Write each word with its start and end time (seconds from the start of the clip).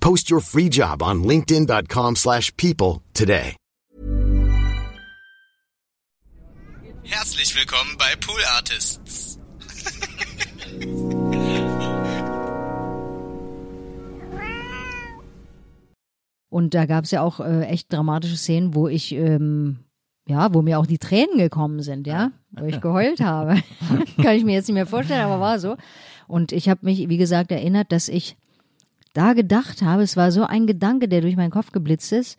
Post 0.00 0.30
your 0.30 0.40
free 0.40 0.68
job 0.68 1.02
on 1.02 1.22
linkedin.com/people 1.22 2.16
slash 2.16 2.52
people 2.56 3.02
today. 3.14 3.56
Herzlich 7.02 7.56
willkommen 7.56 7.96
bei 7.98 8.14
Pool 8.20 8.40
Artists. 8.56 9.38
Und 16.50 16.74
da 16.74 16.86
gab 16.86 17.04
es 17.04 17.10
ja 17.10 17.22
auch 17.22 17.40
äh, 17.40 17.64
echt 17.66 17.92
dramatische 17.92 18.36
Szenen, 18.36 18.74
wo 18.74 18.86
ich, 18.88 19.12
ähm, 19.12 19.80
ja, 20.26 20.52
wo 20.52 20.62
mir 20.62 20.78
auch 20.78 20.86
die 20.86 20.98
Tränen 20.98 21.38
gekommen 21.38 21.82
sind, 21.82 22.06
ja, 22.06 22.32
wo 22.50 22.64
ich 22.64 22.80
geheult 22.80 23.20
habe. 23.20 23.60
Kann 24.22 24.36
ich 24.36 24.44
mir 24.44 24.54
jetzt 24.54 24.68
nicht 24.68 24.74
mehr 24.74 24.86
vorstellen, 24.86 25.22
aber 25.22 25.40
war 25.40 25.58
so. 25.58 25.76
Und 26.28 26.52
ich 26.52 26.68
habe 26.68 26.84
mich, 26.84 27.08
wie 27.08 27.16
gesagt, 27.16 27.50
erinnert, 27.50 27.92
dass 27.92 28.08
ich 28.08 28.36
da 29.12 29.32
gedacht 29.32 29.82
habe, 29.82 30.02
es 30.02 30.16
war 30.16 30.30
so 30.32 30.44
ein 30.44 30.66
Gedanke, 30.66 31.08
der 31.08 31.20
durch 31.20 31.36
meinen 31.36 31.50
Kopf 31.50 31.72
geblitzt 31.72 32.12
ist, 32.12 32.38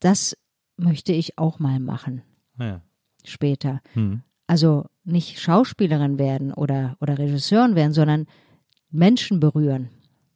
das 0.00 0.36
möchte 0.76 1.12
ich 1.12 1.38
auch 1.38 1.58
mal 1.58 1.80
machen 1.80 2.22
Ja. 2.58 2.80
später. 3.24 3.80
Hm. 3.94 4.22
Also 4.46 4.86
nicht 5.04 5.40
Schauspielerin 5.40 6.18
werden 6.18 6.52
oder, 6.52 6.96
oder 7.00 7.18
Regisseurin 7.18 7.74
werden, 7.74 7.92
sondern 7.92 8.26
Menschen 8.90 9.40
berühren. 9.40 9.90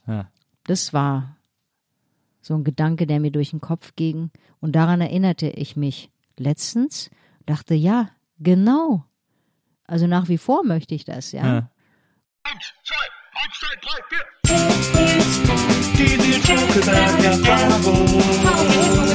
Ja. 0.07 0.29
Das 0.65 0.93
war 0.93 1.37
so 2.41 2.55
ein 2.55 2.65
Gedanke, 2.65 3.07
der 3.07 3.21
mir 3.21 3.31
durch 3.31 3.51
den 3.51 3.61
Kopf 3.61 3.95
ging. 3.97 4.31
Und 4.61 4.73
daran 4.77 5.01
erinnerte 5.01 5.49
ich 5.49 5.77
mich 5.77 6.11
letztens, 6.39 7.11
dachte, 7.47 7.75
ja, 7.75 8.11
genau. 8.39 9.05
Also 9.85 10.07
nach 10.07 10.29
wie 10.29 10.39
vor 10.39 10.65
möchte 10.65 10.95
ich 10.95 11.05
das, 11.05 11.33
ja. 11.33 11.47
Ja. 11.47 11.71
just 16.07 16.47
'cause 16.47 16.89
I 16.89 16.95
got 16.95 17.21
my 17.23 17.37
capo 17.45 19.11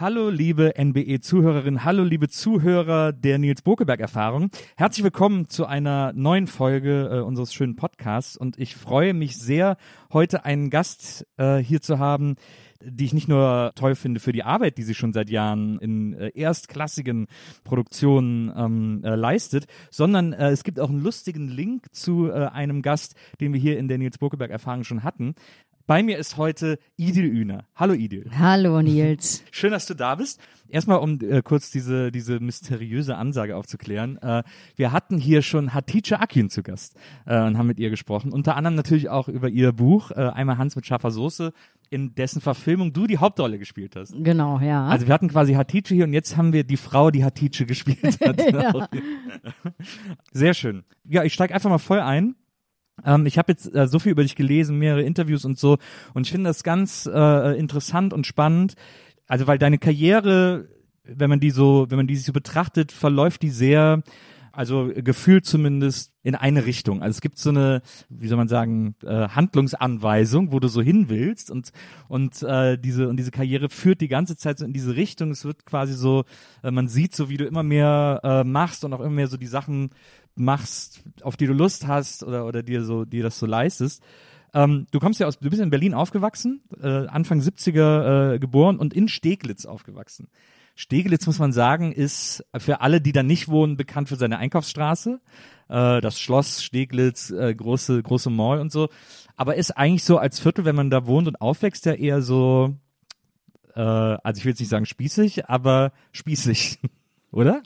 Hallo 0.00 0.30
liebe 0.30 0.74
NBE-Zuhörerinnen, 0.78 1.84
hallo 1.84 2.04
liebe 2.04 2.28
Zuhörer 2.28 3.12
der 3.12 3.38
Nils 3.38 3.62
Bokeberg-Erfahrung. 3.62 4.48
Herzlich 4.76 5.02
willkommen 5.02 5.48
zu 5.48 5.66
einer 5.66 6.12
neuen 6.12 6.46
Folge 6.46 7.10
äh, 7.10 7.18
unseres 7.18 7.52
schönen 7.52 7.74
Podcasts 7.74 8.36
und 8.36 8.60
ich 8.60 8.76
freue 8.76 9.12
mich 9.12 9.38
sehr, 9.38 9.76
heute 10.12 10.44
einen 10.44 10.70
Gast 10.70 11.26
äh, 11.36 11.56
hier 11.56 11.82
zu 11.82 11.98
haben, 11.98 12.36
die 12.80 13.06
ich 13.06 13.12
nicht 13.12 13.28
nur 13.28 13.72
toll 13.74 13.96
finde 13.96 14.20
für 14.20 14.30
die 14.30 14.44
Arbeit, 14.44 14.78
die 14.78 14.84
sie 14.84 14.94
schon 14.94 15.12
seit 15.12 15.30
Jahren 15.30 15.80
in 15.80 16.12
äh, 16.12 16.30
erstklassigen 16.32 17.26
Produktionen 17.64 18.52
ähm, 18.56 19.00
äh, 19.02 19.16
leistet, 19.16 19.66
sondern 19.90 20.32
äh, 20.32 20.50
es 20.50 20.62
gibt 20.62 20.78
auch 20.78 20.90
einen 20.90 21.02
lustigen 21.02 21.48
Link 21.48 21.92
zu 21.92 22.30
äh, 22.30 22.46
einem 22.46 22.82
Gast, 22.82 23.16
den 23.40 23.52
wir 23.52 23.60
hier 23.60 23.78
in 23.78 23.88
der 23.88 23.98
Nils 23.98 24.18
Bokeberg-Erfahrung 24.18 24.84
schon 24.84 25.02
hatten. 25.02 25.34
Bei 25.88 26.02
mir 26.02 26.18
ist 26.18 26.36
heute 26.36 26.78
Idil 26.98 27.24
Üner. 27.24 27.64
Hallo 27.74 27.94
Idil. 27.94 28.30
Hallo 28.38 28.82
Nils. 28.82 29.42
Schön, 29.50 29.70
dass 29.70 29.86
du 29.86 29.94
da 29.94 30.16
bist. 30.16 30.38
Erstmal, 30.68 30.98
um 30.98 31.18
äh, 31.22 31.40
kurz 31.40 31.70
diese, 31.70 32.12
diese 32.12 32.40
mysteriöse 32.40 33.16
Ansage 33.16 33.56
aufzuklären. 33.56 34.18
Äh, 34.18 34.42
wir 34.76 34.92
hatten 34.92 35.16
hier 35.16 35.40
schon 35.40 35.72
Hatice 35.72 36.12
Akin 36.12 36.50
zu 36.50 36.62
Gast 36.62 36.94
äh, 37.24 37.40
und 37.40 37.56
haben 37.56 37.68
mit 37.68 37.78
ihr 37.78 37.88
gesprochen. 37.88 38.34
Unter 38.34 38.54
anderem 38.54 38.74
natürlich 38.74 39.08
auch 39.08 39.28
über 39.28 39.48
ihr 39.48 39.72
Buch, 39.72 40.10
äh, 40.10 40.16
einmal 40.16 40.58
Hans 40.58 40.76
mit 40.76 40.84
scharfer 40.84 41.10
Soße, 41.10 41.54
in 41.88 42.14
dessen 42.14 42.42
Verfilmung 42.42 42.92
du 42.92 43.06
die 43.06 43.16
Hauptrolle 43.16 43.58
gespielt 43.58 43.96
hast. 43.96 44.12
Genau, 44.14 44.60
ja. 44.60 44.86
Also 44.88 45.06
wir 45.06 45.14
hatten 45.14 45.28
quasi 45.28 45.54
Hatice 45.54 45.88
hier 45.88 46.04
und 46.04 46.12
jetzt 46.12 46.36
haben 46.36 46.52
wir 46.52 46.64
die 46.64 46.76
Frau, 46.76 47.10
die 47.10 47.24
Hatice 47.24 47.66
gespielt 47.66 48.20
hat. 48.20 48.38
Ja. 48.52 48.88
Sehr 50.32 50.52
schön. 50.52 50.84
Ja, 51.04 51.24
ich 51.24 51.32
steige 51.32 51.54
einfach 51.54 51.70
mal 51.70 51.78
voll 51.78 52.00
ein. 52.00 52.34
Ähm, 53.04 53.26
ich 53.26 53.38
habe 53.38 53.52
jetzt 53.52 53.74
äh, 53.74 53.86
so 53.86 53.98
viel 53.98 54.12
über 54.12 54.22
dich 54.22 54.36
gelesen, 54.36 54.78
mehrere 54.78 55.02
Interviews 55.02 55.44
und 55.44 55.58
so, 55.58 55.78
und 56.14 56.26
ich 56.26 56.32
finde 56.32 56.50
das 56.50 56.62
ganz 56.62 57.08
äh, 57.12 57.58
interessant 57.58 58.12
und 58.12 58.26
spannend. 58.26 58.74
Also 59.26 59.46
weil 59.46 59.58
deine 59.58 59.78
Karriere, 59.78 60.68
wenn 61.04 61.30
man 61.30 61.40
die 61.40 61.50
so, 61.50 61.86
wenn 61.88 61.96
man 61.98 62.06
die 62.06 62.16
sich 62.16 62.26
so 62.26 62.32
betrachtet, 62.32 62.92
verläuft 62.92 63.42
die 63.42 63.50
sehr, 63.50 64.02
also 64.58 64.90
gefühlt 64.92 65.46
zumindest 65.46 66.12
in 66.24 66.34
eine 66.34 66.66
Richtung. 66.66 67.00
Also 67.00 67.16
es 67.16 67.20
gibt 67.20 67.38
so 67.38 67.50
eine, 67.50 67.80
wie 68.08 68.26
soll 68.26 68.36
man 68.36 68.48
sagen, 68.48 68.96
äh, 69.04 69.28
Handlungsanweisung, 69.28 70.50
wo 70.50 70.58
du 70.58 70.66
so 70.66 70.82
hin 70.82 71.08
willst 71.08 71.48
und 71.52 71.70
und 72.08 72.42
äh, 72.42 72.76
diese 72.76 73.08
und 73.08 73.18
diese 73.18 73.30
Karriere 73.30 73.68
führt 73.68 74.00
die 74.00 74.08
ganze 74.08 74.36
Zeit 74.36 74.58
so 74.58 74.64
in 74.64 74.72
diese 74.72 74.96
Richtung. 74.96 75.30
Es 75.30 75.44
wird 75.44 75.64
quasi 75.64 75.94
so, 75.94 76.24
äh, 76.64 76.72
man 76.72 76.88
sieht 76.88 77.14
so, 77.14 77.28
wie 77.28 77.36
du 77.36 77.44
immer 77.44 77.62
mehr 77.62 78.20
äh, 78.24 78.42
machst 78.42 78.84
und 78.84 78.92
auch 78.94 79.00
immer 79.00 79.10
mehr 79.10 79.28
so 79.28 79.36
die 79.36 79.46
Sachen 79.46 79.90
machst, 80.34 81.04
auf 81.22 81.36
die 81.36 81.46
du 81.46 81.52
Lust 81.52 81.86
hast 81.86 82.24
oder 82.24 82.44
oder 82.44 82.64
dir 82.64 82.82
so 82.82 83.04
dir 83.04 83.22
das 83.22 83.38
so 83.38 83.46
leistest. 83.46 84.02
Ähm, 84.54 84.88
du 84.90 84.98
kommst 84.98 85.20
ja 85.20 85.28
aus, 85.28 85.38
du 85.38 85.50
bist 85.50 85.62
in 85.62 85.70
Berlin 85.70 85.94
aufgewachsen, 85.94 86.62
äh, 86.82 87.06
Anfang 87.06 87.38
70er 87.38 88.34
äh, 88.34 88.38
geboren 88.40 88.80
und 88.80 88.92
in 88.92 89.06
Steglitz 89.06 89.66
aufgewachsen. 89.66 90.26
Steglitz, 90.80 91.26
muss 91.26 91.40
man 91.40 91.52
sagen, 91.52 91.90
ist 91.90 92.44
für 92.56 92.82
alle, 92.82 93.00
die 93.00 93.10
da 93.10 93.24
nicht 93.24 93.48
wohnen, 93.48 93.76
bekannt 93.76 94.08
für 94.08 94.14
seine 94.14 94.38
Einkaufsstraße. 94.38 95.20
Äh, 95.68 96.00
das 96.00 96.20
Schloss 96.20 96.62
Steglitz, 96.62 97.30
äh, 97.30 97.52
große, 97.52 98.00
große 98.00 98.30
Mall 98.30 98.60
und 98.60 98.70
so. 98.70 98.88
Aber 99.36 99.56
ist 99.56 99.72
eigentlich 99.76 100.04
so 100.04 100.18
als 100.18 100.38
Viertel, 100.38 100.64
wenn 100.64 100.76
man 100.76 100.88
da 100.88 101.04
wohnt 101.04 101.26
und 101.26 101.40
aufwächst, 101.40 101.84
ja 101.84 101.94
eher 101.94 102.22
so, 102.22 102.76
äh, 103.74 103.80
also 103.80 104.38
ich 104.38 104.44
will 104.44 104.52
jetzt 104.52 104.60
nicht 104.60 104.68
sagen 104.68 104.86
spießig, 104.86 105.48
aber 105.48 105.90
spießig. 106.12 106.78
Oder? 107.32 107.64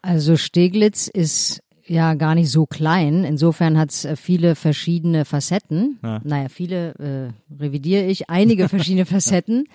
Also 0.00 0.38
Steglitz 0.38 1.08
ist 1.08 1.62
ja 1.86 2.14
gar 2.14 2.34
nicht 2.34 2.50
so 2.50 2.64
klein. 2.64 3.24
Insofern 3.24 3.76
hat 3.76 3.90
es 3.90 4.08
viele 4.18 4.54
verschiedene 4.54 5.26
Facetten. 5.26 5.98
Ja. 6.02 6.22
Naja, 6.24 6.48
viele 6.48 7.34
äh, 7.50 7.62
revidiere 7.62 8.06
ich, 8.06 8.30
einige 8.30 8.70
verschiedene 8.70 9.04
Facetten. 9.04 9.68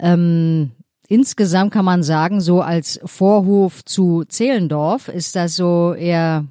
Ähm, 0.00 0.72
insgesamt 1.08 1.72
kann 1.72 1.84
man 1.84 2.02
sagen, 2.04 2.40
so 2.40 2.60
als 2.60 3.00
Vorhof 3.04 3.84
zu 3.84 4.24
Zehlendorf 4.24 5.08
ist 5.08 5.34
das 5.34 5.56
so 5.56 5.92
eher 5.94 6.44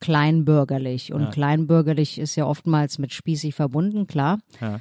kleinbürgerlich. 0.00 1.12
Und 1.12 1.22
Ja. 1.24 1.30
kleinbürgerlich 1.30 2.18
ist 2.18 2.36
ja 2.36 2.46
oftmals 2.46 2.98
mit 2.98 3.12
spießig 3.12 3.54
verbunden, 3.54 4.06
klar. 4.06 4.38
Ja. 4.60 4.80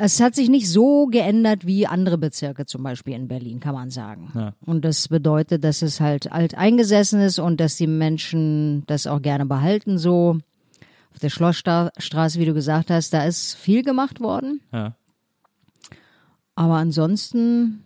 Es 0.00 0.20
hat 0.20 0.36
sich 0.36 0.48
nicht 0.48 0.70
so 0.70 1.06
geändert 1.06 1.66
wie 1.66 1.88
andere 1.88 2.18
Bezirke, 2.18 2.66
zum 2.66 2.84
Beispiel 2.84 3.14
in 3.14 3.26
Berlin, 3.26 3.58
kann 3.58 3.74
man 3.74 3.90
sagen. 3.90 4.30
Ja. 4.34 4.52
Und 4.64 4.84
das 4.84 5.08
bedeutet, 5.08 5.64
dass 5.64 5.82
es 5.82 6.00
halt 6.00 6.30
alt 6.30 6.54
eingesessen 6.56 7.20
ist 7.20 7.40
und 7.40 7.58
dass 7.58 7.76
die 7.76 7.88
Menschen 7.88 8.84
das 8.86 9.08
auch 9.08 9.20
gerne 9.20 9.44
behalten 9.46 9.98
so. 9.98 10.38
Auf 11.12 11.18
der 11.20 11.30
Schlossstraße, 11.30 12.38
wie 12.38 12.44
du 12.44 12.54
gesagt 12.54 12.90
hast, 12.90 13.12
da 13.12 13.24
ist 13.24 13.54
viel 13.56 13.82
gemacht 13.82 14.20
worden. 14.20 14.60
Aber 16.54 16.74
ansonsten, 16.74 17.82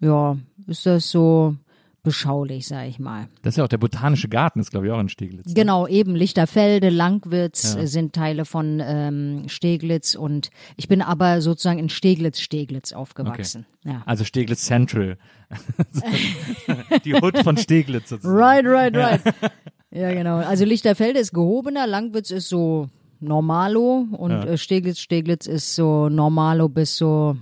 ja, 0.00 0.36
ist 0.66 0.86
das 0.86 1.10
so 1.10 1.56
beschaulich, 2.02 2.68
sag 2.68 2.86
ich 2.86 3.00
mal. 3.00 3.26
Das 3.42 3.54
ist 3.54 3.58
ja 3.58 3.64
auch 3.64 3.68
der 3.68 3.78
botanische 3.78 4.28
Garten, 4.28 4.60
ist 4.60 4.70
glaube 4.70 4.86
ich 4.86 4.92
auch 4.92 5.00
in 5.00 5.08
Steglitz. 5.08 5.46
ne? 5.48 5.54
Genau, 5.54 5.88
eben 5.88 6.14
Lichterfelde, 6.14 6.88
Langwitz 6.88 7.74
Ja. 7.74 7.84
sind 7.88 8.12
Teile 8.12 8.44
von 8.44 8.80
ähm, 8.84 9.48
Steglitz 9.48 10.14
und 10.14 10.50
ich 10.76 10.86
bin 10.86 11.02
aber 11.02 11.40
sozusagen 11.40 11.80
in 11.80 11.88
Steglitz, 11.88 12.38
Steglitz 12.38 12.92
aufgewachsen. 12.92 13.66
Ja. 13.84 14.02
Also 14.06 14.22
Steglitz 14.22 14.64
Central. 14.66 15.18
Die 17.04 17.14
Hut 17.14 17.38
von 17.38 17.56
Steglitz 17.56 18.10
sozusagen. 18.10 18.36
Right, 18.38 18.64
right, 18.66 18.96
right. 18.96 19.20
Ja, 19.90 20.12
genau. 20.12 20.36
Also 20.36 20.64
Lichterfelde 20.64 21.18
ist 21.20 21.32
gehobener, 21.32 21.86
Langwitz 21.86 22.30
ist 22.30 22.48
so 22.48 22.88
normalo 23.20 24.06
und 24.12 24.30
Ja. 24.30 24.44
äh, 24.44 24.58
Steglitz, 24.58 24.98
Steglitz 24.98 25.46
ist 25.46 25.74
so 25.74 26.08
normalo 26.08 26.68
bis 26.68 26.96
so 26.96 27.36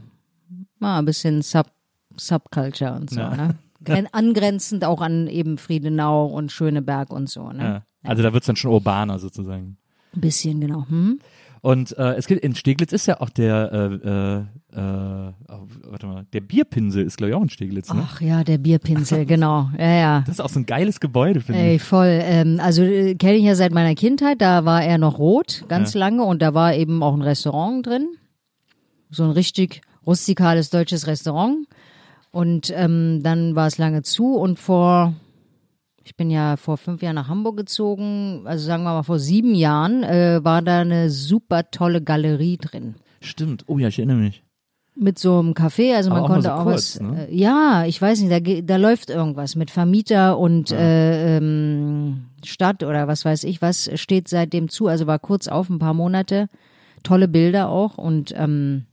mal 0.79 0.99
ein 0.99 1.05
bisschen 1.05 1.43
Sub, 1.43 1.67
Subculture 2.17 2.93
und 2.95 3.11
so, 3.11 3.21
Ja. 3.21 3.37
ne? 3.37 3.55
Gren- 3.85 4.09
Angrenzend 4.13 4.85
auch 4.85 5.01
an 5.01 5.27
eben 5.29 5.59
Friedenau 5.59 6.27
und 6.27 6.53
Schöneberg 6.53 7.11
und 7.11 7.29
so, 7.29 7.51
ne? 7.53 7.63
Ja. 7.63 7.83
Also 8.11 8.23
da 8.23 8.33
wird's 8.33 8.47
dann 8.47 8.57
schon 8.57 8.71
urbaner 8.73 9.19
sozusagen. 9.19 9.77
Ein 10.15 10.21
bisschen, 10.21 10.61
genau. 10.61 10.87
Hm? 10.89 11.19
Und 11.63 11.97
äh, 11.97 12.15
es 12.17 12.27
gibt 12.27 12.45
in 12.45 12.55
Steglitz 12.55 12.93
ist 12.93 13.07
ja 13.07 13.23
auch 13.23 13.31
der, 13.31 13.73
äh, 13.73 14.09
äh, 14.77 14.79
äh, 14.79 15.33
oh, 15.49 15.67
warte 15.85 16.07
mal, 16.07 16.27
der 16.35 16.43
Bierpinsel 16.43 17.03
ist 17.07 17.17
glaube 17.17 17.31
ich 17.31 17.35
auch 17.37 17.43
in 17.43 17.49
Steglitz, 17.49 17.91
ne? 17.93 18.03
Ach 18.07 18.21
ja, 18.21 18.45
der 18.45 18.59
Bierpinsel, 18.59 19.25
genau. 19.27 19.71
Ja, 19.79 19.91
ja. 19.91 20.21
Das 20.27 20.35
ist 20.37 20.41
auch 20.41 20.51
so 20.51 20.61
ein 20.61 20.67
geiles 20.67 21.01
Gebäude, 21.01 21.41
finde 21.41 21.61
Ey, 21.63 21.77
ich. 21.77 21.83
voll. 21.83 22.21
Ähm, 22.23 22.61
also 22.63 22.83
äh, 22.83 23.15
kenne 23.15 23.37
ich 23.37 23.45
ja 23.45 23.55
seit 23.55 23.73
meiner 23.73 23.95
Kindheit. 23.95 24.43
Da 24.43 24.67
war 24.67 24.85
er 24.85 24.99
noch 24.99 25.19
rot, 25.19 25.65
ganz 25.69 25.95
lange, 25.95 26.23
und 26.25 26.43
da 26.43 26.53
war 26.53 26.75
eben 26.75 27.03
auch 27.03 27.15
ein 27.15 27.23
Restaurant 27.23 27.87
drin. 27.87 28.09
So 29.11 29.25
ein 29.25 29.31
richtig 29.31 29.81
rustikales 30.07 30.69
deutsches 30.69 31.07
Restaurant. 31.07 31.67
Und 32.35 32.73
ähm, 32.75 33.21
dann 33.23 33.55
war 33.55 33.69
es 33.69 33.79
lange 33.79 34.03
zu 34.03 34.35
und 34.35 34.59
vor, 34.59 35.15
ich 36.03 36.17
bin 36.17 36.31
ja 36.31 36.57
vor 36.57 36.79
fünf 36.79 37.01
Jahren 37.01 37.15
nach 37.15 37.29
Hamburg 37.29 37.57
gezogen, 37.57 38.43
also 38.45 38.67
sagen 38.67 38.83
wir 38.83 38.93
mal 38.93 39.05
vor 39.05 39.21
sieben 39.21 39.55
Jahren, 39.55 40.03
äh, 40.03 40.41
war 40.43 40.61
da 40.61 40.81
eine 40.81 41.11
super 41.11 41.71
tolle 41.71 42.03
Galerie 42.03 42.57
drin. 42.57 42.97
Stimmt. 43.21 43.63
Oh 43.69 43.79
ja, 43.79 43.87
ich 43.87 44.01
erinnere 44.01 44.17
mich. 44.17 44.43
Mit 44.97 45.21
so 45.21 45.39
einem 45.39 45.53
Café, 45.53 45.95
also 45.95 46.11
Aber 46.11 46.23
man 46.23 46.25
auch 46.25 46.35
konnte 46.35 46.49
so 46.49 46.55
auch 46.55 46.63
kurz, 46.65 46.97
was. 46.97 47.01
ne? 47.03 47.29
Äh, 47.29 47.37
ja, 47.37 47.85
ich 47.87 48.03
weiß 48.03 48.21
nicht, 48.21 48.33
da, 48.33 48.41
da 48.41 48.77
läuft 48.79 49.11
irgendwas 49.11 49.55
mit 49.55 49.71
Vermieter 49.71 50.37
und 50.37 50.73
äh, 50.73 51.37
ähm, 51.37 52.25
Stadt 52.45 52.83
oder 52.83 53.07
was 53.07 53.25
weiß 53.25 53.45
ich, 53.45 53.63
was 53.63 53.89
steht 53.95 54.27
seitdem 54.27 54.69
zu. 54.69 54.89
Also 54.89 55.07
war 55.07 55.21
kurz 55.21 55.47
auf, 55.47 55.71
ein 55.71 55.79
paar 55.79 55.95
Monate. 55.95 56.49
Tolle 57.05 57.29
Bilder 57.29 57.69
auch 57.69 57.97
und 57.97 58.35
ähm, 58.37 58.87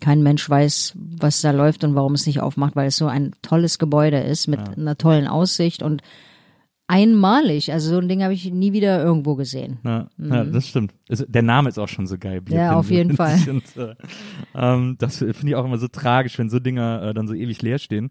kein 0.00 0.22
Mensch 0.22 0.48
weiß, 0.48 0.94
was 0.96 1.40
da 1.40 1.50
läuft 1.50 1.84
und 1.84 1.94
warum 1.94 2.14
es 2.14 2.26
nicht 2.26 2.40
aufmacht, 2.40 2.76
weil 2.76 2.88
es 2.88 2.96
so 2.96 3.06
ein 3.06 3.32
tolles 3.42 3.78
Gebäude 3.78 4.18
ist 4.18 4.46
mit 4.46 4.60
einer 4.60 4.96
tollen 4.96 5.26
Aussicht 5.26 5.82
und 5.82 6.02
einmalig. 6.88 7.72
Also 7.72 7.90
so 7.90 7.98
ein 7.98 8.08
Ding 8.08 8.22
habe 8.22 8.32
ich 8.32 8.50
nie 8.50 8.72
wieder 8.72 9.02
irgendwo 9.02 9.36
gesehen. 9.36 9.78
Ja, 9.84 10.08
ja 10.18 10.44
das 10.44 10.68
stimmt. 10.68 10.94
Also, 11.08 11.24
der 11.26 11.42
Name 11.42 11.68
ist 11.68 11.78
auch 11.78 11.88
schon 11.88 12.06
so 12.06 12.18
geil. 12.18 12.40
Mhm. 12.40 12.54
Ja, 12.54 12.76
auf 12.76 12.90
jeden 12.90 13.14
Bierpinsel. 13.14 13.50
Und, 13.54 13.76
äh, 13.76 13.94
ähm, 14.54 14.96
das 14.98 15.18
finde 15.18 15.48
ich 15.48 15.54
auch 15.54 15.64
immer 15.64 15.78
so 15.78 15.88
tragisch, 15.88 16.38
wenn 16.38 16.48
so 16.48 16.58
Dinger 16.58 17.02
äh, 17.02 17.14
dann 17.14 17.28
so 17.28 17.34
ewig 17.34 17.60
leer 17.62 17.78
stehen. 17.78 18.10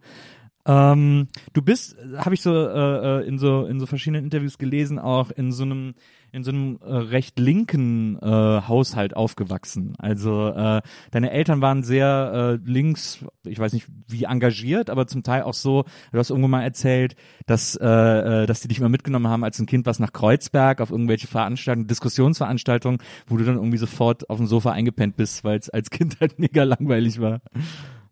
Ähm, 0.65 1.27
du 1.53 1.61
bist, 1.61 1.97
habe 2.17 2.35
ich 2.35 2.41
so 2.41 2.53
äh, 2.53 3.21
äh, 3.21 3.27
in 3.27 3.39
so 3.39 3.65
in 3.65 3.79
so 3.79 3.85
verschiedenen 3.85 4.25
Interviews 4.25 4.57
gelesen, 4.57 4.99
auch 4.99 5.31
in 5.31 5.51
so 5.51 5.63
einem 5.63 5.95
in 6.37 6.43
so 6.43 6.51
einem 6.51 6.79
äh, 6.85 6.93
recht 6.93 7.39
linken 7.39 8.17
äh, 8.21 8.25
Haushalt 8.25 9.15
aufgewachsen. 9.15 9.93
Also 9.97 10.49
äh, 10.49 10.81
deine 11.11 11.31
Eltern 11.31 11.61
waren 11.61 11.83
sehr 11.83 12.59
äh, 12.63 12.69
links, 12.69 13.25
ich 13.43 13.59
weiß 13.59 13.73
nicht 13.73 13.87
wie 14.07 14.23
engagiert, 14.25 14.89
aber 14.89 15.07
zum 15.07 15.23
Teil 15.23 15.41
auch 15.41 15.55
so. 15.55 15.83
Du 16.11 16.19
hast 16.19 16.29
irgendwo 16.29 16.47
mal 16.47 16.61
erzählt, 16.61 17.15
dass 17.47 17.75
äh, 17.75 17.85
äh, 17.87 18.45
dass 18.45 18.61
die 18.61 18.67
dich 18.67 18.79
immer 18.79 18.89
mitgenommen 18.89 19.27
haben 19.27 19.43
als 19.43 19.59
ein 19.59 19.65
Kind 19.65 19.85
was 19.87 19.99
nach 19.99 20.13
Kreuzberg 20.13 20.79
auf 20.79 20.91
irgendwelche 20.91 21.27
Veranstaltungen, 21.27 21.87
Diskussionsveranstaltungen, 21.87 22.99
wo 23.25 23.37
du 23.37 23.43
dann 23.43 23.55
irgendwie 23.55 23.77
sofort 23.77 24.29
auf 24.29 24.37
dem 24.37 24.47
Sofa 24.47 24.71
eingepennt 24.71 25.17
bist, 25.17 25.43
weil 25.43 25.57
es 25.57 25.69
als 25.69 25.89
Kind 25.89 26.19
halt 26.21 26.37
mega 26.39 26.63
langweilig 26.63 27.19
war. 27.19 27.41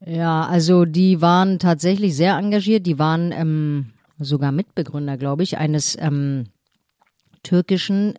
Ja, 0.03 0.45
also 0.45 0.85
die 0.85 1.21
waren 1.21 1.59
tatsächlich 1.59 2.15
sehr 2.15 2.37
engagiert. 2.37 2.87
Die 2.87 2.97
waren 2.97 3.31
ähm, 3.31 3.91
sogar 4.17 4.51
Mitbegründer, 4.51 5.17
glaube 5.17 5.43
ich, 5.43 5.57
eines 5.57 5.95
ähm, 5.99 6.45
türkischen 7.45 8.15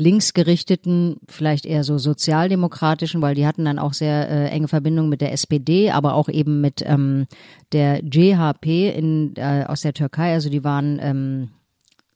linksgerichteten, 0.00 1.16
vielleicht 1.28 1.66
eher 1.66 1.84
so 1.84 1.98
sozialdemokratischen, 1.98 3.20
weil 3.22 3.34
die 3.34 3.46
hatten 3.46 3.64
dann 3.64 3.78
auch 3.78 3.92
sehr 3.92 4.28
äh, 4.28 4.48
enge 4.48 4.66
Verbindungen 4.66 5.10
mit 5.10 5.20
der 5.20 5.32
SPD, 5.32 5.90
aber 5.90 6.14
auch 6.14 6.28
eben 6.28 6.60
mit 6.60 6.82
ähm, 6.84 7.26
der 7.72 8.02
JHP 8.02 8.96
in, 8.96 9.34
äh, 9.36 9.64
aus 9.68 9.82
der 9.82 9.92
Türkei. 9.92 10.32
Also 10.32 10.48
die 10.48 10.64
waren 10.64 10.98
ähm, 11.02 11.50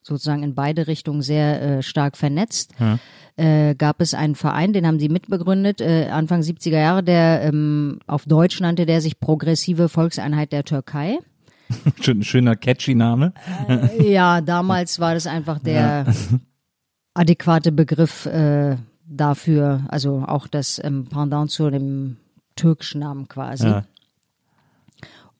sozusagen 0.02 0.42
in 0.42 0.54
beide 0.54 0.86
Richtungen 0.86 1.22
sehr 1.22 1.62
äh, 1.62 1.82
stark 1.82 2.16
vernetzt. 2.16 2.74
Äh, 3.36 3.74
gab 3.74 4.00
es 4.00 4.14
einen 4.14 4.34
Verein, 4.34 4.72
den 4.72 4.86
haben 4.86 5.00
sie 5.00 5.08
mitbegründet, 5.08 5.80
äh, 5.80 6.08
Anfang 6.10 6.40
70er 6.40 6.78
Jahre, 6.78 7.02
der 7.02 7.42
ähm, 7.42 7.98
auf 8.06 8.24
Deutsch 8.26 8.60
nannte 8.60 8.86
der 8.86 9.00
sich 9.00 9.18
Progressive 9.18 9.88
Volkseinheit 9.88 10.52
der 10.52 10.64
Türkei. 10.64 11.18
Schön, 12.00 12.22
schöner 12.22 12.56
catchy 12.56 12.94
Name. 12.94 13.32
Ja, 13.98 14.40
damals 14.40 15.00
war 15.00 15.14
das 15.14 15.26
einfach 15.26 15.58
der 15.58 16.06
adäquate 17.14 17.72
Begriff 17.72 18.26
äh, 18.26 18.76
dafür, 19.06 19.84
also 19.88 20.24
auch 20.26 20.46
das 20.46 20.80
ähm, 20.82 21.06
Pendant 21.06 21.50
zu 21.50 21.70
dem 21.70 22.16
türkischen 22.56 23.00
Namen 23.00 23.28
quasi. 23.28 23.66
Ja. 23.66 23.84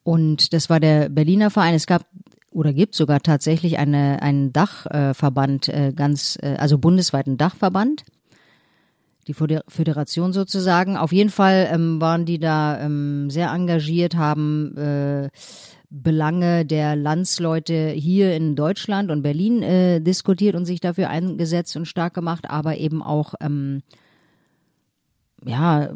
Und 0.03 0.53
das 0.53 0.69
war 0.69 0.81
der 0.81 1.09
Berliner 1.09 1.51
Verein. 1.51 1.75
Es 1.75 1.87
gab 1.87 2.05
oder 2.51 2.73
gibt 2.73 2.95
sogar 2.95 3.21
tatsächlich 3.21 3.79
eine, 3.79 4.23
einen 4.23 4.53
Dachverband, 4.53 5.69
äh, 5.69 5.93
ganz, 5.95 6.39
äh, 6.41 6.55
also 6.57 6.79
bundesweiten 6.79 7.37
Dachverband. 7.37 8.05
Die 9.27 9.35
Föder- 9.35 9.65
Föderation 9.67 10.33
sozusagen. 10.33 10.97
Auf 10.97 11.11
jeden 11.11 11.31
Fall 11.31 11.69
ähm, 11.73 12.01
waren 12.01 12.27
die 12.27 12.39
da 12.39 12.79
ähm, 12.81 13.31
sehr 13.31 13.51
engagiert, 13.51 14.15
haben 14.15 14.77
äh, 14.77 15.31
Belange 15.91 16.65
der 16.65 16.97
Landsleute 16.97 17.91
hier 17.91 18.35
in 18.35 18.57
Deutschland 18.57 19.11
und 19.11 19.23
Berlin 19.23 19.63
äh, 19.63 20.01
diskutiert 20.01 20.57
und 20.57 20.65
sich 20.65 20.81
dafür 20.81 21.09
eingesetzt 21.11 21.77
und 21.77 21.87
stark 21.87 22.15
gemacht, 22.15 22.51
aber 22.51 22.79
eben 22.79 23.03
auch 23.03 23.35
ähm, 23.41 23.83
ja 25.45 25.91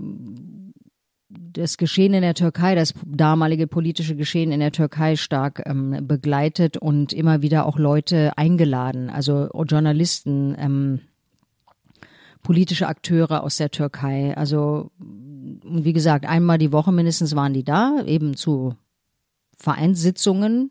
das 1.31 1.77
Geschehen 1.77 2.15
in 2.15 2.23
der 2.23 2.35
Türkei, 2.35 2.75
das 2.75 2.95
damalige 3.05 3.67
politische 3.67 4.17
Geschehen 4.17 4.53
in 4.53 4.61
der 4.61 4.73
Türkei 4.73 5.17
stark 5.17 5.63
ähm, 5.67 6.07
begleitet 6.07 6.77
und 6.77 7.13
immer 7.13 7.43
wieder 7.43 7.67
auch 7.67 7.79
Leute 7.79 8.33
eingeladen, 8.37 9.11
also 9.11 9.49
Journalisten, 9.65 10.55
ähm, 10.59 11.01
politische 12.43 12.89
Akteure 12.89 13.43
aus 13.43 13.57
der 13.57 13.71
Türkei. 13.71 14.37
Also 14.37 14.91
wie 14.99 15.93
gesagt, 15.93 16.27
einmal 16.27 16.59
die 16.59 16.73
Woche 16.73 16.93
mindestens 16.93 17.35
waren 17.35 17.53
die 17.53 17.65
da, 17.65 18.03
eben 18.07 18.37
zu 18.37 18.75
Vereinssitzungen, 19.59 20.71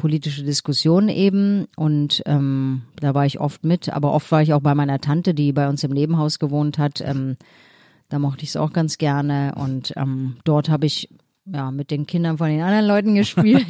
politische 0.00 0.42
Diskussionen 0.42 1.10
eben. 1.10 1.66
Und 1.76 2.22
ähm, 2.24 2.82
da 2.96 3.14
war 3.14 3.26
ich 3.26 3.38
oft 3.38 3.64
mit, 3.64 3.90
aber 3.90 4.12
oft 4.12 4.32
war 4.32 4.42
ich 4.42 4.54
auch 4.54 4.62
bei 4.62 4.74
meiner 4.74 4.98
Tante, 4.98 5.34
die 5.34 5.52
bei 5.52 5.68
uns 5.68 5.84
im 5.84 5.90
Nebenhaus 5.92 6.38
gewohnt 6.38 6.78
hat. 6.78 7.00
Ähm, 7.02 7.36
da 8.08 8.18
mochte 8.18 8.42
ich 8.42 8.48
es 8.50 8.56
auch 8.56 8.72
ganz 8.72 8.96
gerne. 8.96 9.54
Und 9.56 9.92
ähm, 9.96 10.38
dort 10.44 10.70
habe 10.70 10.86
ich 10.86 11.10
ja 11.44 11.70
mit 11.70 11.90
den 11.90 12.06
Kindern 12.06 12.38
von 12.38 12.48
den 12.48 12.62
anderen 12.62 12.86
Leuten 12.86 13.14
gespielt. 13.14 13.66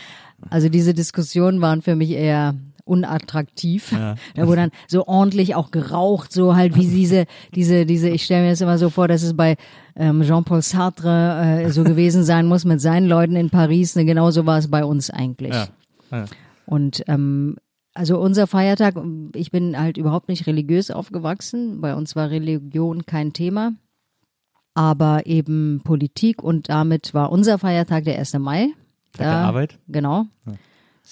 also 0.50 0.68
diese 0.68 0.92
Diskussionen 0.92 1.62
waren 1.62 1.80
für 1.80 1.96
mich 1.96 2.10
eher 2.10 2.54
unattraktiv. 2.84 3.92
Da 4.34 4.46
wurde 4.46 4.56
dann 4.56 4.70
so 4.88 5.06
ordentlich 5.06 5.54
auch 5.54 5.70
geraucht, 5.70 6.32
so 6.32 6.56
halt 6.56 6.76
wie 6.76 6.86
diese, 6.86 7.26
diese, 7.54 7.86
diese, 7.86 8.08
ich 8.08 8.24
stelle 8.24 8.44
mir 8.44 8.50
das 8.50 8.60
immer 8.60 8.78
so 8.78 8.90
vor, 8.90 9.08
dass 9.08 9.22
es 9.22 9.36
bei 9.36 9.56
ähm, 9.96 10.22
Jean-Paul 10.22 10.62
Sartre 10.62 11.62
äh, 11.64 11.70
so 11.70 11.84
gewesen 11.84 12.24
sein 12.24 12.46
muss 12.46 12.64
mit 12.64 12.80
seinen 12.80 13.06
Leuten 13.06 13.36
in 13.36 13.50
Paris. 13.50 13.96
Ne, 13.96 14.04
genauso 14.04 14.46
war 14.46 14.58
es 14.58 14.70
bei 14.70 14.84
uns 14.84 15.10
eigentlich. 15.10 15.52
Ja. 15.52 15.68
Ja. 16.10 16.24
Und 16.66 17.02
ähm, 17.08 17.56
also 17.94 18.18
unser 18.18 18.46
Feiertag, 18.46 18.94
ich 19.34 19.50
bin 19.50 19.78
halt 19.78 19.98
überhaupt 19.98 20.28
nicht 20.28 20.46
religiös 20.46 20.90
aufgewachsen. 20.90 21.80
Bei 21.80 21.94
uns 21.94 22.16
war 22.16 22.30
Religion 22.30 23.04
kein 23.06 23.32
Thema. 23.32 23.72
Aber 24.74 25.26
eben 25.26 25.82
Politik 25.84 26.42
und 26.42 26.70
damit 26.70 27.12
war 27.12 27.30
unser 27.30 27.58
Feiertag 27.58 28.04
der 28.04 28.18
1. 28.18 28.34
Mai. 28.34 28.68
Tag 29.12 29.26
der 29.26 29.32
Arbeit? 29.32 29.78
Genau. 29.88 30.24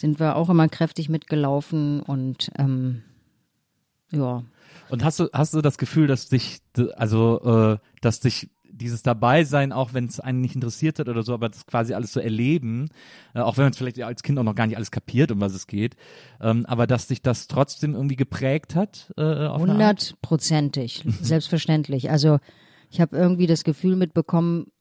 Sind 0.00 0.18
wir 0.18 0.36
auch 0.36 0.48
immer 0.48 0.66
kräftig 0.66 1.10
mitgelaufen 1.10 2.00
und 2.00 2.50
ähm, 2.56 3.02
ja. 4.10 4.42
Und 4.88 5.04
hast 5.04 5.20
du, 5.20 5.28
hast 5.34 5.52
du 5.52 5.60
das 5.60 5.76
Gefühl, 5.76 6.06
dass 6.06 6.30
dich, 6.30 6.62
also, 6.96 7.74
äh, 7.74 7.78
dass 8.00 8.20
dich 8.20 8.48
dieses 8.72 9.02
Dabeisein, 9.02 9.74
auch 9.74 9.92
wenn 9.92 10.06
es 10.06 10.18
einen 10.18 10.40
nicht 10.40 10.54
interessiert 10.54 11.00
hat 11.00 11.10
oder 11.10 11.22
so, 11.22 11.34
aber 11.34 11.50
das 11.50 11.66
quasi 11.66 11.92
alles 11.92 12.14
so 12.14 12.20
erleben, 12.20 12.88
äh, 13.34 13.40
auch 13.40 13.58
wenn 13.58 13.64
man 13.64 13.72
es 13.72 13.76
vielleicht 13.76 14.02
als 14.02 14.22
Kind 14.22 14.38
auch 14.38 14.42
noch 14.42 14.54
gar 14.54 14.66
nicht 14.66 14.76
alles 14.76 14.90
kapiert, 14.90 15.32
um 15.32 15.40
was 15.42 15.52
es 15.52 15.66
geht, 15.66 15.96
ähm, 16.40 16.64
aber 16.64 16.86
dass 16.86 17.08
dich 17.08 17.20
das 17.20 17.46
trotzdem 17.46 17.94
irgendwie 17.94 18.16
geprägt 18.16 18.74
hat? 18.74 19.12
Äh? 19.18 19.48
Hundertprozentig, 19.48 21.04
selbstverständlich. 21.20 22.10
Also 22.10 22.38
ich 22.88 23.02
habe 23.02 23.18
irgendwie 23.18 23.46
das 23.46 23.64
Gefühl 23.64 23.96
mitbekommen, 23.96 24.72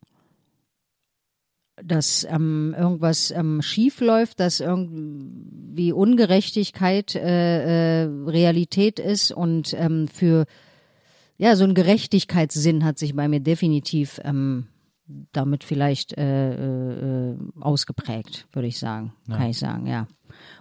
dass 1.83 2.27
ähm, 2.29 2.75
irgendwas 2.77 3.31
ähm, 3.31 3.61
schief 3.61 4.01
läuft, 4.01 4.39
dass 4.39 4.59
irgendwie 4.59 5.91
Ungerechtigkeit 5.91 7.15
äh, 7.15 8.03
äh, 8.03 8.09
Realität 8.25 8.99
ist 8.99 9.31
und 9.31 9.73
ähm, 9.73 10.07
für 10.07 10.45
ja 11.37 11.55
so 11.55 11.63
ein 11.63 11.73
Gerechtigkeitssinn 11.73 12.83
hat 12.83 12.97
sich 12.97 13.15
bei 13.15 13.27
mir 13.27 13.39
definitiv 13.39 14.19
ähm, 14.23 14.67
damit 15.31 15.63
vielleicht 15.63 16.17
äh, 16.17 17.31
äh, 17.31 17.35
ausgeprägt, 17.59 18.47
würde 18.51 18.67
ich 18.67 18.77
sagen, 18.77 19.13
kann 19.27 19.49
ich 19.49 19.57
sagen, 19.57 19.87
ja. 19.87 20.07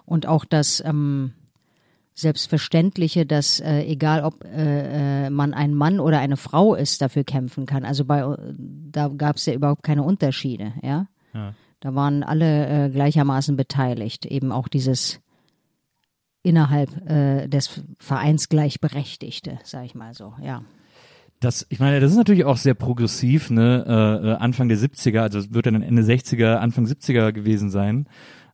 Und 0.06 0.26
auch 0.26 0.44
das 0.44 0.82
ähm, 0.84 1.34
Selbstverständliche, 2.18 3.26
dass 3.26 3.60
äh, 3.60 3.82
egal 3.82 4.24
ob 4.24 4.44
äh, 4.44 5.26
äh, 5.26 5.30
man 5.30 5.54
ein 5.54 5.74
Mann 5.74 6.00
oder 6.00 6.18
eine 6.18 6.36
Frau 6.36 6.74
ist, 6.74 7.00
dafür 7.00 7.22
kämpfen 7.22 7.64
kann. 7.64 7.84
Also 7.84 8.04
bei 8.04 8.36
da 8.58 9.08
gab 9.08 9.36
es 9.36 9.46
ja 9.46 9.54
überhaupt 9.54 9.84
keine 9.84 10.02
Unterschiede, 10.02 10.72
ja. 10.82 11.06
Ja. 11.32 11.54
Da 11.80 11.94
waren 11.94 12.24
alle 12.24 12.86
äh, 12.86 12.90
gleichermaßen 12.90 13.56
beteiligt, 13.56 14.26
eben 14.26 14.50
auch 14.50 14.66
dieses 14.66 15.20
innerhalb 16.42 17.08
äh, 17.08 17.46
des 17.46 17.84
Vereins 17.98 18.48
gleichberechtigte, 18.48 19.58
sag 19.62 19.84
ich 19.84 19.94
mal 19.94 20.12
so, 20.14 20.34
ja. 20.42 20.62
Das, 21.40 21.66
ich 21.68 21.78
meine, 21.78 22.00
das 22.00 22.10
ist 22.10 22.16
natürlich 22.16 22.44
auch 22.44 22.56
sehr 22.56 22.74
progressiv, 22.74 23.48
ne? 23.50 23.84
Äh, 23.86 24.30
äh, 24.30 24.34
Anfang 24.38 24.68
der 24.68 24.76
70er, 24.76 25.20
also 25.20 25.38
es 25.38 25.54
wird 25.54 25.66
dann 25.66 25.82
Ende 25.82 26.02
60er, 26.02 26.56
Anfang 26.56 26.84
70er 26.84 27.30
gewesen 27.30 27.70
sein. 27.70 28.08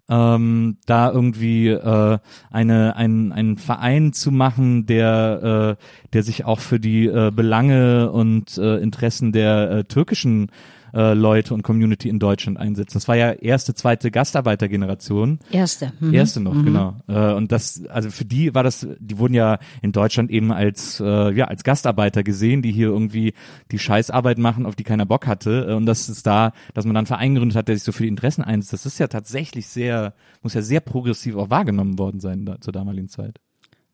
Ähm, 0.08 0.76
da 0.84 1.11
irgendwie 1.11 1.68
äh, 1.68 2.18
eine 2.50 2.96
ein, 2.96 3.32
einen 3.32 3.56
Verein 3.56 4.12
zu 4.12 4.30
machen, 4.30 4.84
der 4.84 5.78
äh, 5.78 5.84
der 6.12 6.23
sich 6.23 6.44
auch 6.44 6.61
für 6.61 6.78
die 6.78 7.06
äh, 7.06 7.32
Belange 7.34 8.11
und 8.11 8.58
äh, 8.58 8.76
Interessen 8.76 9.32
der 9.32 9.70
äh, 9.70 9.84
türkischen 9.84 10.50
äh, 10.95 11.13
Leute 11.15 11.55
und 11.55 11.63
Community 11.63 12.09
in 12.09 12.19
Deutschland 12.21 12.57
einsetzen. 12.59 12.95
Das 12.95 13.09
war 13.09 13.17
ja 13.17 13.33
erste, 13.33 13.75
zweite 13.75 14.11
Gastarbeitergeneration. 14.11 15.41
Erste. 15.51 15.93
Mhm. 16.01 16.15
Erste 16.15 16.41
noch, 16.41 16.55
genau. 16.65 16.97
Äh, 17.09 17.33
und 17.33 17.51
das, 17.53 17.85
also 17.89 18.11
für 18.11 18.25
die 18.25 18.55
war 18.55 18.63
das, 18.63 18.87
die 19.01 19.19
wurden 19.19 19.35
ja 19.35 19.59
in 19.83 19.93
Deutschland 19.93 20.31
eben 20.31 20.53
als, 20.53 21.01
äh, 21.01 21.33
ja, 21.33 21.47
als 21.47 21.65
Gastarbeiter 21.65 22.23
gesehen, 22.23 22.63
die 22.63 22.73
hier 22.73 22.89
irgendwie 22.89 23.35
die 23.73 23.79
Scheißarbeit 23.79 24.39
machen, 24.39 24.67
auf 24.67 24.77
die 24.77 24.85
keiner 24.85 25.07
Bock 25.07 25.27
hatte. 25.27 25.67
Äh, 25.71 25.75
Und 25.75 25.87
das 25.87 26.09
ist 26.09 26.27
da, 26.27 26.53
dass 26.75 26.85
man 26.85 26.95
dann 26.95 27.03
einen 27.03 27.07
Verein 27.07 27.35
gegründet 27.35 27.57
hat, 27.57 27.69
der 27.69 27.77
sich 27.77 27.85
so 27.85 27.93
für 27.93 28.05
die 28.05 28.09
Interessen 28.09 28.43
einsetzt. 28.43 28.73
Das 28.73 28.87
ist 28.87 28.99
ja 28.99 29.09
tatsächlich 29.09 29.67
sehr, 29.67 30.15
muss 30.43 30.55
ja 30.55 30.63
sehr 30.63 30.81
progressiv 30.81 31.37
auch 31.37 31.51
wahrgenommen 31.51 31.99
worden 31.99 32.21
sein 32.21 32.47
da, 32.47 32.61
zur 32.61 32.73
damaligen 32.73 33.09
Zeit. 33.09 33.39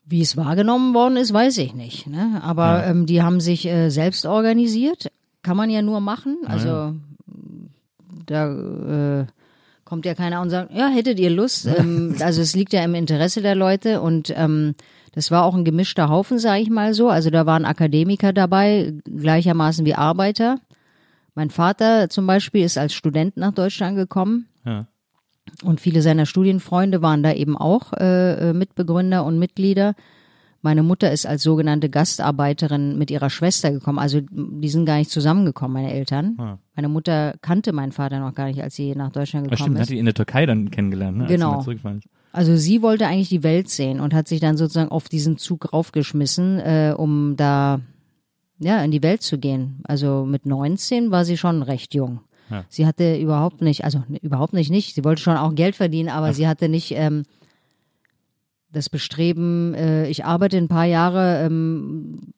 Wie 0.05 0.21
es 0.21 0.35
wahrgenommen 0.35 0.93
worden 0.93 1.15
ist, 1.17 1.31
weiß 1.33 1.57
ich 1.59 1.73
nicht. 1.73 2.07
Ne? 2.07 2.41
Aber 2.43 2.81
Ja. 2.81 2.89
ähm, 2.91 3.05
die 3.05 3.21
haben 3.21 3.39
sich 3.39 3.65
äh, 3.67 3.89
selbst 3.89 4.25
organisiert. 4.25 5.11
Kann 5.43 5.57
man 5.57 5.69
ja 5.69 5.81
nur 5.81 6.01
machen. 6.01 6.37
Also 6.45 6.95
da 8.25 9.21
äh, 9.21 9.25
kommt 9.85 10.05
ja 10.05 10.13
keiner 10.15 10.41
und 10.41 10.49
sagt, 10.49 10.71
ja, 10.73 10.87
hättet 10.87 11.19
ihr 11.19 11.29
Lust? 11.29 11.65
ähm, 11.77 12.15
also 12.21 12.41
es 12.41 12.55
liegt 12.55 12.73
ja 12.73 12.83
im 12.83 12.95
Interesse 12.95 13.41
der 13.41 13.55
Leute 13.55 14.01
und 14.01 14.33
ähm, 14.35 14.75
das 15.13 15.31
war 15.31 15.43
auch 15.43 15.55
ein 15.55 15.65
gemischter 15.65 16.09
Haufen, 16.09 16.39
sage 16.39 16.61
ich 16.61 16.69
mal 16.69 16.93
so. 16.93 17.09
Also 17.09 17.29
da 17.29 17.45
waren 17.45 17.65
Akademiker 17.65 18.31
dabei, 18.31 18.93
gleichermaßen 19.03 19.85
wie 19.85 19.95
Arbeiter. 19.95 20.59
Mein 21.35 21.49
Vater 21.49 22.09
zum 22.09 22.27
Beispiel 22.27 22.63
ist 22.63 22.77
als 22.77 22.93
Student 22.93 23.37
nach 23.37 23.53
Deutschland 23.53 23.97
gekommen. 23.97 24.47
Ja. 24.65 24.87
Und 25.63 25.81
viele 25.81 26.01
seiner 26.01 26.25
Studienfreunde 26.25 27.01
waren 27.01 27.23
da 27.23 27.33
eben 27.33 27.57
auch 27.57 27.93
äh, 27.93 28.49
äh, 28.49 28.53
Mitbegründer 28.53 29.25
und 29.25 29.39
Mitglieder. 29.39 29.95
Meine 30.61 30.83
Mutter 30.83 31.11
ist 31.11 31.25
als 31.25 31.41
sogenannte 31.41 31.89
Gastarbeiterin 31.89 32.97
mit 32.97 33.09
ihrer 33.09 33.29
Schwester 33.29 33.71
gekommen. 33.71 33.97
Also 33.97 34.21
die 34.21 34.69
sind 34.69 34.85
gar 34.85 34.97
nicht 34.97 35.09
zusammengekommen, 35.09 35.73
meine 35.73 35.93
Eltern. 35.93 36.35
Ah. 36.37 36.59
Meine 36.75 36.89
Mutter 36.89 37.35
kannte 37.41 37.73
meinen 37.73 37.91
Vater 37.91 38.19
noch 38.19 38.35
gar 38.35 38.45
nicht, 38.45 38.61
als 38.61 38.75
sie 38.75 38.93
nach 38.95 39.11
Deutschland 39.11 39.45
gekommen 39.45 39.57
stimmt, 39.57 39.77
hat 39.77 39.83
ist. 39.83 39.89
die 39.89 39.97
in 39.97 40.05
der 40.05 40.13
Türkei 40.13 40.45
dann 40.45 40.69
kennengelernt, 40.69 41.17
ne? 41.17 41.23
als 41.23 41.31
sie 41.31 41.37
Genau. 41.37 41.99
Also 42.33 42.55
sie 42.55 42.81
wollte 42.81 43.07
eigentlich 43.07 43.29
die 43.29 43.43
Welt 43.43 43.69
sehen 43.69 43.99
und 43.99 44.13
hat 44.13 44.27
sich 44.27 44.39
dann 44.39 44.55
sozusagen 44.55 44.91
auf 44.91 45.09
diesen 45.09 45.37
Zug 45.37 45.73
raufgeschmissen, 45.73 46.59
äh, 46.59 46.93
um 46.95 47.35
da 47.35 47.81
ja 48.59 48.83
in 48.83 48.91
die 48.91 49.03
Welt 49.03 49.21
zu 49.21 49.37
gehen. 49.37 49.81
Also 49.83 50.25
mit 50.25 50.45
19 50.45 51.11
war 51.11 51.25
sie 51.25 51.37
schon 51.37 51.63
recht 51.63 51.93
jung. 51.93 52.21
Ja. 52.49 52.65
Sie 52.69 52.85
hatte 52.85 53.17
überhaupt 53.17 53.61
nicht, 53.61 53.83
also 53.83 54.03
überhaupt 54.21 54.53
nicht 54.53 54.69
nicht. 54.69 54.95
Sie 54.95 55.03
wollte 55.03 55.21
schon 55.21 55.37
auch 55.37 55.55
Geld 55.55 55.75
verdienen, 55.75 56.09
aber 56.09 56.33
sie 56.33 56.47
hatte 56.47 56.69
nicht 56.69 56.91
ähm, 56.91 57.23
das 58.71 58.89
Bestreben. 58.89 59.73
Äh, 59.73 60.07
ich 60.07 60.25
arbeite 60.25 60.57
ein 60.57 60.67
paar 60.67 60.85
Jahre, 60.85 61.45
ähm, 61.45 62.33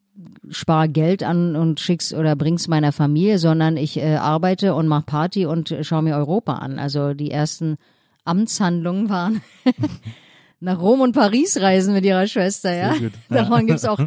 spare 0.49 0.89
Geld 0.89 1.23
an 1.23 1.55
und 1.55 1.79
schick's 1.79 2.13
oder 2.13 2.35
bring's 2.35 2.67
meiner 2.67 2.91
Familie, 2.91 3.39
sondern 3.39 3.77
ich 3.77 3.97
äh, 3.97 4.15
arbeite 4.15 4.75
und 4.75 4.87
mache 4.87 5.05
Party 5.05 5.45
und 5.45 5.71
äh, 5.71 5.83
schaue 5.83 6.03
mir 6.03 6.15
Europa 6.15 6.55
an. 6.55 6.79
Also 6.79 7.13
die 7.13 7.31
ersten 7.31 7.77
Amtshandlungen 8.25 9.09
waren 9.09 9.41
nach 10.59 10.79
Rom 10.79 11.01
und 11.01 11.13
Paris 11.13 11.59
reisen 11.59 11.93
mit 11.93 12.05
ihrer 12.05 12.27
Schwester, 12.27 12.73
ja. 12.75 12.95
Davon 13.29 13.67
gibt's 13.67 13.85
auch 13.85 13.99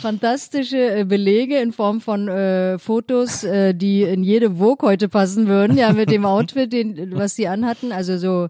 fantastische 0.00 1.00
äh, 1.00 1.04
Belege 1.04 1.58
in 1.58 1.72
Form 1.72 2.00
von 2.00 2.28
äh, 2.28 2.78
Fotos, 2.78 3.44
äh, 3.44 3.74
die 3.74 4.02
in 4.02 4.22
jede 4.22 4.56
Vogue 4.56 4.88
heute 4.88 5.08
passen 5.08 5.46
würden, 5.46 5.76
ja, 5.76 5.92
mit 5.92 6.10
dem 6.10 6.24
Outfit, 6.24 6.72
den, 6.72 7.16
was 7.16 7.36
sie 7.36 7.48
anhatten. 7.48 7.92
Also 7.92 8.18
so 8.18 8.48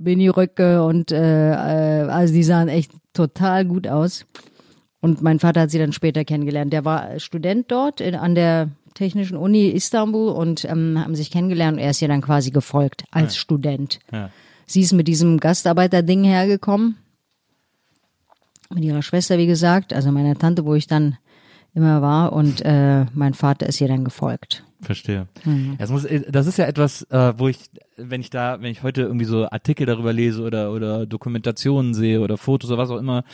Mini-Röcke 0.00 0.82
und 0.84 1.12
äh, 1.12 1.52
äh, 1.52 2.08
also 2.08 2.32
die 2.32 2.42
sahen 2.42 2.68
echt 2.68 2.92
total 3.12 3.64
gut 3.64 3.86
aus. 3.86 4.26
Und 5.00 5.22
mein 5.22 5.38
Vater 5.38 5.62
hat 5.62 5.70
sie 5.70 5.78
dann 5.78 5.92
später 5.92 6.24
kennengelernt. 6.24 6.72
Der 6.72 6.84
war 6.84 7.18
Student 7.18 7.70
dort 7.70 8.00
in, 8.00 8.14
an 8.14 8.34
der 8.34 8.70
Technischen 8.94 9.36
Uni 9.36 9.68
Istanbul 9.68 10.30
und 10.30 10.64
ähm, 10.64 10.98
haben 11.02 11.14
sich 11.14 11.30
kennengelernt 11.30 11.78
und 11.78 11.84
er 11.84 11.90
ist 11.90 12.02
ihr 12.02 12.08
dann 12.08 12.20
quasi 12.20 12.50
gefolgt 12.50 13.04
als 13.10 13.36
Student. 13.36 14.00
Ja. 14.12 14.30
Sie 14.66 14.80
ist 14.80 14.92
mit 14.92 15.08
diesem 15.08 15.38
Gastarbeiter-Ding 15.38 16.24
hergekommen. 16.24 16.96
Mit 18.72 18.84
ihrer 18.84 19.02
Schwester, 19.02 19.38
wie 19.38 19.46
gesagt, 19.46 19.92
also 19.92 20.12
meiner 20.12 20.36
Tante, 20.36 20.64
wo 20.64 20.74
ich 20.74 20.86
dann 20.86 21.16
immer 21.74 22.02
war. 22.02 22.32
Und 22.32 22.62
äh, 22.64 23.06
mein 23.14 23.34
Vater 23.34 23.66
ist 23.66 23.80
ihr 23.80 23.88
dann 23.88 24.04
gefolgt. 24.04 24.64
Verstehe. 24.82 25.28
Mhm. 25.44 25.76
Das, 25.78 25.90
muss, 25.90 26.06
das 26.28 26.46
ist 26.46 26.56
ja 26.56 26.66
etwas, 26.66 27.02
äh, 27.10 27.34
wo 27.36 27.48
ich, 27.48 27.58
wenn 27.96 28.22
ich 28.22 28.30
da, 28.30 28.60
wenn 28.62 28.72
ich 28.72 28.82
heute 28.82 29.02
irgendwie 29.02 29.26
so 29.26 29.48
Artikel 29.50 29.86
darüber 29.86 30.12
lese 30.12 30.42
oder 30.42 30.72
oder 30.72 31.04
Dokumentationen 31.04 31.92
sehe 31.92 32.20
oder 32.20 32.38
Fotos 32.38 32.70
oder 32.70 32.78
was 32.78 32.90
auch 32.90 32.96
immer, 32.96 33.24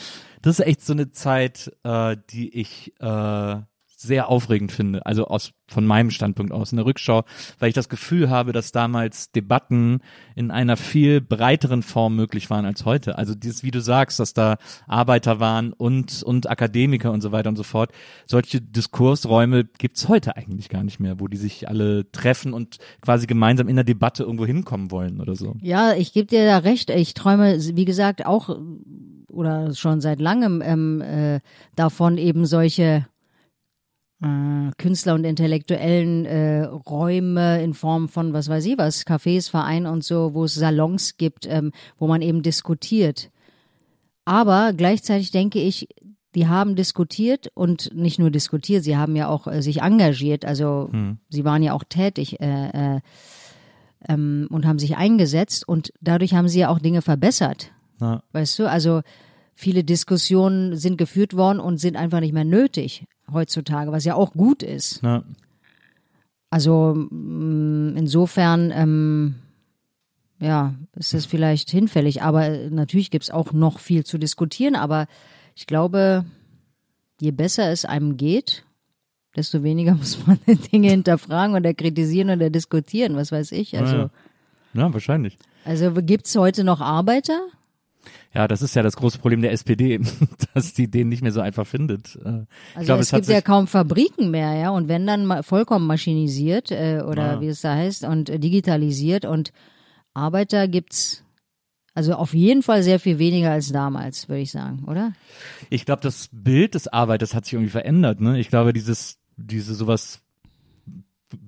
das 0.41 0.59
ist 0.59 0.65
echt 0.65 0.81
so 0.81 0.91
eine 0.93 1.11
Zeit, 1.11 1.71
äh, 1.83 2.17
die 2.31 2.53
ich 2.53 2.93
äh, 2.99 3.55
sehr 3.99 4.29
aufregend 4.29 4.71
finde. 4.71 5.05
Also 5.05 5.25
aus 5.25 5.53
von 5.69 5.85
meinem 5.85 6.11
Standpunkt 6.11 6.53
aus 6.53 6.71
in 6.71 6.77
der 6.77 6.85
Rückschau, 6.85 7.23
weil 7.59 7.69
ich 7.69 7.75
das 7.75 7.89
Gefühl 7.89 8.29
habe, 8.29 8.53
dass 8.53 8.71
damals 8.71 9.31
Debatten 9.31 9.99
in 10.35 10.49
einer 10.49 10.77
viel 10.77 11.19
breiteren 11.19 11.83
Form 11.83 12.15
möglich 12.15 12.49
waren 12.49 12.65
als 12.65 12.85
heute. 12.85 13.17
Also 13.17 13.35
dieses, 13.35 13.63
wie 13.63 13.71
du 13.71 13.81
sagst, 13.81 14.19
dass 14.19 14.33
da 14.33 14.57
Arbeiter 14.87 15.39
waren 15.39 15.73
und 15.73 16.23
und 16.23 16.49
Akademiker 16.49 17.11
und 17.11 17.21
so 17.21 17.31
weiter 17.31 17.49
und 17.49 17.57
so 17.57 17.63
fort. 17.63 17.91
Solche 18.27 18.61
Diskursräume 18.61 19.65
gibt's 19.65 20.07
heute 20.07 20.37
eigentlich 20.37 20.69
gar 20.69 20.83
nicht 20.83 20.99
mehr, 20.99 21.19
wo 21.19 21.27
die 21.27 21.37
sich 21.37 21.67
alle 21.67 22.09
treffen 22.11 22.53
und 22.53 22.77
quasi 23.01 23.27
gemeinsam 23.27 23.67
in 23.67 23.75
der 23.75 23.83
Debatte 23.83 24.23
irgendwo 24.23 24.45
hinkommen 24.45 24.91
wollen 24.91 25.19
oder 25.19 25.35
so. 25.35 25.55
Ja, 25.61 25.93
ich 25.93 26.13
gebe 26.13 26.27
dir 26.27 26.45
da 26.45 26.59
recht. 26.59 26.91
Ich 26.91 27.13
träume, 27.15 27.57
wie 27.75 27.85
gesagt, 27.85 28.25
auch 28.25 28.57
oder 29.29 29.73
schon 29.73 30.01
seit 30.01 30.19
langem 30.19 30.61
ähm, 30.63 31.01
äh, 31.01 31.41
davon 31.75 32.17
eben 32.17 32.45
solche 32.45 33.05
äh, 34.21 34.71
Künstler 34.77 35.13
und 35.13 35.23
intellektuellen 35.23 36.25
äh, 36.25 36.63
Räume 36.63 37.61
in 37.63 37.73
Form 37.73 38.09
von 38.09 38.33
was 38.33 38.49
weiß 38.49 38.65
ich 38.65 38.77
was, 38.77 39.05
Cafés, 39.05 39.49
Vereinen 39.49 39.85
und 39.85 40.03
so, 40.03 40.33
wo 40.33 40.45
es 40.45 40.55
Salons 40.55 41.17
gibt, 41.17 41.45
ähm, 41.47 41.71
wo 41.97 42.07
man 42.07 42.21
eben 42.21 42.41
diskutiert. 42.41 43.29
Aber 44.25 44.73
gleichzeitig 44.73 45.31
denke 45.31 45.59
ich, 45.59 45.87
die 46.35 46.47
haben 46.47 46.75
diskutiert 46.75 47.49
und 47.53 47.91
nicht 47.95 48.19
nur 48.19 48.29
diskutiert, 48.29 48.83
sie 48.83 48.97
haben 48.97 49.15
ja 49.15 49.27
auch 49.27 49.47
äh, 49.47 49.61
sich 49.61 49.81
engagiert, 49.81 50.45
also 50.45 50.89
sie 51.29 51.45
waren 51.45 51.63
ja 51.63 51.73
auch 51.73 51.83
tätig 51.83 52.39
äh, 52.39 52.95
äh, 52.95 52.99
ähm, 54.07 54.47
und 54.51 54.65
haben 54.65 54.79
sich 54.79 54.97
eingesetzt 54.97 55.67
und 55.67 55.93
dadurch 56.01 56.33
haben 56.33 56.47
sie 56.47 56.59
ja 56.59 56.69
auch 56.69 56.79
Dinge 56.79 57.01
verbessert. 57.01 57.71
Ja. 57.99 58.21
Weißt 58.31 58.59
du, 58.59 58.69
also 58.69 59.01
viele 59.57 59.83
Diskussionen 59.83 60.77
sind 60.77 60.97
geführt 60.97 61.35
worden 61.35 61.59
und 61.59 61.79
sind 61.79 61.97
einfach 61.97 62.19
nicht 62.19 62.31
mehr 62.31 62.45
nötig 62.45 63.05
heutzutage, 63.33 63.91
was 63.91 64.05
ja 64.05 64.13
auch 64.13 64.33
gut 64.33 64.61
ist. 64.61 65.01
Ja. 65.01 65.23
Also 66.51 66.93
mh, 66.95 67.97
insofern, 67.97 68.71
ähm, 68.71 69.35
ja, 70.39 70.75
ist 70.95 71.15
das 71.15 71.25
vielleicht 71.25 71.71
hinfällig, 71.71 72.21
aber 72.21 72.47
natürlich 72.69 73.09
gibt's 73.09 73.31
auch 73.31 73.51
noch 73.51 73.79
viel 73.79 74.05
zu 74.05 74.19
diskutieren, 74.19 74.75
aber 74.75 75.07
ich 75.55 75.65
glaube, 75.65 76.23
je 77.19 77.31
besser 77.31 77.71
es 77.71 77.83
einem 77.83 78.15
geht, 78.15 78.63
desto 79.35 79.63
weniger 79.63 79.95
muss 79.95 80.19
man 80.27 80.37
Dinge 80.71 80.91
hinterfragen 80.91 81.55
oder 81.55 81.73
kritisieren 81.73 82.29
oder 82.29 82.51
diskutieren, 82.51 83.15
was 83.15 83.31
weiß 83.31 83.51
ich. 83.53 83.75
Also, 83.77 83.95
Ja. 83.95 84.09
Ja, 84.73 84.93
wahrscheinlich. 84.93 85.35
also 85.65 85.91
gibt's 85.93 86.35
heute 86.35 86.63
noch 86.63 86.79
Arbeiter? 86.79 87.39
Ja, 88.33 88.47
das 88.47 88.61
ist 88.61 88.75
ja 88.75 88.83
das 88.83 88.95
große 88.95 89.19
Problem 89.19 89.41
der 89.41 89.51
SPD, 89.51 89.99
dass 90.53 90.73
die 90.73 90.89
den 90.89 91.09
nicht 91.09 91.21
mehr 91.23 91.31
so 91.31 91.41
einfach 91.41 91.65
findet. 91.65 92.15
Äh, 92.17 92.19
Also 92.27 92.45
ich 92.79 92.85
glaube, 92.85 93.01
es, 93.01 93.07
es 93.07 93.15
gibt 93.15 93.27
ja 93.29 93.41
kaum 93.41 93.67
Fabriken 93.67 94.29
mehr, 94.31 94.53
ja, 94.53 94.69
und 94.69 94.87
wenn 94.87 95.07
dann 95.07 95.43
vollkommen 95.43 95.87
maschinisiert 95.87 96.71
äh, 96.71 97.01
oder 97.07 97.33
Ja. 97.33 97.41
wie 97.41 97.47
es 97.47 97.61
da 97.61 97.75
heißt 97.75 98.03
und 98.03 98.29
äh, 98.29 98.39
digitalisiert 98.39 99.25
und 99.25 99.51
Arbeiter 100.13 100.67
gibt's 100.67 101.23
also 101.93 102.13
auf 102.13 102.35
jeden 102.35 102.61
Fall 102.61 102.83
sehr 102.83 102.99
viel 102.99 103.17
weniger 103.17 103.49
als 103.51 103.71
damals, 103.71 104.29
würde 104.29 104.41
ich 104.41 104.51
sagen, 104.51 104.83
oder? 104.85 105.13
ich 105.71 105.83
glaube, 105.83 106.01
das 106.03 106.29
Bild 106.31 106.75
des 106.75 106.87
Arbeiters 106.87 107.33
hat 107.33 107.45
sich 107.45 107.53
irgendwie 107.53 107.71
verändert. 107.71 108.21
Ne? 108.21 108.39
Ich 108.39 108.49
glaube, 108.49 108.71
dieses, 108.71 109.17
diese 109.35 109.73
sowas 109.73 110.21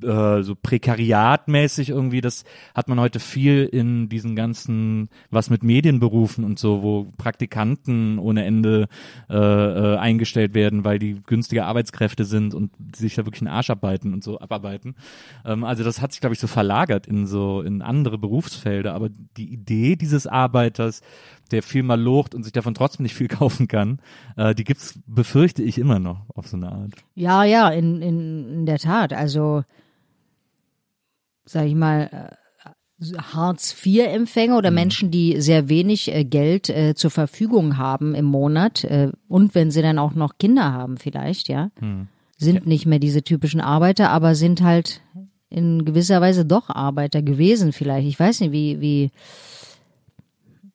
äh, 0.04 0.42
so 0.44 0.56
prekariatmäßig 0.56 1.90
irgendwie, 1.90 2.22
das 2.22 2.44
hat 2.74 2.88
man 2.88 3.00
heute 3.00 3.20
viel 3.20 3.66
in 3.66 4.10
diesen 4.10 4.36
ganzen, 4.36 5.10
was 5.30 5.50
mit 5.50 5.64
Medienberufen 5.64 6.44
und 6.44 6.60
so, 6.60 6.82
wo 6.82 7.08
Praktikanten 7.18 8.20
ohne 8.20 8.46
Ende 8.46 8.88
äh, 9.30 9.36
äh, 9.36 9.98
eingestellt 9.98 10.54
werden, 10.54 10.84
weil 10.84 11.00
die 11.00 11.22
günstige 11.26 11.66
Arbeitskräfte 11.66 12.26
sind 12.26 12.54
und 12.54 12.72
sich 12.96 13.16
da 13.16 13.26
wirklich 13.26 13.42
einen 13.42 13.54
Arsch 13.54 13.70
arbeiten 13.70 14.14
und 14.14 14.24
so 14.24 14.40
abarbeiten. 14.40 14.96
Ähm, 15.46 15.64
also 15.64 15.84
das 15.84 16.02
hat 16.02 16.12
sich, 16.12 16.22
glaube 16.22 16.34
ich, 16.34 16.40
so 16.40 16.48
verlagert 16.48 17.08
in 17.08 17.26
so 17.26 17.62
in 17.62 17.82
andere 17.82 18.18
Berufsfelder. 18.18 18.94
Aber 18.94 19.10
die 19.38 19.52
Idee 19.52 19.96
dieses 19.96 20.28
Arbeiters, 20.28 21.02
der 21.52 21.64
viel 21.64 21.84
mal 21.84 22.00
locht 22.00 22.36
und 22.36 22.44
sich 22.44 22.54
davon 22.54 22.74
trotzdem 22.74 23.04
nicht 23.04 23.16
viel 23.16 23.28
kaufen 23.40 23.68
kann, 23.68 24.00
äh, 24.38 24.56
die 24.56 24.64
gibt's, 24.64 25.00
befürchte 25.08 25.64
ich, 25.64 25.78
immer 25.78 26.00
noch 26.00 26.26
auf 26.36 26.48
so 26.48 26.58
eine 26.58 26.72
Art. 26.72 26.92
Ja, 27.16 27.44
ja, 27.44 27.70
in, 27.70 28.02
in, 28.02 28.50
in 28.50 28.66
der 28.66 28.80
Tat. 28.80 29.14
Also, 29.14 29.64
sag 31.50 31.66
ich 31.66 31.76
mal, 31.76 32.10
äh, 32.12 32.36
Hartz-IV-Empfänger 33.02 34.58
oder 34.58 34.72
Menschen, 34.72 35.10
die 35.10 35.40
sehr 35.40 35.70
wenig 35.70 36.14
äh, 36.14 36.26
Geld 36.26 36.70
äh, 36.70 36.96
zur 36.96 37.12
Verfügung 37.12 37.78
haben 37.78 38.14
im 38.14 38.26
Monat 38.26 38.84
äh, 38.84 39.12
und 39.28 39.56
wenn 39.56 39.72
sie 39.72 39.82
dann 39.82 40.00
auch 40.00 40.14
noch 40.14 40.38
Kinder 40.38 40.74
haben 40.74 40.98
vielleicht, 40.98 41.48
ja, 41.48 41.72
sind 42.38 42.68
nicht 42.68 42.86
mehr 42.86 43.00
diese 43.00 43.24
typischen 43.24 43.62
Arbeiter, 43.62 44.10
aber 44.10 44.36
sind 44.36 44.62
halt 44.62 45.02
in 45.50 45.84
gewisser 45.84 46.22
Weise 46.22 46.46
doch 46.46 46.70
Arbeiter 46.70 47.22
gewesen 47.22 47.74
vielleicht. 47.74 48.08
Ich 48.08 48.20
weiß 48.20 48.42
nicht, 48.42 48.52
wie, 48.52 48.80
wie, 48.80 49.12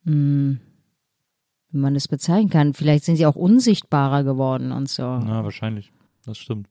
hm, 0.04 0.61
wie 1.71 1.78
man 1.78 1.95
das 1.95 2.09
bezeichnen 2.09 2.50
kann. 2.50 2.75
Vielleicht 2.75 3.04
sind 3.04 3.16
sie 3.16 3.26
auch 3.26 3.37
unsichtbarer 3.37 4.25
geworden 4.25 4.73
und 4.73 4.88
so. 4.88 5.02
Ja, 5.02 5.45
wahrscheinlich. 5.45 5.93
Das 6.26 6.38
stimmt. 6.38 6.69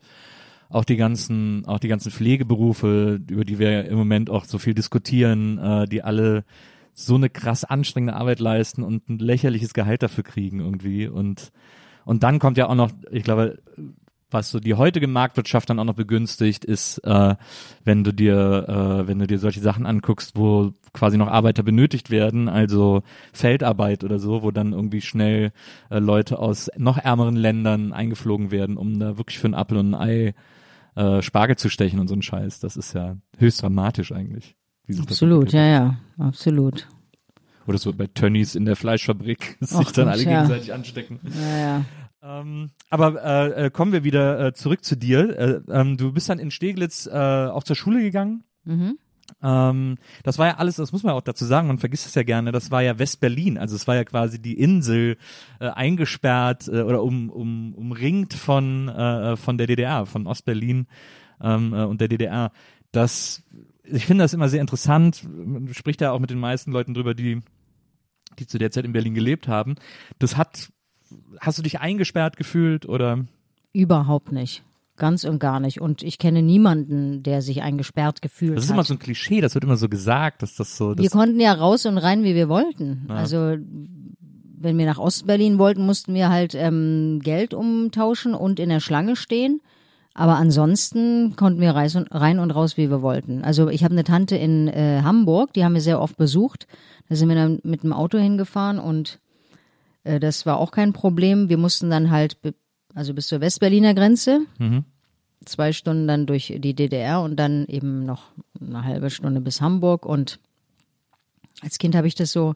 Auch 0.74 0.86
die 0.86 0.96
ganzen, 0.96 1.68
auch 1.68 1.78
die 1.78 1.88
ganzen 1.88 2.12
Pflegeberufe, 2.12 3.22
über 3.30 3.46
die 3.46 3.60
wir 3.60 3.86
im 3.86 3.96
Moment 3.96 4.32
auch 4.32 4.46
so 4.46 4.58
viel 4.58 4.74
diskutieren, 4.74 5.60
äh, 5.60 5.86
die 5.88 6.02
alle 6.02 6.46
so 6.96 7.14
eine 7.14 7.30
krass 7.30 7.64
anstrengende 7.64 8.16
Arbeit 8.16 8.40
leisten 8.40 8.82
und 8.82 9.08
ein 9.08 9.20
lächerliches 9.20 9.76
Gehalt 9.76 10.02
dafür 10.02 10.24
kriegen 10.24 10.60
irgendwie. 10.60 11.08
Und, 11.08 11.52
und 12.06 12.24
dann 12.24 12.40
kommt 12.40 12.58
ja 12.58 12.70
auch 12.70 12.74
noch, 12.76 12.90
ich 13.12 13.24
glaube, 13.24 13.60
was 14.32 14.50
so 14.50 14.60
die 14.60 14.74
heutige 14.74 15.08
Marktwirtschaft 15.08 15.70
dann 15.70 15.78
auch 15.78 15.84
noch 15.84 15.94
begünstigt, 15.94 16.66
ist, 16.66 16.98
äh, 17.04 17.36
wenn 17.84 18.04
du 18.04 18.12
dir, 18.12 18.66
äh, 18.68 19.08
wenn 19.08 19.20
du 19.20 19.28
dir 19.28 19.38
solche 19.38 19.60
Sachen 19.60 19.86
anguckst, 19.86 20.32
wo 20.36 20.72
quasi 20.92 21.20
noch 21.20 21.28
Arbeiter 21.28 21.62
benötigt 21.62 22.10
werden, 22.10 22.50
also 22.50 23.04
Feldarbeit 23.32 24.04
oder 24.04 24.18
so, 24.18 24.42
wo 24.42 24.50
dann 24.50 24.74
irgendwie 24.74 25.02
schnell 25.02 25.52
äh, 25.92 26.00
Leute 26.00 26.40
aus 26.40 26.72
noch 26.78 26.98
ärmeren 26.98 27.36
Ländern 27.36 27.94
eingeflogen 27.94 28.50
werden, 28.50 28.76
um 28.76 28.98
da 28.98 29.20
wirklich 29.20 29.38
für 29.38 29.50
ein 29.50 29.54
Apfel 29.54 29.78
und 29.78 29.94
ein 29.94 30.02
Ei 30.02 30.34
äh, 30.96 31.22
Spargel 31.22 31.56
zu 31.56 31.70
stechen 31.70 32.00
und 32.00 32.08
so 32.08 32.16
ein 32.16 32.22
Scheiß. 32.22 32.60
Das 32.60 32.78
ist 32.78 32.94
ja 32.94 33.18
höchst 33.38 33.62
dramatisch 33.62 34.12
eigentlich. 34.12 34.56
Absolut, 35.00 35.54
ja, 35.54 35.66
ja, 35.66 35.98
absolut. 36.18 36.88
Oder 37.66 37.78
so 37.78 37.94
bei 37.94 38.08
Tönnies 38.08 38.56
in 38.56 38.66
der 38.66 38.76
Fleischfabrik 38.76 39.58
sich 39.62 39.92
dann 39.92 40.10
alle 40.10 40.24
ja. 40.24 40.42
gegenseitig 40.42 40.74
anstecken. 40.74 41.20
Ja, 41.24 41.58
ja. 41.58 41.86
Ähm, 42.22 42.72
aber 42.90 43.24
äh, 43.24 43.66
äh, 43.66 43.70
kommen 43.70 43.92
wir 43.92 44.04
wieder 44.04 44.48
äh, 44.48 44.54
zurück 44.54 44.84
zu 44.84 44.96
dir. 44.96 45.38
Äh, 45.38 45.62
ähm, 45.70 45.98
du 45.98 46.14
bist 46.14 46.30
dann 46.30 46.40
in 46.40 46.52
Steglitz 46.52 47.06
äh, 47.06 47.12
auch 47.12 47.64
zur 47.64 47.76
Schule 47.76 48.02
gegangen. 48.02 48.44
Mhm. 48.64 48.98
Ähm, 49.44 49.98
das 50.24 50.40
war 50.40 50.48
ja 50.48 50.58
alles, 50.58 50.78
das 50.78 50.94
muss 50.94 51.04
man 51.04 51.14
auch 51.14 51.22
dazu 51.22 51.44
sagen, 51.44 51.68
man 51.68 51.78
vergisst 51.78 52.08
es 52.08 52.16
ja 52.16 52.24
gerne, 52.24 52.52
das 52.54 52.72
war 52.72 52.82
ja 52.82 52.98
West-Berlin, 52.98 53.58
also 53.58 53.76
es 53.76 53.88
war 53.88 53.96
ja 53.96 54.06
quasi 54.06 54.42
die 54.42 54.58
Insel 54.58 55.18
äh, 55.60 55.68
eingesperrt 55.68 56.70
äh, 56.70 56.82
oder 56.82 57.04
um, 57.04 57.30
um, 57.30 57.74
umringt 57.76 58.34
von, 58.34 58.88
äh, 58.88 59.36
von 59.36 59.58
der 59.58 59.68
DDR, 59.68 60.06
von 60.06 60.28
Ostberlin 60.28 60.88
ähm, 61.42 61.74
äh, 61.74 61.84
und 61.84 62.00
der 62.00 62.08
DDR. 62.08 62.52
Das, 62.94 63.44
ich 63.84 64.06
finde 64.06 64.24
das 64.24 64.34
immer 64.34 64.48
sehr 64.48 64.62
interessant, 64.62 65.28
man 65.30 65.74
spricht 65.74 66.00
ja 66.00 66.12
auch 66.12 66.20
mit 66.20 66.30
den 66.30 66.40
meisten 66.40 66.72
Leuten 66.72 66.94
drüber, 66.94 67.14
die, 67.14 67.42
die 68.40 68.48
zu 68.48 68.58
der 68.58 68.72
Zeit 68.72 68.86
in 68.86 68.94
Berlin 68.94 69.14
gelebt 69.14 69.50
haben. 69.50 69.76
Das 70.20 70.38
hat, 70.38 70.72
hast 71.42 71.58
du 71.58 71.64
dich 71.64 71.82
eingesperrt 71.82 72.38
gefühlt 72.38 72.86
oder? 72.86 73.26
Überhaupt 73.74 74.32
nicht. 74.32 74.64
Ganz 74.96 75.24
und 75.24 75.40
gar 75.40 75.60
nicht. 75.60 75.82
Und 75.82 76.04
ich 76.04 76.20
kenne 76.20 76.44
niemanden, 76.44 77.24
der 77.24 77.42
sich 77.42 77.64
eingesperrt 77.64 78.22
gefühlt 78.22 78.58
Das 78.58 78.66
ist 78.66 78.70
hat. 78.70 78.76
immer 78.76 78.84
so 78.84 78.94
ein 78.94 79.00
Klischee, 79.00 79.42
das 79.42 79.56
wird 79.56 79.64
immer 79.64 79.78
so 79.78 79.90
gesagt, 79.90 80.44
dass 80.44 80.56
das 80.56 80.78
so, 80.78 80.90
wir 80.90 80.96
das, 81.04 81.12
konnten 81.12 81.40
ja 81.40 81.54
raus 81.54 81.86
und 81.86 81.98
rein, 81.98 82.24
wie 82.24 82.36
wir 82.36 82.48
wollten. 82.48 83.08
Ja. 83.10 83.16
Also 83.16 83.58
wenn 84.64 84.78
wir 84.78 84.86
nach 84.86 85.00
Ostberlin 85.00 85.58
wollten, 85.58 85.86
mussten 85.86 86.14
wir 86.14 86.30
halt 86.30 86.56
ähm, 86.56 87.20
Geld 87.24 87.54
umtauschen 87.54 88.34
und 88.34 88.60
in 88.60 88.70
der 88.70 88.80
Schlange 88.80 89.16
stehen. 89.16 89.62
Aber 90.14 90.36
ansonsten 90.36 91.36
konnten 91.36 91.60
wir 91.60 91.72
rein 91.72 92.40
und 92.40 92.52
raus, 92.52 92.78
wie 92.78 92.90
wir 92.90 93.02
wollten. 93.02 93.44
Also 93.44 93.70
ich 93.70 93.84
habe 93.84 93.94
eine 93.94 94.04
Tante 94.04 94.36
in 94.36 94.68
äh, 94.68 95.02
Hamburg, 95.04 95.54
die 95.54 95.66
haben 95.66 95.74
wir 95.74 95.82
sehr 95.82 96.00
oft 96.00 96.18
besucht. 96.18 96.68
Da 97.10 97.16
sind 97.16 97.30
wir 97.30 97.36
dann 97.36 97.60
mit 97.64 97.84
dem 97.84 97.94
Auto 97.94 98.20
hingefahren 98.20 98.78
und 98.78 99.20
äh, 100.04 100.20
das 100.20 100.46
war 100.46 100.58
auch 100.58 100.72
kein 100.72 100.94
Problem. 100.94 101.50
Wir 101.50 101.58
mussten 101.58 101.90
dann 101.90 102.12
halt, 102.12 102.38
also 102.96 103.14
bis 103.14 103.28
zur 103.28 103.42
Westberliner 103.42 103.94
Grenze, 103.94 104.42
Mhm. 104.60 104.86
zwei 105.46 105.74
Stunden 105.74 106.08
dann 106.08 106.26
durch 106.26 106.54
die 106.58 106.74
DDR 106.74 107.22
und 107.22 107.36
dann 107.38 107.66
eben 107.68 108.06
noch 108.06 108.32
eine 108.62 108.84
halbe 108.84 109.10
Stunde 109.10 109.42
bis 109.42 109.62
Hamburg. 109.62 110.06
Und 110.06 110.40
als 111.62 111.78
Kind 111.78 111.96
habe 111.96 112.08
ich 112.08 112.16
das 112.16 112.32
so 112.32 112.56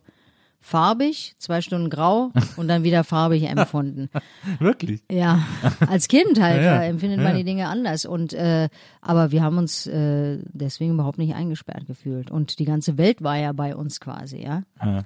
farbig, 0.60 1.36
zwei 1.38 1.62
Stunden 1.62 1.89
grau 1.89 2.32
und 2.58 2.67
dann 2.67 2.84
wieder 2.84 3.04
farbig 3.04 3.43
empfunden. 3.43 4.10
wirklich. 4.60 5.02
Ja, 5.12 5.43
als 5.88 6.08
Kind 6.08 6.41
halt 6.41 6.58
Ja, 6.63 6.82
ja. 6.82 6.84
empfindet 6.84 7.19
man 7.19 7.32
ja. 7.34 7.38
die 7.38 7.43
Dinge 7.43 7.67
anders. 7.67 8.06
Und 8.06 8.34
äh, 8.34 8.69
aber 9.02 9.32
wir 9.32 9.43
haben 9.43 9.58
uns 9.58 9.86
äh, 9.88 10.39
deswegen 10.52 10.93
überhaupt 10.93 11.19
nicht 11.19 11.36
eingesperrt 11.36 11.86
gefühlt. 11.88 12.32
Und 12.32 12.60
die 12.60 12.65
ganze 12.65 12.97
Welt 12.97 13.21
war 13.21 13.38
ja 13.38 13.54
bei 13.54 13.76
uns 13.76 14.00
quasi, 14.00 14.41
ja. 14.43 14.63
Ja. 14.84 15.04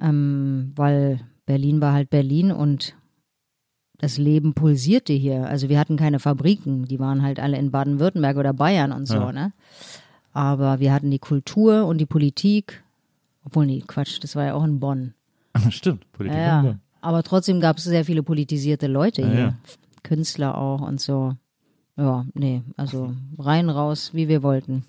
Ähm, 0.00 0.72
weil 0.76 1.20
Berlin 1.46 1.80
war 1.80 1.92
halt 1.92 2.10
Berlin 2.10 2.50
und 2.52 2.94
das 3.98 4.18
Leben 4.18 4.54
pulsierte 4.54 5.12
hier. 5.12 5.46
Also 5.46 5.68
wir 5.68 5.78
hatten 5.78 5.96
keine 5.96 6.18
Fabriken, 6.18 6.84
die 6.86 6.98
waren 6.98 7.22
halt 7.22 7.40
alle 7.40 7.58
in 7.58 7.70
Baden-Württemberg 7.70 8.36
oder 8.36 8.52
Bayern 8.52 8.92
und 8.92 9.06
so, 9.06 9.14
Ja. 9.14 9.32
ne? 9.32 9.52
Aber 10.32 10.80
wir 10.80 10.92
hatten 10.92 11.10
die 11.10 11.18
Kultur 11.20 11.86
und 11.86 11.98
die 11.98 12.06
Politik. 12.06 12.82
Obwohl, 13.44 13.66
nee, 13.66 13.82
Quatsch, 13.86 14.18
das 14.22 14.34
war 14.34 14.44
ja 14.44 14.54
auch 14.54 14.64
in 14.64 14.80
Bonn. 14.80 15.14
Stimmt, 15.70 16.10
Politik. 16.12 16.38
Ja, 16.38 16.60
und 16.60 16.66
ja. 16.66 16.78
Aber 17.00 17.22
trotzdem 17.22 17.60
gab 17.60 17.76
es 17.78 17.84
sehr 17.84 18.04
viele 18.04 18.22
politisierte 18.22 18.86
Leute 18.86 19.22
Ja, 19.22 19.28
hier. 19.28 19.38
ja. 19.38 19.54
Künstler 20.02 20.58
auch 20.58 20.80
und 20.80 21.00
so. 21.00 21.34
Ja, 21.96 22.26
nee, 22.34 22.62
also 22.76 23.14
rein, 23.38 23.70
raus, 23.70 24.10
wie 24.12 24.26
wir 24.28 24.42
wollten. 24.42 24.84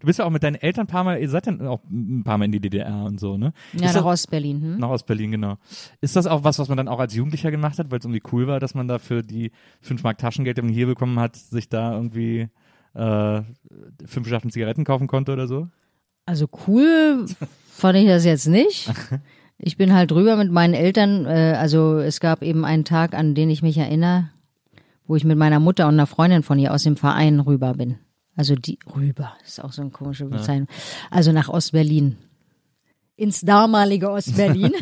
Du 0.00 0.06
bist 0.06 0.18
ja 0.18 0.24
auch 0.24 0.30
mit 0.30 0.42
deinen 0.42 0.56
Eltern 0.56 0.84
ein 0.84 0.86
paar 0.86 1.04
Mal, 1.04 1.20
ihr 1.20 1.28
seid 1.28 1.46
dann 1.46 1.66
auch 1.66 1.80
ein 1.90 2.22
paar 2.24 2.38
Mal 2.38 2.46
in 2.46 2.52
die 2.52 2.60
DDR 2.60 3.04
und 3.04 3.20
so, 3.20 3.36
ne? 3.36 3.52
Ja, 3.72 3.86
Ist 3.86 3.94
nach 3.94 4.04
Ostberlin. 4.04 4.60
Hm? 4.62 4.78
nach 4.78 4.88
Ostberlin, 4.90 5.30
genau. 5.30 5.56
Ist 6.00 6.16
das 6.16 6.26
auch 6.26 6.44
was, 6.44 6.58
was 6.58 6.68
man 6.68 6.76
dann 6.76 6.88
auch 6.88 6.98
als 6.98 7.14
Jugendlicher 7.14 7.50
gemacht 7.50 7.78
hat, 7.78 7.90
weil 7.90 7.98
es 7.98 8.04
irgendwie 8.04 8.22
cool 8.32 8.46
war, 8.46 8.60
dass 8.60 8.74
man 8.74 8.88
da 8.88 8.98
für 8.98 9.22
die 9.22 9.52
5 9.82 10.02
Mark 10.02 10.18
Taschengeld, 10.18 10.56
die 10.58 10.62
man 10.62 10.72
hier 10.72 10.86
bekommen 10.86 11.18
hat, 11.18 11.36
sich 11.36 11.68
da 11.68 11.94
irgendwie 11.94 12.48
äh, 12.94 13.42
fünf 14.04 14.28
Schachteln 14.28 14.50
Zigaretten 14.50 14.84
kaufen 14.84 15.06
konnte 15.06 15.32
oder 15.32 15.46
so? 15.46 15.68
Also 16.26 16.48
cool 16.66 17.26
fand 17.70 17.98
ich 17.98 18.06
das 18.06 18.24
jetzt 18.24 18.46
nicht. 18.46 18.90
Ich 19.62 19.76
bin 19.76 19.92
halt 19.92 20.10
drüber 20.10 20.36
mit 20.36 20.50
meinen 20.50 20.72
Eltern. 20.72 21.26
Äh, 21.26 21.54
also 21.58 21.98
es 21.98 22.18
gab 22.18 22.42
eben 22.42 22.64
einen 22.64 22.86
Tag, 22.86 23.14
an 23.14 23.34
den 23.34 23.50
ich 23.50 23.60
mich 23.60 23.76
erinnere, 23.76 24.30
wo 25.06 25.16
ich 25.16 25.24
mit 25.24 25.36
meiner 25.36 25.60
Mutter 25.60 25.86
und 25.86 25.94
einer 25.94 26.06
Freundin 26.06 26.42
von 26.42 26.58
ihr 26.58 26.72
aus 26.72 26.84
dem 26.84 26.96
Verein 26.96 27.40
rüber 27.40 27.74
bin. 27.74 27.98
Also 28.40 28.54
die 28.54 28.78
rüber, 28.96 29.34
ist 29.44 29.62
auch 29.62 29.70
so 29.70 29.82
eine 29.82 29.90
komische 29.90 30.24
Bezeichnung. 30.24 30.66
Also 31.10 31.30
nach 31.30 31.50
Ostberlin. 31.50 32.16
Ins 33.14 33.42
damalige 33.42 34.10
Ostberlin. 34.10 34.72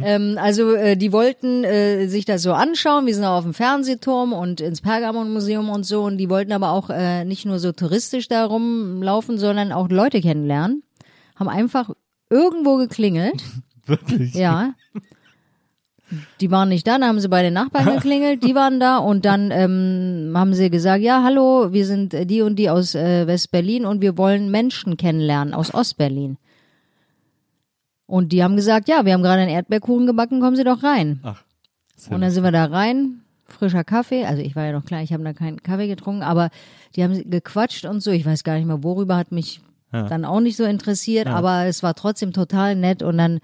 ähm, 0.00 0.38
also 0.40 0.72
äh, 0.72 0.96
die 0.96 1.12
wollten 1.12 1.64
äh, 1.64 2.06
sich 2.06 2.24
das 2.24 2.40
so 2.40 2.54
anschauen. 2.54 3.04
Wir 3.04 3.14
sind 3.14 3.26
auch 3.26 3.36
auf 3.36 3.44
dem 3.44 3.52
Fernsehturm 3.52 4.32
und 4.32 4.62
ins 4.62 4.80
Pergamon-Museum 4.80 5.68
und 5.68 5.84
so. 5.84 6.04
Und 6.04 6.16
die 6.16 6.30
wollten 6.30 6.52
aber 6.52 6.70
auch 6.70 6.88
äh, 6.88 7.26
nicht 7.26 7.44
nur 7.44 7.58
so 7.58 7.72
touristisch 7.72 8.28
da 8.28 8.46
rumlaufen, 8.46 9.36
sondern 9.36 9.70
auch 9.70 9.90
Leute 9.90 10.22
kennenlernen. 10.22 10.84
Haben 11.36 11.50
einfach 11.50 11.90
irgendwo 12.30 12.76
geklingelt. 12.76 13.44
Wirklich? 13.84 14.32
Ja. 14.32 14.72
Die 16.40 16.50
waren 16.50 16.70
nicht 16.70 16.86
da, 16.86 16.92
dann 16.98 17.04
haben 17.08 17.20
sie 17.20 17.28
bei 17.28 17.42
den 17.42 17.52
Nachbarn 17.54 17.84
geklingelt, 17.94 18.42
die 18.42 18.54
waren 18.54 18.80
da 18.80 18.96
und 18.98 19.24
dann 19.24 19.50
ähm, 19.50 20.32
haben 20.34 20.54
sie 20.54 20.70
gesagt, 20.70 21.02
ja, 21.02 21.22
hallo, 21.22 21.72
wir 21.72 21.84
sind 21.86 22.14
äh, 22.14 22.24
die 22.26 22.42
und 22.42 22.56
die 22.56 22.70
aus 22.70 22.94
äh, 22.94 23.26
West-Berlin 23.26 23.84
und 23.84 24.00
wir 24.00 24.16
wollen 24.16 24.50
Menschen 24.50 24.96
kennenlernen 24.96 25.52
aus 25.54 25.72
Ost-Berlin. 25.74 26.38
Und 28.06 28.32
die 28.32 28.42
haben 28.42 28.56
gesagt, 28.56 28.88
ja, 28.88 29.04
wir 29.04 29.12
haben 29.12 29.22
gerade 29.22 29.42
einen 29.42 29.50
Erdbeerkuchen 29.50 30.06
gebacken, 30.06 30.40
kommen 30.40 30.56
Sie 30.56 30.64
doch 30.64 30.82
rein. 30.82 31.20
Ach. 31.22 31.42
Und 32.10 32.20
dann 32.22 32.30
sind 32.30 32.42
wir 32.44 32.52
da 32.52 32.64
rein, 32.66 33.20
frischer 33.44 33.84
Kaffee, 33.84 34.24
also 34.24 34.40
ich 34.40 34.54
war 34.56 34.64
ja 34.64 34.72
noch 34.72 34.84
klar, 34.84 35.02
ich 35.02 35.12
habe 35.12 35.24
da 35.24 35.32
keinen 35.32 35.62
Kaffee 35.62 35.88
getrunken, 35.88 36.22
aber 36.22 36.48
die 36.96 37.02
haben 37.02 37.28
gequatscht 37.28 37.84
und 37.84 38.00
so, 38.02 38.10
ich 38.12 38.24
weiß 38.24 38.44
gar 38.44 38.54
nicht 38.54 38.66
mehr 38.66 38.82
worüber, 38.82 39.16
hat 39.16 39.32
mich 39.32 39.60
Ja. 39.92 40.06
dann 40.06 40.24
auch 40.24 40.40
nicht 40.40 40.56
so 40.56 40.64
interessiert, 40.64 41.26
aber 41.26 41.64
es 41.66 41.82
war 41.82 41.94
trotzdem 41.94 42.32
total 42.32 42.76
nett 42.76 43.02
und 43.02 43.18
dann 43.18 43.40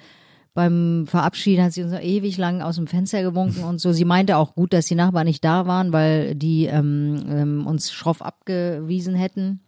beim 0.54 1.06
Verabschieden 1.08 1.64
hat 1.64 1.72
sie 1.72 1.82
uns 1.82 1.92
noch 1.92 2.00
ewig 2.00 2.38
lang 2.38 2.62
aus 2.62 2.76
dem 2.76 2.86
Fenster 2.86 3.22
gewunken 3.22 3.64
und 3.64 3.80
so. 3.80 3.92
Sie 3.92 4.04
meinte 4.04 4.36
auch 4.36 4.54
gut, 4.54 4.72
dass 4.72 4.86
die 4.86 4.94
Nachbarn 4.94 5.26
nicht 5.26 5.44
da 5.44 5.66
waren, 5.66 5.92
weil 5.92 6.36
die 6.36 6.66
ähm, 6.66 7.24
ähm, 7.28 7.66
uns 7.66 7.92
schroff 7.92 8.22
abgewiesen 8.22 9.16
hätten. 9.16 9.60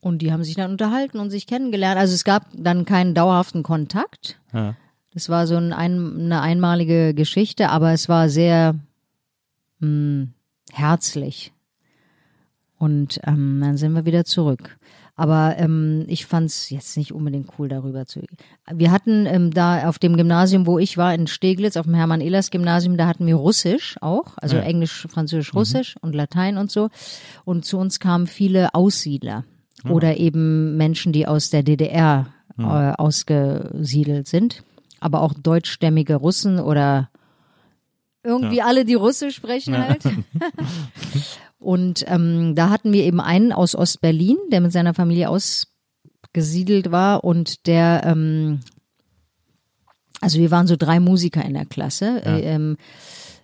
Und 0.00 0.18
die 0.20 0.30
haben 0.32 0.44
sich 0.44 0.56
dann 0.56 0.72
unterhalten 0.72 1.20
und 1.20 1.30
sich 1.30 1.46
kennengelernt. 1.46 1.98
Also 1.98 2.14
es 2.14 2.24
gab 2.24 2.48
dann 2.54 2.84
keinen 2.84 3.14
dauerhaften 3.14 3.62
Kontakt. 3.62 4.38
Ja. 4.52 4.76
Das 5.14 5.28
war 5.28 5.46
so 5.46 5.56
ein, 5.56 5.72
ein, 5.72 6.20
eine 6.20 6.40
einmalige 6.40 7.14
Geschichte, 7.14 7.70
aber 7.70 7.92
es 7.92 8.08
war 8.08 8.28
sehr 8.28 8.74
mh, 9.78 10.28
herzlich. 10.70 11.52
Und 12.78 13.20
ähm, 13.26 13.60
dann 13.62 13.76
sind 13.76 13.92
wir 13.92 14.04
wieder 14.04 14.24
zurück. 14.24 14.76
Aber 15.22 15.54
ähm, 15.56 16.04
ich 16.08 16.26
fand's 16.26 16.68
jetzt 16.68 16.96
nicht 16.96 17.12
unbedingt 17.12 17.48
cool, 17.56 17.68
darüber 17.68 18.06
zu. 18.06 18.22
Wir 18.68 18.90
hatten 18.90 19.24
ähm, 19.26 19.52
da 19.52 19.88
auf 19.88 20.00
dem 20.00 20.16
Gymnasium, 20.16 20.66
wo 20.66 20.80
ich 20.80 20.98
war, 20.98 21.14
in 21.14 21.28
Steglitz, 21.28 21.76
auf 21.76 21.86
dem 21.86 21.94
Hermann-Ehlers-Gymnasium, 21.94 22.96
da 22.96 23.06
hatten 23.06 23.24
wir 23.24 23.36
Russisch 23.36 23.96
auch, 24.00 24.36
also 24.38 24.56
Ja. 24.56 24.62
Englisch, 24.62 25.06
Französisch, 25.08 25.54
Russisch 25.54 25.94
und 26.00 26.16
Latein 26.16 26.58
und 26.58 26.72
so. 26.72 26.88
Und 27.44 27.64
zu 27.64 27.78
uns 27.78 28.00
kamen 28.00 28.26
viele 28.26 28.74
Aussiedler 28.74 29.44
oder 29.88 30.16
eben 30.16 30.76
Menschen, 30.76 31.12
die 31.12 31.28
aus 31.28 31.50
der 31.50 31.62
DDR 31.62 32.26
äh, 32.58 32.62
ausgesiedelt 32.64 34.26
sind, 34.26 34.64
aber 34.98 35.20
auch 35.20 35.34
deutschstämmige 35.34 36.16
Russen 36.16 36.58
oder 36.58 37.10
irgendwie 38.24 38.60
alle, 38.62 38.84
die 38.84 38.94
Russisch 38.94 39.36
sprechen 39.36 39.78
halt. 39.78 40.02
Und 41.62 42.04
ähm, 42.08 42.54
da 42.54 42.70
hatten 42.70 42.92
wir 42.92 43.04
eben 43.04 43.20
einen 43.20 43.52
aus 43.52 43.74
Ostberlin, 43.74 44.36
der 44.50 44.60
mit 44.60 44.72
seiner 44.72 44.94
Familie 44.94 45.28
ausgesiedelt 45.30 46.90
war 46.90 47.24
und 47.24 47.66
der, 47.66 48.02
ähm, 48.04 48.60
also 50.20 50.38
wir 50.38 50.50
waren 50.50 50.66
so 50.66 50.76
drei 50.76 51.00
Musiker 51.00 51.44
in 51.44 51.54
der 51.54 51.66
Klasse. 51.66 52.22
Äh, 52.24 52.40
ähm, 52.54 52.76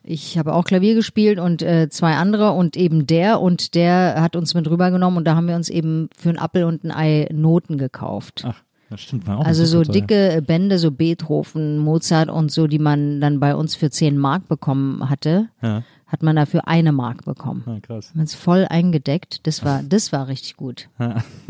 ich 0.04 0.38
habe 0.38 0.54
auch 0.54 0.64
Klavier 0.64 0.94
gespielt 0.94 1.38
und 1.38 1.60
äh, 1.62 1.88
zwei 1.90 2.14
andere 2.14 2.52
und 2.52 2.76
eben 2.76 3.06
der 3.06 3.40
und 3.40 3.74
der 3.74 4.16
hat 4.22 4.36
uns 4.36 4.54
mit 4.54 4.68
rübergenommen 4.70 5.18
und 5.18 5.24
da 5.24 5.34
haben 5.36 5.48
wir 5.48 5.56
uns 5.56 5.68
eben 5.68 6.08
für 6.16 6.30
ein 6.30 6.38
Appel 6.38 6.64
und 6.64 6.84
ein 6.84 6.90
Ei 6.92 7.28
Noten 7.32 7.76
gekauft. 7.78 8.42
Ach, 8.46 8.62
das 8.88 9.00
stimmt. 9.02 9.26
War 9.26 9.38
auch 9.38 9.44
Also 9.44 9.66
so 9.66 9.82
teuer. 9.82 9.92
dicke 9.92 10.42
Bände, 10.46 10.78
so 10.78 10.90
Beethoven, 10.92 11.78
Mozart 11.78 12.30
und 12.30 12.50
so, 12.50 12.66
die 12.68 12.78
man 12.78 13.20
dann 13.20 13.38
bei 13.38 13.54
uns 13.54 13.74
für 13.74 13.90
10 13.90 14.16
Mark 14.16 14.48
bekommen 14.48 15.10
hatte, 15.10 15.48
Ja. 15.62 15.82
Hat 16.08 16.22
man 16.22 16.36
dafür 16.36 16.66
eine 16.66 16.90
Mark 16.90 17.24
bekommen. 17.24 17.62
Ah, 17.66 17.78
krass. 17.80 18.12
Man 18.14 18.24
ist 18.24 18.34
voll 18.34 18.66
eingedeckt. 18.68 19.46
Das 19.46 19.64
war, 19.64 19.82
das 19.88 20.10
war 20.10 20.26
richtig 20.26 20.56
gut. 20.56 20.88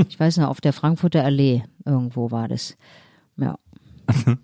Ich 0.08 0.18
weiß 0.18 0.36
noch, 0.38 0.48
auf 0.48 0.60
der 0.60 0.72
Frankfurter 0.72 1.24
Allee 1.24 1.62
irgendwo 1.84 2.30
war 2.30 2.48
das. 2.48 2.76
Ja. 3.36 3.58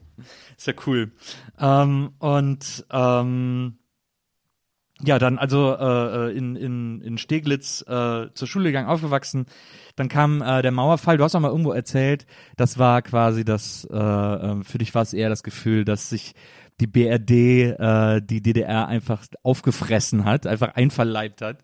Ist 0.56 0.68
ja 0.68 0.74
cool. 0.86 1.12
Ähm, 1.58 2.12
und 2.18 2.86
ähm, 2.90 3.76
ja, 5.02 5.18
dann 5.18 5.38
also 5.38 5.74
äh, 5.74 6.28
äh, 6.28 6.36
in, 6.36 6.54
in, 6.54 7.00
in 7.00 7.18
Steglitz 7.18 7.82
äh, 7.82 8.28
zur 8.32 8.48
Schule 8.48 8.66
gegangen, 8.66 8.88
aufgewachsen. 8.88 9.46
Dann 9.96 10.08
kam 10.08 10.40
äh, 10.40 10.62
der 10.62 10.70
Mauerfall. 10.70 11.16
Du 11.16 11.24
hast 11.24 11.34
auch 11.34 11.40
mal 11.40 11.50
irgendwo 11.50 11.72
erzählt, 11.72 12.26
das 12.56 12.78
war 12.78 13.02
quasi 13.02 13.44
das, 13.44 13.86
äh, 13.90 13.96
äh, 13.96 14.62
für 14.62 14.78
dich 14.78 14.94
war 14.94 15.02
es 15.02 15.12
eher 15.12 15.28
das 15.28 15.42
Gefühl, 15.42 15.84
dass 15.84 16.08
sich 16.08 16.34
die 16.80 16.86
BRD 16.86 17.30
äh, 17.30 18.20
die 18.20 18.42
DDR 18.42 18.88
einfach 18.88 19.24
aufgefressen 19.42 20.24
hat, 20.24 20.46
einfach 20.46 20.74
einverleibt 20.74 21.40
hat. 21.40 21.62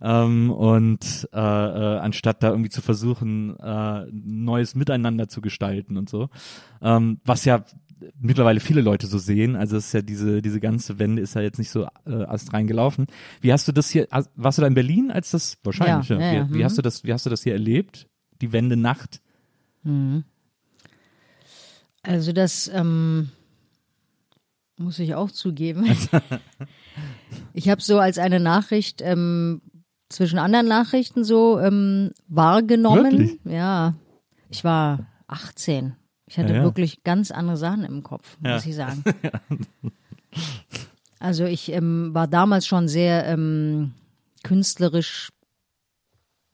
Ähm, 0.00 0.50
und 0.50 1.28
äh, 1.32 1.38
äh, 1.38 1.98
anstatt 1.98 2.42
da 2.42 2.50
irgendwie 2.50 2.70
zu 2.70 2.80
versuchen, 2.80 3.58
äh, 3.58 4.06
neues 4.12 4.74
Miteinander 4.74 5.28
zu 5.28 5.40
gestalten 5.40 5.96
und 5.96 6.08
so. 6.08 6.28
Ähm, 6.80 7.20
was 7.24 7.44
ja 7.44 7.64
mittlerweile 8.18 8.60
viele 8.60 8.80
Leute 8.80 9.06
so 9.06 9.18
sehen. 9.18 9.56
Also 9.56 9.76
es 9.76 9.86
ist 9.86 9.92
ja 9.92 10.02
diese, 10.02 10.42
diese 10.42 10.60
ganze 10.60 10.98
Wende 10.98 11.22
ist 11.22 11.34
ja 11.34 11.40
jetzt 11.40 11.58
nicht 11.58 11.70
so 11.70 11.86
äh, 12.06 12.24
astrein 12.24 12.66
gelaufen. 12.66 13.06
Wie 13.40 13.52
hast 13.52 13.68
du 13.68 13.72
das 13.72 13.90
hier, 13.90 14.08
warst 14.34 14.58
du 14.58 14.62
da 14.62 14.68
in 14.68 14.74
Berlin, 14.74 15.10
als 15.10 15.30
das 15.32 15.58
wahrscheinlich, 15.62 16.08
Ja, 16.08 16.20
ja, 16.20 16.48
wie, 16.48 16.54
wie 16.54 16.58
mhm. 16.58 16.64
hast 16.64 16.78
du 16.78 16.82
das, 16.82 17.04
wie 17.04 17.12
hast 17.12 17.26
du 17.26 17.30
das 17.30 17.42
hier 17.42 17.52
erlebt? 17.52 18.08
Die 18.40 18.52
Wende 18.52 18.76
Nacht? 18.76 19.20
Also 22.02 22.32
das 22.32 22.70
ähm, 22.72 23.30
muss 24.82 24.98
ich 24.98 25.14
auch 25.14 25.30
zugeben. 25.30 25.86
ich 27.54 27.68
habe 27.68 27.80
so 27.80 27.98
als 27.98 28.18
eine 28.18 28.40
Nachricht 28.40 29.00
ähm, 29.02 29.62
zwischen 30.08 30.38
anderen 30.38 30.68
Nachrichten 30.68 31.24
so 31.24 31.58
ähm, 31.58 32.12
wahrgenommen. 32.28 33.18
Wirklich? 33.18 33.40
Ja, 33.44 33.94
ich 34.50 34.64
war 34.64 35.06
18. 35.28 35.94
Ich 36.26 36.38
hatte 36.38 36.52
Ja, 36.52 36.58
ja. 36.58 36.62
wirklich 36.64 37.02
ganz 37.04 37.30
andere 37.30 37.56
Sachen 37.56 37.84
im 37.84 38.02
Kopf, 38.02 38.36
muss 38.40 38.64
Ja. 38.64 38.70
ich 38.70 38.76
sagen. 38.76 39.04
Also 41.18 41.44
ich 41.44 41.70
ähm, 41.70 42.10
war 42.14 42.26
damals 42.26 42.66
schon 42.66 42.88
sehr 42.88 43.24
ähm, 43.28 43.92
künstlerisch 44.42 45.30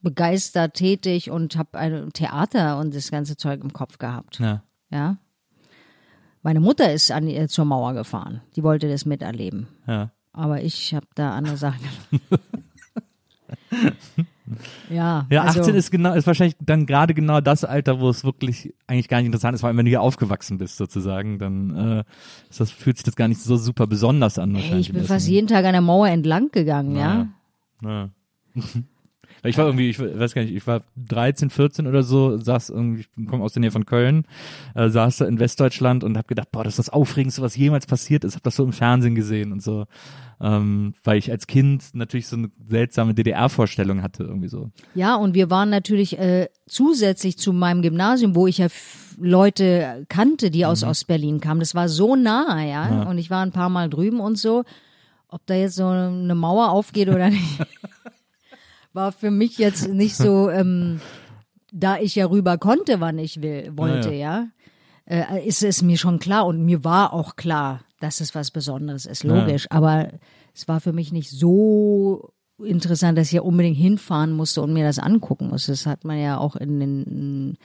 begeistert 0.01 0.75
tätig 0.75 1.31
und 1.31 1.55
habe 1.57 1.79
ein 1.79 2.13
Theater 2.13 2.77
und 2.77 2.93
das 2.93 3.09
ganze 3.09 3.35
Zeug 3.35 3.61
im 3.63 3.73
Kopf 3.73 3.97
gehabt. 3.97 4.39
Ja. 4.39 4.63
Ja. 4.91 5.17
Meine 6.41 6.59
Mutter 6.59 6.91
ist 6.91 7.11
an, 7.11 7.27
äh, 7.27 7.47
zur 7.47 7.65
Mauer 7.65 7.93
gefahren. 7.93 8.41
Die 8.55 8.63
wollte 8.63 8.89
das 8.89 9.05
miterleben. 9.05 9.67
Ja. 9.87 10.11
Aber 10.31 10.61
ich 10.61 10.93
habe 10.93 11.07
da 11.15 11.31
andere 11.31 11.57
Sachen. 11.57 11.81
ja, 14.89 15.25
Ja, 15.29 15.43
also, 15.43 15.59
18 15.61 15.75
ist 15.75 15.91
genau, 15.91 16.13
ist 16.13 16.27
wahrscheinlich 16.27 16.55
dann 16.59 16.85
gerade 16.85 17.13
genau 17.13 17.41
das 17.41 17.65
Alter, 17.65 17.99
wo 17.99 18.09
es 18.09 18.23
wirklich 18.23 18.73
eigentlich 18.87 19.09
gar 19.09 19.17
nicht 19.17 19.27
interessant 19.27 19.55
ist, 19.55 19.61
vor 19.61 19.67
allem 19.67 19.77
wenn 19.77 19.85
du 19.85 19.89
hier 19.89 20.01
aufgewachsen 20.01 20.57
bist 20.57 20.77
sozusagen, 20.77 21.39
dann 21.39 21.75
äh, 21.99 22.03
das, 22.57 22.71
fühlt 22.71 22.97
sich 22.97 23.03
das 23.03 23.15
gar 23.15 23.27
nicht 23.27 23.41
so 23.41 23.57
super 23.57 23.87
besonders 23.87 24.39
an. 24.39 24.55
ey, 24.55 24.79
ich 24.79 24.91
bin 24.91 25.01
in 25.01 25.07
fast 25.07 25.27
jeden 25.27 25.47
Tag 25.47 25.65
an 25.65 25.73
der 25.73 25.81
Mauer 25.81 26.07
entlang 26.07 26.51
gegangen, 26.51 26.95
ja. 26.95 27.27
Ja. 27.83 27.89
Ja. 27.89 28.09
Ich 29.43 29.57
war 29.57 29.65
irgendwie, 29.65 29.89
ich 29.89 29.99
weiß 29.99 30.33
gar 30.33 30.41
nicht, 30.41 30.53
ich 30.53 30.65
war 30.67 30.81
13, 30.97 31.49
14 31.49 31.87
oder 31.87 32.03
so, 32.03 32.37
saß 32.37 32.69
irgendwie, 32.69 33.05
ich 33.17 33.27
komme 33.27 33.43
aus 33.43 33.53
der 33.53 33.61
Nähe 33.61 33.71
von 33.71 33.85
Köln, 33.85 34.25
äh, 34.75 34.89
saß 34.89 35.17
da 35.17 35.25
in 35.25 35.39
Westdeutschland 35.39 36.03
und 36.03 36.17
habe 36.17 36.27
gedacht, 36.27 36.51
boah, 36.51 36.63
das 36.63 36.73
ist 36.73 36.79
das 36.79 36.89
Aufregendste, 36.89 37.41
was 37.41 37.55
jemals 37.55 37.85
passiert 37.85 38.23
ist. 38.23 38.35
Hab 38.35 38.43
das 38.43 38.55
so 38.55 38.63
im 38.63 38.73
Fernsehen 38.73 39.15
gesehen 39.15 39.51
und 39.51 39.61
so, 39.61 39.85
ähm, 40.41 40.93
weil 41.03 41.17
ich 41.17 41.31
als 41.31 41.47
Kind 41.47 41.93
natürlich 41.93 42.27
so 42.27 42.37
eine 42.37 42.49
seltsame 42.67 43.13
DDR-Vorstellung 43.13 44.01
hatte 44.01 44.23
irgendwie 44.23 44.49
so. 44.49 44.71
Ja, 44.95 45.15
und 45.15 45.33
wir 45.33 45.49
waren 45.49 45.69
natürlich 45.69 46.17
äh, 46.19 46.49
zusätzlich 46.67 47.37
zu 47.37 47.53
meinem 47.53 47.81
Gymnasium, 47.81 48.35
wo 48.35 48.47
ich 48.47 48.57
ja 48.57 48.67
Leute 49.19 50.05
kannte, 50.09 50.49
die 50.49 50.65
aus 50.65 50.83
Ostberlin 50.83 51.41
kamen. 51.41 51.59
Das 51.59 51.75
war 51.75 51.89
so 51.89 52.15
nah, 52.15 52.63
ja? 52.63 53.03
Und 53.03 53.17
ich 53.17 53.29
war 53.29 53.45
ein 53.45 53.51
paar 53.51 53.69
Mal 53.69 53.89
drüben 53.89 54.19
und 54.19 54.37
so. 54.37 54.63
Ob 55.27 55.45
da 55.45 55.53
jetzt 55.53 55.75
so 55.75 55.85
eine 55.87 56.33
Mauer 56.35 56.71
aufgeht 56.71 57.09
oder 57.09 57.29
nicht, 57.29 57.59
war 58.99 59.11
für 59.13 59.31
mich 59.31 59.57
jetzt 59.57 59.87
nicht 59.87 60.15
so, 60.15 60.49
ähm, 60.59 60.99
da 61.71 61.97
ich 61.97 62.15
ja 62.15 62.25
rüber 62.25 62.57
konnte, 62.57 62.99
wann 62.99 63.17
ich 63.17 63.41
will, 63.41 63.71
wollte, 63.75 64.13
ja. 64.13 64.47
Äh, 65.05 65.47
ist 65.47 65.63
es 65.63 65.81
mir 65.81 65.97
schon 65.97 66.19
klar 66.19 66.45
und 66.45 66.63
mir 66.63 66.83
war 66.83 67.13
auch 67.13 67.35
klar, 67.35 67.81
dass 67.99 68.19
es 68.19 68.35
was 68.35 68.51
Besonderes 68.51 69.05
ist, 69.05 69.23
logisch. 69.23 69.67
Aber 69.69 70.09
es 70.53 70.67
war 70.67 70.81
für 70.81 70.93
mich 70.93 71.11
nicht 71.11 71.31
so 71.31 72.31
interessant, 72.63 73.17
dass 73.17 73.27
ich 73.27 73.33
ja 73.33 73.41
unbedingt 73.41 73.77
hinfahren 73.77 74.33
musste 74.33 74.61
und 74.61 74.73
mir 74.73 74.83
das 74.83 74.99
angucken 74.99 75.47
musste. 75.47 75.71
Das 75.71 75.85
hat 75.85 76.03
man 76.03 76.19
ja 76.19 76.37
auch 76.37 76.55
in 76.55 76.79
den 76.79 77.57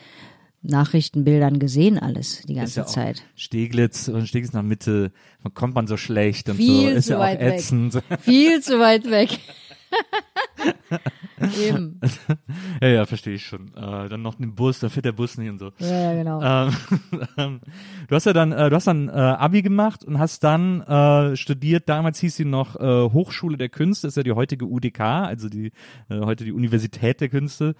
Nachrichtenbildern 0.62 1.58
gesehen, 1.58 1.98
alles 1.98 2.42
die 2.48 2.54
ganze 2.54 2.80
ja 2.80 2.86
Zeit. 2.86 3.22
Steglitz, 3.34 4.06
von 4.06 4.26
Steglitz 4.26 4.54
nach 4.54 4.62
Mitte, 4.62 5.12
man 5.42 5.52
kommt 5.52 5.74
man 5.74 5.86
so 5.86 5.98
schlecht 5.98 6.48
und 6.48 6.56
Viel 6.56 6.92
so, 6.92 6.96
ist 6.96 7.08
ja 7.10 7.16
auch 7.18 7.20
weit 7.20 7.40
weg. 7.40 7.54
ätzend. 7.54 8.02
Viel 8.20 8.62
zu 8.62 8.78
weit 8.78 9.10
weg. 9.10 9.38
Eben. 11.58 12.00
ja, 12.80 12.88
ja, 12.88 13.06
verstehe 13.06 13.34
ich 13.34 13.44
schon. 13.44 13.68
Äh, 13.74 14.08
dann 14.08 14.22
noch 14.22 14.36
den 14.36 14.54
Bus, 14.54 14.78
da 14.78 14.88
fährt 14.88 15.04
der 15.04 15.12
Bus 15.12 15.36
nicht 15.38 15.50
und 15.50 15.58
so. 15.58 15.72
Ja, 15.78 16.12
ja, 16.12 16.14
genau. 16.14 16.40
Ähm, 16.42 16.76
ähm, 17.36 17.60
du 18.08 18.14
hast 18.14 18.26
ja 18.26 18.32
dann, 18.32 18.52
äh, 18.52 18.70
du 18.70 18.76
hast 18.76 18.86
dann 18.86 19.08
äh, 19.08 19.12
Abi 19.12 19.62
gemacht 19.62 20.04
und 20.04 20.18
hast 20.18 20.44
dann 20.44 20.82
äh, 20.82 21.36
studiert. 21.36 21.88
Damals 21.88 22.20
hieß 22.20 22.36
sie 22.36 22.44
noch 22.44 22.76
äh, 22.76 23.12
Hochschule 23.12 23.56
der 23.56 23.68
Künste, 23.68 24.06
ist 24.06 24.16
ja 24.16 24.22
die 24.22 24.32
heutige 24.32 24.66
UDK, 24.66 25.00
also 25.00 25.48
die 25.48 25.72
äh, 26.08 26.20
heute 26.20 26.44
die 26.44 26.52
Universität 26.52 27.20
der 27.20 27.28
Künste, 27.28 27.74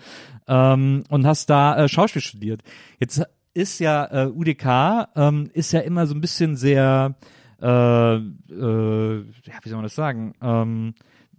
ähm, 0.49 1.05
und 1.09 1.27
hast 1.27 1.49
da 1.51 1.89
Schauspiel 1.89 2.23
studiert. 2.23 2.63
Jetzt 2.99 3.23
ist 3.55 3.79
ja 3.79 4.29
UDK 4.29 5.09
ähm, 5.15 5.51
ist 5.53 5.73
ja 5.73 5.81
immer 5.81 6.07
so 6.07 6.15
ein 6.15 6.21
bisschen 6.21 6.57
sehr, 6.57 7.15
ja, 7.61 8.19
wie 8.19 9.69
soll 9.69 9.77
man 9.77 9.83
das 9.85 9.95
sagen? 9.95 10.35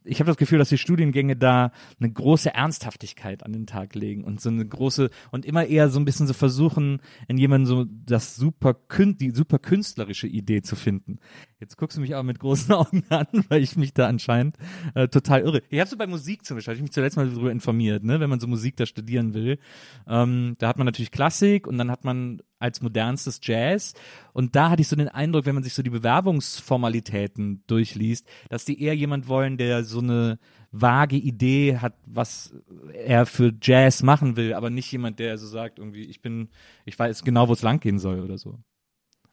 Ich 0.06 0.20
habe 0.20 0.30
das 0.30 0.38
Gefühl, 0.38 0.60
dass 0.60 0.70
die 0.70 0.78
Studiengänge 0.78 1.36
da 1.36 1.72
eine 2.00 2.12
große 2.12 2.54
Ernsthaftigkeit 2.54 3.44
an 3.44 3.54
den 3.54 3.68
Tag 3.68 3.96
legen 3.96 4.24
und 4.24 4.40
so 4.40 4.50
eine 4.50 4.66
große 4.66 5.10
und 5.32 5.46
immer 5.46 5.66
eher 5.66 5.90
so 5.90 6.00
ein 6.00 6.06
bisschen 6.06 6.28
so 6.28 6.34
versuchen, 6.34 7.02
in 7.28 7.38
jemandem 7.38 7.66
so 7.66 7.86
das 8.06 8.36
super 8.36 8.76
die 8.98 9.32
super 9.32 9.60
künstlerische 9.60 10.28
Idee 10.28 10.62
zu 10.62 10.76
finden. 10.76 11.20
Jetzt 11.60 11.78
guckst 11.78 11.98
du 11.98 12.02
mich 12.02 12.14
aber 12.14 12.24
mit 12.24 12.40
großen 12.40 12.74
Augen 12.74 13.04
an, 13.10 13.28
weil 13.50 13.64
ich 13.64 13.76
mich 13.76 13.94
da 13.94 14.08
anscheinend 14.08 14.58
äh, 14.94 15.08
total 15.08 15.42
irre. 15.42 15.62
Ich 15.70 15.80
habe 15.80 15.90
so 15.90 15.98
bei 15.98 16.08
Musik 16.08 16.46
zum 16.46 16.58
Beispiel, 16.58 16.74
hab 16.74 16.78
ich 16.78 16.84
mich 16.84 16.92
zuletzt 16.92 17.18
mal 17.18 17.30
darüber 17.30 17.52
informiert, 17.52 18.04
ne, 18.04 18.20
wenn 18.20 18.30
man 18.30 18.40
so 18.40 18.48
Musik 18.48 18.78
da 18.78 18.86
studieren 18.86 19.34
will. 19.34 19.60
Ähm, 20.08 20.56
da 20.60 20.68
hat 20.68 20.78
man 20.78 20.86
natürlich 20.86 21.12
Klassik 21.12 21.68
und 21.68 21.78
dann 21.78 21.92
hat 21.92 22.04
man 22.04 22.42
als 22.60 22.82
modernstes 22.82 23.40
Jazz. 23.44 23.94
Und 24.34 24.56
da 24.56 24.70
hatte 24.70 24.82
ich 24.82 24.88
so 24.88 24.96
den 24.96 25.10
Eindruck, 25.10 25.46
wenn 25.46 25.56
man 25.56 25.64
sich 25.64 25.74
so 25.74 25.84
die 25.84 25.90
Bewerbungsformalitäten 25.90 27.64
durchliest, 27.68 28.28
dass 28.50 28.66
die 28.66 28.82
eher 28.82 28.96
jemand 28.96 29.28
wollen, 29.28 29.58
der 29.58 29.84
so 29.84 30.00
eine 30.00 30.40
vage 30.72 31.16
Idee 31.16 31.78
hat, 31.78 31.96
was 32.06 32.54
er 32.94 33.26
für 33.26 33.54
Jazz 33.62 34.04
machen 34.04 34.36
will, 34.36 34.54
aber 34.54 34.70
nicht 34.70 34.92
jemand, 34.92 35.20
der 35.20 35.38
so 35.38 35.48
sagt, 35.48 35.80
irgendwie, 35.80 36.04
ich 36.04 36.22
bin, 36.22 36.50
ich 36.86 36.98
weiß 36.98 37.24
genau, 37.24 37.48
wo 37.48 37.54
es 37.54 37.62
langgehen 37.62 38.00
soll 38.00 38.20
oder 38.20 38.38
so. 38.38 38.60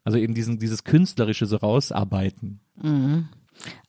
Also 0.05 0.19
eben 0.19 0.35
diesen, 0.35 0.59
dieses 0.59 0.85
Künstlerische 0.85 1.47
so 1.47 1.57
rausarbeiten. 1.57 2.61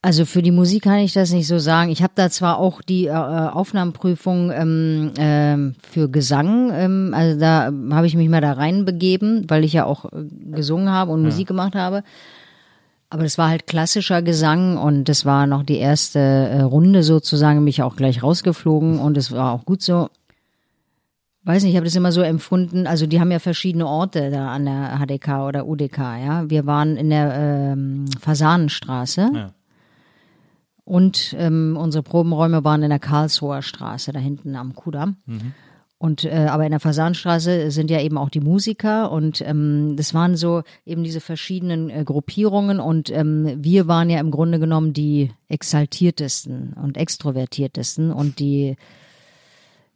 Also 0.01 0.25
für 0.25 0.41
die 0.41 0.51
Musik 0.51 0.83
kann 0.83 0.99
ich 0.99 1.13
das 1.13 1.31
nicht 1.31 1.47
so 1.47 1.59
sagen. 1.59 1.89
Ich 1.89 2.03
habe 2.03 2.13
da 2.15 2.29
zwar 2.29 2.57
auch 2.57 2.81
die 2.81 3.07
äh, 3.07 3.11
Aufnahmeprüfung 3.11 4.51
ähm, 4.51 5.11
ähm, 5.17 5.75
für 5.81 6.09
Gesang, 6.09 6.71
ähm, 6.73 7.13
also 7.15 7.39
da 7.39 7.71
habe 7.91 8.07
ich 8.07 8.15
mich 8.15 8.29
mal 8.29 8.41
da 8.41 8.53
reinbegeben, 8.53 9.45
weil 9.49 9.63
ich 9.63 9.73
ja 9.73 9.85
auch 9.85 10.05
äh, 10.05 10.25
gesungen 10.51 10.89
habe 10.89 11.11
und 11.11 11.23
Musik 11.23 11.47
gemacht 11.47 11.75
habe. 11.75 12.03
Aber 13.09 13.23
das 13.23 13.37
war 13.37 13.49
halt 13.49 13.67
klassischer 13.67 14.21
Gesang 14.23 14.77
und 14.77 15.07
das 15.07 15.23
war 15.23 15.45
noch 15.45 15.63
die 15.63 15.77
erste 15.77 16.19
äh, 16.19 16.61
Runde 16.61 17.03
sozusagen, 17.03 17.59
bin 17.59 17.67
ich 17.67 17.83
auch 17.83 17.95
gleich 17.95 18.23
rausgeflogen 18.23 18.99
und 18.99 19.17
es 19.17 19.31
war 19.31 19.53
auch 19.53 19.65
gut 19.65 19.81
so. 19.81 20.09
Weiß 21.45 21.63
nicht, 21.63 21.71
ich 21.71 21.75
habe 21.77 21.85
das 21.85 21.95
immer 21.95 22.11
so 22.13 22.21
empfunden, 22.21 22.87
also 22.87 23.05
die 23.05 23.19
haben 23.19 23.31
ja 23.31 23.39
verschiedene 23.39 23.85
Orte 23.87 24.31
da 24.31 24.49
an 24.51 24.63
der 24.65 24.97
HDK 24.99 25.45
oder 25.47 25.67
UDK, 25.67 25.97
ja. 25.97 26.49
Wir 26.49 26.65
waren 26.65 26.95
in 26.95 27.09
der 27.09 27.33
ähm, 27.35 28.05
Fasanenstraße 28.21 29.29
Ja. 29.33 29.53
und 30.85 31.35
ähm, 31.37 31.77
unsere 31.79 32.01
Probenräume 32.03 32.63
waren 32.63 32.81
in 32.83 32.89
der 32.89 32.99
Karlsruher 32.99 33.61
Straße, 33.61 34.11
da 34.13 34.19
hinten 34.19 34.55
am 34.55 34.73
Kudamm. 34.73 35.17
Und 35.97 36.25
äh, 36.25 36.47
aber 36.49 36.65
in 36.65 36.71
der 36.71 36.81
Fasanstraße 36.81 37.71
sind 37.71 37.89
ja 37.89 38.01
eben 38.01 38.17
auch 38.17 38.29
die 38.29 38.41
Musiker 38.41 39.09
und 39.11 39.39
ähm, 39.41 39.95
das 39.95 40.13
waren 40.13 40.35
so 40.35 40.63
eben 40.85 41.03
diese 41.03 41.21
verschiedenen 41.21 41.89
äh, 41.89 42.03
Gruppierungen 42.03 42.81
und 42.81 43.09
ähm, 43.09 43.55
wir 43.63 43.87
waren 43.87 44.09
ja 44.09 44.19
im 44.19 44.29
Grunde 44.31 44.59
genommen 44.59 44.91
die 44.91 45.31
exaltiertesten 45.47 46.73
und 46.73 46.97
extrovertiertesten 46.97 48.11
und 48.11 48.39
die 48.39 48.75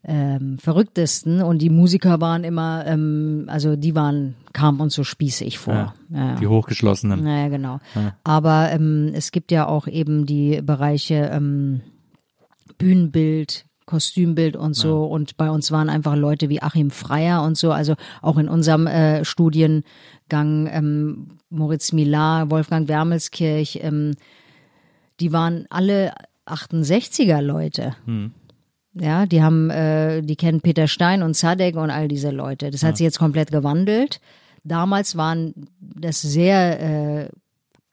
ähm, 0.07 0.57
verrücktesten 0.57 1.41
und 1.41 1.61
die 1.61 1.69
Musiker 1.69 2.21
waren 2.21 2.45
immer, 2.45 2.85
ähm, 2.87 3.45
also 3.47 3.75
die 3.75 3.93
waren, 3.93 4.35
kamen 4.53 4.79
uns 4.79 4.95
so 4.95 5.03
spießig 5.03 5.59
vor. 5.59 5.73
Ja. 5.73 5.93
Ja. 6.09 6.35
Die 6.35 6.47
Hochgeschlossenen. 6.47 7.23
Naja, 7.23 7.49
genau. 7.49 7.79
Aber 8.23 8.71
ähm, 8.71 9.11
es 9.13 9.31
gibt 9.31 9.51
ja 9.51 9.67
auch 9.67 9.85
eben 9.85 10.25
die 10.25 10.61
Bereiche 10.61 11.29
ähm, 11.33 11.81
Bühnenbild, 12.77 13.65
Kostümbild 13.85 14.55
und 14.55 14.75
so. 14.75 15.05
Und 15.05 15.37
bei 15.37 15.49
uns 15.49 15.71
waren 15.71 15.89
einfach 15.89 16.15
Leute 16.15 16.49
wie 16.49 16.61
Achim 16.61 16.91
Freier 16.91 17.43
und 17.43 17.57
so. 17.57 17.71
Also 17.71 17.95
auch 18.21 18.37
in 18.37 18.47
unserem 18.47 18.87
äh, 18.87 19.25
Studiengang 19.25 19.83
ähm, 20.31 21.27
Moritz 21.49 21.91
Millar, 21.91 22.49
Wolfgang 22.49 22.87
Wermelskirch, 22.87 23.79
ähm, 23.81 24.13
die 25.19 25.33
waren 25.33 25.65
alle 25.69 26.13
68er 26.45 27.41
Leute. 27.41 27.95
Ja, 28.99 29.25
die 29.25 29.43
haben, 29.43 29.69
äh, 29.69 30.21
die 30.21 30.35
kennen 30.35 30.61
Peter 30.61 30.87
Stein 30.87 31.23
und 31.23 31.35
Zadek 31.35 31.75
und 31.75 31.91
all 31.91 32.07
diese 32.07 32.31
Leute. 32.31 32.71
Das 32.71 32.83
hat 32.83 32.97
sich 32.97 33.03
jetzt 33.03 33.19
komplett 33.19 33.51
gewandelt. 33.51 34.19
Damals 34.63 35.15
waren 35.15 35.53
das 35.79 36.21
sehr 36.21 36.79
äh, 36.79 37.29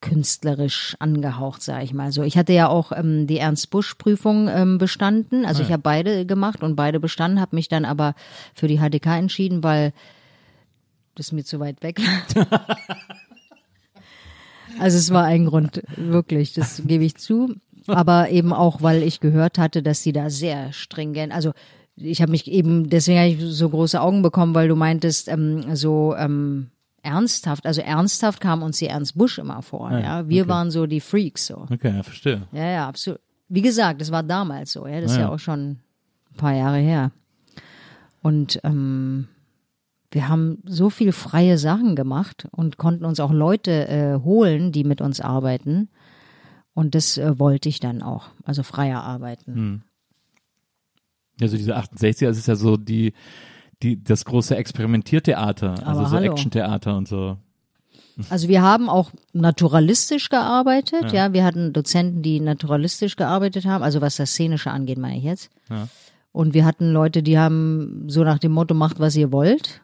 künstlerisch 0.05 0.97
angehaucht, 0.99 1.63
sage 1.63 1.85
ich 1.85 1.95
mal. 1.95 2.13
So, 2.13 2.23
ich 2.23 2.37
hatte 2.37 2.53
ja 2.53 2.69
auch 2.69 2.93
ähm, 2.93 3.27
die 3.27 3.39
Ernst 3.39 3.71
Busch 3.71 3.95
Prüfung 3.95 4.49
ähm, 4.49 4.77
bestanden. 4.77 5.47
Also 5.47 5.63
ich 5.63 5.73
habe 5.73 5.83
beide 5.83 6.27
gemacht 6.27 6.63
und 6.63 6.77
beide 6.77 7.01
bestanden, 7.01 7.41
habe 7.41 7.57
mich 7.57 7.69
dann 7.69 7.87
aber 7.87 8.15
für 8.55 8.69
die 8.69 8.79
HDK 8.79 9.17
entschieden, 9.17 9.63
weil 9.63 9.93
das 11.15 11.33
mir 11.33 11.45
zu 11.45 11.59
weit 11.59 11.83
weg 11.83 12.01
war. 12.35 12.67
also 14.79 14.99
es 14.99 15.11
war 15.11 15.25
ein 15.25 15.47
Grund, 15.47 15.83
wirklich, 15.97 16.53
das 16.53 16.83
gebe 16.85 17.05
ich 17.05 17.17
zu. 17.17 17.55
Aber 17.95 18.31
eben 18.31 18.53
auch, 18.53 18.83
weil 18.83 19.03
ich 19.03 19.21
gehört 19.21 19.59
hatte, 19.59 19.83
dass 19.83 20.03
sie 20.03 20.13
da 20.13 20.31
sehr 20.31 20.73
stringent, 20.73 21.33
also 21.33 21.53
ich 21.97 22.21
habe 22.21 22.33
mich 22.33 22.51
eben, 22.51 22.89
deswegen 22.91 23.19
habe 23.19 23.29
ich 23.29 23.41
so 23.41 23.69
große 23.69 24.01
Augen 24.01 24.23
bekommen, 24.23 24.55
weil 24.55 24.69
du 24.69 24.75
meintest, 24.77 25.29
ähm, 25.29 25.77
so 25.77 26.15
ähm, 26.17 26.71
ernsthaft, 27.03 27.67
also 27.67 27.83
ernsthaft 27.83 28.41
kam 28.41 28.63
uns 28.63 28.79
die 28.79 28.87
Ernst 28.87 29.17
Busch 29.17 29.39
immer 29.39 29.63
vor. 29.63 29.91
Ja, 29.93 30.01
Ja, 30.01 30.29
wir 30.29 30.43
okay. 30.43 30.51
waren 30.51 30.71
so 30.71 30.87
die 30.87 31.01
Freaks 31.01 31.47
so. 31.47 31.67
Okay, 31.71 31.95
ja, 31.95 32.03
verstehe. 32.03 32.49
Ja, 32.53 32.65
ja, 32.71 32.89
absolut. 32.89 33.21
Wie 33.49 33.63
gesagt, 33.63 34.01
das 34.01 34.11
war 34.11 34.23
damals 34.23 34.73
so, 34.73 34.87
ja, 34.87 35.01
das 35.01 35.13
ist 35.13 35.17
Ja, 35.19 35.25
ja 35.25 35.29
ja. 35.29 35.35
auch 35.35 35.39
schon 35.39 35.61
ein 36.31 36.37
paar 36.37 36.55
Jahre 36.55 36.79
her. 36.79 37.13
Und 38.23 38.59
ähm, 38.65 39.29
wir 40.11 40.29
haben 40.29 40.63
so 40.65 40.89
viel 40.91 41.13
freie 41.13 41.59
Sachen 41.59 41.95
gemacht 41.95 42.49
und 42.53 42.79
konnten 42.79 43.05
uns 43.05 43.21
auch 43.21 43.33
Leute 43.33 43.89
äh, 43.89 44.19
holen, 44.25 44.73
die 44.73 44.85
mit 44.85 45.01
uns 45.01 45.21
arbeiten. 45.21 45.89
Und 46.75 46.95
das 46.95 47.19
äh, 47.19 47.39
wollte 47.39 47.69
ich 47.69 47.81
dann 47.81 48.03
auch, 48.03 48.27
also 48.45 48.63
freier 48.63 49.03
arbeiten. 49.03 49.55
Hm. 49.55 49.83
Also 51.41 51.57
diese 51.57 51.77
68er, 51.77 52.27
das 52.27 52.39
ist 52.39 52.49
ja 52.49 52.57
so 52.57 52.77
die, 52.77 53.13
die, 53.83 54.03
das 54.03 54.25
große 54.25 54.57
Experimentiertheater, 54.57 55.87
also 55.87 56.01
Aber 56.01 56.09
so. 56.09 56.17
Actiontheater 56.17 56.97
und 56.97 57.09
so. 57.09 57.39
Also 58.31 58.49
wir 58.49 58.63
haben 58.63 58.89
auch 58.89 59.11
naturalistisch 59.33 60.29
gearbeitet, 60.29 61.13
ja. 61.13 61.33
Wir 61.33 61.45
hatten 61.45 61.73
Dozenten, 61.73 62.23
die 62.23 62.39
naturalistisch 62.39 63.17
gearbeitet 63.17 63.65
haben, 63.65 63.83
also 63.83 64.01
was 64.01 64.17
das 64.17 64.31
Szenische 64.31 64.71
angeht, 64.71 64.99
meine 64.99 65.19
ich 65.19 65.25
jetzt. 65.25 65.51
Ja. 65.69 65.89
Und 66.31 66.55
wir 66.55 66.65
hatten 66.65 66.93
Leute, 66.93 67.23
die 67.23 67.39
haben 67.39 68.05
so 68.09 68.25
nach 68.25 68.39
dem 68.39 68.53
Motto, 68.53 68.75
macht, 68.75 69.01
was 69.01 69.17
ihr 69.17 69.33
wollt. 69.33 69.81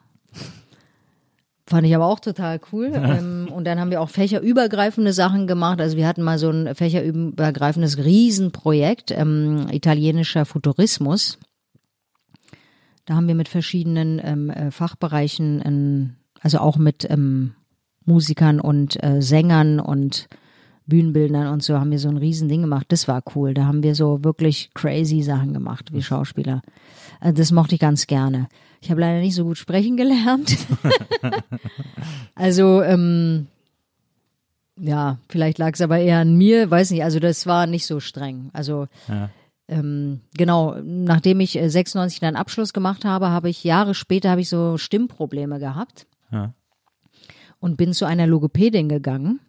Fand 1.71 1.87
ich 1.87 1.95
aber 1.95 2.07
auch 2.07 2.19
total 2.19 2.59
cool. 2.73 2.91
Ähm, 2.93 3.49
und 3.55 3.65
dann 3.65 3.79
haben 3.79 3.93
wir 3.93 4.01
auch 4.01 4.11
fächerübergreifende 4.11 5.13
Sachen 5.13 5.47
gemacht. 5.47 5.81
Also 5.81 5.97
wir 5.97 6.09
hatten 6.09 6.23
mal 6.23 6.37
so 6.37 6.51
ein 6.51 6.75
fächerübergreifendes 6.75 7.99
Riesenprojekt, 7.99 9.13
ähm, 9.13 9.69
italienischer 9.71 10.47
Futurismus. 10.47 11.39
Da 13.05 13.15
haben 13.15 13.29
wir 13.29 13.37
mit 13.37 13.49
verschiedenen 13.49 14.21
ähm, 14.25 14.51
äh, 14.51 14.73
Fachbereichen, 14.73 15.63
ähm, 15.65 16.17
also 16.41 16.59
auch 16.59 16.77
mit 16.77 17.09
ähm, 17.09 17.55
Musikern 18.05 18.59
und 18.59 19.01
äh, 19.01 19.23
Sängern 19.23 19.79
und 19.79 20.29
Bühnenbildnern 20.87 21.47
und 21.53 21.63
so 21.63 21.79
haben 21.79 21.93
wir 21.93 22.01
so 22.01 22.09
ein 22.09 22.17
Riesending 22.17 22.63
gemacht. 22.63 22.87
Das 22.89 23.07
war 23.07 23.23
cool. 23.37 23.55
Da 23.55 23.67
haben 23.67 23.85
wir 23.85 23.95
so 23.95 24.25
wirklich 24.25 24.71
crazy 24.75 25.23
Sachen 25.23 25.55
gemacht, 25.55 25.93
wie 25.93 26.03
Schauspieler. 26.03 26.63
Also 27.21 27.37
das 27.37 27.53
mochte 27.53 27.77
ich 27.77 27.81
ganz 27.81 28.09
gerne. 28.09 28.49
Ich 28.81 28.91
habe 28.91 29.01
leider 29.03 29.21
nicht 29.21 29.35
so 29.35 29.45
gut 29.45 29.59
sprechen 29.59 29.97
gelernt. 29.97 30.57
also, 32.35 32.83
ähm, 32.83 33.47
ja, 34.79 35.19
vielleicht 35.29 35.59
lag 35.59 35.75
es 35.75 35.81
aber 35.81 35.99
eher 35.99 36.19
an 36.19 36.37
mir, 36.37 36.71
weiß 36.71 36.91
nicht. 36.91 37.05
Also 37.05 37.21
das 37.21 37.47
war 37.47 37.67
nicht 37.67 37.87
so 37.87 38.01
streng. 38.01 38.49
Also 38.55 38.87
Ja. 39.09 39.29
ähm, 39.69 40.21
genau, 40.37 40.77
nachdem 40.83 41.41
ich 41.41 41.57
äh, 41.59 41.69
96 41.69 42.21
dann 42.21 42.37
Abschluss 42.37 42.73
gemacht 42.73 43.05
habe, 43.05 43.29
habe 43.29 43.51
ich 43.51 43.63
Jahre 43.65 43.95
später 43.95 44.31
habe 44.31 44.41
ich 44.41 44.49
so 44.49 44.79
Stimmprobleme 44.79 45.59
gehabt 45.59 46.07
Ja. 46.33 46.55
und 47.59 47.77
bin 47.77 47.93
zu 47.93 48.07
einer 48.07 48.27
Logopädin 48.27 48.89
gegangen, 48.89 49.41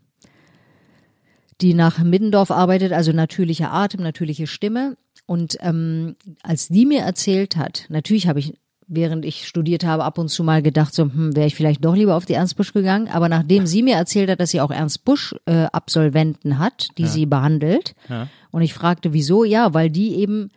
die 1.61 1.73
nach 1.73 1.99
Middendorf 1.99 2.51
arbeitet, 2.51 2.91
also 2.91 3.13
natürlicher 3.13 3.71
Atem, 3.71 4.01
natürliche 4.03 4.47
Stimme. 4.47 4.97
Und 5.27 5.57
ähm, 5.61 6.15
als 6.43 6.67
die 6.67 6.85
mir 6.85 7.01
erzählt 7.03 7.55
hat, 7.55 7.85
natürlich 7.87 8.27
habe 8.27 8.39
ich, 8.39 8.55
während 8.93 9.25
ich 9.25 9.47
studiert 9.47 9.85
habe, 9.85 10.03
ab 10.03 10.17
und 10.17 10.29
zu 10.29 10.43
mal 10.43 10.61
gedacht, 10.61 10.93
so, 10.93 11.03
hm, 11.03 11.35
wäre 11.35 11.47
ich 11.47 11.55
vielleicht 11.55 11.83
doch 11.83 11.95
lieber 11.95 12.15
auf 12.15 12.25
die 12.25 12.33
Ernst 12.33 12.57
Busch 12.57 12.73
gegangen. 12.73 13.07
Aber 13.07 13.29
nachdem 13.29 13.65
sie 13.65 13.81
mir 13.83 13.95
erzählt 13.95 14.29
hat, 14.29 14.39
dass 14.39 14.51
sie 14.51 14.61
auch 14.61 14.71
Ernst 14.71 15.05
Busch 15.05 15.33
äh, 15.45 15.63
Absolventen 15.71 16.59
hat, 16.59 16.89
die 16.97 17.07
sie 17.07 17.25
behandelt, 17.25 17.95
und 18.51 18.61
ich 18.61 18.73
fragte, 18.73 19.13
wieso? 19.13 19.43
Ja, 19.43 19.73
weil 19.73 19.89
die 19.89 20.15
eben 20.15 20.49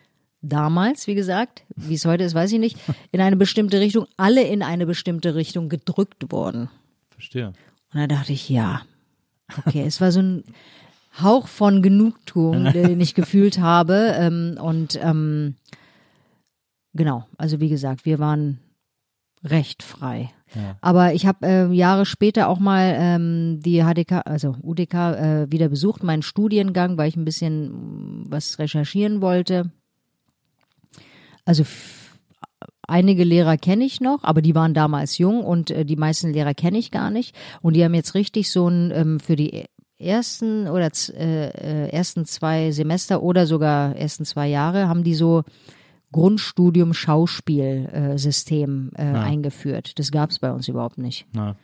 damals, 0.42 1.06
wie 1.06 1.14
gesagt, 1.14 1.62
wie 1.76 1.94
es 1.94 2.04
heute 2.04 2.24
ist, 2.24 2.34
weiß 2.34 2.52
ich 2.52 2.58
nicht, 2.58 2.76
in 3.12 3.20
eine 3.20 3.36
bestimmte 3.36 3.80
Richtung, 3.80 4.06
alle 4.16 4.42
in 4.42 4.62
eine 4.62 4.86
bestimmte 4.86 5.34
Richtung 5.34 5.68
gedrückt 5.68 6.30
wurden. 6.30 6.68
Verstehe. 7.10 7.52
Und 7.92 8.00
da 8.00 8.06
dachte 8.06 8.32
ich, 8.32 8.48
ja, 8.48 8.82
okay, 9.64 9.84
es 9.86 10.00
war 10.00 10.12
so 10.12 10.20
ein 10.20 10.44
Hauch 11.22 11.46
von 11.46 11.82
Genugtuung, 11.82 12.64
den 12.72 13.00
ich 13.00 13.14
gefühlt 13.14 13.58
habe. 13.60 14.14
Ähm, 14.18 14.58
und 14.60 14.98
ähm, 15.02 15.54
genau, 16.94 17.26
also 17.36 17.60
wie 17.60 17.68
gesagt, 17.68 18.04
wir 18.04 18.18
waren 18.18 18.60
recht 19.44 19.82
frei. 19.82 20.30
Aber 20.80 21.14
ich 21.14 21.26
habe 21.26 21.46
äh, 21.46 21.72
Jahre 21.72 22.06
später 22.06 22.48
auch 22.48 22.58
mal 22.58 22.94
ähm, 22.96 23.60
die 23.60 23.82
HDK, 23.82 24.22
also 24.24 24.56
UDK, 24.62 24.94
äh, 24.94 25.46
wieder 25.50 25.68
besucht, 25.68 26.02
meinen 26.02 26.22
Studiengang, 26.22 26.96
weil 26.96 27.08
ich 27.08 27.16
ein 27.16 27.24
bisschen 27.24 28.22
mm, 28.22 28.26
was 28.28 28.58
recherchieren 28.58 29.20
wollte. 29.20 29.70
Also 31.44 31.64
einige 32.86 33.24
Lehrer 33.24 33.56
kenne 33.56 33.84
ich 33.84 34.00
noch, 34.00 34.22
aber 34.22 34.42
die 34.42 34.54
waren 34.54 34.74
damals 34.74 35.18
jung 35.18 35.44
und 35.44 35.70
äh, 35.70 35.84
die 35.84 35.96
meisten 35.96 36.32
Lehrer 36.32 36.54
kenne 36.54 36.78
ich 36.78 36.90
gar 36.90 37.10
nicht. 37.10 37.34
Und 37.60 37.74
die 37.74 37.84
haben 37.84 37.94
jetzt 37.94 38.14
richtig 38.14 38.50
so 38.50 38.68
ein 38.68 38.92
ähm, 38.92 39.20
für 39.20 39.36
die 39.36 39.64
ersten 39.98 40.68
oder 40.68 40.90
äh, 41.14 41.48
äh, 41.48 41.88
ersten 41.90 42.26
zwei 42.26 42.70
Semester 42.70 43.22
oder 43.22 43.46
sogar 43.46 43.96
ersten 43.96 44.24
zwei 44.24 44.48
Jahre 44.48 44.88
haben 44.88 45.04
die 45.04 45.14
so 45.14 45.44
Grundstudium 46.14 46.94
Schauspielsystem 46.94 48.92
äh, 48.94 49.02
eingeführt. 49.02 49.98
Das 49.98 50.12
gab 50.12 50.30
es 50.30 50.38
bei 50.38 50.52
uns 50.52 50.68
überhaupt 50.68 50.96
nicht. 50.96 51.26
Ja. 51.34 51.56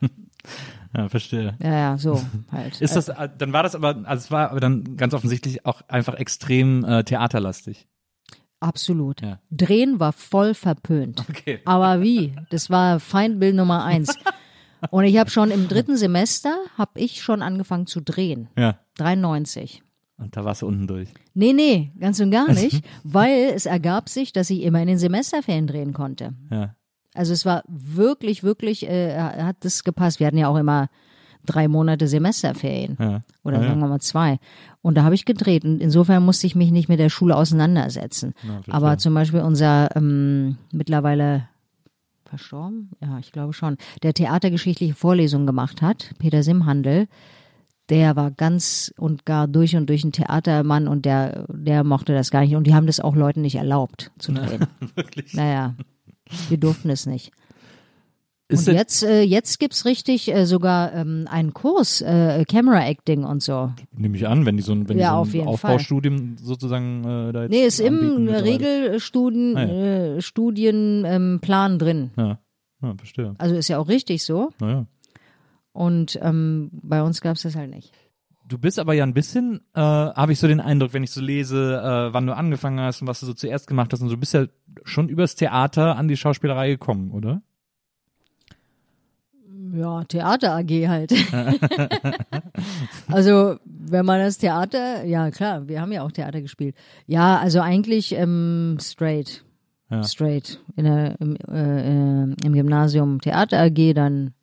ja, 0.96 1.08
verstehe. 1.08 1.56
Ja, 1.60 1.72
ja, 1.72 1.98
so 1.98 2.22
halt. 2.52 2.80
Ist 2.80 2.94
das, 2.94 3.08
äh, 3.08 3.28
dann 3.36 3.52
war 3.52 3.64
das 3.64 3.74
aber, 3.74 4.04
also 4.04 4.22
es 4.22 4.30
war 4.30 4.52
aber 4.52 4.60
dann 4.60 4.96
ganz 4.96 5.12
offensichtlich 5.12 5.66
auch 5.66 5.82
einfach 5.88 6.14
extrem 6.14 6.84
äh, 6.84 7.02
theaterlastig. 7.02 7.88
Absolut. 8.60 9.20
Ja. 9.22 9.40
Drehen 9.50 9.98
war 9.98 10.12
voll 10.12 10.54
verpönt. 10.54 11.24
Okay. 11.28 11.58
Aber 11.64 12.00
wie? 12.00 12.36
Das 12.50 12.70
war 12.70 13.00
Feindbild 13.00 13.56
Nummer 13.56 13.84
eins. 13.84 14.16
Und 14.90 15.02
ich 15.02 15.18
habe 15.18 15.30
schon 15.30 15.50
im 15.50 15.66
dritten 15.66 15.96
Semester, 15.96 16.56
habe 16.78 17.00
ich 17.00 17.22
schon 17.22 17.42
angefangen 17.42 17.88
zu 17.88 18.00
drehen. 18.00 18.50
Ja. 18.56 18.78
93. 18.98 19.82
Und 20.16 20.36
da 20.36 20.44
warst 20.44 20.62
du 20.62 20.66
unten 20.66 20.86
durch. 20.86 21.08
Nee, 21.34 21.52
nee, 21.52 21.92
ganz 21.98 22.20
und 22.20 22.30
gar 22.30 22.52
nicht, 22.52 22.84
weil 23.04 23.52
es 23.54 23.66
ergab 23.66 24.08
sich, 24.08 24.32
dass 24.32 24.50
ich 24.50 24.62
immer 24.62 24.80
in 24.80 24.86
den 24.86 24.98
Semesterferien 24.98 25.66
drehen 25.66 25.92
konnte. 25.92 26.34
Ja. 26.50 26.74
Also 27.14 27.32
es 27.32 27.44
war 27.44 27.62
wirklich, 27.68 28.42
wirklich, 28.42 28.88
äh, 28.88 29.18
hat 29.18 29.56
das 29.60 29.84
gepasst. 29.84 30.20
Wir 30.20 30.26
hatten 30.26 30.38
ja 30.38 30.48
auch 30.48 30.56
immer 30.56 30.88
drei 31.46 31.68
Monate 31.68 32.08
Semesterferien. 32.08 32.96
Ja. 32.98 33.20
Oder 33.42 33.56
Ja, 33.56 33.62
ja. 33.62 33.68
sagen 33.68 33.80
wir 33.80 33.88
mal 33.88 34.00
zwei. 34.00 34.38
Und 34.82 34.96
da 34.96 35.04
habe 35.04 35.14
ich 35.14 35.24
gedreht. 35.24 35.64
Und 35.64 35.80
insofern 35.80 36.24
musste 36.24 36.46
ich 36.46 36.54
mich 36.54 36.70
nicht 36.70 36.88
mit 36.88 36.98
der 36.98 37.10
Schule 37.10 37.36
auseinandersetzen. 37.36 38.34
verstehe. 38.34 38.74
Aber 38.74 38.98
zum 38.98 39.14
Beispiel 39.14 39.40
unser 39.40 39.94
ähm, 39.96 40.56
mittlerweile 40.72 41.48
verstorben, 42.24 42.90
ja, 43.00 43.18
ich 43.18 43.32
glaube 43.32 43.52
schon, 43.52 43.76
der 44.02 44.14
theatergeschichtliche 44.14 44.94
Vorlesungen 44.94 45.46
gemacht 45.46 45.82
hat, 45.82 46.10
Peter 46.18 46.42
Simhandel, 46.42 47.06
der 47.90 48.16
war 48.16 48.30
ganz 48.30 48.92
und 48.98 49.26
gar 49.26 49.46
durch 49.46 49.76
und 49.76 49.88
durch 49.88 50.04
ein 50.04 50.12
Theatermann 50.12 50.88
und 50.88 51.04
der, 51.04 51.44
der 51.48 51.84
mochte 51.84 52.14
das 52.14 52.30
gar 52.30 52.40
nicht. 52.40 52.54
Und 52.56 52.66
die 52.66 52.74
haben 52.74 52.86
das 52.86 53.00
auch 53.00 53.14
Leuten 53.14 53.42
nicht 53.42 53.56
erlaubt 53.56 54.10
zu 54.18 54.32
drehen. 54.32 54.66
Wirklich. 54.94 55.34
Naja, 55.34 55.74
wir 56.48 56.58
durften 56.58 56.90
es 56.90 57.06
nicht. 57.06 57.32
Ist 58.48 58.68
und 58.68 58.74
jetzt, 58.74 59.02
äh, 59.02 59.22
jetzt 59.22 59.58
gibt's 59.58 59.86
richtig 59.86 60.30
äh, 60.32 60.44
sogar 60.44 60.92
ähm, 60.92 61.26
einen 61.30 61.54
Kurs, 61.54 62.02
äh, 62.02 62.44
Camera 62.46 62.86
Acting 62.86 63.24
und 63.24 63.42
so. 63.42 63.72
Nehme 63.96 64.16
ich 64.18 64.28
an, 64.28 64.44
wenn 64.44 64.58
die 64.58 64.62
so 64.62 64.72
ein, 64.72 64.86
wenn 64.88 64.98
Ja, 64.98 65.12
die 65.12 65.16
auf 65.16 65.30
so 65.30 65.40
ein 65.40 65.48
Aufbaustudium 65.48 66.36
sozusagen 66.36 67.04
äh, 67.04 67.32
da 67.32 67.42
jetzt 67.42 67.50
Nee, 67.50 67.64
ist 67.64 67.80
im 67.80 67.94
anbieten 67.94 68.24
mittlerweile. 68.24 68.44
Regelstudien 68.44 69.56
Ah, 69.56 69.64
ja. 69.64 69.72
äh, 70.16 70.20
Studienplan 70.20 71.72
ähm, 71.72 71.78
drin. 71.78 72.10
Ja, 72.18 72.38
ja 72.82 72.94
verstehe. 72.96 73.34
Also 73.38 73.54
ist 73.56 73.68
ja 73.68 73.78
auch 73.78 73.88
richtig 73.88 74.22
so. 74.24 74.50
Naja. 74.60 74.86
Und 75.74 76.18
ähm, 76.22 76.70
bei 76.72 77.02
uns 77.02 77.20
gab's 77.20 77.42
das 77.42 77.56
halt 77.56 77.70
nicht. 77.70 77.92
Du 78.46 78.58
bist 78.58 78.78
aber 78.78 78.94
ja 78.94 79.02
ein 79.04 79.12
bisschen, 79.12 79.62
äh, 79.74 79.80
habe 79.80 80.32
ich 80.32 80.38
so 80.38 80.46
den 80.46 80.60
Eindruck, 80.60 80.92
wenn 80.92 81.02
ich 81.02 81.10
so 81.10 81.20
lese, 81.20 81.80
äh, 81.82 82.12
wann 82.14 82.26
du 82.26 82.36
angefangen 82.36 82.78
hast 82.78 83.02
und 83.02 83.08
was 83.08 83.20
du 83.20 83.26
so 83.26 83.34
zuerst 83.34 83.66
gemacht 83.66 83.92
hast 83.92 84.00
und 84.00 84.08
so, 84.08 84.14
du 84.14 84.20
bist 84.20 84.34
ja 84.34 84.46
schon 84.84 85.08
übers 85.08 85.34
Theater 85.34 85.96
an 85.96 86.06
die 86.06 86.16
Schauspielerei 86.16 86.68
gekommen, 86.70 87.10
oder? 87.10 87.42
Ja, 89.74 90.04
Theater 90.04 90.54
AG 90.54 90.88
halt. 90.88 91.12
also, 93.08 93.56
wenn 93.64 94.06
man 94.06 94.20
das 94.20 94.38
Theater, 94.38 95.04
ja 95.04 95.30
klar, 95.32 95.66
wir 95.66 95.80
haben 95.80 95.90
ja 95.90 96.02
auch 96.02 96.12
Theater 96.12 96.40
gespielt. 96.40 96.76
Ja, 97.06 97.38
also 97.38 97.60
eigentlich 97.60 98.12
ähm, 98.12 98.76
straight. 98.80 99.42
Ja. 99.90 100.04
Straight. 100.04 100.60
In 100.76 100.84
der, 100.84 101.20
im, 101.20 101.36
äh, 101.48 101.80
äh, 101.80 102.34
Im 102.44 102.52
Gymnasium 102.52 103.20
Theater 103.20 103.62
AG, 103.62 103.94
dann 103.94 104.34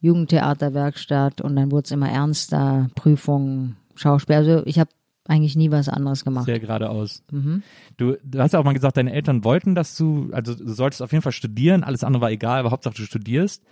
Jugendtheaterwerkstatt 0.00 1.40
und 1.40 1.56
dann 1.56 1.70
wurde 1.70 1.84
es 1.86 1.90
immer 1.90 2.10
ernster, 2.10 2.88
Prüfungen, 2.94 3.76
Schauspiel. 3.94 4.36
Also 4.36 4.62
ich 4.66 4.78
habe 4.78 4.90
eigentlich 5.28 5.56
nie 5.56 5.70
was 5.70 5.88
anderes 5.88 6.24
gemacht. 6.24 6.46
Sehr 6.46 6.60
geradeaus. 6.60 7.22
Mhm. 7.30 7.62
Du, 7.96 8.16
du 8.22 8.38
hast 8.38 8.52
ja 8.52 8.60
auch 8.60 8.64
mal 8.64 8.74
gesagt, 8.74 8.96
deine 8.96 9.12
Eltern 9.12 9.44
wollten, 9.44 9.74
dass 9.74 9.96
du, 9.96 10.30
also 10.32 10.54
du 10.54 10.68
solltest 10.72 11.02
auf 11.02 11.12
jeden 11.12 11.22
Fall 11.22 11.32
studieren, 11.32 11.82
alles 11.82 12.04
andere 12.04 12.20
war 12.22 12.30
egal, 12.30 12.60
aber 12.60 12.70
Hauptsache 12.70 12.94
du 12.94 13.02
studierst. 13.02 13.62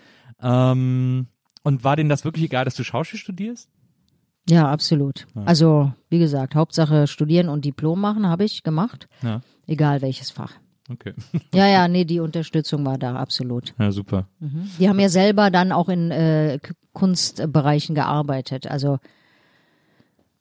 Ähm, 0.40 1.28
und 1.62 1.84
war 1.84 1.96
denen 1.96 2.10
das 2.10 2.24
wirklich 2.24 2.44
egal, 2.44 2.64
dass 2.64 2.74
du 2.74 2.84
Schauspiel 2.84 3.18
studierst? 3.18 3.70
Ja, 4.48 4.70
absolut. 4.70 5.26
Also, 5.46 5.92
wie 6.10 6.18
gesagt, 6.18 6.54
Hauptsache 6.54 7.06
studieren 7.06 7.48
und 7.48 7.64
Diplom 7.64 7.98
machen 7.98 8.26
habe 8.26 8.44
ich 8.44 8.62
gemacht. 8.62 9.08
Ja. 9.22 9.40
Egal 9.66 10.02
welches 10.02 10.30
Fach. 10.30 10.52
Okay. 10.90 11.14
Ja, 11.54 11.66
ja, 11.66 11.88
nee, 11.88 12.04
die 12.04 12.20
Unterstützung 12.20 12.84
war 12.84 12.98
da, 12.98 13.16
absolut. 13.16 13.74
Ja, 13.78 13.90
super. 13.90 14.26
Die 14.78 14.88
haben 14.88 15.00
ja 15.00 15.08
selber 15.08 15.50
dann 15.50 15.72
auch 15.72 15.88
in 15.88 16.10
äh, 16.10 16.58
Kunstbereichen 16.92 17.94
gearbeitet. 17.94 18.66
Also 18.70 18.98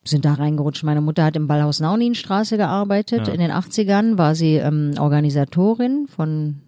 sind 0.04 0.26
da 0.26 0.34
reingerutscht. 0.34 0.84
Meine 0.84 1.02
Mutter 1.02 1.24
hat 1.24 1.38
im 1.38 1.48
Ballhaus 1.48 1.80
Nauninstraße 1.80 2.58
gearbeitet. 2.58 3.28
Ja. 3.28 3.34
In 3.34 3.40
den 3.40 3.52
80ern 3.52 4.18
war 4.18 4.36
sie 4.36 4.56
ähm, 4.56 4.94
Organisatorin 5.00 6.08
von 6.08 6.62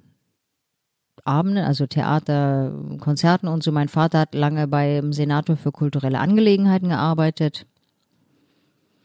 Abenden, 1.26 1.64
also 1.64 1.86
Theater, 1.86 2.72
Konzerten 3.00 3.48
und 3.48 3.62
so. 3.62 3.72
Mein 3.74 3.90
Vater 3.90 4.20
hat 4.20 4.36
lange 4.36 4.68
beim 4.68 5.12
Senator 5.12 5.58
für 5.58 5.72
kulturelle 5.72 6.20
Angelegenheiten 6.20 6.90
gearbeitet 6.90 7.66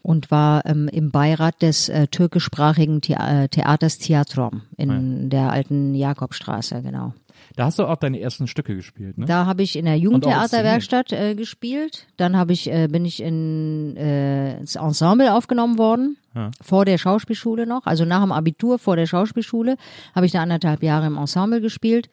und 0.03 0.31
war 0.31 0.65
ähm, 0.67 0.89
im 0.89 1.11
Beirat 1.11 1.61
des 1.63 1.89
äh, 1.89 2.07
türkischsprachigen 2.07 3.01
The 3.05 3.15
äh, 3.15 3.49
Theaters 3.49 3.99
Theatrom 3.99 4.63
in 4.77 5.29
der 5.31 5.51
alten 5.53 5.95
Jakobstraße, 5.95 6.83
genau. 6.83 7.13
Da 7.57 7.65
hast 7.67 7.79
du 7.79 7.85
auch 7.87 7.97
deine 7.97 8.21
ersten 8.21 8.47
Stücke 8.47 8.77
gespielt, 8.77 9.19
ne? 9.19 9.27
Da 9.27 9.47
habe 9.47 9.63
ich 9.63 9.77
in 9.77 9.87
der 9.87 9.97
Jugendtheaterwerkstatt 9.97 11.13
äh, 11.13 11.35
gespielt. 11.35 12.07
Dann 12.17 12.37
habe 12.37 12.53
ich 12.53 12.71
äh, 12.71 12.87
bin 12.89 13.05
ich 13.05 13.23
in 13.23 13.97
äh, 13.97 14.59
ins 14.59 14.77
Ensemble 14.77 15.35
aufgenommen 15.35 15.79
worden 15.79 16.17
Ja. 16.35 16.51
vor 16.63 16.85
der 16.85 16.99
Schauspielschule 16.99 17.67
noch, 17.67 17.87
also 17.87 18.05
nach 18.05 18.21
dem 18.23 18.33
Abitur 18.33 18.79
vor 18.79 18.97
der 18.97 19.07
Schauspielschule 19.07 19.77
habe 20.15 20.27
ich 20.27 20.33
da 20.33 20.43
anderthalb 20.43 20.83
Jahre 20.83 21.07
im 21.07 21.17
Ensemble 21.17 21.61
gespielt 21.61 22.09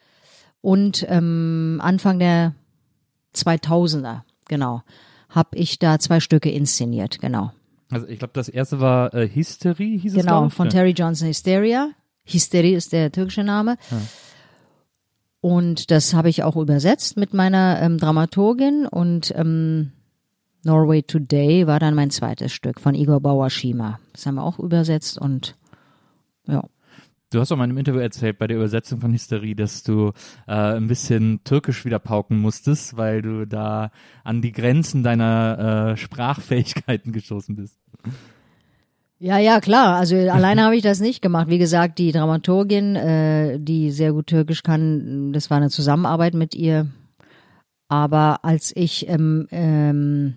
und 0.61 1.05
ähm, 1.09 1.79
Anfang 1.83 2.19
der 2.19 2.53
2000er 3.35 4.21
genau 4.47 4.81
habe 5.29 5.57
ich 5.57 5.77
da 5.77 5.99
zwei 5.99 6.19
Stücke 6.21 6.49
inszeniert, 6.49 7.19
genau. 7.19 7.51
Also 7.89 8.07
ich 8.07 8.19
glaube, 8.19 8.33
das 8.33 8.49
erste 8.49 8.79
war 8.79 9.13
äh, 9.13 9.29
Hysterie, 9.29 9.97
hieß 9.97 10.13
es 10.13 10.19
Genau, 10.21 10.39
glaub 10.41 10.47
ich? 10.49 10.53
von 10.53 10.65
Ja. 10.67 10.71
Terry 10.71 10.91
Johnson 10.91 11.27
Hysteria. 11.27 11.89
Hysterie 12.25 12.75
ist 12.75 12.91
der 12.91 13.11
türkische 13.11 13.43
Name. 13.43 13.77
Und 15.39 15.91
das 15.91 16.13
habe 16.13 16.29
ich 16.29 16.43
auch 16.43 16.55
übersetzt 16.57 17.15
mit 17.17 17.33
meiner 17.33 17.79
ähm, 17.81 17.97
Dramaturgin 17.97 18.85
und 18.85 19.33
ähm, 19.35 19.91
Norway 20.63 21.03
Today 21.03 21.67
war 21.67 21.79
dann 21.79 21.93
mein 21.95 22.09
zweites 22.09 22.51
Stück 22.51 22.81
von 22.81 22.95
Igor 22.95 23.21
Bauer-Schima. 23.21 23.99
Das 24.11 24.25
haben 24.25 24.35
wir 24.35 24.43
auch 24.43 24.59
übersetzt 24.59 25.17
und 25.17 25.55
ja. 26.47 26.63
Du 27.29 27.41
hast 27.41 27.51
auch 27.51 27.57
mal 27.57 27.65
in 27.65 27.71
einem 27.71 27.79
Interview 27.79 27.99
erzählt 27.99 28.37
bei 28.37 28.47
der 28.47 28.55
Übersetzung 28.55 29.01
von 29.01 29.11
Hysterie, 29.11 29.53
dass 29.53 29.83
du 29.83 30.13
äh, 30.47 30.53
ein 30.53 30.87
bisschen 30.87 31.41
Türkisch 31.43 31.83
wieder 31.83 31.99
pauken 31.99 32.39
musstest, 32.39 32.95
weil 32.95 33.21
du 33.21 33.45
da 33.45 33.91
an 34.23 34.41
die 34.41 34.53
Grenzen 34.53 35.03
deiner 35.03 35.91
äh, 35.91 35.97
Sprachfähigkeiten 35.97 37.11
gestoßen 37.11 37.55
bist. 37.55 37.77
Ja, 39.19 39.39
ja, 39.39 39.59
klar. 39.59 39.97
Also 39.97 40.15
alleine 40.29 40.63
habe 40.63 40.77
ich 40.77 40.83
das 40.83 41.01
nicht 41.01 41.21
gemacht. 41.21 41.49
Wie 41.49 41.57
gesagt, 41.57 41.99
die 41.99 42.13
Dramaturgin, 42.13 42.95
äh, 42.95 43.59
die 43.59 43.91
sehr 43.91 44.13
gut 44.13 44.27
Türkisch 44.27 44.63
kann, 44.63 45.33
das 45.33 45.49
war 45.49 45.57
eine 45.57 45.69
Zusammenarbeit 45.69 46.33
mit 46.33 46.55
ihr. 46.55 46.87
Aber 47.89 48.45
als 48.45 48.73
ich 48.73 49.09
ähm, 49.09 49.47
ähm, 49.51 50.35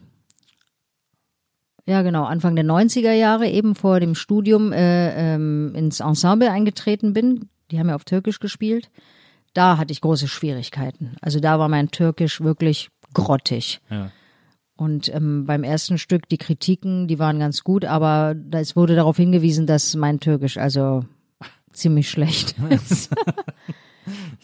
ja 1.87 2.03
genau 2.03 2.25
Anfang 2.25 2.57
der 2.57 2.65
90er 2.65 3.13
Jahre 3.13 3.49
eben 3.49 3.75
vor 3.75 4.01
dem 4.01 4.15
Studium 4.15 4.73
äh, 4.73 5.35
ähm, 5.35 5.73
ins 5.75 6.01
Ensemble 6.01 6.51
eingetreten 6.51 7.13
bin, 7.13 7.49
die 7.71 7.79
haben 7.79 7.89
ja 7.89 7.95
auf 7.95 8.05
Türkisch 8.05 8.41
gespielt, 8.41 8.91
da 9.55 9.79
hatte 9.79 9.93
ich 9.93 10.01
große 10.01 10.29
Schwierigkeiten. 10.29 11.17
Also 11.21 11.41
da 11.41 11.59
war 11.59 11.69
mein 11.69 11.91
Türkisch 11.91 12.41
wirklich 12.41 12.91
grottig. 13.15 13.81
Ja. 13.91 14.11
Und 14.77 15.15
ähm, 15.15 15.45
beim 15.45 15.63
ersten 15.63 15.99
Stück, 15.99 16.29
die 16.29 16.39
Kritiken, 16.39 17.07
die 17.07 17.19
waren 17.19 17.39
ganz 17.39 17.65
gut, 17.65 17.85
aber 17.85 18.35
es 18.53 18.77
wurde 18.77 18.97
darauf 18.97 19.17
hingewiesen, 19.17 19.67
dass 19.67 19.95
mein 19.95 20.21
Türkisch 20.21 20.57
also 20.57 21.05
ziemlich 21.73 22.09
schlecht 22.09 22.55
ist. 22.71 23.15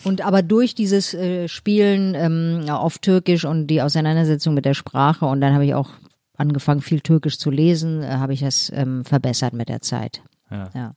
und 0.04 0.20
aber 0.20 0.42
durch 0.42 0.74
dieses 0.74 1.14
äh, 1.14 1.48
Spielen 1.48 2.14
ähm, 2.14 2.68
auf 2.68 2.98
Türkisch 2.98 3.44
und 3.44 3.68
die 3.68 3.80
Auseinandersetzung 3.80 4.54
mit 4.54 4.64
der 4.64 4.74
Sprache 4.74 5.24
und 5.24 5.40
dann 5.40 5.54
habe 5.54 5.64
ich 5.64 5.74
auch 5.74 5.90
angefangen, 6.36 6.80
viel 6.80 7.00
Türkisch 7.00 7.38
zu 7.38 7.50
lesen, 7.50 8.02
äh, 8.02 8.08
habe 8.08 8.32
ich 8.32 8.40
das 8.40 8.70
ähm, 8.74 9.04
verbessert 9.04 9.54
mit 9.54 9.68
der 9.68 9.80
Zeit. 9.80 10.22
Ja. 10.50 10.70
Ja. 10.74 10.94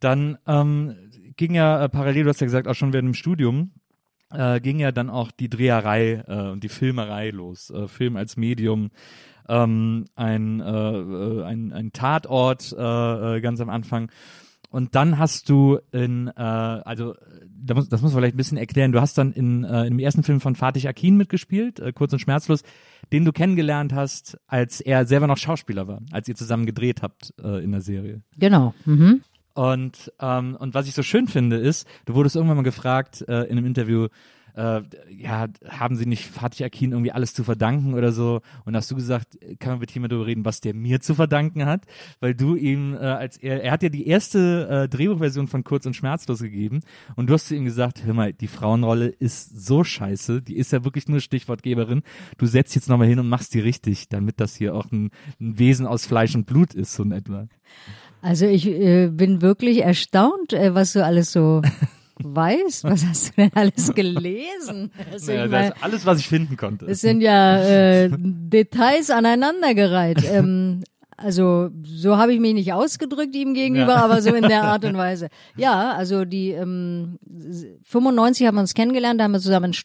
Dann 0.00 0.38
ähm, 0.46 0.96
ging 1.36 1.54
ja 1.54 1.84
äh, 1.84 1.88
parallel, 1.88 2.24
du 2.24 2.30
hast 2.30 2.40
ja 2.40 2.46
gesagt, 2.46 2.68
auch 2.68 2.74
schon 2.74 2.92
während 2.92 3.08
dem 3.08 3.14
Studium, 3.14 3.72
äh, 4.32 4.60
ging 4.60 4.78
ja 4.78 4.92
dann 4.92 5.10
auch 5.10 5.30
die 5.30 5.48
Dreherei 5.48 6.24
äh, 6.26 6.50
und 6.50 6.62
die 6.62 6.68
Filmerei 6.68 7.30
los. 7.30 7.70
Äh, 7.70 7.88
Film 7.88 8.16
als 8.16 8.36
Medium, 8.36 8.90
ähm, 9.48 10.04
ein, 10.14 10.60
äh, 10.60 10.70
äh, 10.70 11.44
ein, 11.44 11.72
ein 11.72 11.92
Tatort 11.92 12.72
äh, 12.72 13.40
ganz 13.40 13.60
am 13.60 13.68
Anfang. 13.68 14.10
Und 14.70 14.94
dann 14.94 15.18
hast 15.18 15.48
du 15.48 15.80
in, 15.90 16.28
äh, 16.28 16.40
also 16.40 17.14
da 17.44 17.74
muss, 17.74 17.88
das 17.88 18.02
muss 18.02 18.12
man 18.12 18.20
vielleicht 18.20 18.36
ein 18.36 18.38
bisschen 18.38 18.56
erklären, 18.56 18.92
du 18.92 19.00
hast 19.00 19.18
dann 19.18 19.32
in, 19.32 19.64
äh, 19.64 19.86
im 19.86 19.98
ersten 19.98 20.22
Film 20.22 20.40
von 20.40 20.54
Fatih 20.54 20.88
Akin 20.88 21.16
mitgespielt, 21.16 21.80
äh, 21.80 21.92
kurz 21.92 22.12
und 22.12 22.20
schmerzlos, 22.20 22.62
den 23.12 23.24
du 23.24 23.32
kennengelernt 23.32 23.92
hast, 23.92 24.38
als 24.46 24.80
er 24.80 25.06
selber 25.06 25.26
noch 25.26 25.38
Schauspieler 25.38 25.88
war, 25.88 26.00
als 26.12 26.28
ihr 26.28 26.36
zusammen 26.36 26.66
gedreht 26.66 27.02
habt 27.02 27.34
äh, 27.42 27.62
in 27.62 27.72
der 27.72 27.80
Serie. 27.80 28.22
Genau. 28.38 28.72
Mhm. 28.84 29.22
Und, 29.54 30.12
ähm, 30.20 30.56
und 30.58 30.74
was 30.74 30.86
ich 30.86 30.94
so 30.94 31.02
schön 31.02 31.26
finde, 31.26 31.56
ist, 31.56 31.88
du 32.06 32.14
wurdest 32.14 32.36
irgendwann 32.36 32.58
mal 32.58 32.62
gefragt 32.62 33.24
äh, 33.28 33.42
in 33.42 33.58
einem 33.58 33.66
Interview, 33.66 34.06
äh, 34.54 34.82
ja, 35.16 35.46
haben 35.68 35.96
sie 35.96 36.06
nicht 36.06 36.26
Fatih 36.26 36.64
Akin 36.64 36.92
irgendwie 36.92 37.12
alles 37.12 37.34
zu 37.34 37.44
verdanken 37.44 37.94
oder 37.94 38.12
so? 38.12 38.40
Und 38.64 38.76
hast 38.76 38.90
du 38.90 38.96
gesagt, 38.96 39.38
kann 39.58 39.72
man 39.72 39.80
mit 39.80 39.90
jemand 39.92 40.12
darüber 40.12 40.26
reden, 40.26 40.44
was 40.44 40.60
der 40.60 40.74
mir 40.74 41.00
zu 41.00 41.14
verdanken 41.14 41.66
hat? 41.66 41.82
Weil 42.20 42.34
du 42.34 42.56
ihm, 42.56 42.94
äh, 42.94 42.98
als 42.98 43.36
er, 43.36 43.62
er 43.62 43.72
hat 43.72 43.82
ja 43.82 43.88
die 43.88 44.06
erste 44.06 44.68
äh, 44.68 44.88
Drehbuchversion 44.88 45.48
von 45.48 45.64
Kurz 45.64 45.86
und 45.86 45.94
Schmerzlos 45.94 46.40
gegeben 46.40 46.80
und 47.16 47.28
du 47.28 47.34
hast 47.34 47.48
zu 47.48 47.54
ihm 47.54 47.64
gesagt, 47.64 48.04
hör 48.04 48.14
mal, 48.14 48.32
die 48.32 48.48
Frauenrolle 48.48 49.06
ist 49.06 49.66
so 49.66 49.84
scheiße, 49.84 50.42
die 50.42 50.56
ist 50.56 50.72
ja 50.72 50.84
wirklich 50.84 51.08
nur 51.08 51.20
Stichwortgeberin. 51.20 52.02
Du 52.38 52.46
setzt 52.46 52.74
jetzt 52.74 52.88
nochmal 52.88 53.08
hin 53.08 53.18
und 53.18 53.28
machst 53.28 53.54
die 53.54 53.60
richtig, 53.60 54.08
damit 54.08 54.40
das 54.40 54.56
hier 54.56 54.74
auch 54.74 54.90
ein, 54.90 55.10
ein 55.40 55.58
Wesen 55.58 55.86
aus 55.86 56.06
Fleisch 56.06 56.34
und 56.34 56.46
Blut 56.46 56.74
ist, 56.74 56.94
so 56.94 57.02
in 57.02 57.12
etwa. 57.12 57.48
Also 58.22 58.46
ich 58.46 58.66
äh, 58.66 59.08
bin 59.08 59.40
wirklich 59.40 59.82
erstaunt, 59.82 60.52
äh, 60.52 60.74
was 60.74 60.92
du 60.92 61.04
alles 61.04 61.32
so 61.32 61.62
weißt. 62.22 62.84
Was 62.84 63.04
hast 63.06 63.28
du 63.28 63.32
denn 63.42 63.50
alles 63.54 63.92
gelesen? 63.94 64.90
Also 65.12 65.32
Naja, 65.32 65.44
ich 65.44 65.50
das 65.74 65.82
alles, 65.82 66.06
was 66.06 66.18
ich 66.20 66.28
finden 66.28 66.56
konnte. 66.56 66.86
es 66.86 67.00
sind 67.00 67.20
ja 67.20 67.58
äh, 67.62 68.10
Details 68.16 69.10
aneinandergereiht. 69.10 70.22
Ähm, 70.30 70.82
also 71.22 71.68
so 71.84 72.16
habe 72.16 72.32
ich 72.32 72.40
mich 72.40 72.54
nicht 72.54 72.72
ausgedrückt 72.72 73.34
ihm 73.36 73.52
gegenüber, 73.52 73.92
Ja. 73.96 74.04
aber 74.04 74.22
so 74.22 74.32
in 74.34 74.48
der 74.48 74.64
Art 74.64 74.86
und 74.86 74.96
Weise. 74.96 75.28
Ja, 75.54 75.92
also 75.92 76.24
die 76.24 76.50
ähm, 76.52 77.18
95 77.84 78.46
haben 78.46 78.54
wir 78.54 78.60
uns 78.62 78.72
kennengelernt, 78.72 79.20
da 79.20 79.24
haben 79.24 79.32
wir 79.32 79.40
zusammen 79.40 79.66
in 79.66 79.72
St- 79.74 79.84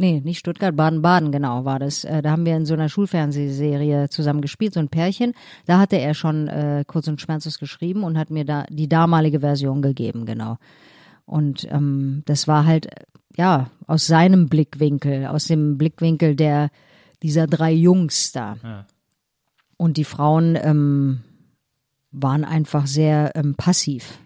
Nee, 0.00 0.20
nicht 0.24 0.38
Stuttgart, 0.38 0.76
Baden-Baden, 0.76 1.32
genau, 1.32 1.64
war 1.64 1.80
das. 1.80 2.04
Äh, 2.04 2.22
da 2.22 2.30
haben 2.30 2.46
wir 2.46 2.56
in 2.56 2.66
so 2.66 2.74
einer 2.74 2.88
Schulfernsehserie 2.88 4.08
zusammen 4.08 4.40
gespielt, 4.40 4.74
so 4.74 4.80
ein 4.80 4.88
Pärchen. 4.88 5.32
Da 5.66 5.78
hatte 5.78 5.96
er 5.98 6.14
schon 6.14 6.46
äh, 6.48 6.84
kurz 6.86 7.08
und 7.08 7.20
schmerzlos 7.20 7.58
geschrieben 7.58 8.04
und 8.04 8.16
hat 8.16 8.30
mir 8.30 8.44
da 8.44 8.64
die 8.70 8.88
damalige 8.88 9.40
Version 9.40 9.82
gegeben, 9.82 10.24
genau. 10.24 10.56
Und 11.28 11.68
ähm, 11.70 12.22
das 12.24 12.48
war 12.48 12.64
halt, 12.64 12.88
ja, 13.36 13.70
aus 13.86 14.06
seinem 14.06 14.48
Blickwinkel, 14.48 15.26
aus 15.26 15.46
dem 15.46 15.76
Blickwinkel 15.76 16.34
der 16.34 16.70
dieser 17.22 17.46
drei 17.46 17.72
Jungs 17.72 18.32
da. 18.32 18.56
Ja. 18.62 18.86
Und 19.76 19.98
die 19.98 20.04
Frauen 20.04 20.56
ähm, 20.60 21.20
waren 22.10 22.44
einfach 22.44 22.86
sehr 22.86 23.32
ähm, 23.36 23.54
passiv. 23.54 24.18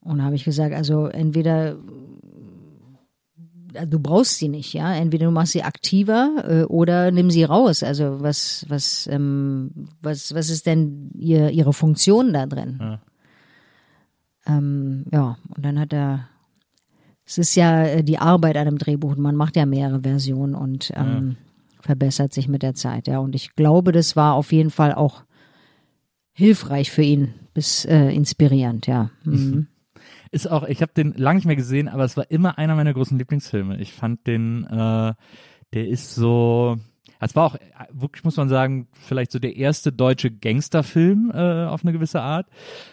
Und 0.00 0.18
da 0.18 0.24
habe 0.24 0.36
ich 0.36 0.44
gesagt, 0.44 0.74
also 0.74 1.06
entweder 1.06 1.76
äh, 3.72 3.86
du 3.86 3.98
brauchst 3.98 4.38
sie 4.38 4.48
nicht, 4.48 4.72
ja. 4.74 4.94
Entweder 4.94 5.26
du 5.26 5.32
machst 5.32 5.52
sie 5.52 5.64
aktiver 5.64 6.44
äh, 6.46 6.62
oder 6.64 7.10
nimm 7.10 7.30
sie 7.30 7.44
raus. 7.44 7.82
Also 7.82 8.20
was, 8.20 8.64
was, 8.68 9.08
ähm, 9.10 9.88
was, 10.00 10.34
was 10.34 10.50
ist 10.50 10.66
denn 10.66 11.10
ihr, 11.18 11.50
ihre 11.50 11.72
Funktion 11.72 12.32
da 12.32 12.46
drin? 12.46 12.78
Ja. 12.80 13.00
Ähm, 14.46 15.04
ja, 15.12 15.36
und 15.54 15.64
dann 15.64 15.78
hat 15.78 15.92
er. 15.92 16.28
Es 17.24 17.38
ist 17.38 17.54
ja 17.54 17.84
äh, 17.84 18.04
die 18.04 18.18
Arbeit 18.18 18.56
an 18.56 18.66
einem 18.66 18.78
Drehbuch. 18.78 19.16
Man 19.16 19.36
macht 19.36 19.56
ja 19.56 19.64
mehrere 19.64 20.02
Versionen 20.02 20.54
und 20.54 20.92
ähm, 20.96 21.36
verbessert 21.80 22.32
sich 22.32 22.48
mit 22.48 22.62
der 22.62 22.74
Zeit, 22.74 23.06
ja. 23.06 23.18
Und 23.18 23.34
ich 23.34 23.54
glaube, 23.54 23.92
das 23.92 24.16
war 24.16 24.34
auf 24.34 24.52
jeden 24.52 24.70
Fall 24.70 24.94
auch 24.94 25.24
hilfreich 26.32 26.90
für 26.90 27.02
ihn, 27.02 27.34
bis 27.54 27.84
äh, 27.84 28.08
inspirierend, 28.10 28.86
ja. 28.86 29.10
Mhm. 29.24 29.68
Ist 30.30 30.50
auch, 30.50 30.62
ich 30.64 30.80
habe 30.80 30.92
den 30.96 31.12
lange 31.12 31.36
nicht 31.36 31.44
mehr 31.44 31.56
gesehen, 31.56 31.88
aber 31.88 32.04
es 32.04 32.16
war 32.16 32.30
immer 32.30 32.56
einer 32.56 32.74
meiner 32.74 32.94
großen 32.94 33.18
Lieblingsfilme. 33.18 33.78
Ich 33.78 33.92
fand 33.92 34.26
den, 34.26 34.64
äh, 34.64 35.12
der 35.74 35.88
ist 35.88 36.14
so, 36.14 36.78
es 37.24 37.36
war 37.36 37.44
auch, 37.44 37.56
wirklich 37.92 38.24
muss 38.24 38.36
man 38.36 38.48
sagen, 38.48 38.88
vielleicht 38.92 39.30
so 39.30 39.38
der 39.38 39.56
erste 39.56 39.92
deutsche 39.92 40.30
Gangsterfilm 40.30 41.30
äh, 41.32 41.66
auf 41.66 41.84
eine 41.84 41.92
gewisse 41.92 42.20
Art. 42.20 42.46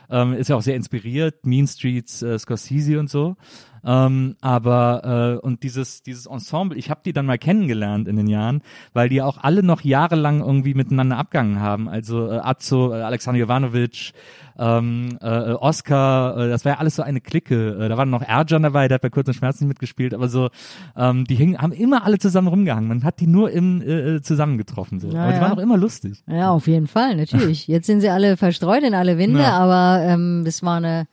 Ähm, 0.10 0.34
ist 0.34 0.50
ja 0.50 0.56
auch 0.56 0.62
sehr 0.62 0.76
inspiriert, 0.76 1.46
Mean 1.46 1.68
Streets, 1.68 2.22
äh, 2.22 2.38
Scorsese 2.38 3.00
und 3.00 3.10
so. 3.10 3.38
Ähm, 3.86 4.36
aber 4.42 5.40
äh, 5.42 5.46
und 5.46 5.64
dieses 5.64 6.04
dieses 6.04 6.26
Ensemble, 6.26 6.78
ich 6.78 6.90
habe 6.90 7.02
die 7.06 7.14
dann 7.14 7.26
mal 7.26 7.38
kennengelernt 7.38 8.08
in 8.08 8.16
den 8.16 8.28
Jahren, 8.28 8.62
weil 8.94 9.10
die 9.10 9.22
auch 9.22 9.38
alle 9.38 9.64
noch 9.64 9.82
jahrelang 9.82 10.42
irgendwie 10.42 10.74
miteinander 10.74 11.18
abgegangen 11.18 11.60
haben. 11.60 11.90
Also 11.90 12.30
äh, 12.32 12.40
Azzo, 12.40 12.94
äh, 12.94 13.02
Alexander 13.02 13.40
Jovanovic, 13.40 14.14
ähm, 14.58 15.18
äh, 15.22 15.54
Oscar, 15.54 16.38
äh, 16.38 16.50
das 16.50 16.66
war 16.66 16.74
ja 16.74 16.78
alles 16.80 16.96
so 16.96 17.04
eine 17.04 17.22
Clique. 17.22 17.56
Äh, 17.80 17.90
da 17.90 17.98
war 17.98 18.06
noch 18.06 18.22
Erjan 18.22 18.64
dabei, 18.64 18.88
der 18.88 18.96
hat 18.96 19.02
bei 19.02 19.10
Kurz 19.10 19.28
und 19.28 19.34
Schmerz 19.36 19.60
nicht 19.62 19.70
mitgespielt, 19.70 20.14
aber 20.14 20.28
so, 20.28 20.50
ähm, 20.98 21.26
die 21.26 21.36
hingen, 21.36 21.58
haben 21.58 21.72
immer 21.72 22.04
alle 22.06 22.20
zusammen 22.20 22.50
rumgehangen. 22.50 22.88
Man 22.90 23.04
hat 23.04 23.20
die 23.20 23.28
nur 23.28 23.52
im 23.52 23.82
äh, 23.82 24.22
zusammengetroffen. 24.22 25.00
So. 25.00 25.10
Ja, 25.10 25.24
aber 25.24 25.32
die 25.32 25.38
ja. 25.38 25.42
waren 25.42 25.54
auch 25.54 25.62
immer 25.62 25.78
lustig. 25.78 26.24
Ja, 26.28 26.52
auf 26.52 26.68
jeden 26.68 26.88
Fall, 26.88 27.16
natürlich. 27.16 27.68
Jetzt 27.70 27.88
sind 27.88 28.02
sie 28.02 28.10
alle 28.10 28.36
verstreut 28.36 28.84
in 28.84 28.94
alle 28.94 29.18
Winde, 29.18 29.40
Ja. 29.42 29.58
aber 29.58 30.04
ähm, 30.04 30.44
das 30.44 30.62
war 30.62 30.78
eine 30.78 31.08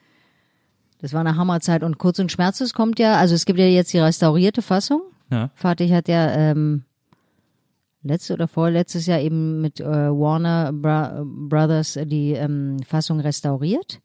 das 0.99 1.13
war 1.13 1.21
eine 1.21 1.37
Hammerzeit 1.37 1.83
und 1.83 1.99
kurz 1.99 2.19
und 2.19 2.33
schmerzlos 2.33 2.73
kommt 2.75 2.99
ja, 2.99 3.17
also 3.17 3.35
es 3.35 3.45
gibt 3.45 3.59
ja 3.59 3.67
jetzt 3.67 3.93
die 3.93 3.99
restaurierte 3.99 4.63
Fassung. 4.63 5.03
Ja. 5.31 5.51
Fatih 5.55 5.93
hat 5.93 6.09
ja 6.09 6.31
ähm, 6.33 6.85
letztes 8.03 8.35
oder 8.35 8.49
vorletztes 8.49 9.07
Jahr 9.07 9.21
eben 9.21 9.61
mit 9.61 9.81
äh, 9.81 9.85
Warner 9.85 10.73
Bra 10.73 11.23
Brothers 11.25 11.99
die 12.05 12.33
ähm, 12.33 12.79
Fassung 12.87 13.21
restauriert. 13.21 14.01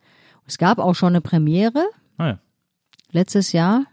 Es 0.48 0.58
gab 0.58 0.80
auch 0.80 0.96
schon 0.96 1.10
eine 1.10 1.22
Premiere 1.22 1.86
Ah, 2.18 2.28
ja. 2.28 2.40
letztes 3.12 3.52
Jahr, 3.52 3.86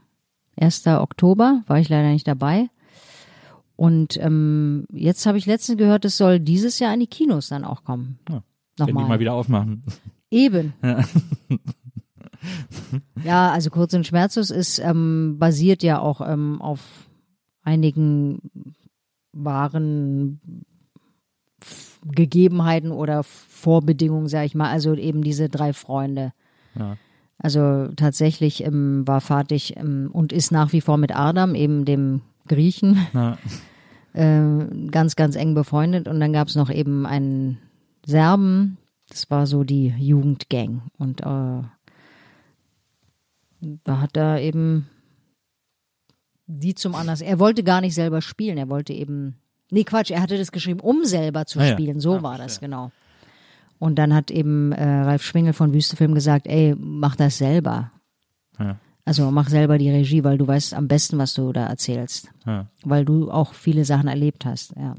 1. 0.61 0.87
Oktober, 0.87 1.63
war 1.67 1.79
ich 1.79 1.89
leider 1.89 2.09
nicht 2.09 2.27
dabei. 2.27 2.69
Und 3.77 4.17
ähm, 4.21 4.87
jetzt 4.91 5.25
habe 5.27 5.39
ich 5.39 5.47
letztens 5.47 5.79
gehört, 5.79 6.05
es 6.05 6.17
soll 6.17 6.41
dieses 6.41 6.79
Jahr 6.81 6.93
in 6.95 7.01
die 7.01 7.07
Kinos 7.07 7.49
dann 7.49 7.65
auch 7.65 7.85
kommen. 7.85 8.19
Ja. 8.29 8.43
Wenn 8.79 8.87
die 8.89 8.93
mal 8.93 9.03
Nochmal. 9.03 9.21
wieder 9.21 9.35
aufmachen. 9.35 9.83
Eben. 10.31 10.73
Ja. 10.83 11.05
Ja, 13.25 13.51
also 13.51 13.71
kurz 13.71 13.95
und 13.95 14.07
schmerzlos 14.07 14.51
ist 14.51 14.79
ähm, 14.79 15.37
basiert 15.39 15.83
ja 15.83 15.99
auch 15.99 16.21
ähm, 16.21 16.63
auf 16.63 16.81
einigen 17.63 18.41
wahren 19.33 20.41
Gegebenheiten 22.05 22.93
oder 22.93 23.23
Vorbedingungen, 23.25 24.29
sag 24.29 24.47
ich 24.47 24.55
mal. 24.55 24.71
Also 24.71 24.95
eben 24.95 25.23
diese 25.23 25.49
drei 25.49 25.73
Freunde. 25.73 26.33
Ja. 26.75 26.97
Also 27.39 27.89
tatsächlich 27.97 28.65
ähm, 28.65 29.07
war 29.07 29.21
Fatih 29.21 29.75
ähm, 29.77 30.11
und 30.13 30.33
ist 30.33 30.51
nach 30.51 30.73
wie 30.73 30.81
vor 30.81 30.97
mit 30.97 31.15
Adam, 31.15 31.55
eben 31.55 31.85
dem 31.85 32.23
Griechen, 32.49 33.07
Ja. 33.13 33.39
äh, 34.15 34.89
ganz, 34.91 35.17
ganz 35.17 35.37
eng 35.37 35.55
befreundet. 35.55 36.09
Und 36.09 36.21
dann 36.21 36.33
gab 36.33 36.49
es 36.49 36.57
noch 36.57 36.71
eben 36.71 37.07
einen 37.07 37.59
Serben, 38.07 38.79
das 39.09 39.31
war 39.31 39.47
so 39.47 39.65
die 39.65 39.95
Jugendgang. 39.99 40.83
Und 40.99 41.21
äh, 41.23 41.63
da 43.61 44.01
hat 44.01 44.17
er 44.17 44.41
eben 44.41 44.89
die 46.47 46.75
zum 46.75 46.95
Anlass. 46.95 47.21
Er 47.21 47.39
wollte 47.39 47.63
gar 47.63 47.81
nicht 47.81 47.95
selber 47.95 48.23
spielen, 48.23 48.59
er 48.59 48.69
wollte 48.69 48.93
eben. 48.93 49.37
Nee, 49.71 49.85
Quatsch, 49.85 50.11
er 50.11 50.23
hatte 50.23 50.39
das 50.39 50.51
geschrieben, 50.53 50.81
um 50.81 51.05
selber 51.05 51.45
zu 51.45 51.59
Ah 51.61 51.67
ja. 51.67 51.73
spielen. 51.73 52.01
So 52.01 52.17
Ah, 52.17 52.23
war 52.23 52.39
das, 52.39 52.59
verstehe. 52.59 52.69
genau. 52.71 52.91
Und 53.79 53.97
dann 53.97 54.15
hat 54.15 54.31
eben 54.31 54.73
äh, 54.73 54.83
Ralf 55.03 55.23
Schwingel 55.23 55.53
von 55.53 55.73
Wüstefilm 55.75 56.15
gesagt, 56.15 56.47
ey, 56.47 56.75
mach 56.79 57.17
das 57.17 57.39
selber. 57.39 57.93
Ja. 58.59 58.79
Also 59.05 59.31
mach 59.31 59.49
selber 59.49 59.79
die 59.79 59.91
Regie, 59.91 60.25
weil 60.25 60.37
du 60.39 60.47
weißt 60.47 60.75
am 60.75 60.89
besten, 60.89 61.17
was 61.19 61.35
du 61.35 61.53
da 61.53 61.67
erzählst. 61.67 62.31
Ja. 62.47 62.67
Weil 62.83 63.05
du 63.05 63.31
auch 63.31 63.53
viele 63.55 63.85
Sachen 63.85 64.09
erlebt 64.09 64.45
hast, 64.47 64.75
ja. 64.77 64.95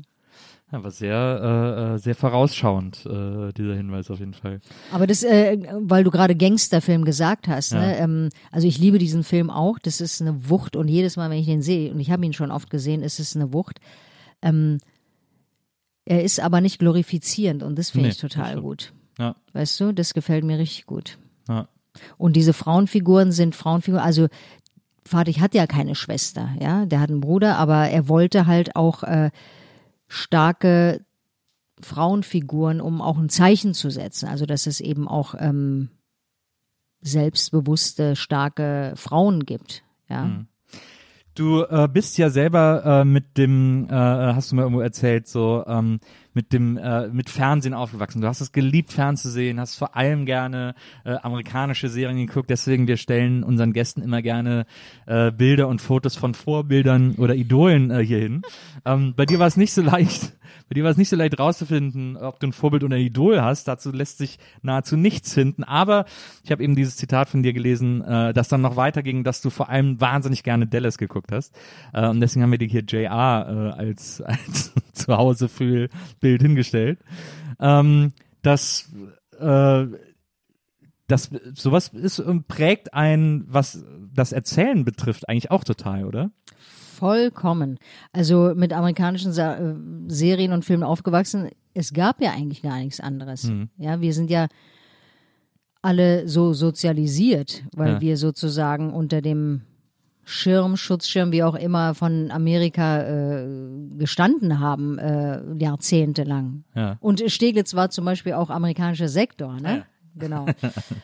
War 0.71 0.91
sehr, 0.91 1.15
äh, 1.15 1.95
äh, 1.95 1.97
sehr 1.97 2.13
vorausschauend, 2.15 3.05
äh, 3.07 3.51
dieser 3.53 3.75
Hinweis 3.75 4.11
auf 4.11 4.19
jeden 4.19 4.33
Fall. 4.35 4.59
Aber 4.91 5.07
das, 5.07 5.23
äh, 5.23 5.57
weil 5.79 6.03
du 6.03 6.11
gerade 6.11 6.35
Gangsterfilm 6.35 7.05
gesagt 7.05 7.47
hast, 7.47 7.71
Ja. 7.73 7.79
ne? 7.79 7.97
ähm, 7.97 8.29
also 8.51 8.67
ich 8.67 8.77
liebe 8.77 8.99
diesen 8.99 9.23
Film 9.23 9.49
auch. 9.49 9.79
Das 9.79 9.99
ist 9.99 10.21
eine 10.21 10.49
Wucht 10.49 10.75
und 10.75 10.87
jedes 10.87 11.17
Mal, 11.17 11.29
wenn 11.31 11.39
ich 11.39 11.47
den 11.47 11.61
sehe, 11.63 11.91
und 11.91 11.99
ich 11.99 12.11
habe 12.11 12.23
ihn 12.25 12.33
schon 12.33 12.51
oft 12.51 12.69
gesehen, 12.69 13.01
ist 13.01 13.19
es 13.19 13.35
eine 13.35 13.51
Wucht. 13.51 13.79
Ähm, 14.43 14.77
er 16.05 16.23
ist 16.23 16.39
aber 16.39 16.61
nicht 16.61 16.79
glorifizierend 16.79 17.63
und 17.63 17.77
das 17.77 17.89
finde 17.89 18.07
Nee, 18.07 18.11
ich 18.13 18.17
total 18.19 18.61
gut. 18.61 18.93
Ja, 19.17 19.35
Weißt 19.53 19.79
du, 19.79 19.91
das 19.91 20.13
gefällt 20.13 20.43
mir 20.43 20.57
richtig 20.59 20.85
gut. 20.85 21.17
ja, 21.47 21.67
Und 22.17 22.35
diese 22.35 22.53
Frauenfiguren 22.53 23.31
sind 23.31 23.55
Frauenfiguren, 23.55 24.03
also 24.03 24.27
Fatih 25.05 25.33
hat 25.41 25.55
ja 25.55 25.65
keine 25.67 25.95
Schwester, 25.95 26.49
ja, 26.61 26.85
der 26.85 27.01
hat 27.01 27.09
einen 27.09 27.21
Bruder, 27.21 27.57
aber 27.57 27.89
er 27.89 28.07
wollte 28.07 28.45
halt 28.45 28.75
auch 28.75 29.03
äh, 29.03 29.31
starke 30.09 31.05
Frauenfiguren, 31.79 32.81
um 32.81 33.01
auch 33.01 33.17
ein 33.17 33.29
Zeichen 33.29 33.73
zu 33.73 33.89
setzen. 33.89 34.27
Also 34.27 34.45
dass 34.45 34.67
es 34.67 34.81
eben 34.81 35.07
auch 35.07 35.33
ähm, 35.37 35.89
selbstbewusste, 37.01 38.17
starke 38.17 38.93
Frauen 38.95 39.45
gibt. 39.45 39.83
Ja. 40.09 40.45
Du 41.35 41.63
äh, 41.63 41.87
bist 41.87 42.17
ja 42.17 42.29
selber 42.29 42.83
äh, 42.83 43.05
mit 43.05 43.37
dem, 43.37 43.85
äh, 43.85 43.93
hast 43.93 44.51
du 44.51 44.57
mir 44.57 44.63
irgendwo 44.63 44.81
erzählt, 44.81 45.27
so 45.27 45.63
ähm, 45.67 45.99
mit 46.39 46.53
dem 46.53 46.77
äh, 46.77 47.09
mit 47.09 47.29
Fernsehen 47.29 47.73
aufgewachsen. 47.73 48.21
Du 48.21 48.27
hast 48.27 48.39
es 48.39 48.53
geliebt, 48.53 48.93
fernzusehen, 48.93 49.59
hast 49.59 49.75
vor 49.75 49.97
allem 49.97 50.25
gerne 50.25 50.73
äh, 51.03 51.15
amerikanische 51.15 51.89
Serien 51.89 52.15
geguckt. 52.25 52.49
Deswegen 52.49 52.87
wir 52.87 52.95
stellen 52.95 53.43
unseren 53.43 53.73
Gästen 53.73 54.01
immer 54.01 54.21
gerne 54.21 54.65
äh, 55.05 55.33
Bilder 55.33 55.67
und 55.67 55.81
Fotos 55.81 56.15
von 56.15 56.33
Vorbildern 56.33 57.15
oder 57.15 57.35
Idolen 57.35 57.91
äh, 57.91 58.05
hier 58.05 58.19
hin. 58.19 58.41
Ähm, 58.85 59.15
bei 59.17 59.25
dir 59.25 59.39
war 59.39 59.47
es 59.47 59.57
nicht 59.57 59.73
so 59.73 59.81
leicht. 59.81 60.33
Bei 60.67 60.75
dir 60.75 60.83
war 60.83 60.91
es 60.91 60.97
nicht 60.97 61.09
so 61.09 61.15
leicht 61.15 61.39
rauszufinden, 61.39 62.15
ob 62.15 62.39
du 62.39 62.47
ein 62.47 62.53
Vorbild 62.53 62.83
oder 62.83 62.95
ein 62.95 63.01
Idol 63.01 63.41
hast. 63.41 63.67
Dazu 63.67 63.91
lässt 63.91 64.19
sich 64.19 64.37
nahezu 64.61 64.97
nichts 64.97 65.33
finden. 65.33 65.63
Aber 65.63 66.05
ich 66.43 66.51
habe 66.51 66.63
eben 66.63 66.75
dieses 66.75 66.95
Zitat 66.95 67.27
von 67.27 67.41
dir 67.41 67.53
gelesen, 67.53 68.03
äh, 68.03 68.33
das 68.33 68.49
dann 68.49 68.61
noch 68.61 68.75
weiterging, 68.75 69.23
dass 69.23 69.41
du 69.41 69.49
vor 69.49 69.69
allem 69.69 69.99
wahnsinnig 69.99 70.43
gerne 70.43 70.67
Dallas 70.67 70.99
geguckt 70.99 71.31
hast. 71.31 71.55
Äh, 71.91 72.07
und 72.07 72.19
deswegen 72.21 72.43
haben 72.43 72.51
wir 72.51 72.59
dir 72.59 72.67
hier 72.67 72.83
JR 72.83 73.73
äh, 73.75 73.79
als, 73.79 74.21
als 74.21 74.73
Zuhause-Fühl-Bild 76.37 76.41
hingestellt. 76.41 76.99
Ähm, 77.59 78.13
das 78.41 78.89
äh, 79.39 79.85
das 81.07 81.31
sowas 81.55 81.89
ist 81.89 82.19
und 82.19 82.47
prägt 82.47 82.93
ein, 82.93 83.43
was 83.47 83.83
das 84.13 84.31
Erzählen 84.31 84.85
betrifft, 84.85 85.27
eigentlich 85.27 85.49
auch 85.49 85.63
total, 85.63 86.05
oder? 86.05 86.29
Vollkommen. 86.95 87.79
Also 88.11 88.53
mit 88.55 88.73
amerikanischen 88.73 89.33
Sa 89.33 89.55
äh, 89.57 89.73
Serien 90.07 90.51
und 90.53 90.65
Filmen 90.65 90.83
aufgewachsen. 90.83 91.49
Es 91.73 91.93
gab 91.93 92.21
ja 92.21 92.31
eigentlich 92.31 92.61
gar 92.61 92.77
nichts 92.77 92.99
anderes. 92.99 93.45
Mhm. 93.45 93.69
Ja, 93.77 94.01
wir 94.01 94.13
sind 94.13 94.29
ja 94.29 94.47
alle 95.81 96.27
so 96.27 96.53
sozialisiert, 96.53 97.63
weil 97.75 97.93
Ja. 97.93 98.01
wir 98.01 98.17
sozusagen 98.17 98.91
unter 98.93 99.21
dem 99.21 99.61
Schirm, 100.29 100.77
Schutzschirm, 100.77 101.31
wie 101.31 101.43
auch 101.43 101.55
immer, 101.55 101.95
von 101.95 102.29
Amerika 102.31 103.01
äh, 103.01 103.47
gestanden 103.97 104.59
haben, 104.59 104.97
äh, 104.99 105.41
jahrzehntelang. 105.57 106.63
Ja. 106.75 106.97
Und 106.99 107.23
Steglitz 107.27 107.73
war 107.73 107.89
zum 107.89 108.05
Beispiel 108.05 108.33
auch 108.33 108.49
amerikanischer 108.49 109.09
Sektor, 109.09 109.53
ne? 109.59 109.77
Ja. 109.77 109.85
Genau. 110.15 110.45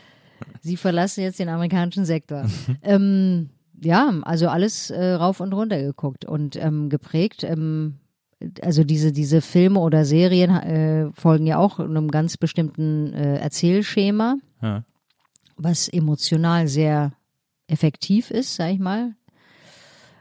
Sie 0.61 0.77
verlassen 0.77 1.21
jetzt 1.21 1.39
den 1.39 1.49
amerikanischen 1.49 2.05
Sektor. 2.05 2.45
ähm, 2.83 3.49
ja, 3.81 4.13
also 4.23 4.47
alles 4.47 4.89
äh, 4.89 5.11
rauf 5.13 5.39
und 5.39 5.53
runter 5.53 5.81
geguckt 5.81 6.25
und 6.25 6.55
ähm, 6.55 6.89
geprägt. 6.89 7.43
Ähm, 7.43 7.95
also 8.61 8.83
diese, 8.83 9.11
diese 9.11 9.41
Filme 9.41 9.79
oder 9.79 10.05
Serien 10.05 10.51
äh, 10.51 11.11
folgen 11.13 11.47
ja 11.47 11.57
auch 11.57 11.79
einem 11.79 12.09
ganz 12.09 12.37
bestimmten 12.37 13.13
äh, 13.13 13.37
Erzählschema, 13.37 14.35
Ja. 14.61 14.83
was 15.57 15.87
emotional 15.87 16.67
sehr 16.67 17.13
effektiv 17.67 18.31
ist, 18.31 18.55
sag 18.55 18.73
ich 18.73 18.79
mal. 18.79 19.15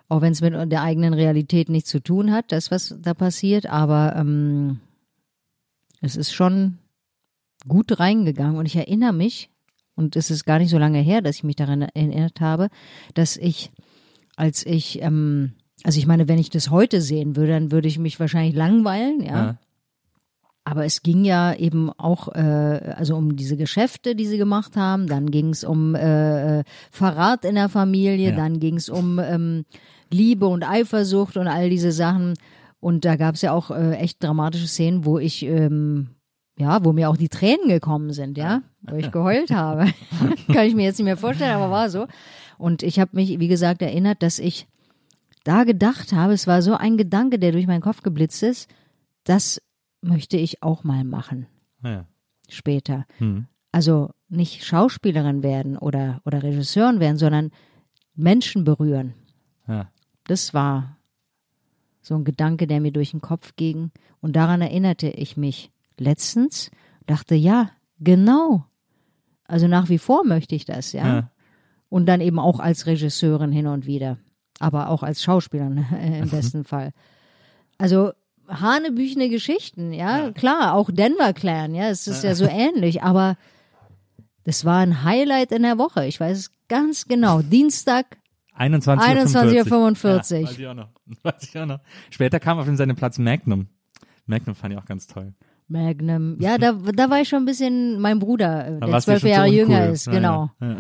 Auch 0.09 0.21
wenn 0.21 0.33
es 0.33 0.41
mit 0.41 0.53
der 0.71 0.83
eigenen 0.83 1.15
Realität 1.15 1.69
nichts 1.69 1.91
zu 1.91 2.01
tun 2.01 2.31
hat, 2.31 2.53
das, 2.53 2.71
was 2.71 2.95
da 3.01 3.15
passiert, 3.15 3.67
aber 3.67 4.15
ähm, 4.17 4.81
es 6.01 6.17
ist 6.17 6.33
schon 6.33 6.79
gut 7.67 7.99
reingegangen 7.99 8.57
und 8.57 8.67
ich 8.67 8.77
erinnere 8.77 9.15
mich, 9.15 9.51
und 9.97 10.17
es 10.17 10.31
ist 10.31 10.45
gar 10.45 10.59
nicht 10.59 10.71
so 10.71 10.79
lange 10.79 11.01
her, 11.01 11.23
dass 11.23 11.37
ich 11.37 11.45
mich 11.45 11.57
daran 11.57 11.83
erinnert 11.83 12.41
habe, 12.41 12.69
dass 13.15 13.37
ich, 13.37 13.71
als 14.37 14.67
ich, 14.67 15.01
ähm, 15.03 15.53
also 15.85 15.99
ich 15.99 16.07
meine, 16.07 16.29
wenn 16.29 16.39
ich 16.39 16.51
das 16.51 16.71
heute 16.71 17.01
sehen 17.01 17.37
würde, 17.37 17.53
dann 17.53 17.73
würde 17.73 17.89
ich 17.89 17.99
mich 17.99 18.19
wahrscheinlich 18.19 18.55
langweilen, 18.55 19.21
ja. 19.21 19.45
Ja. 19.45 19.59
Aber 20.65 20.87
es 20.87 21.03
ging 21.03 21.25
ja 21.25 21.55
eben 21.55 21.91
auch 21.91 22.29
äh, 22.35 22.95
also 22.97 23.17
um 23.17 23.37
diese 23.37 23.57
Geschäfte, 23.57 24.15
die 24.15 24.27
sie 24.27 24.39
gemacht 24.39 24.77
haben. 24.77 25.07
Dann 25.07 25.31
ging 25.31 25.51
es 25.51 25.63
um 25.63 25.95
äh, 25.95 26.61
äh, 26.61 26.65
Verrat 26.91 27.45
in 27.45 27.55
der 27.55 27.69
Familie. 27.69 28.31
Ja. 28.31 28.37
Dann 28.37 28.61
ging 28.61 28.77
es 28.77 28.89
um 28.89 29.19
ähm, 29.19 29.67
Liebe 30.11 30.47
und 30.47 30.63
Eifersucht 30.63 31.37
und 31.37 31.49
all 31.49 31.69
diese 31.69 31.93
Sachen. 31.93 32.35
Und 32.81 33.05
da 33.05 33.17
gab 33.17 33.35
es 33.35 33.43
ja 33.43 33.53
auch 33.53 33.71
äh, 33.71 33.97
echt 33.97 34.23
dramatische 34.23 34.67
Szenen, 34.67 35.05
wo 35.05 35.19
ich 35.19 35.43
ähm, 35.45 36.09
ja, 36.57 36.85
wo 36.85 36.93
mir 36.93 37.11
auch 37.11 37.17
die 37.17 37.29
Tränen 37.29 37.69
gekommen 37.69 38.13
sind, 38.13 38.39
ja, 38.39 38.63
wo 38.83 38.97
ich 38.97 39.11
geheult 39.11 39.51
habe. 39.51 39.87
Kann 40.53 40.67
ich 40.67 40.75
mir 40.75 40.85
jetzt 40.85 40.99
nicht 40.99 41.05
mehr 41.05 41.17
vorstellen, 41.17 41.55
aber 41.57 41.71
war 41.71 41.91
so. 41.91 42.07
Und 42.59 42.83
ich 42.83 43.01
habe 43.01 43.11
mich, 43.15 43.41
wie 43.41 43.49
gesagt, 43.49 43.83
erinnert, 43.83 44.23
dass 44.23 44.39
ich 44.39 44.69
da 45.43 45.65
gedacht 45.65 46.13
habe, 46.13 46.33
es 46.33 46.47
war 46.47 46.63
so 46.63 46.75
ein 46.75 46.97
Gedanke, 46.97 47.39
der 47.39 47.53
durch 47.53 47.67
meinen 47.67 47.81
Kopf 47.81 48.03
geblitzt 48.03 48.43
ist, 48.43 48.69
das 49.25 49.61
möchte 50.05 50.37
ich 50.37 50.63
auch 50.63 50.85
mal 50.85 51.05
machen 51.05 51.47
Ja. 51.83 52.07
später. 52.49 53.07
Hm. 53.19 53.47
Also 53.73 54.11
nicht 54.29 54.65
Schauspielerin 54.65 55.43
werden 55.43 55.77
oder, 55.77 56.21
oder 56.25 56.43
Regisseurin 56.43 57.01
werden, 57.01 57.17
sondern 57.17 57.51
Menschen 58.15 58.65
berühren. 58.65 59.15
Ja. 59.67 59.91
Das 60.25 60.55
war 60.55 60.97
so 62.01 62.15
ein 62.15 62.25
Gedanke, 62.25 62.67
der 62.67 62.81
mir 62.81 62.93
durch 62.93 63.11
den 63.13 63.21
Kopf 63.21 63.57
ging. 63.57 63.91
Und 64.21 64.37
daran 64.37 64.61
erinnerte 64.61 65.09
ich 65.09 65.37
mich 65.37 65.71
letztens, 65.99 66.71
dachte, 67.07 67.35
ja, 67.35 67.71
genau. 67.99 68.65
Also 69.47 69.69
nach 69.69 69.89
wie 69.89 69.99
vor 69.99 70.25
möchte 70.25 70.55
ich 70.55 70.65
das, 70.65 70.93
ja. 70.93 71.07
Ja. 71.07 71.31
Und 71.89 72.07
dann 72.07 72.21
eben 72.21 72.39
auch 72.39 72.61
als 72.61 72.87
Regisseurin 72.87 73.53
hin 73.53 73.67
und 73.67 73.87
wieder. 73.87 74.19
Aber 74.61 74.89
auch 74.89 75.03
als 75.03 75.23
Schauspielerin 75.23 75.79
im 76.23 76.31
besten 76.31 76.65
Fall. 76.65 76.93
Also 77.79 78.13
hanebüchene 78.49 79.29
Geschichten, 79.29 79.93
ja, 79.93 80.31
klar, 80.33 80.75
auch 80.75 80.91
Denver 80.91 81.33
Clan, 81.33 81.75
ja, 81.75 81.89
es 81.89 82.07
ist 82.07 82.25
ja 82.25 82.35
so 82.35 82.47
ähnlich, 82.47 83.03
aber 83.03 83.37
das 84.45 84.65
war 84.65 84.81
ein 84.81 85.05
Highlight 85.05 85.53
in 85.53 85.63
der 85.63 85.79
Woche. 85.79 86.07
Ich 86.07 86.21
weiß 86.21 86.37
es 86.39 86.51
ganz 86.69 87.07
genau. 87.09 87.41
Dienstag 87.41 88.19
21.45 88.57 89.65
21.45 89.67 90.35
Uhr. 90.35 90.41
Ja, 90.41 90.47
weiß 90.47 90.59
ich 90.59 90.67
auch 90.67 90.75
noch. 90.75 90.89
Weiß 91.23 91.43
ich 91.43 91.59
auch 91.59 91.67
noch. 91.67 91.81
Später 92.11 92.41
kam 92.41 92.59
auf 92.59 92.67
seinen 92.77 92.97
Platz 92.97 93.19
Magnum. 93.19 93.69
Magnum 94.27 94.55
fand 94.55 94.73
ich 94.73 94.79
auch 94.79 94.87
ganz 94.87 95.07
toll. 95.07 95.35
Magnum. 95.69 96.37
Ja, 96.41 96.57
da, 96.59 96.73
da 96.73 97.11
war 97.11 97.21
ich 97.21 97.29
schon 97.29 97.43
ein 97.43 97.47
bisschen 97.47 98.01
mein 98.01 98.19
Bruder, 98.19 98.79
der 98.81 99.01
zwölf 99.01 99.23
Jahre 99.23 99.49
jünger 99.49 99.89
ist, 99.89 100.07
Ja, 100.07 100.13
genau. 100.13 100.51
Ja, 100.61 100.73
ja. 100.73 100.77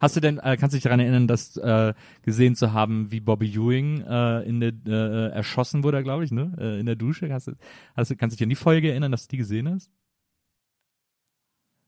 Hast 0.00 0.16
du 0.16 0.20
denn, 0.20 0.38
äh, 0.38 0.56
kannst 0.56 0.74
du 0.74 0.76
dich 0.76 0.82
daran 0.84 1.00
erinnern, 1.00 1.26
dass 1.28 1.56
äh, 1.56 1.94
gesehen 2.22 2.54
zu 2.56 2.72
haben, 2.72 3.10
wie 3.10 3.20
Bobby 3.20 3.48
Ewing 3.54 4.02
äh, 4.02 4.40
in 4.42 4.60
der 4.60 4.72
äh, 4.86 5.28
erschossen 5.32 5.84
wurde, 5.84 6.02
glaube 6.02 6.24
ich, 6.24 6.30
ne? 6.30 6.52
Äh, 6.58 6.80
in 6.80 6.86
der 6.86 6.96
Dusche. 6.96 7.32
Hast 7.32 7.48
du, 7.48 7.52
hast 7.96 8.10
du, 8.10 8.16
kannst 8.16 8.34
du 8.34 8.38
dich 8.38 8.44
an 8.44 8.48
die 8.50 8.54
Folge 8.56 8.90
erinnern, 8.90 9.12
dass 9.12 9.26
du 9.26 9.30
die 9.32 9.38
gesehen 9.38 9.68
hast? 9.68 9.90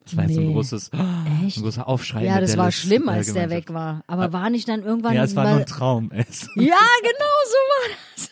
Das 0.05 0.17
war 0.17 0.25
jetzt 0.25 0.37
ein 0.39 0.53
großes, 0.53 0.91
ein 0.93 1.51
großer 1.57 1.89
Aufschrei. 1.89 2.25
Ja, 2.25 2.41
das 2.41 2.51
war 2.51 2.57
Dallas, 2.65 2.75
schlimm, 2.75 3.09
als 3.09 3.33
der 3.33 3.49
weg 3.51 3.73
war. 3.73 4.05
Aber 4.07 4.33
war 4.33 4.51
nicht 4.51 4.69
dann 4.69 4.83
irgendwann 4.83 5.15
Ja, 5.15 5.25
es 5.25 5.35
war 5.35 5.49
nur 5.49 5.61
ein 5.61 5.67
Traum. 5.67 6.11
Es- 6.13 6.49
Ja, 6.57 6.77
genau 7.03 7.35
so 7.47 7.57
war 7.57 7.97
das. 8.17 8.31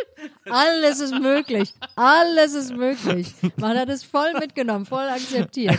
Alles 0.50 1.00
ist 1.00 1.14
möglich. 1.20 1.74
Alles 1.96 2.54
ist 2.54 2.74
möglich. 2.74 3.34
Man 3.56 3.76
hat 3.76 3.88
es 3.88 4.02
voll 4.02 4.32
mitgenommen, 4.38 4.86
voll 4.86 5.06
akzeptiert. 5.08 5.78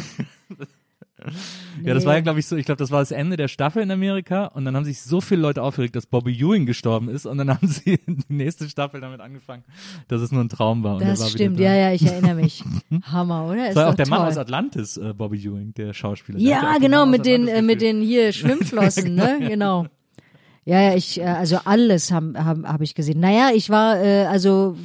Ja, 1.83 1.93
das 1.93 2.05
war 2.05 2.13
ja, 2.13 2.19
Nee. 2.19 2.23
glaube 2.23 2.39
ich, 2.39 2.45
so, 2.47 2.57
ich 2.57 2.65
glaube, 2.65 2.79
das 2.79 2.91
war 2.91 2.99
das 2.99 3.11
Ende 3.11 3.37
der 3.37 3.47
Staffel 3.47 3.81
in 3.81 3.89
Amerika 3.91 4.45
und 4.47 4.65
dann 4.65 4.75
haben 4.75 4.83
sich 4.83 5.01
so 5.01 5.21
viele 5.21 5.41
Leute 5.41 5.63
aufgeregt, 5.63 5.95
dass 5.95 6.05
Bobby 6.07 6.33
Ewing 6.33 6.65
gestorben 6.65 7.07
ist 7.09 7.25
und 7.25 7.37
dann 7.37 7.49
haben 7.53 7.67
sie 7.67 7.99
die 8.05 8.33
nächste 8.33 8.67
Staffel 8.67 8.99
damit 8.99 9.21
angefangen, 9.21 9.63
dass 10.09 10.21
es 10.21 10.31
nur 10.31 10.43
ein 10.43 10.49
Traum 10.49 10.83
war. 10.83 10.95
Und 10.95 11.01
Das 11.03 11.21
war 11.21 11.29
stimmt, 11.29 11.59
ja, 11.59 11.73
ja, 11.73 11.91
ich 11.93 12.05
erinnere 12.05 12.35
mich. 12.35 12.63
Hammer, 13.03 13.47
oder? 13.47 13.67
Das 13.67 13.75
war 13.75 13.89
auch 13.89 13.95
der 13.95 14.05
toll. 14.05 14.17
Mann 14.17 14.27
aus 14.27 14.37
Atlantis, 14.37 14.97
äh, 14.97 15.13
Bobby 15.13 15.37
Ewing, 15.37 15.73
der 15.73 15.93
Schauspieler. 15.93 16.37
Der 16.39 16.47
Ja, 16.47 16.73
den 16.73 16.81
genau, 16.81 17.05
mit 17.05 17.25
den, 17.25 17.47
äh, 17.47 17.61
mit 17.61 17.81
den 17.81 18.01
hier 18.01 18.33
Schwimmflossen, 18.33 19.15
ne? 19.15 19.37
Genau. 19.39 19.85
Ja, 20.65 20.81
ja, 20.81 20.95
ich, 20.95 21.19
äh, 21.19 21.23
also 21.23 21.59
alles 21.65 22.11
habe 22.11 22.33
hab, 22.43 22.63
hab 22.63 22.81
ich 22.81 22.93
gesehen. 22.93 23.19
Naja, 23.19 23.49
ich 23.55 23.69
war, 23.69 23.97
äh, 24.03 24.25
also 24.25 24.75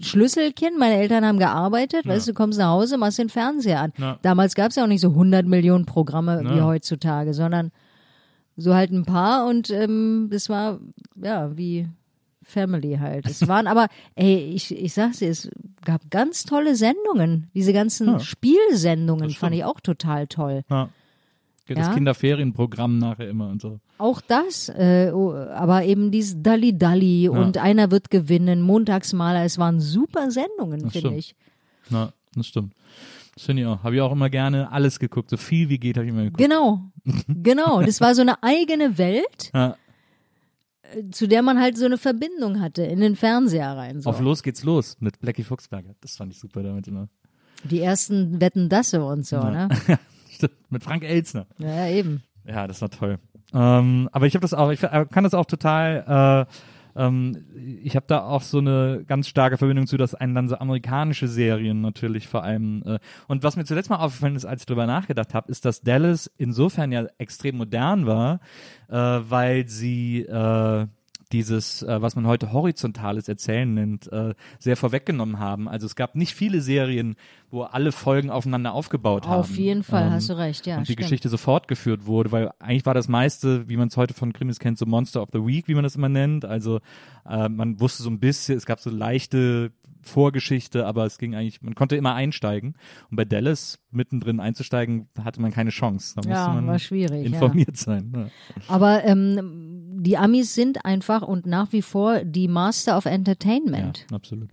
Schlüsselkind, 0.00 0.78
meine 0.78 0.96
Eltern 0.96 1.24
haben 1.24 1.38
gearbeitet, 1.38 2.06
weißt 2.06 2.28
du, 2.28 2.34
kommst 2.34 2.58
nach 2.58 2.70
Hause, 2.70 2.98
machst 2.98 3.18
den 3.18 3.28
Fernseher 3.28 3.80
an. 3.80 3.92
Ja. 3.98 4.18
Damals 4.22 4.54
gab 4.54 4.70
es 4.70 4.76
ja 4.76 4.84
auch 4.84 4.88
nicht 4.88 5.00
so 5.00 5.08
100 5.10 5.46
Millionen 5.46 5.86
Programme 5.86 6.40
wie 6.44 6.56
Ja. 6.58 6.64
heutzutage, 6.64 7.34
sondern 7.34 7.72
so 8.56 8.74
halt 8.74 8.90
ein 8.90 9.04
paar 9.04 9.46
und 9.46 9.70
ähm, 9.70 10.28
das 10.30 10.48
war, 10.48 10.78
ja, 11.22 11.56
wie 11.56 11.88
Family 12.42 12.96
halt. 12.98 13.26
Es 13.26 13.46
waren 13.46 13.66
aber, 13.66 13.88
ey, 14.14 14.36
ich, 14.54 14.74
ich 14.76 14.94
sag's 14.94 15.18
dir, 15.18 15.28
es 15.30 15.50
gab 15.84 16.10
ganz 16.10 16.44
tolle 16.44 16.76
Sendungen. 16.76 17.50
Diese 17.54 17.72
ganzen 17.72 18.06
Ja. 18.08 18.20
Spielsendungen 18.20 19.30
fand 19.30 19.54
ich 19.54 19.64
auch 19.64 19.80
total 19.80 20.26
toll. 20.26 20.62
Ja. 20.70 20.88
Das 21.74 21.86
Ja. 21.88 21.94
Kinderferienprogramm 21.94 22.98
nachher 22.98 23.28
immer 23.28 23.48
und 23.48 23.60
so. 23.60 23.80
Auch 23.98 24.20
das, 24.20 24.68
äh, 24.70 25.10
oh, 25.12 25.32
aber 25.34 25.84
eben 25.84 26.10
dieses 26.10 26.42
Dalli 26.42 26.76
Dalli 26.76 27.28
und 27.28 27.58
einer 27.58 27.90
wird 27.90 28.10
gewinnen, 28.10 28.62
Montagsmaler, 28.62 29.44
es 29.44 29.58
waren 29.58 29.80
super 29.80 30.30
Sendungen, 30.30 30.90
finde 30.90 31.14
ich. 31.14 31.34
Ja, 31.90 32.12
das 32.34 32.46
stimmt. 32.46 32.74
Das 33.34 33.44
finde 33.44 33.62
ich 33.62 33.68
auch. 33.68 33.82
Habe 33.82 33.94
ich 33.96 34.00
auch 34.00 34.12
immer 34.12 34.30
gerne 34.30 34.70
alles 34.72 34.98
geguckt. 34.98 35.30
So 35.30 35.36
viel 35.36 35.68
wie 35.68 35.78
geht 35.78 35.96
habe 35.96 36.06
ich 36.06 36.10
immer 36.12 36.24
geguckt. 36.24 36.38
Genau, 36.42 36.80
genau. 37.28 37.82
Das 37.82 38.00
war 38.00 38.14
so 38.14 38.22
eine 38.22 38.42
eigene 38.42 38.98
Welt, 38.98 39.50
Ja, 39.54 39.76
zu 41.10 41.26
der 41.28 41.42
man 41.42 41.60
halt 41.60 41.76
so 41.76 41.84
eine 41.84 41.98
Verbindung 41.98 42.60
hatte 42.60 42.82
in 42.82 43.00
den 43.00 43.14
Fernseher 43.14 43.76
rein. 43.76 44.00
So. 44.00 44.10
Auf 44.10 44.20
Los 44.20 44.42
geht's 44.42 44.64
los 44.64 44.96
mit 45.00 45.20
Blackie 45.20 45.44
Fuchsberger. 45.44 45.94
Das 46.00 46.16
fand 46.16 46.32
ich 46.32 46.38
super 46.40 46.62
damit 46.62 46.88
immer. 46.88 47.08
Die 47.64 47.80
ersten 47.80 48.40
Wetten 48.40 48.68
Dasse 48.68 49.04
und 49.04 49.26
so, 49.26 49.38
ne? 49.38 49.68
Mit 50.70 50.84
Frank 50.84 51.04
Elzner. 51.04 51.46
Ja, 51.58 51.88
eben. 51.88 52.22
Ja, 52.46 52.66
das 52.66 52.80
war 52.80 52.90
toll. 52.90 53.18
Ähm, 53.52 54.08
aber 54.12 54.26
ich 54.26 54.34
habe 54.34 54.42
das 54.42 54.54
auch, 54.54 54.70
ich 54.70 54.80
kann 54.80 55.24
das 55.24 55.34
auch 55.34 55.46
total 55.46 56.46
äh, 56.46 56.52
ähm, 56.98 57.44
ich 57.84 57.94
habe 57.94 58.06
da 58.08 58.22
auch 58.22 58.42
so 58.42 58.58
eine 58.58 59.04
ganz 59.06 59.28
starke 59.28 59.56
Verbindung 59.56 59.86
zu, 59.86 59.96
dass 59.96 60.14
einen 60.16 60.34
dann 60.34 60.48
so 60.48 60.56
amerikanische 60.56 61.28
Serien 61.28 61.80
natürlich 61.80 62.26
vor 62.26 62.42
allem. 62.42 62.82
Äh, 62.84 62.98
und 63.28 63.44
was 63.44 63.56
mir 63.56 63.64
zuletzt 63.64 63.88
mal 63.88 63.96
aufgefallen 63.96 64.34
ist, 64.34 64.44
als 64.44 64.62
ich 64.62 64.66
drüber 64.66 64.86
nachgedacht 64.86 65.32
habe, 65.32 65.50
ist, 65.50 65.64
dass 65.64 65.80
Dallas 65.80 66.30
insofern 66.36 66.90
ja 66.90 67.06
extrem 67.18 67.56
modern 67.56 68.06
war, 68.06 68.40
äh, 68.88 68.96
weil 68.96 69.68
sie 69.68 70.22
äh, 70.22 70.86
dieses, 71.32 71.82
äh, 71.82 72.00
was 72.00 72.16
man 72.16 72.26
heute 72.26 72.52
horizontales 72.52 73.28
Erzählen 73.28 73.72
nennt, 73.72 74.10
äh, 74.12 74.34
sehr 74.58 74.76
vorweggenommen 74.76 75.38
haben. 75.38 75.68
Also 75.68 75.86
es 75.86 75.96
gab 75.96 76.14
nicht 76.14 76.34
viele 76.34 76.60
Serien, 76.60 77.16
wo 77.50 77.62
alle 77.62 77.92
Folgen 77.92 78.30
aufeinander 78.30 78.72
aufgebaut 78.72 79.26
haben. 79.26 79.40
Auf 79.40 79.56
jeden 79.56 79.82
Fall, 79.82 80.10
hast 80.10 80.28
du 80.28 80.36
recht, 80.36 80.66
ja. 80.66 80.78
Und 80.78 80.88
die 80.88 80.92
stimmt. 80.92 81.04
Geschichte 81.06 81.28
so 81.28 81.36
fortgeführt 81.36 82.06
wurde, 82.06 82.32
weil 82.32 82.50
eigentlich 82.58 82.86
war 82.86 82.94
das 82.94 83.08
meiste, 83.08 83.68
wie 83.68 83.76
man 83.76 83.88
es 83.88 83.96
heute 83.96 84.14
von 84.14 84.32
Krimis 84.32 84.58
kennt, 84.58 84.78
so 84.78 84.86
Monster 84.86 85.22
of 85.22 85.28
the 85.32 85.44
Week, 85.44 85.68
wie 85.68 85.74
man 85.74 85.84
das 85.84 85.96
immer 85.96 86.08
nennt. 86.08 86.44
Also 86.44 86.80
äh, 87.28 87.48
man 87.48 87.80
wusste 87.80 88.02
so 88.02 88.10
ein 88.10 88.20
bisschen, 88.20 88.56
es 88.56 88.66
gab 88.66 88.80
so 88.80 88.90
leichte 88.90 89.72
Vorgeschichte, 90.00 90.86
aber 90.86 91.04
es 91.04 91.18
ging 91.18 91.34
eigentlich, 91.34 91.62
man 91.62 91.74
konnte 91.74 91.96
immer 91.96 92.14
einsteigen. 92.14 92.74
Und 93.10 93.16
bei 93.16 93.24
Dallas 93.24 93.78
mittendrin 93.90 94.40
einzusteigen, 94.40 95.08
hatte 95.22 95.40
man 95.40 95.52
keine 95.52 95.70
Chance. 95.70 96.14
Da 96.14 96.20
musste 96.20 96.32
Ja, 96.32 96.48
man 96.48 96.66
war 96.66 96.78
schwierig, 96.78 97.26
ja. 97.26 97.32
informiert 97.32 97.76
sein. 97.76 98.12
Ja. 98.14 98.26
Aber 98.68 99.04
ähm, 99.04 99.77
die 100.00 100.16
Amis 100.16 100.54
sind 100.54 100.84
einfach 100.84 101.22
und 101.22 101.46
nach 101.46 101.72
wie 101.72 101.82
vor 101.82 102.20
die 102.24 102.48
Master 102.48 102.96
of 102.96 103.06
Entertainment. 103.06 104.06
ja, 104.10 104.16
absolut. 104.16 104.48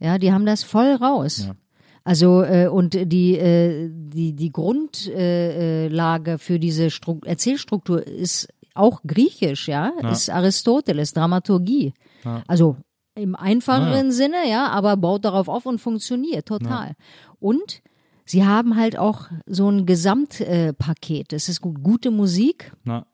Ja, 0.00 0.18
die 0.18 0.32
haben 0.32 0.46
das 0.46 0.62
voll 0.62 0.92
raus. 0.94 1.46
Ja. 1.46 1.54
Also 2.04 2.42
äh, 2.42 2.68
und 2.68 2.94
die 3.12 3.36
äh, 3.36 3.90
die 3.92 4.32
die 4.34 4.50
Grundlage 4.52 5.14
äh, 5.14 5.88
Lage 5.88 6.38
für 6.38 6.58
diese 6.58 6.90
Stru 6.90 7.20
Erzählstruktur 7.24 8.06
ist 8.06 8.48
auch 8.74 9.00
griechisch, 9.06 9.68
ja, 9.68 9.92
Ja. 10.02 10.10
ist 10.10 10.30
Aristoteles 10.30 11.12
Dramaturgie. 11.12 11.92
Ja. 12.24 12.42
Also 12.46 12.76
im 13.14 13.34
einfacheren 13.34 14.06
Ja. 14.06 14.12
Sinne, 14.12 14.48
ja, 14.48 14.68
aber 14.68 14.96
baut 14.96 15.24
darauf 15.24 15.48
auf 15.48 15.66
und 15.66 15.80
funktioniert 15.80 16.46
total. 16.46 16.92
Und 17.40 17.82
sie 18.24 18.44
haben 18.46 18.76
halt 18.76 18.96
auch 18.96 19.26
so 19.46 19.68
ein 19.68 19.84
Gesamtpaket. 19.84 20.48
Äh, 20.48 20.72
Paket. 20.72 21.32
es 21.32 21.48
ist 21.48 21.60
gut, 21.60 21.82
gute 21.82 22.10
Musik, 22.12 22.72
Na, 22.84 23.04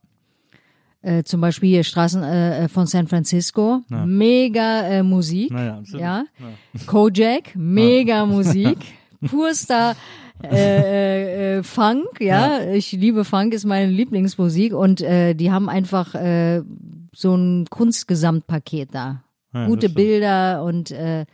äh, 1.04 1.22
zum 1.24 1.40
Beispiel 1.40 1.68
hier 1.70 1.84
Straßen 1.84 2.22
äh, 2.22 2.68
von 2.68 2.86
San 2.86 3.06
Francisco, 3.06 3.80
Ja. 3.90 4.04
mega 4.06 4.82
äh, 4.88 5.02
Musik, 5.02 5.52
absolut. 5.52 6.00
ja. 6.00 6.24
Kojak, 6.86 7.54
mega 7.54 8.26
Musik, 8.36 8.78
purster 9.26 9.94
äh, 10.42 10.56
äh, 10.56 11.58
äh, 11.58 11.62
Funk, 11.62 12.20
ja? 12.20 12.60
ich 12.72 12.92
liebe 12.92 13.24
Funk, 13.24 13.54
ist 13.54 13.64
meine 13.64 13.90
Lieblingsmusik 13.90 14.74
und 14.74 15.00
äh, 15.00 15.34
die 15.34 15.50
haben 15.52 15.68
einfach 15.68 16.14
äh, 16.14 16.62
so 17.14 17.34
ein 17.34 17.66
Kunstgesamtpaket 17.70 18.88
da, 18.94 19.22
Ja, 19.54 19.66
gute. 19.66 19.88
Bilder 19.88 20.64
und 20.64 20.90
äh, 20.90 21.24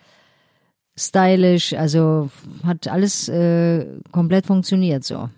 stylisch, 0.98 1.72
also 1.72 2.30
hat 2.64 2.88
alles 2.88 3.28
äh, 3.28 3.86
komplett 4.12 4.46
funktioniert 4.46 5.04
so. 5.04 5.30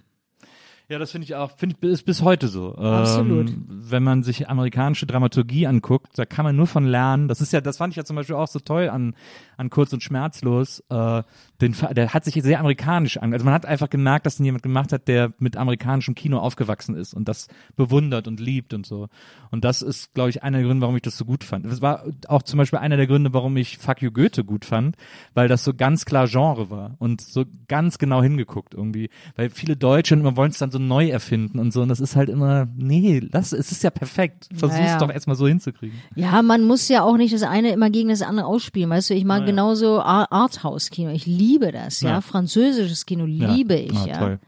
Ja, 0.92 0.98
das 0.98 1.10
finde 1.10 1.24
ich 1.24 1.34
auch, 1.34 1.52
finde 1.56 1.74
ich, 1.80 1.88
ist 1.88 2.04
bis 2.04 2.20
heute 2.20 2.48
so. 2.48 2.74
Absolut. 2.74 3.48
Ähm, 3.48 3.64
wenn 3.66 4.02
man 4.02 4.22
sich 4.22 4.50
amerikanische 4.50 5.06
Dramaturgie 5.06 5.66
anguckt, 5.66 6.18
da 6.18 6.26
kann 6.26 6.44
man 6.44 6.54
nur 6.54 6.66
von 6.66 6.84
lernen. 6.84 7.28
Das 7.28 7.40
ist 7.40 7.50
ja, 7.50 7.62
das 7.62 7.78
fand 7.78 7.94
ich 7.94 7.96
ja 7.96 8.04
zum 8.04 8.14
Beispiel 8.14 8.34
auch 8.34 8.46
so 8.46 8.58
toll 8.58 8.90
an, 8.90 9.14
an 9.56 9.70
Kurz 9.70 9.94
und 9.94 10.02
Schmerzlos. 10.02 10.80
Äh, 10.90 11.22
den, 11.62 11.74
der 11.92 12.12
hat 12.12 12.26
sich 12.26 12.34
sehr 12.42 12.58
amerikanisch 12.60 13.16
an. 13.16 13.32
Also 13.32 13.42
man 13.46 13.54
hat 13.54 13.64
einfach 13.64 13.88
gemerkt, 13.88 14.26
dass 14.26 14.36
den 14.36 14.44
jemand 14.44 14.62
gemacht 14.62 14.92
hat, 14.92 15.08
der 15.08 15.32
mit 15.38 15.56
amerikanischem 15.56 16.14
Kino 16.14 16.38
aufgewachsen 16.38 16.94
ist 16.94 17.14
und 17.14 17.26
das 17.26 17.48
bewundert 17.74 18.28
und 18.28 18.38
liebt 18.38 18.74
und 18.74 18.84
so. 18.84 19.08
Und 19.50 19.64
das 19.64 19.80
ist, 19.80 20.12
glaube 20.12 20.28
ich, 20.28 20.42
einer 20.42 20.58
der 20.58 20.66
Gründe, 20.66 20.82
warum 20.82 20.96
ich 20.96 21.02
das 21.02 21.16
so 21.16 21.24
gut 21.24 21.42
fand. 21.42 21.64
Das 21.64 21.80
war 21.80 22.04
auch 22.28 22.42
zum 22.42 22.58
Beispiel 22.58 22.80
einer 22.80 22.98
der 22.98 23.06
Gründe, 23.06 23.32
warum 23.32 23.56
ich 23.56 23.78
Fuck 23.78 24.02
You 24.02 24.10
Goethe 24.10 24.44
gut 24.44 24.66
fand, 24.66 24.96
weil 25.32 25.48
das 25.48 25.64
so 25.64 25.72
ganz 25.72 26.04
klar 26.04 26.26
Genre 26.26 26.68
war 26.68 26.96
und 26.98 27.22
so 27.22 27.46
ganz 27.68 27.96
genau 27.96 28.22
hingeguckt 28.22 28.74
irgendwie. 28.74 29.08
Weil 29.36 29.48
viele 29.48 29.76
Deutsche 29.76 30.14
immer 30.16 30.36
wollen 30.36 30.50
es 30.50 30.58
dann 30.58 30.70
so 30.70 30.81
neu 30.86 31.08
erfinden 31.08 31.58
und 31.58 31.72
so. 31.72 31.82
Und 31.82 31.88
das 31.88 32.00
ist 32.00 32.16
halt 32.16 32.28
immer, 32.28 32.66
nee, 32.76 33.20
das, 33.30 33.52
es 33.52 33.72
ist 33.72 33.82
ja 33.82 33.90
perfekt. 33.90 34.48
Versuch's 34.54 34.78
Naja. 34.80 34.98
doch 34.98 35.10
erstmal 35.10 35.36
so 35.36 35.46
hinzukriegen. 35.48 35.96
Ja, 36.14 36.42
man 36.42 36.64
muss 36.64 36.88
ja 36.88 37.02
auch 37.02 37.16
nicht 37.16 37.32
das 37.34 37.42
eine 37.42 37.70
immer 37.72 37.90
gegen 37.90 38.08
das 38.10 38.22
andere 38.22 38.46
ausspielen. 38.46 38.90
Weißt 38.90 39.10
du, 39.10 39.14
ich 39.14 39.24
mag 39.24 39.46
genauso 39.46 40.00
Ar- 40.00 40.30
Arthouse-Kino. 40.32 41.10
Ich 41.10 41.26
liebe 41.26 41.72
das, 41.72 42.00
ja. 42.00 42.10
Ja. 42.10 42.20
Französisches 42.20 43.06
Kino 43.06 43.24
liebe 43.24 43.74
ich, 43.74 43.96
Ah, 43.96 44.06
ja. 44.06 44.18
Toll. 44.18 44.40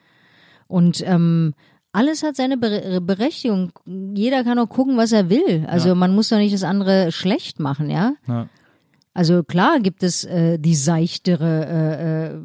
Und 0.68 1.03
ähm, 1.07 1.55
alles 1.93 2.22
hat 2.22 2.37
seine 2.37 2.57
Bere 2.57 3.01
Berechtigung. 3.01 3.70
Jeder 4.14 4.43
kann 4.45 4.59
auch 4.59 4.68
gucken, 4.68 4.97
was 4.97 5.12
er 5.12 5.30
will. 5.30 5.64
Also 5.68 5.89
Ja. 5.89 5.95
man 5.95 6.14
muss 6.14 6.28
doch 6.30 6.39
nicht 6.39 6.55
das 6.55 6.64
andere 6.64 7.12
schlecht 7.12 7.61
machen, 7.61 7.89
ja. 7.91 8.14
Ja. 8.26 8.49
Also 9.16 9.45
klar 9.45 9.78
gibt 9.78 10.03
es 10.03 10.24
äh, 10.24 10.59
die 10.59 10.74
seichtere 10.74 11.66
äh, 11.66 12.35
äh, 12.35 12.41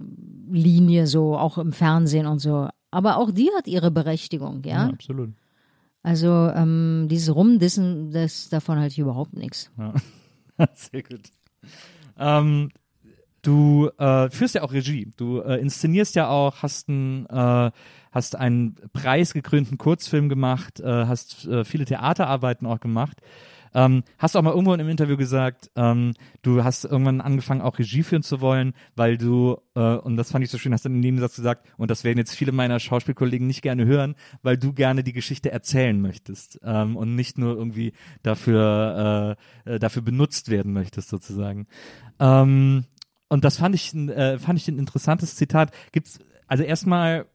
Linie 0.51 1.07
so, 1.07 1.35
auch 1.35 1.57
im 1.57 1.73
Fernsehen 1.73 2.27
und 2.27 2.37
so. 2.39 2.67
Aber 2.91 3.17
auch 3.17 3.31
die 3.31 3.49
hat 3.57 3.67
ihre 3.67 3.91
Berechtigung, 3.91 4.63
Ja, 4.63 4.85
ja. 4.85 4.89
absolut. 4.89 5.31
Also 6.01 6.29
ähm, 6.55 7.07
dieses 7.09 7.33
Rumdissen, 7.35 8.11
das 8.11 8.49
davon 8.49 8.79
halte 8.79 8.93
ich 8.93 8.99
überhaupt 8.99 9.33
nichts. 9.33 9.69
Sehr 10.73 11.03
gut. 11.03 11.29
Ähm, 12.17 12.69
du 13.41 13.89
äh, 13.97 14.29
führst 14.29 14.55
ja 14.55 14.63
auch 14.63 14.71
Regie. 14.71 15.11
Du 15.17 15.39
äh, 15.41 15.59
inszenierst 15.59 16.15
ja 16.15 16.29
auch, 16.29 16.63
hast 16.63 16.87
einen, 16.89 17.25
äh, 17.27 17.71
hast 18.11 18.35
einen 18.35 18.75
preisgekrönten 18.93 19.77
Kurzfilm 19.77 20.29
gemacht, 20.29 20.79
äh, 20.79 21.05
hast 21.05 21.45
äh, 21.45 21.65
viele 21.65 21.85
Theaterarbeiten 21.85 22.65
auch 22.65 22.79
gemacht. 22.79 23.21
Ähm, 23.73 24.03
hast 24.17 24.35
auch 24.35 24.41
mal 24.41 24.51
irgendwo 24.51 24.73
in 24.73 24.79
einem 24.79 24.89
Interview 24.89 25.17
gesagt, 25.17 25.69
ähm, 25.75 26.13
du 26.41 26.63
hast 26.63 26.85
irgendwann 26.85 27.21
angefangen, 27.21 27.61
auch 27.61 27.79
Regie 27.79 28.03
führen 28.03 28.23
zu 28.23 28.41
wollen, 28.41 28.73
weil 28.95 29.17
du, 29.17 29.57
äh, 29.75 29.95
und 29.95 30.17
das 30.17 30.31
fand 30.31 30.43
ich 30.43 30.51
so 30.51 30.57
schön, 30.57 30.73
hast 30.73 30.85
dann 30.85 30.93
im 30.93 30.99
Nebensatz 30.99 31.35
gesagt, 31.35 31.67
und 31.77 31.91
das 31.91 32.03
werden 32.03 32.17
jetzt 32.17 32.35
viele 32.35 32.51
meiner 32.51 32.79
Schauspielkollegen 32.79 33.47
nicht 33.47 33.61
gerne 33.61 33.85
hören, 33.85 34.15
weil 34.41 34.57
du 34.57 34.73
gerne 34.73 35.03
die 35.03 35.13
Geschichte 35.13 35.51
erzählen 35.51 35.99
möchtest 35.99 36.59
ähm, 36.63 36.95
und 36.95 37.15
nicht 37.15 37.37
nur 37.37 37.55
irgendwie 37.55 37.93
dafür, 38.23 39.37
äh, 39.65 39.75
äh, 39.75 39.79
dafür 39.79 40.01
benutzt 40.01 40.49
werden 40.49 40.73
möchtest, 40.73 41.09
sozusagen. 41.09 41.67
Ähm, 42.19 42.85
und 43.29 43.43
das 43.43 43.57
fand 43.57 43.75
ich, 43.75 43.93
äh, 43.93 44.39
fand 44.39 44.59
ich 44.59 44.67
ein 44.67 44.79
interessantes 44.79 45.35
Zitat. 45.35 45.71
Gibt's, 45.91 46.19
also 46.47 46.63
erstmal 46.63 47.27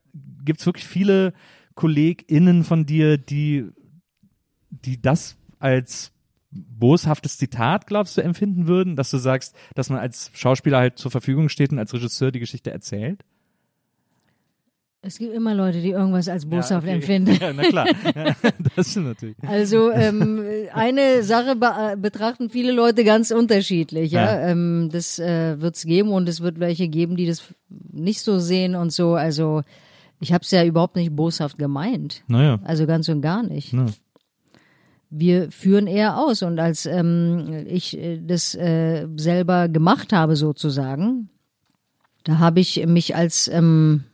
gibt's 0.45 0.67
wirklich 0.67 0.87
viele 0.87 1.33
KollegInnen 1.75 2.65
von 2.65 2.87
dir, 2.87 3.19
die, 3.19 3.67
die 4.71 5.01
das 5.01 5.37
als 5.59 6.13
boshaftes 6.55 7.39
Zitat, 7.39 7.87
glaubst 7.87 8.17
du, 8.17 8.21
empfinden 8.23 8.67
würden, 8.67 8.97
dass 8.97 9.11
du 9.11 9.19
sagst, 9.19 9.55
dass 9.75 9.91
man 9.91 9.99
als 9.99 10.31
Schauspieler 10.35 10.79
halt 10.79 10.99
zur 10.99 11.11
Verfügung 11.11 11.49
steht 11.49 11.73
und 11.73 11.79
als 11.79 11.93
Regisseur 11.93 12.31
die 12.31 12.41
Geschichte 12.41 12.71
erzählt? 12.71 13.25
Es 15.07 15.19
gibt 15.19 15.35
immer 15.35 15.55
Leute, 15.55 15.83
die 15.83 15.91
irgendwas 15.91 16.31
als 16.31 16.47
boshaft 16.47 16.87
empfinden. 16.87 17.37
Ja, 17.41 17.53
na 17.53 17.65
klar. 17.65 17.87
das 18.77 18.91
stimmt 18.91 19.07
natürlich. 19.07 19.37
Also 19.47 19.91
ähm, 19.91 20.43
eine 20.73 21.23
Sache 21.23 21.57
be 21.57 21.67
äh, 21.67 21.97
betrachten 21.97 22.49
viele 22.49 22.73
Leute 22.73 23.05
ganz 23.05 23.31
unterschiedlich. 23.31 24.13
Ja, 24.13 24.41
Ja. 24.41 24.49
Ähm, 24.49 24.89
das 24.91 25.19
äh, 25.19 25.61
wird 25.61 25.77
es 25.77 25.85
geben 25.85 26.11
und 26.11 26.27
es 26.27 26.41
wird 26.41 26.59
welche 26.59 26.89
geben, 26.89 27.17
die 27.17 27.27
das 27.27 27.43
nicht 27.69 28.23
so 28.23 28.39
sehen 28.39 28.75
und 28.75 28.93
so. 28.93 29.15
Also 29.15 29.63
ich 30.21 30.33
habe 30.33 30.43
es 30.43 30.51
ja 30.51 30.65
überhaupt 30.65 30.97
nicht 30.97 31.15
boshaft 31.15 31.59
gemeint. 31.59 32.23
Naja. 32.27 32.59
Also 32.65 32.87
ganz 32.87 33.07
und 33.11 33.21
gar 33.21 33.43
nicht. 33.43 33.75
Ja. 33.75 33.85
Wir 35.17 35.51
führen 35.53 35.87
eher 35.87 36.19
aus 36.19 36.43
und 36.43 36.59
als 36.59 36.87
ähm, 36.87 37.67
ich 37.69 37.97
äh, 37.97 38.21
das 38.21 38.55
äh, 38.57 39.07
selber 39.17 39.69
gemacht 39.69 40.13
habe 40.13 40.35
sozusagen, 40.35 41.29
da 42.25 42.39
habe 42.39 42.59
ich 42.59 42.85
mich 42.87 43.15
als 43.15 43.47
ähm, 43.49 44.05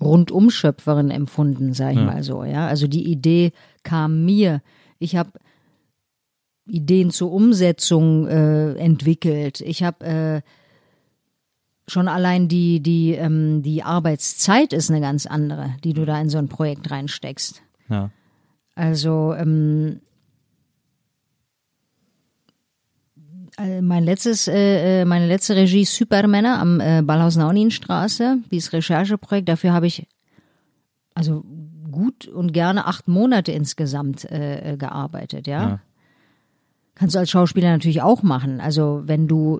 Rundumschöpferin 0.00 1.10
empfunden, 1.10 1.72
sag 1.72 1.92
ich 1.92 1.98
Ja. 1.98 2.04
mal 2.04 2.22
so. 2.22 2.44
Ja, 2.44 2.66
also 2.66 2.86
die 2.86 3.10
Idee 3.10 3.52
kam 3.82 4.24
mir. 4.24 4.60
Ich 4.98 5.16
habe 5.16 5.30
Ideen 6.66 7.10
zur 7.10 7.32
Umsetzung 7.32 8.26
äh, 8.26 8.74
entwickelt. 8.74 9.60
Ich 9.62 9.82
habe 9.82 10.04
äh, 10.04 10.40
schon 11.86 12.06
allein 12.08 12.48
die 12.48 12.80
die 12.80 13.12
ähm, 13.12 13.62
die 13.62 13.82
Arbeitszeit 13.82 14.72
ist 14.74 14.90
eine 14.90 15.00
ganz 15.00 15.24
andere, 15.26 15.74
die 15.84 15.94
du 15.94 16.04
da 16.04 16.20
in 16.20 16.28
so 16.28 16.36
ein 16.38 16.48
Projekt 16.48 16.90
reinsteckst. 16.90 17.62
Ja. 17.88 18.10
Also 18.78 19.34
ähm, 19.36 20.00
äh, 23.58 23.80
mein 23.80 24.04
letztes, 24.04 24.46
äh, 24.46 25.00
äh, 25.00 25.04
meine 25.04 25.26
letzte 25.26 25.56
Regie 25.56 25.84
Supermänner 25.84 26.60
am 26.60 26.78
äh, 26.78 27.02
Ballhaus-Naunin-Straße, 27.02 28.38
dieses 28.52 28.72
Rechercheprojekt, 28.72 29.48
dafür 29.48 29.72
habe 29.72 29.88
ich 29.88 30.06
also 31.12 31.44
gut 31.90 32.28
und 32.28 32.52
gerne 32.52 32.86
acht 32.86 33.08
Monate 33.08 33.50
insgesamt 33.50 34.30
äh, 34.30 34.74
äh, 34.74 34.76
gearbeitet, 34.76 35.48
ja? 35.48 35.60
Ja. 35.60 35.80
Kannst 36.94 37.16
du 37.16 37.18
als 37.18 37.30
Schauspieler 37.30 37.70
natürlich 37.70 38.02
auch 38.02 38.22
machen. 38.22 38.60
Also 38.60 39.02
wenn 39.06 39.26
du 39.26 39.58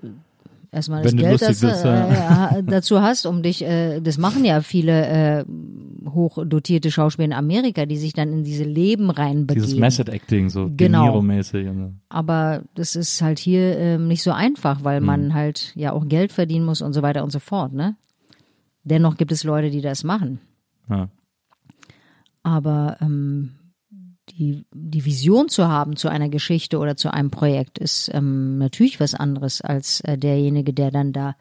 erstmal 0.71 1.03
das 1.03 1.15
Geld 1.15 1.41
das, 1.41 1.61
bist, 1.61 1.85
äh, 1.85 2.59
äh, 2.59 2.63
dazu 2.63 3.01
hast, 3.01 3.25
um 3.25 3.43
dich, 3.43 3.63
äh, 3.63 3.99
das 4.01 4.17
machen 4.17 4.45
ja 4.45 4.61
viele 4.61 5.07
äh, 5.07 5.45
hochdotierte 6.07 6.91
Schauspieler 6.91 7.25
in 7.25 7.33
Amerika, 7.33 7.85
die 7.85 7.97
sich 7.97 8.13
dann 8.13 8.31
in 8.31 8.43
diese 8.43 8.63
Leben 8.63 9.09
reinbegeben. 9.09 9.63
Dieses 9.63 9.79
Method 9.79 10.11
Acting, 10.11 10.49
so 10.49 10.69
Genau. 10.75 11.17
Und 11.17 11.43
so. 11.43 11.93
Aber 12.09 12.63
das 12.75 12.95
ist 12.95 13.21
halt 13.21 13.39
hier 13.39 13.77
ähm, 13.77 14.07
nicht 14.07 14.23
so 14.23 14.31
einfach, 14.31 14.83
weil 14.83 14.99
Hm. 14.99 15.05
man 15.05 15.33
halt 15.33 15.73
ja 15.75 15.91
auch 15.93 16.07
Geld 16.07 16.31
verdienen 16.31 16.65
muss 16.65 16.81
und 16.81 16.93
so 16.93 17.01
weiter 17.01 17.23
und 17.23 17.31
so 17.31 17.39
fort, 17.39 17.73
ne? 17.73 17.95
Dennoch 18.83 19.17
gibt 19.17 19.31
es 19.31 19.43
Leute, 19.43 19.69
die 19.69 19.81
das 19.81 20.03
machen. 20.03 20.39
Ja. 20.89 21.09
Aber 22.43 22.97
ähm, 23.01 23.51
die, 24.31 24.65
die 24.73 25.05
Vision 25.05 25.49
zu 25.49 25.67
haben 25.67 25.95
zu 25.95 26.09
einer 26.09 26.29
Geschichte 26.29 26.77
oder 26.77 26.95
zu 26.95 27.11
einem 27.13 27.31
Projekt 27.31 27.77
ist 27.77 28.09
ähm, 28.13 28.57
natürlich 28.57 28.99
was 28.99 29.15
anderes 29.15 29.61
als 29.61 30.01
äh, 30.01 30.17
derjenige, 30.17 30.73
der 30.73 30.91
dann 30.91 31.13
da 31.13 31.35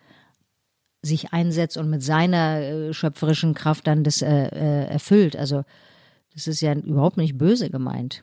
sich 1.02 1.32
einsetzt 1.32 1.76
und 1.76 1.90
mit 1.90 2.02
seiner 2.02 2.60
äh, 2.60 2.92
schöpferischen 2.92 3.54
Kraft 3.54 3.86
dann 3.86 4.04
das 4.04 4.22
äh, 4.22 4.28
äh, 4.28 4.86
erfüllt. 4.86 5.36
Also 5.36 5.64
das 6.34 6.46
ist 6.46 6.60
ja 6.60 6.74
überhaupt 6.74 7.16
nicht 7.16 7.38
böse 7.38 7.70
gemeint. 7.70 8.22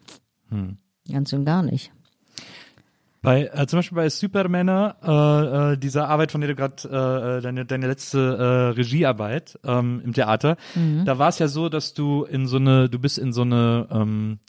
Ganz 1.12 1.34
und 1.34 1.46
gar 1.46 1.64
nicht. 1.64 1.92
Bei, 3.26 3.50
äh, 3.52 3.66
zum 3.66 3.80
Beispiel 3.80 3.96
bei 3.96 4.08
Supermänner, 4.08 4.98
äh, 5.02 5.74
äh, 5.74 5.78
dieser 5.78 6.08
Arbeit, 6.10 6.32
von 6.32 6.42
der 6.42 6.50
du 6.52 6.56
gerade, 6.56 6.76
äh, 6.88 7.38
äh, 7.38 7.42
deine, 7.42 7.66
deine 7.66 7.88
letzte 7.88 8.20
äh, 8.20 8.76
Regiearbeit 8.76 9.60
ähm, 9.64 10.00
im 10.06 10.14
Theater, 10.14 10.58
da 11.06 11.18
war 11.18 11.30
es 11.30 11.40
ja 11.40 11.48
so, 11.48 11.68
dass 11.68 11.96
du 11.96 12.24
in 12.24 12.46
so 12.46 12.58
eine, 12.58 12.88
du 12.88 13.00
bist 13.00 13.18
in 13.18 13.34
so 13.34 13.42
eine 13.42 13.88
ähm, 13.90 14.40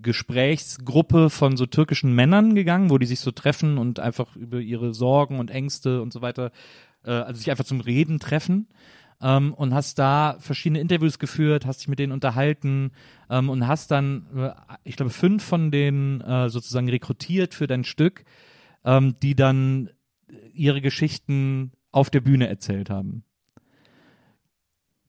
Gesprächsgruppe 0.00 1.30
von 1.30 1.56
so 1.56 1.66
türkischen 1.66 2.14
Männern 2.14 2.54
gegangen, 2.54 2.90
wo 2.90 2.98
die 2.98 3.06
sich 3.06 3.20
so 3.20 3.30
treffen 3.30 3.78
und 3.78 4.00
einfach 4.00 4.36
über 4.36 4.60
ihre 4.60 4.94
Sorgen 4.94 5.38
und 5.38 5.50
Ängste 5.50 6.02
und 6.02 6.12
so 6.12 6.20
weiter, 6.20 6.50
äh, 7.04 7.10
also 7.10 7.38
sich 7.38 7.50
einfach 7.50 7.64
zum 7.64 7.80
Reden 7.80 8.18
treffen. 8.18 8.68
Ähm, 9.22 9.54
und 9.54 9.72
hast 9.72 9.98
da 9.98 10.36
verschiedene 10.40 10.80
Interviews 10.80 11.18
geführt, 11.18 11.66
hast 11.66 11.80
dich 11.80 11.88
mit 11.88 11.98
denen 11.98 12.12
unterhalten 12.12 12.90
ähm, 13.30 13.48
und 13.48 13.66
hast 13.66 13.90
dann, 13.90 14.26
äh, 14.36 14.50
ich 14.82 14.96
glaube, 14.96 15.10
fünf 15.10 15.44
von 15.44 15.70
denen 15.70 16.20
äh, 16.20 16.50
sozusagen 16.50 16.88
rekrutiert 16.88 17.54
für 17.54 17.68
dein 17.68 17.84
Stück, 17.84 18.24
ähm, 18.84 19.14
die 19.22 19.36
dann 19.36 19.90
ihre 20.52 20.80
Geschichten 20.80 21.72
auf 21.92 22.10
der 22.10 22.20
Bühne 22.20 22.48
erzählt 22.48 22.90
haben. 22.90 23.24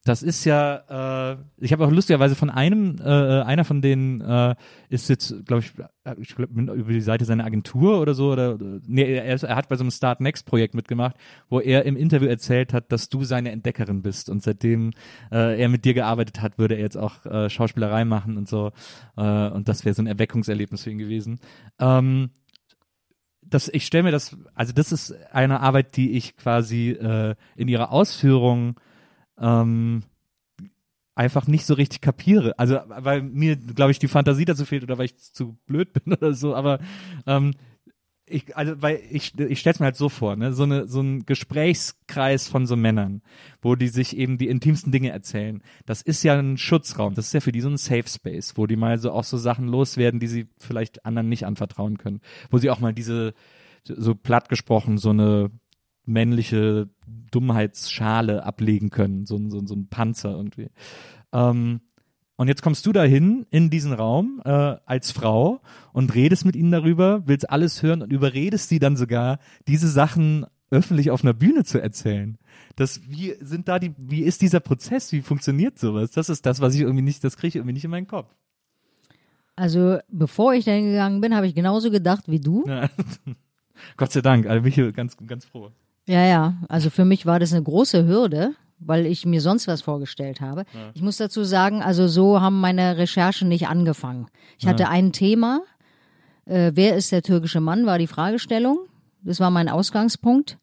Das 0.06 0.22
ist 0.22 0.46
ja, 0.46 1.32
äh, 1.32 1.38
ich 1.58 1.74
habe 1.74 1.84
auch 1.84 1.90
lustigerweise 1.90 2.36
von 2.36 2.52
einem, 2.52 2.98
äh, 3.04 3.10
einer 3.10 3.66
von 3.66 3.82
denen 3.82 4.22
äh, 4.22 4.54
ist 4.88 5.10
jetzt, 5.10 5.48
glaube 5.48 5.64
ich, 5.64 5.74
äh, 6.04 6.16
ich 6.20 6.36
glaube 6.36 6.54
über 6.54 6.94
die 6.94 7.02
Seite 7.02 7.26
seiner 7.26 7.44
Agentur 7.44 8.00
oder 8.00 8.14
so 8.14 8.32
oder 8.32 8.56
nee, 8.86 9.02
er, 9.02 9.44
er 9.44 9.56
hat 9.56 9.68
bei 9.68 9.76
so 9.76 9.84
einem 9.84 9.90
Start 9.90 10.22
Next 10.22 10.46
Projekt 10.46 10.76
mitgemacht, 10.76 11.16
wo 11.50 11.60
er 11.60 11.86
im 11.86 11.98
Interview 11.98 12.28
erzählt 12.28 12.72
hat, 12.72 12.92
dass 12.92 13.10
du 13.10 13.24
seine 13.24 13.50
Entdeckerin 13.50 14.04
bist 14.04 14.30
und 14.30 14.44
seitdem 14.44 14.92
äh, 15.32 15.60
er 15.60 15.70
mit 15.70 15.86
dir 15.86 15.96
gearbeitet 15.96 16.40
hat, 16.40 16.60
würde 16.60 16.76
er 16.76 16.82
jetzt 16.82 16.98
auch 16.98 17.26
äh, 17.26 17.50
Schauspielerei 17.50 18.06
machen 18.06 18.38
und 18.38 18.48
so 18.48 18.74
äh, 19.18 19.50
und 19.50 19.68
das 19.68 19.86
wäre 19.86 19.96
so 19.96 20.04
ein 20.04 20.08
Erweckungserlebnis 20.08 20.84
für 20.84 20.92
ihn 20.92 21.00
gewesen. 21.00 21.40
Ähm, 21.80 22.30
das, 23.42 23.70
ich 23.70 23.88
stelle 23.88 24.04
mir 24.04 24.12
das, 24.12 24.38
also 24.54 24.72
das 24.72 24.92
ist 24.92 25.16
eine 25.32 25.62
Arbeit, 25.62 25.98
die 25.98 26.12
ich 26.12 26.38
quasi 26.38 26.92
äh, 26.92 27.34
in 27.56 27.68
ihrer 27.68 27.92
Ausführung 27.92 28.76
ähm, 29.40 30.04
einfach 31.16 31.48
nicht 31.48 31.66
so 31.66 31.74
richtig 31.74 32.02
kapiere. 32.02 32.58
Also 32.60 32.80
weil 32.88 33.22
mir, 33.22 33.56
glaube 33.56 33.92
ich, 33.92 34.00
die 34.00 34.08
Fantasie 34.08 34.46
dazu 34.46 34.66
fehlt 34.66 34.84
oder 34.84 34.98
weil 34.98 35.06
ich 35.06 35.18
zu 35.18 35.58
blöd 35.66 35.94
bin 36.06 36.14
oder 36.14 36.34
so, 36.34 36.56
aber 36.56 36.80
ähm, 37.26 37.54
ich, 38.28 38.58
also 38.58 38.82
weil 38.82 39.02
ich, 39.12 39.38
ich 39.38 39.60
stelle 39.60 39.74
es 39.76 39.80
mir 39.80 39.86
halt 39.86 39.96
so 39.96 40.10
vor, 40.10 40.36
ne, 40.36 40.52
so 40.52 40.64
eine 40.64 40.88
so 40.88 41.00
ein 41.00 41.26
Gesprächskreis 41.26 42.48
von 42.48 42.66
so 42.66 42.76
Männern, 42.76 43.22
wo 43.62 43.76
die 43.76 43.88
sich 43.88 44.18
eben 44.18 44.40
die 44.40 44.48
intimsten 44.48 44.92
Dinge 44.92 45.12
erzählen. 45.12 45.62
Das 45.86 46.02
ist 46.02 46.24
ja 46.24 46.38
ein 46.38 46.58
Schutzraum, 46.58 47.14
das 47.14 47.28
ist 47.28 47.34
ja 47.34 47.40
für 47.40 47.52
die 47.52 47.62
so 47.62 47.70
ein 47.70 47.78
Safe 47.78 48.08
Space, 48.08 48.58
wo 48.58 48.66
die 48.66 48.78
mal 48.78 48.98
so 48.98 49.12
auch 49.12 49.24
so 49.24 49.38
Sachen 49.38 49.68
loswerden, 49.68 50.20
die 50.20 50.28
sie 50.28 50.48
vielleicht 50.58 51.06
anderen 51.06 51.30
nicht 51.30 51.46
anvertrauen 51.46 52.00
können, 52.00 52.20
wo 52.50 52.58
sie 52.58 52.72
auch 52.72 52.80
mal 52.80 52.94
diese 52.94 53.34
so 53.84 54.16
platt 54.16 54.50
gesprochen 54.50 54.98
so 54.98 55.12
eine 55.12 55.52
männliche 56.06 56.90
Dummheitsschale 57.32 58.44
ablegen 58.44 58.90
können, 58.90 59.26
so, 59.26 59.36
ein- 59.38 59.50
so, 59.52 59.60
ein- 59.60 59.68
so 59.68 59.76
ein 59.76 59.88
Panzer 59.88 60.32
irgendwie. 60.32 60.70
Ähm, 61.34 61.82
und 62.38 62.48
jetzt 62.50 62.62
kommst 62.62 62.86
du 62.86 62.92
dahin 62.92 63.46
in 63.50 63.70
diesen 63.70 63.94
Raum 63.94 64.42
äh, 64.44 64.50
als 64.86 65.12
Frau 65.12 65.62
und 65.94 66.14
redest 66.16 66.46
mit 66.46 66.56
ihnen 66.56 66.72
darüber, 66.72 67.24
willst 67.28 67.50
alles 67.50 67.82
hören 67.82 68.02
und 68.02 68.12
überredest 68.12 68.68
sie 68.70 68.80
dann 68.80 68.98
sogar, 68.98 69.40
diese 69.68 69.88
Sachen 69.88 70.46
öffentlich 70.70 71.12
auf 71.12 71.24
einer 71.24 71.34
Bühne 71.34 71.64
zu 71.64 71.82
erzählen. 71.82 72.38
Das, 72.76 73.02
wie 73.08 73.36
sind 73.40 73.68
da 73.70 73.80
die, 73.80 73.94
wie 73.98 74.22
ist 74.24 74.42
dieser 74.42 74.60
Prozess? 74.60 75.12
Wie 75.14 75.22
funktioniert 75.22 75.80
sowas? 75.80 76.12
Das 76.12 76.28
ist 76.30 76.46
das, 76.46 76.60
was 76.60 76.76
ich 76.76 76.82
irgendwie 76.82 77.04
nicht, 77.04 77.24
das 77.24 77.38
kriege 77.38 77.50
ich 77.50 77.56
irgendwie 77.56 77.74
nicht 77.74 77.86
in 77.86 77.92
meinen 77.92 78.08
Kopf. 78.08 78.34
Also 79.56 80.00
bevor 80.10 80.54
ich 80.54 80.66
dahin 80.66 80.88
gegangen 80.88 81.22
bin, 81.22 81.34
habe 81.36 81.48
ich 81.48 81.56
genauso 81.56 81.90
gedacht 81.92 82.26
wie 82.28 82.40
du. 82.42 82.66
Ja. 82.68 82.90
Gott 83.98 84.12
sei 84.12 84.22
Dank, 84.22 84.48
also 84.48 84.64
bin 84.64 84.72
ich 84.88 84.94
ganz, 84.96 85.16
ganz 85.26 85.46
froh. 85.46 85.72
Ja, 86.08 86.26
ja. 86.26 86.56
Also 86.70 86.90
für 86.90 87.06
mich 87.06 87.26
war 87.26 87.40
das 87.40 87.54
eine 87.54 87.64
große 87.64 88.06
Hürde, 88.08 88.54
weil 88.80 89.06
ich 89.06 89.26
mir 89.26 89.42
sonst 89.42 89.68
was 89.68 89.82
vorgestellt 89.82 90.42
habe. 90.42 90.66
Ich 90.94 91.02
muss 91.02 91.18
dazu 91.18 91.44
sagen, 91.44 91.82
also 91.82 92.08
so 92.08 92.42
haben 92.42 92.60
meine 92.60 92.98
Recherchen 92.98 93.48
nicht 93.48 93.68
angefangen. 93.68 94.28
Ich 94.60 94.68
hatte 94.68 94.90
ein 94.90 95.12
Thema. 95.12 95.62
Äh, 96.46 96.74
wer 96.76 96.96
ist 96.96 97.12
der 97.12 97.24
türkische 97.24 97.62
Mann, 97.62 97.86
war 97.86 97.98
die 97.98 98.08
Fragestellung. 98.08 98.80
Das 99.24 99.40
war 99.40 99.50
mein 99.50 99.70
Ausgangspunkt. 99.70 100.60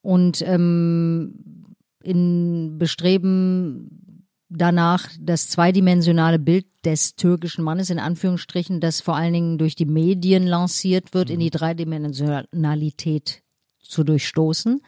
Und 0.00 0.42
ähm, 0.42 1.74
in 2.02 2.78
Bestreben 2.78 4.26
danach 4.48 5.08
das 5.18 5.48
zweidimensionale 5.48 6.38
Bild 6.38 6.66
des 6.84 7.16
türkischen 7.16 7.64
Mannes 7.64 7.90
in 7.90 7.98
Anführungsstrichen, 7.98 8.80
das 8.80 9.00
vor 9.00 9.16
allen 9.16 9.32
Dingen 9.32 9.58
durch 9.58 9.74
die 9.74 9.86
Medien 9.86 10.46
lanciert 10.46 11.14
wird, 11.14 11.30
in 11.30 11.40
die 11.40 11.50
Dreidimensionalität 11.50 13.42
zu 13.82 14.04
durchstoßen. 14.04 14.80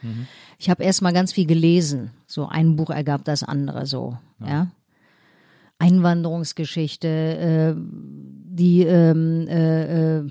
Ich 0.58 0.70
habe 0.70 0.82
erst 0.82 1.02
mal 1.02 1.12
ganz 1.12 1.32
viel 1.32 1.46
gelesen. 1.46 2.10
So 2.26 2.46
ein 2.46 2.76
Buch 2.76 2.90
ergab 2.90 3.24
das 3.24 3.42
andere 3.42 3.86
so, 3.86 4.16
ja. 4.40 4.70
Einwanderungsgeschichte, 5.78 7.08
äh, 7.08 7.74
die 7.76 8.82
ähm, 8.82 9.46
äh, 9.48 10.18
äh, 10.18 10.30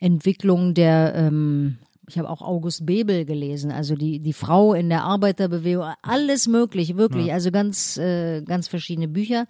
Entwicklung 0.00 0.74
der, 0.74 1.14
ähm, 1.14 1.78
ich 2.08 2.18
habe 2.18 2.30
auch 2.30 2.42
August 2.42 2.86
Bebel 2.86 3.24
gelesen, 3.24 3.70
also 3.70 3.96
die, 3.96 4.20
die 4.20 4.32
Frau 4.32 4.74
in 4.74 4.88
der 4.88 5.04
Arbeiterbewegung, 5.04 5.86
alles 6.02 6.46
möglich, 6.46 6.96
wirklich, 6.96 7.32
also 7.32 7.50
ganz, 7.50 7.96
äh, 7.96 8.42
ganz 8.42 8.68
verschiedene 8.68 9.08
Bücher. 9.08 9.46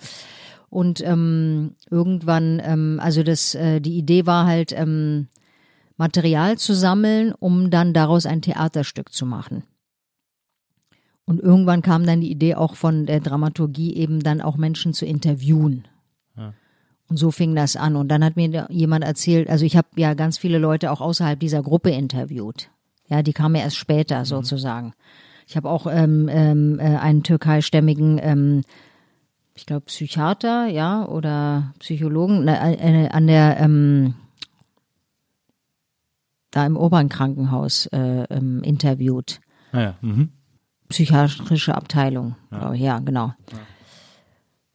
Und 0.70 1.00
ähm, 1.02 1.76
irgendwann, 1.90 2.60
ähm, 2.64 2.98
also 3.00 3.22
das, 3.22 3.54
äh, 3.54 3.80
die 3.80 3.96
Idee 3.96 4.26
war 4.26 4.46
halt, 4.46 4.72
ähm, 4.72 5.28
Material 5.96 6.58
zu 6.58 6.74
sammeln, 6.74 7.32
um 7.32 7.70
dann 7.70 7.92
daraus 7.92 8.26
ein 8.26 8.42
Theaterstück 8.42 9.12
zu 9.12 9.26
machen. 9.26 9.64
Und 11.24 11.40
irgendwann 11.40 11.82
kam 11.82 12.04
dann 12.04 12.20
die 12.20 12.30
Idee 12.30 12.54
auch 12.54 12.74
von 12.74 13.06
der 13.06 13.20
Dramaturgie 13.20 13.94
eben 13.96 14.20
dann 14.20 14.40
auch 14.40 14.56
Menschen 14.56 14.92
zu 14.92 15.06
interviewen. 15.06 15.88
Und 17.08 17.16
so 17.16 17.30
fing 17.30 17.54
das 17.54 17.76
an. 17.76 17.96
Und 17.96 18.08
dann 18.08 18.24
hat 18.24 18.36
mir 18.36 18.66
jemand 18.70 19.04
erzählt, 19.04 19.48
also 19.48 19.64
ich 19.64 19.76
habe 19.76 19.88
ja 19.96 20.14
ganz 20.14 20.38
viele 20.38 20.58
Leute 20.58 20.90
auch 20.90 21.00
außerhalb 21.00 21.38
dieser 21.38 21.62
Gruppe 21.62 21.90
interviewt. 21.90 22.70
Ja, 23.08 23.22
die 23.22 23.32
kamen 23.32 23.56
ja 23.56 23.62
erst 23.62 23.76
später 23.76 24.24
sozusagen. 24.24 24.94
Ich 25.46 25.56
habe 25.56 25.68
auch 25.68 25.86
ähm, 25.86 26.28
ähm, 26.30 26.80
äh, 26.80 26.96
einen 26.96 27.22
türkeistämmigen, 27.22 28.18
ähm, 28.22 28.62
ich 29.54 29.66
glaube 29.66 29.82
Psychiater, 29.82 30.66
ja, 30.66 31.06
oder 31.06 31.74
Psychologen 31.78 32.44
na, 32.44 32.72
äh, 32.72 33.08
an 33.08 33.26
der 33.26 33.60
ähm, 33.60 34.14
da 36.54 36.64
im 36.66 36.76
Obernkrankenhaus 36.76 37.86
äh, 37.86 38.24
ähm, 38.30 38.62
interviewt. 38.62 39.40
Naja, 39.72 39.96
mhm. 40.00 40.30
Psychiatrische 40.88 41.74
Abteilung. 41.74 42.36
Ja, 42.52 42.74
ja 42.74 42.98
genau. 43.00 43.32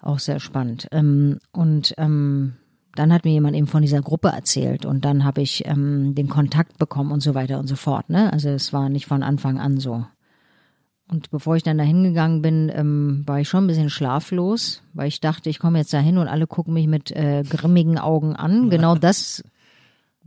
Auch 0.01 0.19
sehr 0.19 0.39
spannend. 0.39 0.88
Ähm, 0.91 1.39
und 1.51 1.93
ähm, 1.97 2.55
dann 2.95 3.13
hat 3.13 3.23
mir 3.23 3.32
jemand 3.32 3.55
eben 3.55 3.67
von 3.67 3.82
dieser 3.82 4.01
Gruppe 4.01 4.30
erzählt 4.30 4.86
und 4.86 5.05
dann 5.05 5.23
habe 5.23 5.41
ich 5.41 5.65
ähm, 5.67 6.15
den 6.15 6.27
Kontakt 6.27 6.77
bekommen 6.80 7.11
und 7.11 7.21
so 7.21 7.34
weiter 7.36 7.59
und 7.59 7.67
so 7.67 7.75
fort. 7.75 8.09
Ne? 8.09 8.32
Also 8.34 8.49
es 8.49 8.73
war 8.73 8.89
nicht 8.89 9.05
von 9.05 9.23
Anfang 9.23 9.59
an 9.59 9.77
so. 9.77 10.05
Und 11.07 11.32
bevor 11.32 11.55
ich 11.55 11.63
dann 11.63 11.77
da 11.77 11.84
hingegangen 11.84 12.41
bin, 12.41 12.71
ähm, 12.73 13.23
war 13.25 13.39
ich 13.39 13.49
schon 13.49 13.63
ein 13.63 13.67
bisschen 13.67 13.89
schlaflos, 13.89 14.84
weil 14.93 15.07
ich 15.07 15.21
dachte, 15.21 15.49
ich 15.49 15.59
komme 15.59 15.80
jetzt 15.80 15.93
da 15.93 15.99
hin 15.99 16.17
und 16.17 16.27
alle 16.27 16.45
gucken 16.45 16.73
mich 16.73 16.88
mit 16.88 17.11
äh, 17.11 17.43
grimmigen 17.49 17.97
Augen 17.97 18.36
an. 18.36 18.69
Genau 18.69 18.95
das, 18.95 19.43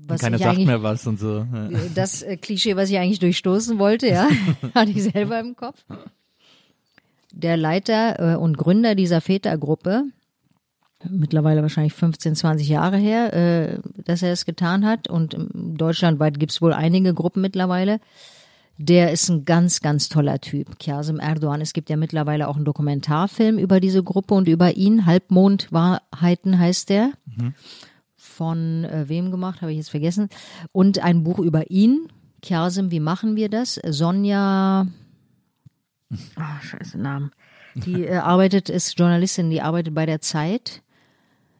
was 0.07 0.20
Keiner 0.20 0.38
sagt 0.38 0.59
mehr 0.59 0.82
was 0.82 1.07
und 1.07 1.18
so. 1.18 1.46
Das 1.94 2.22
äh, 2.22 2.36
Klischee, 2.36 2.76
was 2.76 2.90
ich 2.90 2.98
eigentlich 2.98 3.18
durchstoßen 3.18 3.78
wollte, 3.78 4.09
ja, 4.09 4.28
hatte 4.74 4.90
ich 4.90 5.03
selber 5.03 5.38
im 5.40 5.57
Kopf. 5.57 5.84
Der 7.32 7.57
Leiter 7.57 8.34
äh, 8.34 8.36
und 8.36 8.59
Gründer 8.59 8.94
dieser 8.94 9.20
Vätergruppe, 9.20 10.05
mittlerweile 11.09 11.62
wahrscheinlich 11.62 11.94
15, 11.94 12.36
20 12.36 12.68
Jahre 12.68 12.96
her, 12.96 13.32
äh, 13.32 13.78
dass 14.05 14.22
er 14.22 14.32
es 14.32 14.44
getan 14.44 14.84
hat 14.84 15.09
und 15.09 15.36
deutschlandweit 15.55 16.38
gibt 16.38 16.53
es 16.53 16.62
wohl 16.62 16.72
einige 16.72 17.14
Gruppen 17.14 17.40
mittlerweile, 17.40 18.00
Der 18.78 19.12
ist 19.12 19.28
ein 19.28 19.44
ganz, 19.44 19.80
ganz 19.80 20.09
toller 20.09 20.40
Typ, 20.40 20.78
Kazim 20.78 21.20
Erdogan. 21.20 21.61
Es 21.61 21.72
gibt 21.72 21.90
ja 21.90 21.96
mittlerweile 21.96 22.48
auch 22.48 22.57
einen 22.57 22.64
Dokumentarfilm 22.64 23.59
über 23.59 23.80
diese 23.80 24.03
Gruppe 24.03 24.34
und 24.34 24.48
über 24.48 24.76
ihn. 24.76 25.07
Halbmondwahrheiten 25.07 26.59
heißt 26.59 26.88
der. 26.88 27.12
Von 28.43 28.82
äh, 28.86 29.09
wem 29.09 29.30
gemacht, 29.30 29.62
habe 29.62 29.70
ich 29.70 29.78
jetzt 29.78 29.90
vergessen. 29.90 30.28
Und 30.72 30.99
ein 30.99 31.22
Buch 31.22 31.38
über 31.38 31.70
ihn. 31.70 32.09
Kazim, 32.45 32.90
wie 32.90 32.99
machen 32.99 33.36
wir 33.36 33.49
das? 33.49 33.80
Sonja, 33.86 34.88
ah, 36.34 36.61
scheiße 36.61 36.99
Namen. 36.99 37.30
Die 37.76 38.05
äh, 38.05 38.16
arbeitet, 38.16 38.68
ist 38.68 38.99
Journalistin, 38.99 39.49
die 39.49 39.62
arbeitet 39.62 39.95
bei 39.95 40.07
der 40.07 40.20
Zeit. 40.20 40.82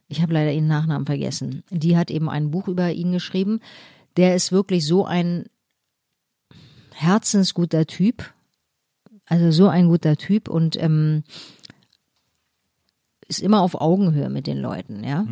Ich 0.09 0.23
habe 0.23 0.33
leider 0.33 0.53
ihren 0.53 0.67
Nachnamen 0.67 1.07
vergessen. 1.07 1.63
Die 1.71 1.97
hat 1.97 2.11
eben 2.11 2.29
ein 2.29 2.51
Buch 2.51 2.67
über 2.67 2.91
ihn 2.91 3.13
geschrieben. 3.13 3.61
Der 4.17 4.35
ist 4.35 4.51
wirklich 4.51 4.85
so 4.85 5.07
ein 5.07 5.45
herzensguter 6.95 7.87
Typ. 7.87 8.35
Also 9.27 9.53
so 9.53 9.69
ein 9.69 9.87
guter 9.87 10.17
Typ 10.17 10.49
und 10.49 10.75
ähm, 10.83 11.23
ist 13.29 13.39
immer 13.39 13.61
auf 13.61 13.81
Augenhöhe 13.81 14.31
mit 14.31 14.49
den 14.49 14.59
Leuten, 14.59 15.05
ja. 15.05 15.29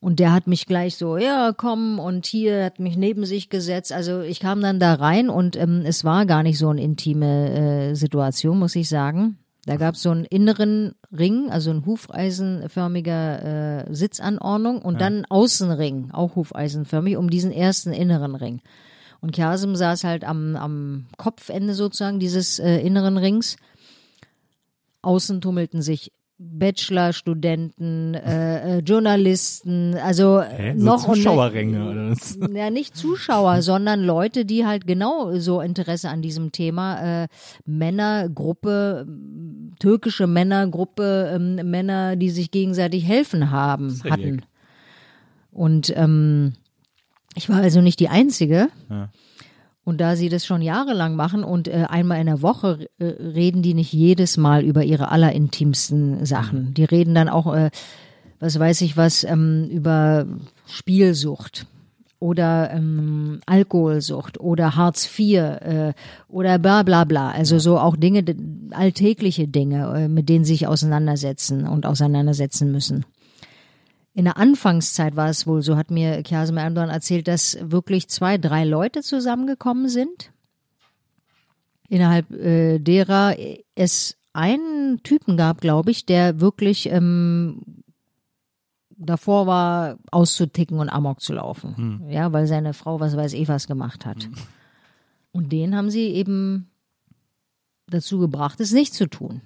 Und 0.00 0.20
der 0.20 0.32
hat 0.32 0.46
mich 0.46 0.66
gleich 0.66 0.96
so, 0.96 1.16
ja, 1.16 1.52
komm, 1.56 1.98
und 1.98 2.26
hier 2.26 2.64
hat 2.64 2.78
mich 2.78 2.96
neben 2.96 3.26
sich 3.26 3.50
gesetzt. 3.50 3.92
Also 3.92 4.20
ich 4.20 4.38
kam 4.38 4.60
dann 4.60 4.78
da 4.78 4.94
rein 4.94 5.28
und 5.28 5.56
ähm, 5.56 5.82
es 5.84 6.04
war 6.04 6.24
gar 6.24 6.44
nicht 6.44 6.58
so 6.58 6.68
eine 6.68 6.82
intime 6.82 7.90
äh, 7.90 7.94
Situation, 7.94 8.58
muss 8.58 8.76
ich 8.76 8.88
sagen. 8.88 9.38
Da 9.66 9.76
gab 9.76 9.96
es 9.96 10.02
so 10.02 10.10
einen 10.10 10.24
inneren 10.24 10.94
Ring, 11.12 11.50
also 11.50 11.70
ein 11.70 11.84
hufeisenförmiger 11.84 13.88
äh, 13.88 13.94
Sitzanordnung 13.94 14.80
und 14.80 15.00
dann 15.00 15.14
einen 15.14 15.24
Außenring, 15.26 16.10
auch 16.12 16.36
hufeisenförmig, 16.36 17.16
um 17.16 17.28
diesen 17.28 17.52
ersten 17.52 17.92
inneren 17.92 18.34
Ring. 18.34 18.62
Und 19.20 19.34
Kasim 19.34 19.76
saß 19.76 20.04
halt 20.04 20.24
am, 20.24 20.56
am 20.56 21.06
Kopfende 21.16 21.74
sozusagen 21.74 22.20
dieses 22.20 22.60
äh, 22.60 22.78
inneren 22.78 23.18
Rings. 23.18 23.56
Außen 25.02 25.40
tummelten 25.40 25.82
sich 25.82 26.12
Bachelorstudenten, 26.40 28.14
äh, 28.14 28.78
äh, 28.78 28.78
Journalisten, 28.78 29.96
also 29.96 30.40
Hä? 30.40 30.74
So 30.76 30.84
noch 30.84 31.08
und 31.08 31.16
Zuschauerränge 31.16 31.90
oder 31.90 32.10
was? 32.10 32.38
ja, 32.54 32.70
nicht 32.70 32.96
Zuschauer, 32.96 33.60
sondern 33.62 34.04
Leute, 34.04 34.44
die 34.44 34.64
halt 34.64 34.86
genau 34.86 35.36
so 35.38 35.60
Interesse 35.60 36.08
an 36.08 36.22
diesem 36.22 36.52
Thema, 36.52 37.24
äh, 37.24 37.28
Männergruppe, 37.66 39.06
türkische 39.80 40.28
Männergruppe, 40.28 41.32
ähm, 41.34 41.56
Männer, 41.68 42.14
die 42.14 42.30
sich 42.30 42.52
gegenseitig 42.52 43.04
helfen 43.04 43.50
haben, 43.50 44.00
ja 44.04 44.12
hatten. 44.12 44.36
dick. 44.36 44.42
Und 45.50 45.92
ähm, 45.96 46.52
ich 47.34 47.48
war 47.48 47.56
also 47.56 47.80
nicht 47.80 47.98
die 47.98 48.10
Einzige. 48.10 48.68
Ja. 48.88 49.10
Und 49.88 50.02
da 50.02 50.16
sie 50.16 50.28
das 50.28 50.44
schon 50.44 50.60
jahrelang 50.60 51.16
machen 51.16 51.42
und 51.42 51.66
äh, 51.66 51.86
einmal 51.88 52.20
in 52.20 52.26
der 52.26 52.42
Woche 52.42 52.90
äh, 52.98 53.06
reden 53.06 53.62
die 53.62 53.72
nicht 53.72 53.90
jedes 53.90 54.36
Mal 54.36 54.62
über 54.62 54.84
ihre 54.84 55.10
allerintimsten 55.10 56.26
Sachen. 56.26 56.74
Die 56.74 56.84
reden 56.84 57.14
dann 57.14 57.30
auch, 57.30 57.54
äh, 57.54 57.70
was 58.38 58.58
weiß 58.58 58.82
ich 58.82 58.98
was, 58.98 59.24
ähm, 59.24 59.66
über 59.70 60.26
Spielsucht 60.66 61.66
oder 62.20 62.70
ähm, 62.70 63.40
Alkoholsucht 63.46 64.38
oder 64.38 64.76
Hartz 64.76 65.08
IV 65.18 65.38
äh, 65.38 65.94
oder 66.28 66.58
bla 66.58 66.82
bla 66.82 67.04
bla. 67.04 67.30
Also 67.30 67.58
so 67.58 67.78
auch 67.78 67.96
Dinge, 67.96 68.22
alltägliche 68.72 69.48
Dinge, 69.48 69.90
äh, 69.96 70.08
mit 70.08 70.28
denen 70.28 70.44
sie 70.44 70.52
sich 70.52 70.66
auseinandersetzen 70.66 71.66
und 71.66 71.86
auseinandersetzen 71.86 72.70
müssen. 72.70 73.06
In 74.18 74.24
der 74.24 74.36
Anfangszeit 74.36 75.14
war 75.14 75.28
es 75.28 75.46
wohl 75.46 75.62
so, 75.62 75.76
hat 75.76 75.92
mir 75.92 76.24
Kazim 76.24 76.56
Erdogan 76.56 76.90
erzählt, 76.90 77.28
dass 77.28 77.56
wirklich 77.60 78.08
zwei, 78.08 78.36
drei 78.36 78.64
Leute 78.64 79.02
zusammengekommen 79.02 79.88
sind, 79.88 80.32
innerhalb 81.88 82.28
äh, 82.32 82.80
derer 82.80 83.36
es 83.76 84.16
einen 84.32 85.04
Typen 85.04 85.36
gab, 85.36 85.60
glaube 85.60 85.92
ich, 85.92 86.04
der 86.04 86.40
wirklich 86.40 86.90
ähm, 86.90 87.62
davor 88.96 89.46
war, 89.46 89.98
auszuticken 90.10 90.80
und 90.80 90.88
Amok 90.88 91.20
zu 91.20 91.34
laufen. 91.34 92.02
Ja, 92.10 92.32
weil 92.32 92.48
seine 92.48 92.74
Frau, 92.74 92.98
was 92.98 93.16
weiß 93.16 93.34
ich, 93.34 93.46
was 93.46 93.68
gemacht 93.68 94.04
hat. 94.04 94.28
Und 95.30 95.52
den 95.52 95.76
haben 95.76 95.90
sie 95.90 96.08
eben 96.08 96.68
dazu 97.86 98.18
gebracht, 98.18 98.58
es 98.58 98.72
nicht 98.72 98.94
zu 98.94 99.08
tun. 99.08 99.42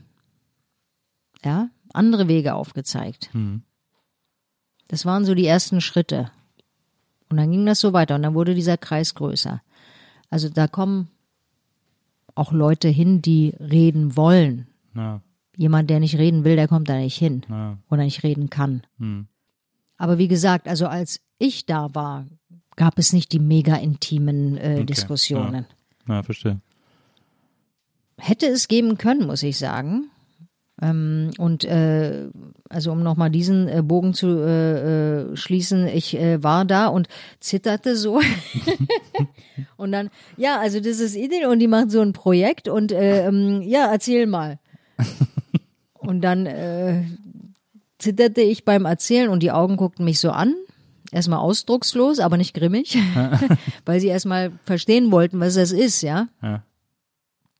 Ja, 1.45 1.69
andere 1.93 2.27
Wege 2.27 2.55
aufgezeigt. 2.55 3.29
Das 4.93 5.07
waren 5.07 5.25
so 5.25 5.35
die 5.35 5.47
ersten 5.47 5.81
Schritte. 5.81 6.31
Und 7.31 7.39
dann 7.39 7.51
ging 7.51 7.65
das 7.65 7.81
so 7.81 7.95
weiter 7.95 8.15
und 8.15 8.23
dann 8.23 8.35
wurde 8.35 8.55
dieser 8.55 8.77
Kreis 8.77 9.15
größer. 9.15 9.63
Also 10.29 10.51
da 10.51 10.69
kommen 10.69 11.09
auch 12.35 12.53
Leute 12.53 12.89
hin, 12.89 13.23
die 13.23 13.55
reden 13.59 14.19
wollen. 14.19 14.67
Ja, 14.95 15.23
Jemand, 15.57 15.89
der 15.89 15.99
nicht 15.99 16.19
reden 16.19 16.45
will, 16.45 16.57
der 16.57 16.69
kommt 16.69 16.91
da 16.91 16.99
nicht 16.99 17.17
hin 17.17 17.41
ja. 17.49 17.79
oder 17.91 18.05
nicht 18.05 18.23
reden 18.23 18.51
kann. 18.51 18.83
Hm. 18.99 19.29
Aber 19.97 20.19
wie 20.19 20.29
gesagt, 20.29 20.69
also 20.69 20.87
als 20.87 21.23
ich 21.39 21.65
da 21.65 21.95
war, 21.95 22.27
gab 22.77 22.99
es 22.99 23.15
nicht 23.15 23.33
die 23.33 23.39
mega 23.39 23.77
intimen 23.77 24.59
äh, 24.59 24.75
Okay, 24.75 24.85
Diskussionen. 24.85 25.65
ja, 26.07 26.23
verstehe. 26.23 26.61
Hätte 28.19 28.47
es 28.47 28.69
geben 28.69 28.99
können, 28.99 29.27
muss 29.27 29.43
ich 29.43 29.57
sagen. 29.57 30.11
Ähm, 30.83 31.31
und 31.39 31.65
äh, 31.65 32.29
also 32.69 32.91
um 32.91 33.05
nochmal 33.05 33.31
diesen 33.31 33.69
äh, 33.69 33.83
Bogen 33.83 34.15
zu 34.15 34.27
äh, 34.27 35.31
äh, 35.31 35.37
schließen, 35.37 35.87
ich 35.87 36.19
äh, 36.19 36.43
war 36.43 36.65
da 36.65 36.89
und 36.89 37.09
zitterte 37.39 37.95
so. 37.95 38.21
und 39.77 39.93
dann, 39.93 40.11
ja, 40.37 40.59
also 40.59 40.81
das 40.81 40.99
ist 40.99 41.15
Ideen 41.15 41.49
und 41.49 41.61
die 41.61 41.69
macht 41.69 41.93
so 41.93 42.01
ein 42.01 42.13
Projekt 42.13 42.69
und 42.69 42.91
äh, 42.91 43.29
ähm, 43.29 43.63
ja, 43.63 43.93
erzähl 43.93 44.27
mal. 44.27 44.59
und 45.99 46.21
dann 46.21 46.47
äh, 46.47 47.05
zitterte 47.99 48.41
ich 48.41 48.65
beim 48.65 48.85
Erzählen 48.85 49.29
und 49.29 49.41
die 49.45 49.53
Augen 49.53 49.77
guckten 49.77 50.05
mich 50.05 50.19
so 50.19 50.33
an. 50.33 50.55
Erstmal 51.13 51.39
ausdruckslos, 51.39 52.19
aber 52.19 52.39
nicht 52.39 52.55
grimmig, 52.55 52.99
weil 53.85 54.01
sie 54.01 54.09
erstmal 54.09 54.51
verstehen 54.65 55.13
wollten, 55.13 55.39
was 55.39 55.55
das 55.55 55.71
ist, 55.71 56.03
ja. 56.03 56.27
Ja. 56.43 56.65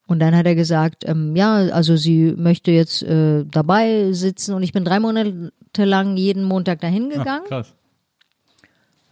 Und 0.07 0.19
dann 0.19 0.37
hat 0.37 0.47
er 0.47 0.55
gesagt, 0.55 1.05
ähm, 1.07 1.35
ja, 1.37 1.55
also 1.55 1.97
sie 1.97 2.35
möchte 2.37 2.71
jetzt 2.71 3.03
äh, 3.03 3.45
dabei 3.45 4.13
sitzen 4.13 4.55
und 4.55 4.63
ich 4.63 4.73
bin 4.73 4.85
drei 4.85 5.01
Monate 5.01 5.53
lang 5.77 6.17
jeden 6.17 6.45
Montag 6.45 6.81
dahin 6.81 7.11
Ah, 7.13 7.19
gegangen. 7.19 7.45
krass. 7.47 7.75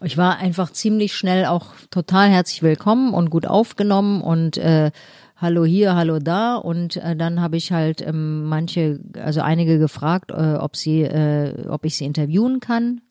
Ich 0.03 0.16
war 0.16 0.38
einfach 0.38 0.70
ziemlich 0.72 1.14
schnell 1.14 1.45
auch 1.47 1.74
total 1.91 2.28
herzlich 2.30 2.62
willkommen 2.62 3.12
und 3.12 3.28
gut 3.30 3.47
aufgenommen 3.47 4.22
und 4.22 4.57
äh, 4.57 4.91
hallo 5.36 5.64
hier, 5.64 5.95
hallo 5.95 6.18
da 6.18 6.57
und 6.57 6.97
äh, 6.97 7.14
dann 7.16 7.41
habe 7.41 7.57
ich 7.59 7.70
halt 7.70 8.01
ähm, 8.07 8.45
manche, 8.45 8.99
also 9.22 9.41
einige 9.43 9.78
gefragt, 9.78 10.30
äh, 10.30 10.55
ob 10.55 10.74
sie, 10.76 11.03
äh, 11.03 11.66
ob 11.68 11.84
ich 11.84 11.97
sie 11.97 12.07
interviewen 12.07 12.61
kann 12.61 13.03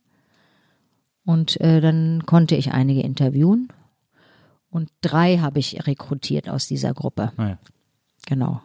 und 1.26 1.62
äh, 1.62 1.80
dann 1.80 2.24
konnte 2.26 2.56
ich 2.56 2.72
einige 2.72 3.02
interviewen 3.02 3.70
und 4.70 4.90
drei 5.02 5.38
habe 5.38 5.60
ich 5.60 5.88
rekrutiert 5.88 6.50
aus 6.50 6.68
dieser 6.68 6.94
Gruppe. 6.94 7.32
Ah, 7.38 7.50
ja. 7.50 7.60
Genau. 8.26 8.62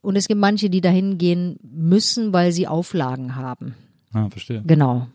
Und 0.00 0.16
es 0.16 0.28
gibt 0.28 0.40
manche, 0.40 0.68
die 0.68 0.80
dahin 0.80 1.18
gehen 1.18 1.58
müssen, 1.62 2.32
weil 2.32 2.52
sie 2.52 2.68
Auflagen 2.68 3.36
haben. 3.36 3.74
Ah, 4.12 4.28
verstehe. 4.30 4.62
Genau. 4.66 5.08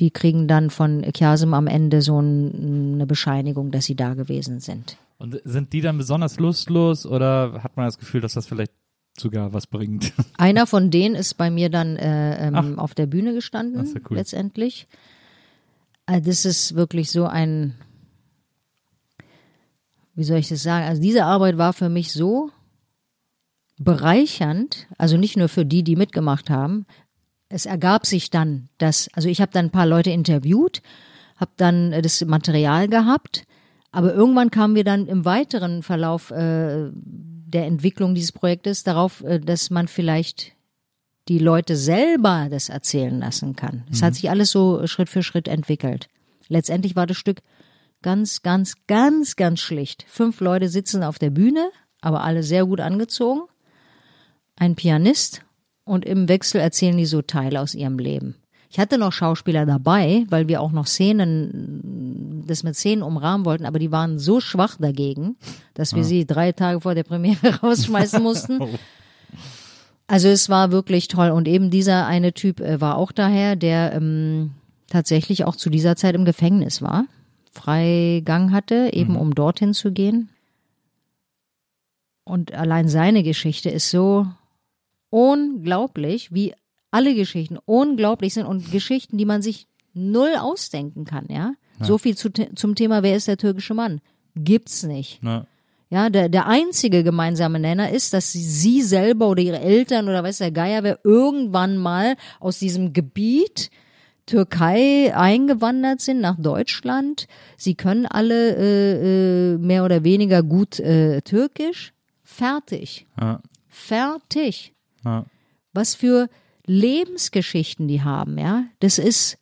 Die 0.00 0.10
kriegen 0.10 0.48
dann 0.48 0.70
von 0.70 1.02
Kiasim 1.12 1.54
am 1.54 1.66
Ende 1.66 2.02
so 2.02 2.20
ein, 2.20 2.94
eine 2.94 3.06
Bescheinigung, 3.06 3.70
dass 3.70 3.84
sie 3.86 3.94
da 3.94 4.14
gewesen 4.14 4.60
sind. 4.60 4.96
Und 5.18 5.40
sind 5.44 5.72
die 5.72 5.80
dann 5.80 5.98
besonders 5.98 6.38
lustlos 6.38 7.06
oder 7.06 7.62
hat 7.62 7.76
man 7.76 7.86
das 7.86 7.98
Gefühl, 7.98 8.20
dass 8.20 8.34
das 8.34 8.46
vielleicht 8.46 8.72
sogar 9.18 9.52
was 9.52 9.66
bringt? 9.66 10.12
Einer 10.36 10.66
von 10.66 10.90
denen 10.90 11.14
ist 11.14 11.34
bei 11.34 11.50
mir 11.50 11.70
dann 11.70 11.96
äh, 11.96 12.48
ähm, 12.48 12.78
auf 12.78 12.94
der 12.94 13.06
Bühne 13.06 13.32
gestanden, 13.32 13.84
ja 13.84 14.00
cool. 14.10 14.16
letztendlich. 14.16 14.88
Äh, 16.06 16.20
das 16.20 16.44
ist 16.44 16.74
wirklich 16.74 17.10
so 17.10 17.26
ein, 17.26 17.74
wie 20.14 20.24
soll 20.24 20.38
ich 20.38 20.48
das 20.48 20.62
sagen? 20.62 20.86
Also 20.86 21.00
diese 21.00 21.24
Arbeit 21.24 21.58
war 21.58 21.72
für 21.72 21.88
mich 21.88 22.12
so 22.12 22.50
bereichernd, 23.78 24.86
also 24.98 25.16
nicht 25.16 25.36
nur 25.36 25.48
für 25.48 25.64
die, 25.64 25.82
die 25.82 25.96
mitgemacht 25.96 26.50
haben. 26.50 26.86
Es 27.48 27.66
ergab 27.66 28.06
sich 28.06 28.30
dann, 28.30 28.68
dass, 28.78 29.08
also 29.14 29.28
ich 29.28 29.40
habe 29.40 29.52
dann 29.52 29.66
ein 29.66 29.70
paar 29.70 29.86
Leute 29.86 30.10
interviewt, 30.10 30.82
habe 31.36 31.52
dann 31.56 31.92
äh, 31.92 32.02
das 32.02 32.24
Material 32.24 32.88
gehabt, 32.88 33.44
aber 33.90 34.14
irgendwann 34.14 34.50
kamen 34.50 34.74
wir 34.74 34.84
dann 34.84 35.06
im 35.06 35.24
weiteren 35.24 35.82
Verlauf 35.82 36.30
äh, 36.30 36.90
der 36.94 37.66
Entwicklung 37.66 38.14
dieses 38.14 38.32
Projektes 38.32 38.84
darauf, 38.84 39.22
äh, 39.22 39.38
dass 39.38 39.70
man 39.70 39.88
vielleicht 39.88 40.52
die 41.28 41.38
Leute 41.38 41.76
selber 41.76 42.48
das 42.50 42.68
erzählen 42.68 43.20
lassen 43.20 43.54
kann. 43.54 43.84
Es 43.90 44.02
hat 44.02 44.14
sich 44.14 44.28
alles 44.28 44.50
so 44.50 44.86
Schritt 44.86 45.08
für 45.08 45.22
Schritt 45.22 45.46
entwickelt. 45.46 46.08
Letztendlich 46.48 46.96
war 46.96 47.06
das 47.06 47.16
Stück 47.16 47.42
ganz, 48.02 48.42
ganz, 48.42 48.74
ganz, 48.86 49.36
ganz 49.36 49.60
schlicht. 49.60 50.04
Fünf 50.08 50.40
Leute 50.40 50.68
sitzen 50.68 51.02
auf 51.02 51.18
der 51.18 51.30
Bühne, 51.30 51.70
aber 52.00 52.22
alle 52.24 52.42
sehr 52.42 52.66
gut 52.66 52.80
angezogen. 52.80 53.42
Ein 54.56 54.74
Pianist 54.74 55.42
und 55.84 56.04
im 56.04 56.28
Wechsel 56.28 56.60
erzählen 56.60 56.96
die 56.96 57.06
so 57.06 57.22
Teile 57.22 57.60
aus 57.60 57.74
ihrem 57.74 57.98
Leben. 57.98 58.36
Ich 58.70 58.78
hatte 58.78 58.96
noch 58.96 59.12
Schauspieler 59.12 59.66
dabei, 59.66 60.24
weil 60.30 60.48
wir 60.48 60.60
auch 60.62 60.72
noch 60.72 60.86
Szenen 60.86 62.44
das 62.46 62.62
mit 62.62 62.74
Szenen 62.74 63.02
umrahmen 63.02 63.44
wollten, 63.44 63.66
aber 63.66 63.78
die 63.78 63.92
waren 63.92 64.18
so 64.18 64.40
schwach 64.40 64.76
dagegen, 64.78 65.36
dass 65.74 65.94
wir 65.94 66.00
Ah. 66.02 66.04
sie 66.04 66.26
drei 66.26 66.52
Tage 66.52 66.80
vor 66.80 66.94
der 66.94 67.04
Premiere 67.04 67.56
rausschmeißen 67.62 68.22
mussten. 68.22 68.60
Also 70.06 70.28
es 70.28 70.48
war 70.48 70.72
wirklich 70.72 71.08
toll. 71.08 71.30
Und 71.30 71.48
eben 71.48 71.70
dieser 71.70 72.06
eine 72.06 72.32
Typ 72.32 72.60
äh, 72.60 72.80
war 72.80 72.96
auch 72.96 73.12
daher, 73.12 73.56
der 73.56 73.92
ähm, 73.94 74.52
tatsächlich 74.88 75.44
auch 75.44 75.56
zu 75.56 75.70
dieser 75.70 75.96
Zeit 75.96 76.14
im 76.14 76.24
Gefängnis 76.24 76.82
war, 76.82 77.04
Freigang 77.52 78.50
hatte, 78.52 78.90
eben 78.92 79.16
um 79.16 79.34
dorthin 79.34 79.74
zu 79.74 79.92
gehen. 79.92 80.30
Und 82.24 82.52
allein 82.54 82.88
seine 82.88 83.22
Geschichte 83.22 83.68
ist 83.70 83.90
so 83.90 84.26
unglaublich, 85.10 86.32
wie 86.32 86.54
alle 86.90 87.14
Geschichten 87.14 87.58
unglaublich 87.64 88.34
sind 88.34 88.46
und 88.46 88.70
Geschichten, 88.72 89.18
die 89.18 89.24
man 89.24 89.42
sich 89.42 89.66
null 89.94 90.34
ausdenken 90.38 91.04
kann, 91.04 91.26
ja. 91.28 91.54
So 91.80 91.98
viel 91.98 92.16
zu, 92.16 92.30
zum 92.30 92.74
Thema, 92.76 93.02
wer 93.02 93.16
ist 93.16 93.26
der 93.28 93.36
türkische 93.38 93.74
Mann? 93.74 94.00
Gibt's 94.36 94.84
nicht. 94.84 95.18
Na, 95.22 95.46
Ja, 95.90 96.10
der, 96.10 96.28
der 96.28 96.46
einzige 96.46 97.02
gemeinsame 97.02 97.58
Nenner 97.58 97.90
ist, 97.90 98.12
dass 98.14 98.32
sie, 98.32 98.42
sie 98.42 98.82
selber 98.82 99.28
oder 99.28 99.42
ihre 99.42 99.60
Eltern 99.60 100.08
oder 100.08 100.22
weiß 100.22 100.38
der 100.38 100.52
Geier 100.52 100.84
wer 100.84 101.00
irgendwann 101.04 101.76
mal 101.76 102.16
aus 102.40 102.58
diesem 102.58 102.92
Gebiet 102.92 103.70
Türkei 104.26 105.14
eingewandert 105.16 106.00
sind 106.00 106.20
nach 106.20 106.36
Deutschland. 106.38 107.26
Sie 107.56 107.74
können 107.74 108.06
alle 108.06 108.56
äh, 108.56 109.54
äh, 109.54 109.58
mehr 109.58 109.84
oder 109.84 110.04
weniger 110.04 110.42
gut 110.42 110.78
äh, 110.80 111.20
Türkisch. 111.22 111.92
Fertig. 112.22 113.06
ja, 113.20 113.40
Fertig. 113.68 114.72
ja. 115.04 115.24
Was 115.72 115.94
für 115.94 116.28
Lebensgeschichten 116.66 117.88
die 117.88 118.02
haben, 118.02 118.38
ja. 118.38 118.64
Das 118.80 118.98
ist, 118.98 119.38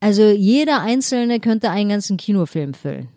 also 0.00 0.22
jeder 0.30 0.80
Einzelne 0.80 1.40
könnte 1.40 1.70
einen 1.70 1.88
ganzen 1.90 2.16
Kinofilm 2.16 2.74
füllen. 2.74 3.08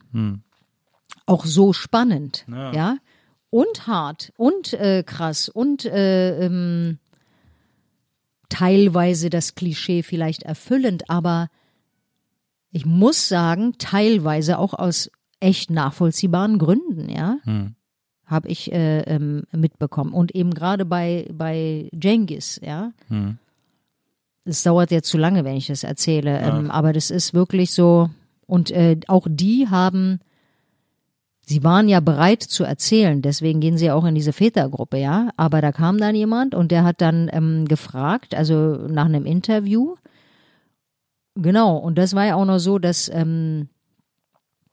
Auch 1.25 1.45
so 1.45 1.73
spannend, 1.73 2.45
Ja. 2.49 2.73
ja. 2.73 2.97
Und 3.51 3.87
hart 3.87 4.31
und 4.37 4.73
äh, 4.73 5.03
krass 5.03 5.49
und 5.49 5.83
äh, 5.85 6.45
ähm, 6.45 6.99
teilweise 8.49 9.29
das 9.29 9.55
Klischee 9.55 10.03
vielleicht 10.03 10.43
erfüllend, 10.43 11.09
aber 11.09 11.49
ich 12.71 12.85
muss 12.85 13.27
sagen, 13.27 13.75
teilweise 13.77 14.59
auch 14.59 14.73
aus 14.73 15.09
echt 15.39 15.69
nachvollziehbaren 15.69 16.57
Gründen, 16.59 17.09
ja 17.09 17.37
habe 18.29 18.47
ich 18.47 18.71
äh, 18.71 18.99
ähm, 19.01 19.43
mitbekommen. 19.51 20.13
Und 20.13 20.35
eben 20.35 20.53
gerade 20.53 20.85
bei, 20.85 21.27
bei 21.33 21.89
Jengis, 21.91 22.61
ja. 22.63 22.91
Es 24.45 24.63
dauert 24.63 24.91
jetzt 24.91 25.09
zu 25.09 25.17
lange, 25.17 25.43
wenn 25.43 25.57
ich 25.57 25.67
das 25.67 25.83
erzähle, 25.83 26.39
ähm, 26.39 26.71
aber 26.71 26.93
das 26.93 27.11
ist 27.11 27.33
wirklich 27.33 27.71
so. 27.71 28.09
Und 28.45 28.71
äh, 28.71 28.97
auch 29.07 29.27
die 29.29 29.67
haben, 29.67 30.19
sie 31.49 31.63
waren 31.63 31.89
ja 31.89 31.99
bereit 31.99 32.43
zu 32.43 32.63
erzählen, 32.63 33.23
deswegen 33.23 33.59
gehen 33.59 33.75
sie 33.75 33.89
auch 33.89 34.05
in 34.05 34.13
diese 34.13 34.33
Vätergruppe, 34.33 34.97
ja. 34.97 35.29
Aber 35.35 35.61
da 35.61 35.71
kam 35.71 35.97
dann 35.97 36.13
jemand 36.13 36.53
und 36.53 36.71
der 36.71 36.83
hat 36.83 37.01
dann 37.01 37.27
ähm, 37.33 37.65
gefragt, 37.65 38.35
also 38.35 38.75
nach 38.87 39.05
einem 39.05 39.25
Interview. 39.25 39.95
Genau, 41.33 41.77
und 41.77 41.97
das 41.97 42.13
war 42.13 42.25
ja 42.25 42.35
auch 42.35 42.45
noch 42.45 42.59
so, 42.59 42.77
dass 42.77 43.09
ähm, 43.09 43.67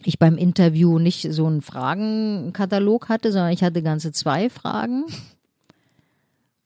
ich 0.04 0.18
beim 0.18 0.36
Interview 0.36 0.98
nicht 0.98 1.32
so 1.32 1.46
einen 1.46 1.62
Fragenkatalog 1.62 3.08
hatte, 3.08 3.32
sondern 3.32 3.52
ich 3.52 3.62
hatte 3.62 3.82
ganze 3.82 4.12
zwei 4.12 4.50
Fragen. 4.50 5.04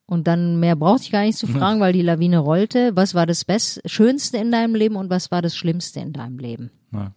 Und 0.06 0.26
dann 0.26 0.58
mehr 0.58 0.74
brauchte 0.74 1.04
ich 1.04 1.12
gar 1.12 1.22
nicht 1.22 1.38
zu 1.38 1.46
fragen, 1.46 1.78
weil 1.78 1.92
die 1.92 2.02
Lawine 2.02 2.38
rollte. 2.38 2.96
Was 2.96 3.14
war 3.14 3.26
das 3.26 3.44
Best 3.44 3.80
Schönste 3.88 4.38
in 4.38 4.50
deinem 4.50 4.74
Leben 4.74 4.96
und 4.96 5.08
was 5.08 5.30
war 5.30 5.40
das 5.40 5.54
Schlimmste 5.54 6.00
in 6.00 6.12
deinem 6.12 6.40
Leben? 6.40 6.72
Ja. 6.92 7.12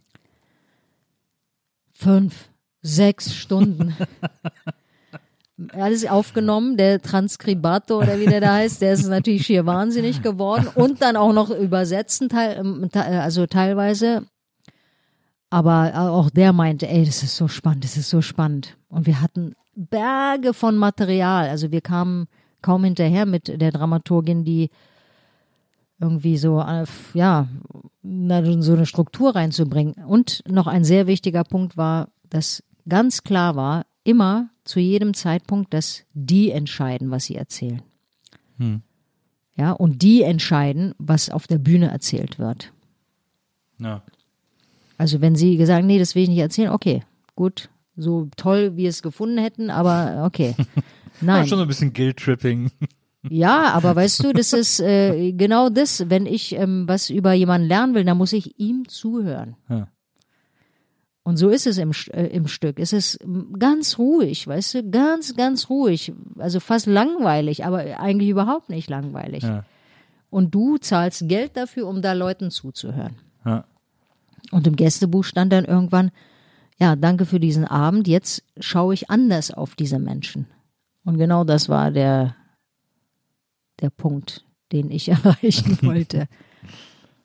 Fünf, 1.93 2.52
sechs 2.83 3.33
Stunden. 3.33 3.95
Alles 5.71 6.05
aufgenommen, 6.05 6.77
der 6.77 7.01
Transkribator 7.01 7.99
oder 8.03 8.19
wie 8.19 8.25
der 8.25 8.41
da 8.41 8.53
heißt, 8.55 8.81
der 8.81 8.93
ist 8.93 9.07
natürlich 9.07 9.45
schier 9.45 9.65
wahnsinnig 9.65 10.21
geworden 10.21 10.67
und 10.75 11.01
dann 11.01 11.15
auch 11.15 11.31
noch 11.31 11.49
übersetzen, 11.51 12.27
ähm, 12.33 12.89
te- 12.91 13.03
also 13.05 13.45
teilweise. 13.45 14.25
Aber 15.49 15.93
auch 16.11 16.31
der 16.31 16.51
meinte, 16.51 16.87
ey, 16.87 17.05
das 17.05 17.21
ist 17.21 17.37
so 17.37 17.47
spannend, 17.47 17.83
das 17.83 17.97
ist 17.97 18.09
so 18.09 18.21
spannend. 18.21 18.75
Und 18.89 19.05
wir 19.05 19.21
hatten 19.21 19.53
Berge 19.75 20.53
von 20.53 20.75
Material. 20.75 21.47
Also 21.47 21.71
wir 21.71 21.81
kamen 21.81 22.27
kaum 22.63 22.83
hinterher 22.83 23.27
mit 23.27 23.61
der 23.61 23.71
Dramaturgin, 23.71 24.43
die 24.43 24.71
irgendwie 25.99 26.37
so, 26.37 26.59
äh, 26.59 26.85
ja, 27.13 27.47
so 28.01 28.73
eine 28.73 28.85
Struktur 28.87 29.35
reinzubringen. 29.35 29.93
Und 30.07 30.41
noch 30.49 30.65
ein 30.65 30.83
sehr 30.83 31.05
wichtiger 31.05 31.43
Punkt 31.43 31.77
war, 31.77 32.09
dass 32.29 32.63
ganz 32.87 33.23
klar 33.23 33.55
war, 33.55 33.85
immer 34.03 34.49
zu 34.63 34.79
jedem 34.79 35.13
Zeitpunkt, 35.13 35.73
dass 35.73 36.03
die 36.13 36.51
entscheiden, 36.51 37.11
was 37.11 37.25
sie 37.25 37.35
erzählen. 37.35 37.81
Ja, 39.55 39.71
und 39.71 40.01
die 40.01 40.23
entscheiden, 40.23 40.93
was 40.97 41.29
auf 41.29 41.47
der 41.47 41.57
Bühne 41.57 41.89
erzählt 41.89 42.39
wird. 42.39 42.71
Ja. 43.79 44.03
Also 44.97 45.21
wenn 45.21 45.35
sie 45.35 45.57
gesagt, 45.57 45.85
nee, 45.85 45.99
das 45.99 46.15
will 46.15 46.23
ich 46.23 46.29
nicht 46.29 46.39
erzählen, 46.39 46.71
okay, 46.71 47.03
gut, 47.35 47.69
so 47.95 48.29
toll, 48.37 48.73
wie 48.73 48.83
wir 48.83 48.89
es 48.89 49.01
gefunden 49.01 49.37
hätten, 49.37 49.69
aber 49.69 50.23
okay. 50.25 50.55
War 50.57 50.65
Nein. 51.21 51.47
schon 51.47 51.57
so 51.57 51.63
ein 51.63 51.67
bisschen 51.67 51.93
Guilt-Tripping. 51.93 52.71
Ja, 53.29 53.71
aber 53.71 53.95
weißt 53.95 54.21
du, 54.21 54.33
das 54.33 54.51
ist 54.51 54.81
äh, 54.81 55.31
genau 55.31 55.69
das, 55.69 56.09
wenn 56.09 56.25
ich 56.25 56.55
ähm, 56.55 56.89
was 56.89 57.09
über 57.09 57.31
jemanden 57.31 57.69
lernen 57.69 57.95
will, 57.95 58.03
dann 58.03 58.17
muss 58.17 58.33
ich 58.33 58.59
ihm 58.59 58.85
zuhören. 58.89 59.55
Ja. 59.69 59.87
Und 61.23 61.37
so 61.37 61.49
ist 61.49 61.65
es 61.67 61.77
im, 61.77 61.91
äh, 62.11 62.27
im 62.27 62.47
Stück. 62.47 62.79
Es 62.79 62.91
ist 62.91 63.19
ganz 63.57 63.97
ruhig, 63.97 64.45
weißt 64.45 64.73
du, 64.75 64.89
ganz, 64.89 65.35
ganz 65.35 65.69
ruhig. 65.69 66.11
Also 66.37 66.59
fast 66.59 66.85
langweilig, 66.85 67.65
aber 67.65 67.99
eigentlich 67.99 68.29
überhaupt 68.29 68.69
nicht 68.69 68.89
langweilig. 68.89 69.43
Ja. 69.43 69.63
Und 70.29 70.53
du 70.53 70.77
zahlst 70.77 71.27
Geld 71.29 71.55
dafür, 71.55 71.87
um 71.87 72.01
da 72.01 72.13
Leuten 72.13 72.51
zuzuhören. 72.51 73.15
Ja. 73.45 73.65
Und 74.51 74.67
im 74.67 74.75
Gästebuch 74.75 75.23
stand 75.23 75.53
dann 75.53 75.63
irgendwann, 75.63 76.11
ja, 76.77 76.95
danke 76.97 77.25
für 77.25 77.39
diesen 77.39 77.65
Abend, 77.65 78.07
jetzt 78.07 78.43
schaue 78.59 78.93
ich 78.93 79.09
anders 79.09 79.51
auf 79.51 79.75
diese 79.75 79.99
Menschen. 79.99 80.47
Und 81.05 81.17
genau 81.17 81.43
das 81.45 81.69
war 81.69 81.91
der, 81.91 82.35
der 83.79 83.89
Punkt, 83.89 84.45
den 84.73 84.91
ich 84.91 85.07
erreichen 85.09 85.77
wollte. 85.83 86.27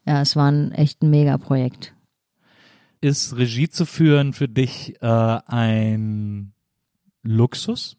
Ja, 0.07 0.21
es 0.23 0.37
war 0.37 0.51
ein 0.51 0.71
echt 0.73 1.03
ein 1.03 1.11
Megaprojekt. 1.11 1.95
Ist 3.01 3.37
Regie 3.37 3.69
zu 3.69 3.87
führen 3.87 4.33
für 4.33 4.49
dich 4.49 5.01
äh, 5.01 5.07
ein 5.07 6.53
Luxus? 7.23 7.97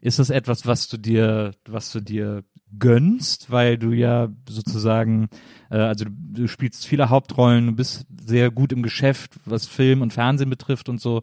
Ist 0.00 0.18
das 0.18 0.30
etwas, 0.30 0.66
was 0.66 0.88
du 0.88 0.96
dir, 0.96 1.52
was 1.64 1.92
du 1.92 2.00
dir 2.00 2.42
gönnst, 2.78 3.50
weil 3.50 3.78
du 3.78 3.92
ja 3.92 4.28
sozusagen, 4.48 5.28
äh, 5.70 5.76
also 5.76 6.06
du, 6.06 6.10
du 6.10 6.48
spielst 6.48 6.86
viele 6.86 7.10
Hauptrollen, 7.10 7.66
du 7.66 7.72
bist 7.72 8.06
sehr 8.24 8.50
gut 8.50 8.72
im 8.72 8.82
Geschäft, 8.82 9.38
was 9.44 9.66
Film 9.66 10.02
und 10.02 10.12
Fernsehen 10.12 10.50
betrifft 10.50 10.88
und 10.88 11.00
so. 11.00 11.22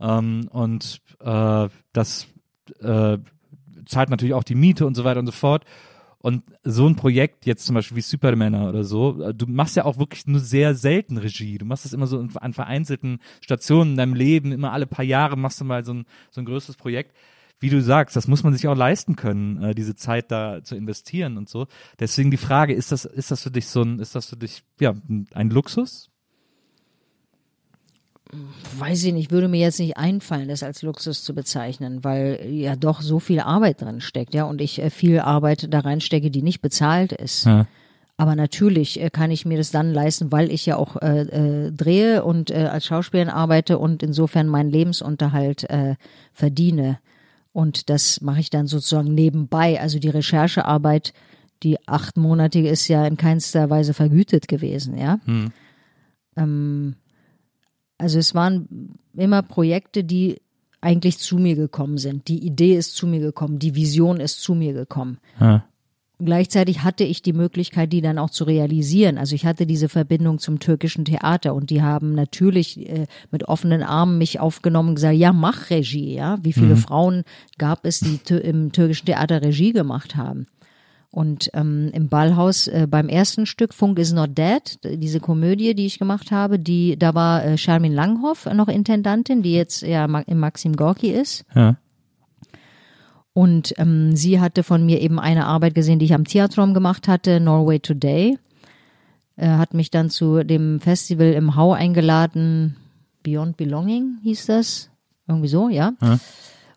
Ähm, 0.00 0.48
und 0.50 1.00
äh, 1.20 1.68
das 1.92 2.26
äh, 2.80 3.18
zahlt 3.86 4.10
natürlich 4.10 4.34
auch 4.34 4.44
die 4.44 4.54
Miete 4.54 4.86
und 4.86 4.94
so 4.94 5.04
weiter 5.04 5.20
und 5.20 5.26
so 5.26 5.32
fort. 5.32 5.64
Und 6.24 6.42
so 6.62 6.86
ein 6.86 6.96
Projekt, 6.96 7.44
jetzt 7.44 7.66
zum 7.66 7.74
Beispiel 7.74 7.98
wie 7.98 8.00
Supermänner 8.00 8.66
oder 8.66 8.82
so, 8.82 9.22
äh, 9.22 9.34
du 9.34 9.44
machst 9.46 9.76
ja 9.76 9.84
auch 9.84 9.98
wirklich 9.98 10.26
nur 10.26 10.40
sehr 10.40 10.74
selten 10.74 11.18
Regie. 11.18 11.58
Du 11.58 11.66
machst 11.66 11.84
das 11.84 11.92
immer 11.92 12.06
so 12.06 12.26
an 12.36 12.54
vereinzelten 12.54 13.18
Stationen 13.42 13.90
in 13.90 13.96
deinem 13.98 14.14
Leben, 14.14 14.50
immer 14.50 14.72
alle 14.72 14.86
paar 14.86 15.04
Jahre 15.04 15.36
machst 15.36 15.60
du 15.60 15.66
mal 15.66 15.84
so 15.84 15.92
ein, 15.92 16.06
so 16.30 16.40
ein 16.40 16.46
größeres 16.46 16.78
Projekt. 16.78 17.14
Wie 17.60 17.68
du 17.68 17.82
sagst, 17.82 18.16
das 18.16 18.26
muss 18.26 18.42
man 18.42 18.54
sich 18.54 18.66
auch 18.68 18.74
leisten 18.74 19.16
können, 19.16 19.62
äh, 19.62 19.74
diese 19.74 19.96
Zeit 19.96 20.32
da 20.32 20.64
zu 20.64 20.76
investieren 20.76 21.36
und 21.36 21.50
so. 21.50 21.66
Deswegen 22.00 22.30
die 22.30 22.38
Frage, 22.38 22.72
ist 22.72 22.90
das, 22.90 23.04
ist 23.04 23.30
das 23.30 23.42
für 23.42 23.50
dich 23.50 23.66
so 23.66 23.82
ein, 23.82 23.98
ist 23.98 24.14
das 24.14 24.30
für 24.30 24.38
dich, 24.38 24.62
ja, 24.80 24.94
ein 25.34 25.50
Luxus? 25.50 26.10
Weiß 28.78 29.04
ich 29.04 29.12
nicht, 29.12 29.30
würde 29.30 29.48
mir 29.48 29.60
jetzt 29.60 29.78
nicht 29.78 29.96
einfallen, 29.96 30.48
das 30.48 30.62
als 30.62 30.82
Luxus 30.82 31.22
zu 31.22 31.34
bezeichnen, 31.34 32.02
weil 32.02 32.40
ja 32.48 32.76
doch 32.76 33.02
so 33.02 33.20
viel 33.20 33.40
Arbeit 33.40 33.80
drin 33.80 34.00
steckt, 34.00 34.34
ja, 34.34 34.44
und 34.44 34.60
ich 34.60 34.80
äh, 34.80 34.90
viel 34.90 35.20
Arbeit 35.20 35.72
da 35.72 35.80
reinstecke, 35.80 36.30
die 36.30 36.42
nicht 36.42 36.60
bezahlt 36.60 37.12
ist. 37.12 37.46
Ja. 37.46 37.66
Aber 38.16 38.36
natürlich 38.36 39.00
äh, 39.00 39.10
kann 39.10 39.30
ich 39.30 39.44
mir 39.44 39.58
das 39.58 39.70
dann 39.70 39.92
leisten, 39.92 40.30
weil 40.30 40.50
ich 40.50 40.66
ja 40.66 40.76
auch 40.76 40.96
äh, 41.02 41.22
äh, 41.22 41.72
drehe 41.72 42.24
und 42.24 42.50
äh, 42.50 42.68
als 42.70 42.86
Schauspielerin 42.86 43.30
arbeite 43.30 43.78
und 43.78 44.02
insofern 44.02 44.48
meinen 44.48 44.70
Lebensunterhalt 44.70 45.68
äh, 45.70 45.96
verdiene. 46.32 46.98
Und 47.52 47.90
das 47.90 48.20
mache 48.20 48.40
ich 48.40 48.50
dann 48.50 48.66
sozusagen 48.66 49.14
nebenbei. 49.14 49.80
Also 49.80 49.98
die 49.98 50.08
Recherchearbeit, 50.08 51.12
die 51.62 51.76
achtmonatige, 51.88 52.68
ist 52.68 52.88
ja 52.88 53.06
in 53.06 53.16
keinster 53.16 53.70
Weise 53.70 53.94
vergütet 53.94 54.48
gewesen, 54.48 54.96
ja. 54.96 55.18
Ähm, 56.36 56.96
also 58.04 58.18
es 58.18 58.34
waren 58.34 58.68
immer 59.16 59.40
Projekte, 59.40 60.04
die 60.04 60.42
eigentlich 60.82 61.16
zu 61.16 61.38
mir 61.38 61.56
gekommen 61.56 61.96
sind. 61.96 62.28
Die 62.28 62.44
Idee 62.44 62.76
ist 62.76 62.96
zu 62.96 63.06
mir 63.06 63.20
gekommen, 63.20 63.58
die 63.58 63.74
Vision 63.74 64.20
ist 64.20 64.42
zu 64.42 64.54
mir 64.54 64.74
gekommen. 64.74 65.16
Ja. 65.40 65.64
gleichzeitig 66.18 66.84
hatte 66.84 67.04
ich 67.04 67.22
die 67.22 67.32
Möglichkeit, 67.32 67.94
die 67.94 68.02
dann 68.02 68.18
auch 68.18 68.28
zu 68.28 68.44
realisieren. 68.44 69.16
Also 69.16 69.34
ich 69.34 69.46
hatte 69.46 69.64
diese 69.64 69.88
Verbindung 69.88 70.38
zum 70.38 70.58
türkischen 70.58 71.06
Theater 71.06 71.54
und 71.54 71.70
die 71.70 71.80
haben 71.80 72.14
natürlich 72.14 72.78
äh, 72.90 73.06
mit 73.30 73.48
offenen 73.48 73.82
Armen 73.82 74.18
mich 74.18 74.38
aufgenommen 74.38 74.90
und 74.90 74.94
gesagt, 74.96 75.16
ja, 75.16 75.32
mach 75.32 75.70
Regie, 75.70 76.14
ja. 76.14 76.38
Wie 76.42 76.52
viele 76.52 76.76
Frauen 76.76 77.24
gab 77.56 77.86
es, 77.86 78.00
die 78.00 78.20
im 78.34 78.70
türkischen 78.70 79.06
Theater 79.06 79.40
Regie 79.40 79.72
gemacht 79.72 80.14
haben? 80.14 80.46
Und 81.14 81.48
ähm, 81.54 81.90
im 81.92 82.08
Ballhaus 82.08 82.66
äh, 82.66 82.88
beim 82.90 83.08
ersten 83.08 83.46
Stück 83.46 83.72
Funk 83.72 84.00
is 84.00 84.12
not 84.12 84.36
dead, 84.36 84.80
diese 84.82 85.20
Komödie, 85.20 85.76
die 85.76 85.86
ich 85.86 86.00
gemacht 86.00 86.32
habe, 86.32 86.58
die 86.58 86.98
da 86.98 87.14
war 87.14 87.44
äh, 87.44 87.56
Charmin 87.56 87.92
Langhoff 87.92 88.46
noch 88.46 88.66
Intendantin, 88.66 89.40
die 89.40 89.54
jetzt 89.54 89.82
ja 89.82 90.06
im 90.06 90.40
Maxim 90.40 90.74
Gorki 90.74 91.10
ist. 91.10 91.44
Ja. 91.54 91.76
Und 93.32 93.74
ähm, 93.78 94.16
sie 94.16 94.40
hatte 94.40 94.64
von 94.64 94.84
mir 94.84 95.00
eben 95.00 95.20
eine 95.20 95.46
Arbeit 95.46 95.76
gesehen, 95.76 96.00
die 96.00 96.06
ich 96.06 96.14
am 96.14 96.24
Theatrum 96.24 96.74
gemacht 96.74 97.06
hatte, 97.06 97.38
Norway 97.38 97.78
Today. 97.78 98.36
Äh, 99.36 99.46
hat 99.46 99.72
mich 99.72 99.92
dann 99.92 100.10
zu 100.10 100.42
dem 100.42 100.80
Festival 100.80 101.32
im 101.34 101.54
Hau 101.54 101.72
eingeladen, 101.74 102.74
Beyond 103.22 103.56
Belonging 103.56 104.18
hieß 104.24 104.46
das. 104.46 104.90
Irgendwie 105.28 105.48
so, 105.48 105.68
ja. 105.68 105.92
Ja. 106.02 106.18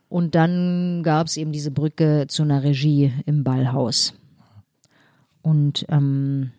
Und 0.10 0.36
dann 0.36 1.02
gab 1.02 1.26
es 1.26 1.38
eben 1.38 1.52
diese 1.52 1.72
Brücke 1.72 2.26
zu 2.28 2.44
einer 2.44 2.62
Regie 2.62 3.12
im 3.26 3.44
Ballhaus. 3.44 4.14
Und 5.48 5.86
ähm, 5.88 6.52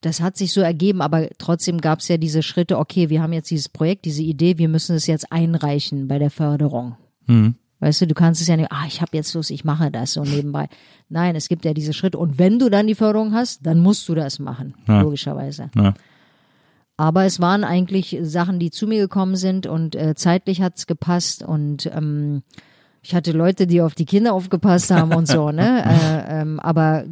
das 0.00 0.22
hat 0.22 0.38
sich 0.38 0.52
so 0.54 0.62
ergeben, 0.62 1.02
aber 1.02 1.28
trotzdem 1.36 1.78
gab 1.78 1.98
es 1.98 2.08
ja 2.08 2.16
diese 2.16 2.42
Schritte, 2.42 2.78
okay, 2.78 3.10
wir 3.10 3.20
haben 3.20 3.34
jetzt 3.34 3.50
dieses 3.50 3.68
Projekt, 3.68 4.06
diese 4.06 4.22
Idee, 4.22 4.56
wir 4.56 4.70
müssen 4.70 4.96
es 4.96 5.06
jetzt 5.06 5.30
einreichen 5.30 6.08
bei 6.08 6.18
der 6.18 6.30
Förderung. 6.30 6.96
Mhm. 7.26 7.56
Weißt 7.80 8.00
du, 8.00 8.06
du 8.06 8.14
kannst 8.14 8.40
es 8.40 8.46
ja 8.46 8.56
nicht, 8.56 8.72
ah, 8.72 8.84
ich 8.86 9.02
habe 9.02 9.14
jetzt 9.14 9.34
Lust, 9.34 9.50
ich 9.50 9.62
mache 9.62 9.90
das 9.90 10.14
so 10.14 10.22
nebenbei. 10.22 10.68
Nein, 11.10 11.36
es 11.36 11.48
gibt 11.48 11.66
ja 11.66 11.74
diese 11.74 11.92
Schritte 11.92 12.16
und 12.16 12.38
wenn 12.38 12.58
du 12.58 12.70
dann 12.70 12.86
die 12.86 12.94
Förderung 12.94 13.34
hast, 13.34 13.66
dann 13.66 13.78
musst 13.80 14.08
du 14.08 14.14
das 14.14 14.38
machen, 14.38 14.74
Ja. 14.88 15.02
logischerweise. 15.02 15.70
Ja. 15.76 15.92
Aber 16.96 17.26
es 17.26 17.40
waren 17.40 17.62
eigentlich 17.62 18.16
Sachen, 18.22 18.58
die 18.58 18.70
zu 18.70 18.86
mir 18.86 19.00
gekommen 19.02 19.36
sind 19.36 19.66
und 19.66 19.94
äh, 19.96 20.14
zeitlich 20.14 20.62
hat's 20.62 20.86
gepasst 20.86 21.42
und 21.42 21.90
ähm, 21.92 22.42
ich 23.06 23.14
hatte 23.14 23.30
Leute, 23.30 23.68
die 23.68 23.80
auf 23.80 23.94
die 23.94 24.04
Kinder 24.04 24.34
aufgepasst 24.34 24.90
haben 24.90 25.12
und 25.14 25.28
so, 25.28 25.52
ne? 25.52 25.84
Äh, 25.86 26.40
ähm, 26.42 26.58
aber 26.60 27.04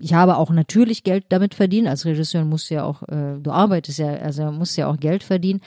ich 0.00 0.12
habe 0.14 0.36
auch 0.36 0.50
natürlich 0.50 1.04
Geld 1.04 1.26
damit 1.28 1.54
verdient. 1.54 1.86
Als 1.88 2.04
Regisseur 2.04 2.44
musst 2.44 2.70
du 2.70 2.74
ja 2.74 2.82
auch, 2.84 3.02
äh, 3.04 3.38
du 3.40 3.52
arbeitest 3.52 4.00
ja, 4.00 4.08
also 4.14 4.50
musst 4.50 4.76
ja 4.76 4.88
auch 4.88 4.98
Geld 4.98 5.22
verdienen. 5.22 5.60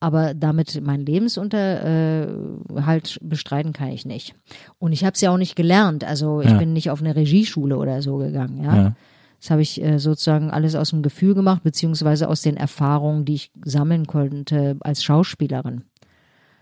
Aber 0.00 0.32
damit 0.34 0.80
meinen 0.80 1.04
Lebensunterhalt 1.04 3.18
äh, 3.20 3.24
bestreiten 3.24 3.72
kann 3.72 3.88
ich 3.88 4.06
nicht. 4.06 4.34
Und 4.78 4.92
ich 4.92 5.04
habe 5.04 5.14
es 5.14 5.20
ja 5.20 5.32
auch 5.32 5.38
nicht 5.38 5.56
gelernt. 5.56 6.04
Also 6.04 6.40
ich 6.40 6.50
Ja. 6.50 6.58
bin 6.58 6.72
nicht 6.72 6.90
auf 6.90 7.00
eine 7.00 7.16
Regieschule 7.16 7.76
oder 7.76 8.00
so 8.02 8.16
gegangen. 8.16 8.62
Ja. 8.64 8.76
Ja. 8.76 8.92
Das 9.40 9.50
habe 9.50 9.62
ich 9.62 9.82
äh, 9.82 9.98
sozusagen 9.98 10.50
alles 10.50 10.74
aus 10.76 10.90
dem 10.90 11.02
Gefühl 11.02 11.34
gemacht, 11.34 11.62
beziehungsweise 11.64 12.28
aus 12.28 12.42
den 12.42 12.56
Erfahrungen, 12.56 13.24
die 13.24 13.34
ich 13.34 13.50
sammeln 13.64 14.06
konnte 14.06 14.76
als 14.80 15.02
Schauspielerin. 15.02 15.82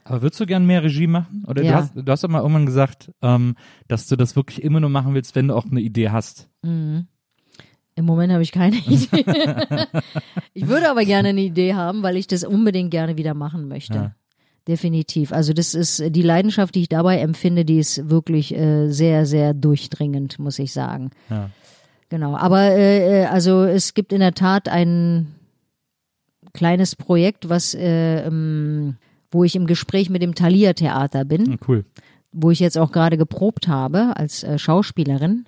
Aber 0.09 0.23
würdest 0.23 0.41
du 0.41 0.47
gern 0.47 0.67
mehr 0.67 0.83
Regie 0.83 1.07
machen? 1.09 1.45
Oder 1.49 1.63
Ja. 1.63 1.73
du 1.73 1.77
hast, 1.79 1.93
du 1.97 2.13
hast 2.13 2.25
doch 2.25 2.29
mal 2.29 2.41
irgendwann 2.41 2.67
gesagt, 2.67 3.11
ähm, 3.23 3.57
dass 3.89 4.07
du 4.07 4.17
das 4.17 4.37
wirklich 4.37 4.63
immer 4.63 4.81
nur 4.81 4.91
machen 4.91 5.15
willst, 5.15 5.35
wenn 5.35 5.49
du 5.49 5.55
auch 5.55 5.67
eine 5.67 5.81
Idee 5.81 6.11
hast. 6.11 6.49
Im 6.63 7.07
Moment 8.05 8.33
habe 8.33 8.43
ich 8.43 8.53
keine 8.53 8.77
Idee. 8.77 9.25
ich 10.55 10.69
würde 10.69 10.91
aber 10.91 11.05
gerne 11.05 11.31
eine 11.31 11.41
Idee 11.41 11.75
haben, 11.75 12.03
weil 12.03 12.17
ich 12.17 12.27
das 12.27 12.45
unbedingt 12.45 12.91
gerne 12.91 13.17
wieder 13.17 13.35
machen 13.35 13.69
möchte. 13.69 13.95
Ja. 13.95 14.15
Definitiv. 14.69 15.33
Also 15.33 15.53
das 15.53 15.75
ist 15.75 16.03
die 16.09 16.23
Leidenschaft, 16.23 16.75
die 16.75 16.83
ich 16.83 16.89
dabei 16.89 17.19
empfinde, 17.21 17.65
die 17.65 17.79
ist 17.79 18.11
wirklich 18.11 18.55
äh, 18.55 18.89
sehr, 18.91 19.25
sehr 19.25 19.55
durchdringend, 19.55 20.39
muss 20.39 20.59
ich 20.59 20.73
sagen. 20.73 21.11
Ja. 21.31 21.51
Genau. 22.09 22.37
Aber 22.37 22.63
äh, 22.63 23.23
äh, 23.23 23.27
also 23.27 23.65
es 23.65 23.95
gibt 23.95 24.13
in 24.13 24.21
der 24.21 24.35
Tat 24.35 24.69
ein 24.69 25.35
kleines 26.53 26.97
Projekt, 26.97 27.49
was 27.49 27.75
äh, 27.75 28.27
ähm, 28.27 28.97
wo 29.31 29.45
ich 29.45 29.57
im 29.57 29.67
Gespräch 29.67 30.11
mit 30.11 30.23
dem 30.23 30.35
Thalia 30.35 30.73
Theater 30.73 31.25
bin, 31.25 31.47
Hm, 31.47 31.59
Cool. 31.67 31.85
wo 32.33 32.51
ich 32.51 32.61
jetzt 32.61 32.79
auch 32.79 32.93
gerade 32.93 33.17
geprobt 33.17 33.69
habe 33.69 34.17
als 34.17 34.43
äh, 34.45 34.59
Schauspielerin. 34.59 35.47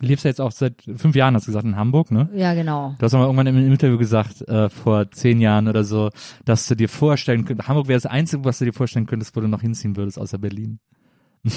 Du 0.00 0.06
lebst 0.06 0.24
ja 0.24 0.28
jetzt 0.28 0.40
auch 0.40 0.52
seit 0.52 0.74
fünf 0.94 1.16
Jahren, 1.16 1.34
hast 1.34 1.46
du 1.46 1.50
gesagt, 1.50 1.64
in 1.66 1.74
Hamburg, 1.74 2.12
ne? 2.12 2.28
Ja, 2.32 2.54
genau. 2.54 2.94
Du 2.98 3.04
hast 3.04 3.12
mal 3.14 3.22
irgendwann 3.24 3.48
im 3.48 3.56
Interview 3.58 3.98
gesagt, 3.98 4.42
äh, 4.46 4.68
vor 4.68 5.10
zehn 5.10 5.40
Jahren 5.40 5.66
oder 5.66 5.82
so, 5.82 6.10
dass 6.44 6.68
du 6.68 6.76
dir 6.76 6.88
vorstellen 6.88 7.44
könntest, 7.44 7.68
Hamburg 7.68 7.88
wäre 7.88 7.96
das 8.00 8.06
Einzige, 8.06 8.44
was 8.44 8.60
du 8.60 8.64
dir 8.66 8.72
vorstellen 8.72 9.06
könntest, 9.06 9.34
wo 9.34 9.40
du 9.40 9.48
noch 9.48 9.60
hinziehen 9.60 9.96
würdest, 9.96 10.16
außer 10.18 10.38
Berlin. 10.38 10.78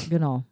Genau. 0.10 0.44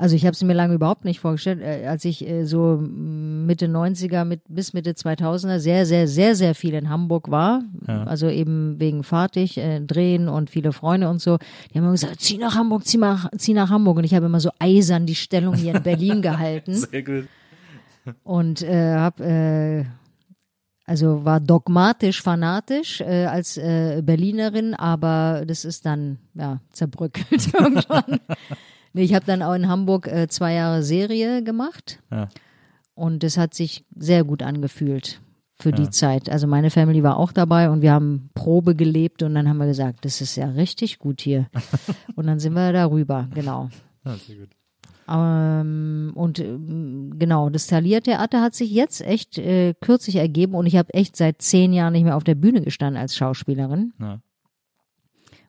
Also 0.00 0.14
ich 0.14 0.24
habe 0.24 0.32
es 0.32 0.42
mir 0.44 0.54
lange 0.54 0.74
überhaupt 0.74 1.04
nicht 1.04 1.18
vorgestellt, 1.18 1.60
äh, 1.60 1.86
als 1.86 2.04
ich 2.04 2.24
äh, 2.24 2.44
so 2.44 2.78
Mitte 2.80 3.66
90er 3.66 4.24
mit, 4.24 4.42
bis 4.48 4.72
Mitte 4.72 4.92
2000er 4.92 5.58
sehr, 5.58 5.86
sehr, 5.86 6.06
sehr, 6.06 6.36
sehr 6.36 6.54
viel 6.54 6.74
in 6.74 6.88
Hamburg 6.88 7.32
war. 7.32 7.64
Ja. 7.86 8.04
Also 8.04 8.28
eben 8.28 8.78
wegen 8.78 9.02
Fahrtig, 9.02 9.58
äh, 9.58 9.80
Drehen 9.80 10.28
und 10.28 10.50
viele 10.50 10.72
Freunde 10.72 11.08
und 11.08 11.20
so. 11.20 11.38
Die 11.38 11.78
haben 11.78 11.84
immer 11.84 11.92
gesagt, 11.92 12.20
zieh 12.20 12.38
nach 12.38 12.54
Hamburg, 12.54 12.86
zieh 12.86 12.98
nach, 12.98 13.28
zieh 13.36 13.54
nach 13.54 13.70
Hamburg. 13.70 13.96
Und 13.96 14.04
ich 14.04 14.14
habe 14.14 14.26
immer 14.26 14.38
so 14.38 14.50
eisern 14.60 15.04
die 15.04 15.16
Stellung 15.16 15.54
hier 15.54 15.74
in 15.74 15.82
Berlin 15.82 16.22
gehalten 16.22 16.74
Sehr 16.76 17.02
gut. 17.02 17.26
und 18.22 18.62
äh, 18.62 18.94
habe 18.94 19.24
äh, 19.24 19.84
also 20.86 21.24
war 21.24 21.40
dogmatisch 21.40 22.22
fanatisch 22.22 23.00
äh, 23.00 23.26
als 23.26 23.56
äh, 23.56 24.00
Berlinerin, 24.02 24.74
aber 24.74 25.42
das 25.44 25.64
ist 25.64 25.84
dann 25.84 26.18
ja 26.34 26.60
zerbröckelt 26.70 27.52
irgendwann. 27.60 28.20
Nee, 28.92 29.02
ich 29.02 29.14
habe 29.14 29.26
dann 29.26 29.42
auch 29.42 29.54
in 29.54 29.68
Hamburg 29.68 30.06
äh, 30.06 30.28
zwei 30.28 30.54
Jahre 30.54 30.82
Serie 30.82 31.42
gemacht 31.42 32.00
Ja. 32.10 32.28
und 32.94 33.22
das 33.22 33.36
hat 33.36 33.54
sich 33.54 33.84
sehr 33.96 34.24
gut 34.24 34.42
angefühlt 34.42 35.20
für 35.60 35.72
die 35.72 35.90
Zeit. 35.90 36.30
Also 36.30 36.46
meine 36.46 36.70
Family 36.70 37.02
war 37.02 37.16
auch 37.16 37.32
dabei 37.32 37.68
und 37.70 37.82
wir 37.82 37.92
haben 37.92 38.30
Probe 38.34 38.76
gelebt 38.76 39.24
und 39.24 39.34
dann 39.34 39.48
haben 39.48 39.56
wir 39.58 39.66
gesagt, 39.66 40.04
das 40.04 40.20
ist 40.20 40.36
ja 40.36 40.46
richtig 40.50 41.00
gut 41.00 41.20
hier. 41.20 41.48
und 42.14 42.26
dann 42.28 42.38
sind 42.38 42.52
wir 42.52 42.72
darüber, 42.72 43.28
genau. 43.34 43.68
Ja, 44.04 44.14
sehr 44.16 44.36
gut. 44.36 44.50
Ähm, 45.10 46.12
und 46.14 46.38
ähm, 46.38 47.14
genau, 47.18 47.48
das 47.50 47.66
Thalia-Theater 47.66 48.40
hat 48.42 48.54
sich 48.54 48.70
jetzt 48.70 49.00
echt 49.00 49.38
äh, 49.38 49.74
kürzlich 49.80 50.16
ergeben 50.16 50.54
und 50.54 50.66
ich 50.66 50.76
habe 50.76 50.92
echt 50.94 51.16
seit 51.16 51.40
zehn 51.42 51.72
Jahren 51.72 51.94
nicht 51.94 52.04
mehr 52.04 52.16
auf 52.16 52.24
der 52.24 52.34
Bühne 52.34 52.60
gestanden 52.60 53.00
als 53.00 53.16
Schauspielerin. 53.16 53.94
Ja. 53.98 54.20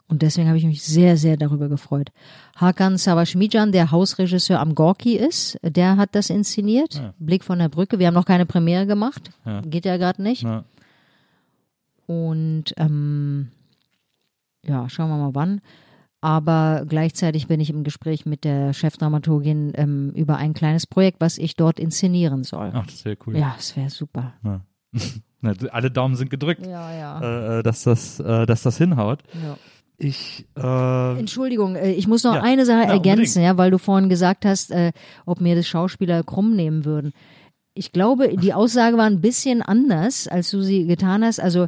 Und 0.09 0.23
deswegen 0.23 0.47
habe 0.47 0.57
ich 0.57 0.65
mich 0.65 0.81
sehr, 0.83 1.17
sehr 1.17 1.37
darüber 1.37 1.69
gefreut. 1.69 2.09
Hakan 2.57 2.97
Savashmijan, 2.97 3.71
der 3.71 3.91
Hausregisseur 3.91 4.59
am 4.59 4.73
Gorki 4.75 5.15
ist, 5.15 5.57
der 5.61 5.97
hat 5.97 6.15
das 6.15 6.29
inszeniert. 6.31 6.95
Ja. 6.95 7.13
Blick 7.19 7.43
von 7.43 7.59
der 7.59 7.69
Brücke. 7.69 7.99
Wir 7.99 8.07
haben 8.07 8.15
noch 8.15 8.25
keine 8.25 8.47
Premiere 8.47 8.87
gemacht. 8.87 9.29
Ja. 9.45 9.61
Geht 9.61 9.85
ja 9.85 9.97
gerade 9.97 10.21
nicht. 10.23 10.41
Ja. 10.43 10.63
Und 12.07 12.73
ähm, 12.77 13.49
ja, 14.65 14.89
schauen 14.89 15.09
wir 15.09 15.17
mal 15.17 15.35
wann. 15.35 15.61
Aber 16.21 16.83
gleichzeitig 16.87 17.47
bin 17.47 17.59
ich 17.61 17.69
im 17.69 17.83
Gespräch 17.83 18.25
mit 18.25 18.43
der 18.43 18.73
Chefdramaturgin 18.73 19.71
ähm, 19.75 20.11
über 20.15 20.35
ein 20.37 20.53
kleines 20.53 20.85
Projekt, 20.85 21.21
was 21.21 21.37
ich 21.37 21.55
dort 21.55 21.79
inszenieren 21.79 22.43
soll. 22.43 22.71
Ach, 22.73 22.85
das 22.87 23.05
wäre 23.05 23.15
cool. 23.25 23.37
Ja, 23.37 23.55
es 23.57 23.77
wäre 23.77 23.89
super. 23.89 24.33
Ja. 24.43 24.61
Alle 25.71 25.91
Daumen 25.91 26.15
sind 26.15 26.29
gedrückt, 26.29 26.65
Ja, 26.65 26.91
ja. 26.93 27.21
äh, 27.21 27.59
äh, 27.59 27.63
dass 27.63 27.83
das, 27.83 28.19
äh, 28.19 28.45
dass 28.45 28.63
das 28.63 28.77
hinhaut. 28.77 29.23
ja. 29.33 29.55
Ich, 30.01 30.45
äh, 30.57 31.19
Entschuldigung, 31.19 31.75
äh, 31.75 31.91
ich 31.91 32.07
muss 32.07 32.23
noch 32.23 32.35
Ja. 32.35 32.41
eine 32.41 32.65
Sache 32.65 32.83
Ja, 32.87 32.93
ergänzen, 32.93 33.43
ja, 33.43 33.57
weil 33.57 33.69
du 33.69 33.77
vorhin 33.77 34.07
gesagt 34.07 34.45
hast, 34.45 34.71
äh, 34.71 34.93
ob 35.25 35.41
mir 35.41 35.55
das 35.55 35.67
Schauspieler 35.67 36.23
krumm 36.23 36.55
nehmen 36.55 36.85
würden. 36.85 37.11
Ich 37.73 37.91
glaube, 37.91 38.35
die 38.37 38.53
Aussage 38.53 38.97
war 38.97 39.05
ein 39.05 39.19
bisschen 39.21 39.61
anders, 39.61 40.27
als 40.27 40.49
du 40.51 40.61
sie 40.61 40.87
getan 40.87 41.23
hast. 41.23 41.39
Also 41.39 41.67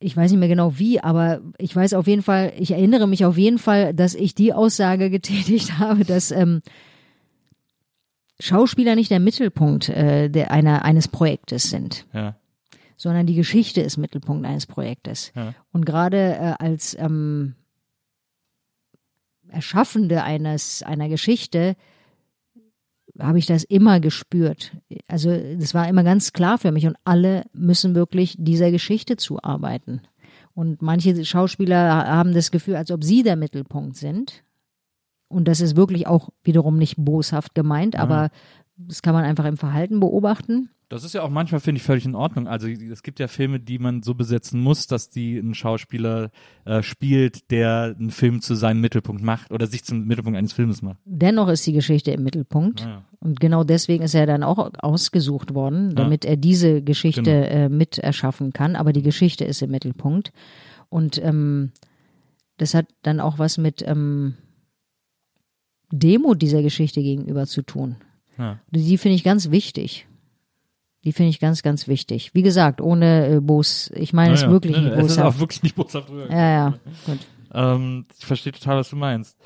ich 0.00 0.16
weiß 0.16 0.30
nicht 0.30 0.40
mehr 0.40 0.48
genau 0.48 0.78
wie, 0.78 1.00
aber 1.00 1.42
ich 1.58 1.76
weiß 1.76 1.92
auf 1.92 2.06
jeden 2.06 2.22
Fall, 2.22 2.54
ich 2.58 2.70
erinnere 2.70 3.06
mich 3.06 3.26
auf 3.26 3.36
jeden 3.36 3.58
Fall, 3.58 3.92
dass 3.92 4.14
ich 4.14 4.34
die 4.34 4.54
Aussage 4.54 5.10
getätigt 5.10 5.72
habe, 5.78 6.06
dass 6.06 6.30
ähm, 6.30 6.62
Schauspieler 8.38 8.94
nicht 8.94 9.10
der 9.10 9.20
Mittelpunkt 9.20 9.90
äh, 9.90 10.30
der, 10.30 10.50
einer, 10.50 10.82
eines 10.86 11.08
Projektes 11.08 11.68
sind 11.68 12.06
ja, 12.14 12.36
sondern 13.00 13.24
die 13.26 13.34
Geschichte 13.34 13.80
ist 13.80 13.96
Mittelpunkt 13.96 14.44
eines 14.44 14.66
Projektes. 14.66 15.32
Ja. 15.34 15.54
Und 15.72 15.86
gerade 15.86 16.18
äh, 16.18 16.54
als 16.58 16.94
ähm, 17.00 17.54
Erschaffende 19.48 20.22
eines 20.22 20.82
einer 20.82 21.08
Geschichte 21.08 21.76
habe 23.18 23.38
ich 23.38 23.46
das 23.46 23.64
immer 23.64 24.00
gespürt. 24.00 24.76
Also 25.08 25.30
das 25.30 25.72
war 25.72 25.88
immer 25.88 26.04
ganz 26.04 26.34
klar 26.34 26.58
für 26.58 26.72
mich 26.72 26.86
und 26.86 26.96
alle 27.04 27.44
müssen 27.54 27.94
wirklich 27.94 28.36
dieser 28.38 28.70
Geschichte 28.70 29.16
zuarbeiten. 29.16 30.02
Und 30.52 30.82
manche 30.82 31.24
Schauspieler 31.24 32.06
haben 32.06 32.34
das 32.34 32.50
Gefühl, 32.50 32.76
als 32.76 32.90
ob 32.90 33.02
sie 33.02 33.22
der 33.22 33.36
Mittelpunkt 33.36 33.96
sind. 33.96 34.44
Und 35.28 35.48
das 35.48 35.62
ist 35.62 35.74
wirklich 35.74 36.06
auch 36.06 36.28
wiederum 36.44 36.76
nicht 36.76 36.96
boshaft 36.98 37.54
gemeint, 37.54 37.96
aber 37.96 38.28
das 38.76 39.00
kann 39.00 39.14
man 39.14 39.24
einfach 39.24 39.46
im 39.46 39.56
Verhalten 39.56 40.00
beobachten. 40.00 40.68
Das 40.90 41.04
ist 41.04 41.14
ja 41.14 41.22
auch 41.22 41.30
manchmal, 41.30 41.60
finde 41.60 41.78
ich, 41.78 41.84
völlig 41.84 42.04
in 42.04 42.16
Ordnung. 42.16 42.48
Also 42.48 42.66
es 42.66 43.04
gibt 43.04 43.20
ja 43.20 43.28
Filme, 43.28 43.60
die 43.60 43.78
man 43.78 44.02
so 44.02 44.14
besetzen 44.14 44.60
muss, 44.60 44.88
dass 44.88 45.08
die 45.08 45.38
ein 45.38 45.54
Schauspieler 45.54 46.32
äh, 46.64 46.82
spielt, 46.82 47.52
der 47.52 47.94
einen 47.96 48.10
Film 48.10 48.40
zu 48.40 48.56
seinem 48.56 48.80
Mittelpunkt 48.80 49.22
macht 49.22 49.52
oder 49.52 49.68
sich 49.68 49.84
zum 49.84 50.04
Mittelpunkt 50.06 50.36
eines 50.36 50.52
Filmes 50.52 50.82
macht. 50.82 50.98
Dennoch 51.04 51.46
ist 51.46 51.64
die 51.64 51.72
Geschichte 51.72 52.10
im 52.10 52.24
Mittelpunkt. 52.24 52.80
Ja. 52.80 53.04
Und 53.20 53.38
genau 53.38 53.62
deswegen 53.62 54.02
ist 54.02 54.14
er 54.16 54.26
dann 54.26 54.42
auch 54.42 54.68
ausgesucht 54.80 55.54
worden, 55.54 55.94
damit 55.94 56.24
er 56.24 56.36
diese 56.36 56.82
Geschichte 56.82 57.22
Genau. 57.22 57.46
äh, 57.46 57.68
mit 57.68 57.98
erschaffen 57.98 58.52
kann. 58.52 58.74
Aber 58.74 58.92
die 58.92 59.02
Geschichte 59.02 59.44
ist 59.44 59.62
im 59.62 59.70
Mittelpunkt. 59.70 60.32
Und 60.88 61.22
ähm, 61.22 61.70
das 62.56 62.74
hat 62.74 62.86
dann 63.02 63.20
auch 63.20 63.38
was 63.38 63.58
mit 63.58 63.84
ähm, 63.86 64.34
Demo 65.92 66.34
dieser 66.34 66.62
Geschichte 66.62 67.00
gegenüber 67.00 67.46
zu 67.46 67.62
tun. 67.62 67.94
Ja. 68.38 68.58
Die 68.72 68.98
finde 68.98 69.14
ich 69.14 69.22
ganz 69.22 69.52
wichtig. 69.52 70.08
Die 71.04 71.12
finde 71.12 71.30
ich 71.30 71.40
ganz, 71.40 71.62
ganz 71.62 71.88
wichtig. 71.88 72.34
Wie 72.34 72.42
gesagt, 72.42 72.80
ohne 72.80 73.26
äh, 73.36 73.40
Bos, 73.40 73.90
ich 73.94 74.12
meine 74.12 74.34
es 74.34 74.40
Naja, 74.42 74.52
wirklich 74.52 74.76
ne, 74.76 74.82
nicht 74.82 74.92
Es 74.92 74.98
ist 75.06 75.16
boshaft. 75.16 75.36
auch 75.36 75.40
wirklich 75.40 75.62
nicht 75.62 75.74
boshaft 75.76 76.10
rüber. 76.10 76.30
Ja, 76.30 76.50
ja, 76.50 76.74
gut. 77.06 77.18
Ähm, 77.52 78.06
ich 78.18 78.26
verstehe 78.26 78.52
total, 78.52 78.76
was 78.78 78.90
du 78.90 78.96
meinst. 78.96 79.36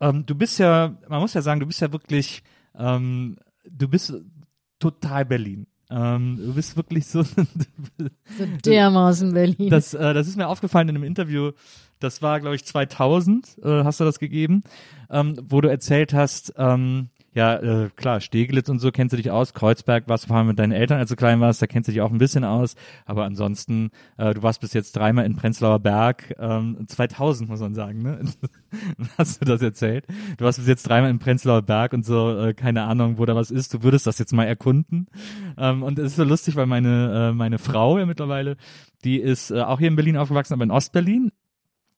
Ähm, 0.00 0.24
du 0.26 0.34
bist 0.34 0.58
ja, 0.58 0.96
man 1.08 1.20
muss 1.20 1.34
ja 1.34 1.42
sagen, 1.42 1.60
du 1.60 1.66
bist 1.66 1.80
ja 1.80 1.92
wirklich, 1.92 2.42
ähm, 2.74 3.36
du 3.68 3.88
bist 3.88 4.14
total 4.78 5.24
Berlin. 5.24 5.66
Ähm, 5.90 6.36
du 6.42 6.54
bist 6.54 6.76
wirklich 6.76 7.06
so, 7.06 7.22
So 7.98 8.46
dermaßen 8.64 9.32
Berlin. 9.34 9.70
das, 9.70 9.94
äh, 9.94 10.14
das 10.14 10.26
ist 10.26 10.36
mir 10.36 10.48
aufgefallen 10.48 10.88
in 10.88 10.96
einem 10.96 11.04
Interview, 11.04 11.52
das 12.00 12.22
war, 12.22 12.40
glaube 12.40 12.56
ich, 12.56 12.64
2000, 12.64 13.58
äh, 13.62 13.84
hast 13.84 14.00
du 14.00 14.04
das 14.04 14.18
gegeben, 14.18 14.62
ähm, 15.10 15.36
wo 15.48 15.60
du 15.60 15.68
erzählt 15.68 16.12
hast, 16.12 16.54
ähm, 16.56 17.08
ja, 17.36 17.56
äh, 17.56 17.90
klar, 17.94 18.22
Steglitz 18.22 18.70
und 18.70 18.78
so 18.78 18.90
kennst 18.90 19.12
du 19.12 19.18
dich 19.18 19.30
aus, 19.30 19.52
Kreuzberg 19.52 20.08
warst 20.08 20.24
du 20.24 20.28
vor 20.28 20.38
allem 20.38 20.46
mit 20.46 20.58
deinen 20.58 20.72
Eltern, 20.72 20.98
als 20.98 21.10
du 21.10 21.16
klein 21.16 21.38
warst, 21.38 21.60
da 21.60 21.66
kennst 21.66 21.86
du 21.86 21.92
dich 21.92 22.00
auch 22.00 22.10
ein 22.10 22.16
bisschen 22.16 22.44
aus, 22.44 22.76
aber 23.04 23.24
ansonsten, 23.24 23.90
äh, 24.16 24.32
du 24.32 24.42
warst 24.42 24.62
bis 24.62 24.72
jetzt 24.72 24.96
dreimal 24.96 25.26
in 25.26 25.36
Prenzlauer 25.36 25.78
Berg, 25.78 26.34
ähm, 26.38 26.78
2000 26.86 27.50
muss 27.50 27.60
man 27.60 27.74
sagen, 27.74 28.00
ne? 28.00 28.20
hast 29.18 29.42
du 29.42 29.44
das 29.44 29.60
erzählt? 29.60 30.06
Du 30.38 30.46
warst 30.46 30.58
bis 30.58 30.66
jetzt 30.66 30.88
dreimal 30.88 31.10
in 31.10 31.18
Prenzlauer 31.18 31.60
Berg 31.60 31.92
und 31.92 32.06
so, 32.06 32.38
äh, 32.38 32.54
keine 32.54 32.84
Ahnung, 32.84 33.18
wo 33.18 33.26
da 33.26 33.36
was 33.36 33.50
ist, 33.50 33.74
du 33.74 33.82
würdest 33.82 34.06
das 34.06 34.18
jetzt 34.18 34.32
mal 34.32 34.44
erkunden. 34.44 35.06
Ähm, 35.58 35.82
und 35.82 35.98
es 35.98 36.12
ist 36.12 36.16
so 36.16 36.24
lustig, 36.24 36.56
weil 36.56 36.66
meine, 36.66 37.32
äh, 37.32 37.32
meine 37.34 37.58
Frau 37.58 37.98
ja 37.98 38.06
mittlerweile, 38.06 38.56
die 39.04 39.20
ist 39.20 39.50
äh, 39.50 39.60
auch 39.60 39.78
hier 39.78 39.88
in 39.88 39.96
Berlin 39.96 40.16
aufgewachsen, 40.16 40.54
aber 40.54 40.64
in 40.64 40.70
Ostberlin. 40.70 41.32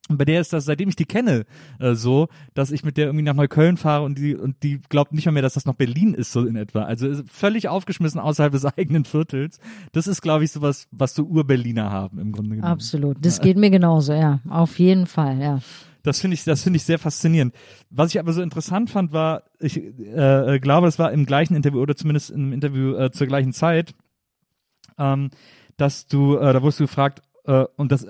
Und 0.08 0.16
bei 0.18 0.24
der 0.24 0.40
ist 0.40 0.52
das, 0.52 0.64
seitdem 0.64 0.88
ich 0.88 0.96
die 0.96 1.04
kenne, 1.04 1.44
äh, 1.78 1.94
so, 1.94 2.28
dass 2.54 2.70
ich 2.70 2.84
mit 2.84 2.96
der 2.96 3.06
irgendwie 3.06 3.24
nach 3.24 3.34
Neukölln 3.34 3.76
fahre 3.76 4.04
und 4.04 4.18
die 4.18 4.34
und 4.34 4.62
die 4.62 4.80
glaubt 4.88 5.12
nicht 5.12 5.26
mal 5.26 5.32
mehr, 5.32 5.42
dass 5.42 5.54
das 5.54 5.66
noch 5.66 5.74
Berlin 5.74 6.14
ist, 6.14 6.32
so 6.32 6.46
in 6.46 6.56
etwa. 6.56 6.82
Also 6.82 7.22
völlig 7.30 7.68
aufgeschmissen 7.68 8.18
außerhalb 8.20 8.52
des 8.52 8.64
eigenen 8.78 9.04
Viertels. 9.04 9.58
Das 9.92 10.06
ist, 10.06 10.22
glaube 10.22 10.44
ich, 10.44 10.52
sowas, 10.52 10.88
was 10.90 11.14
so 11.14 11.24
Ur-Berliner 11.24 11.90
haben 11.90 12.18
im 12.18 12.32
Grunde 12.32 12.56
genommen. 12.56 12.72
Absolut. 12.72 13.18
Das 13.20 13.40
geht 13.40 13.56
mir 13.56 13.70
genauso, 13.70 14.12
ja. 14.12 14.40
Auf 14.48 14.78
jeden 14.78 15.06
Fall, 15.06 15.40
ja. 15.40 15.60
Das 16.02 16.20
finde 16.20 16.34
ich, 16.34 16.44
das 16.44 16.62
finde 16.62 16.78
ich 16.78 16.84
sehr 16.84 16.98
faszinierend. 16.98 17.54
Was 17.90 18.14
ich 18.14 18.18
aber 18.18 18.32
so 18.32 18.40
interessant 18.40 18.88
fand, 18.88 19.12
war, 19.12 19.42
ich 19.60 19.76
äh, 19.76 20.54
äh, 20.54 20.58
glaube, 20.58 20.86
es 20.86 20.98
war 20.98 21.12
im 21.12 21.26
gleichen 21.26 21.54
Interview 21.54 21.80
oder 21.80 21.96
zumindest 21.96 22.30
im 22.30 22.52
Interview 22.52 22.94
äh, 22.94 23.10
zur 23.10 23.26
gleichen 23.26 23.52
Zeit, 23.52 23.94
ähm, 24.96 25.30
dass 25.76 26.06
du, 26.06 26.36
äh, 26.36 26.52
da 26.52 26.62
wurdest 26.62 26.80
du 26.80 26.84
gefragt, 26.84 27.22
äh, 27.44 27.64
und 27.76 27.92
das, 27.92 28.06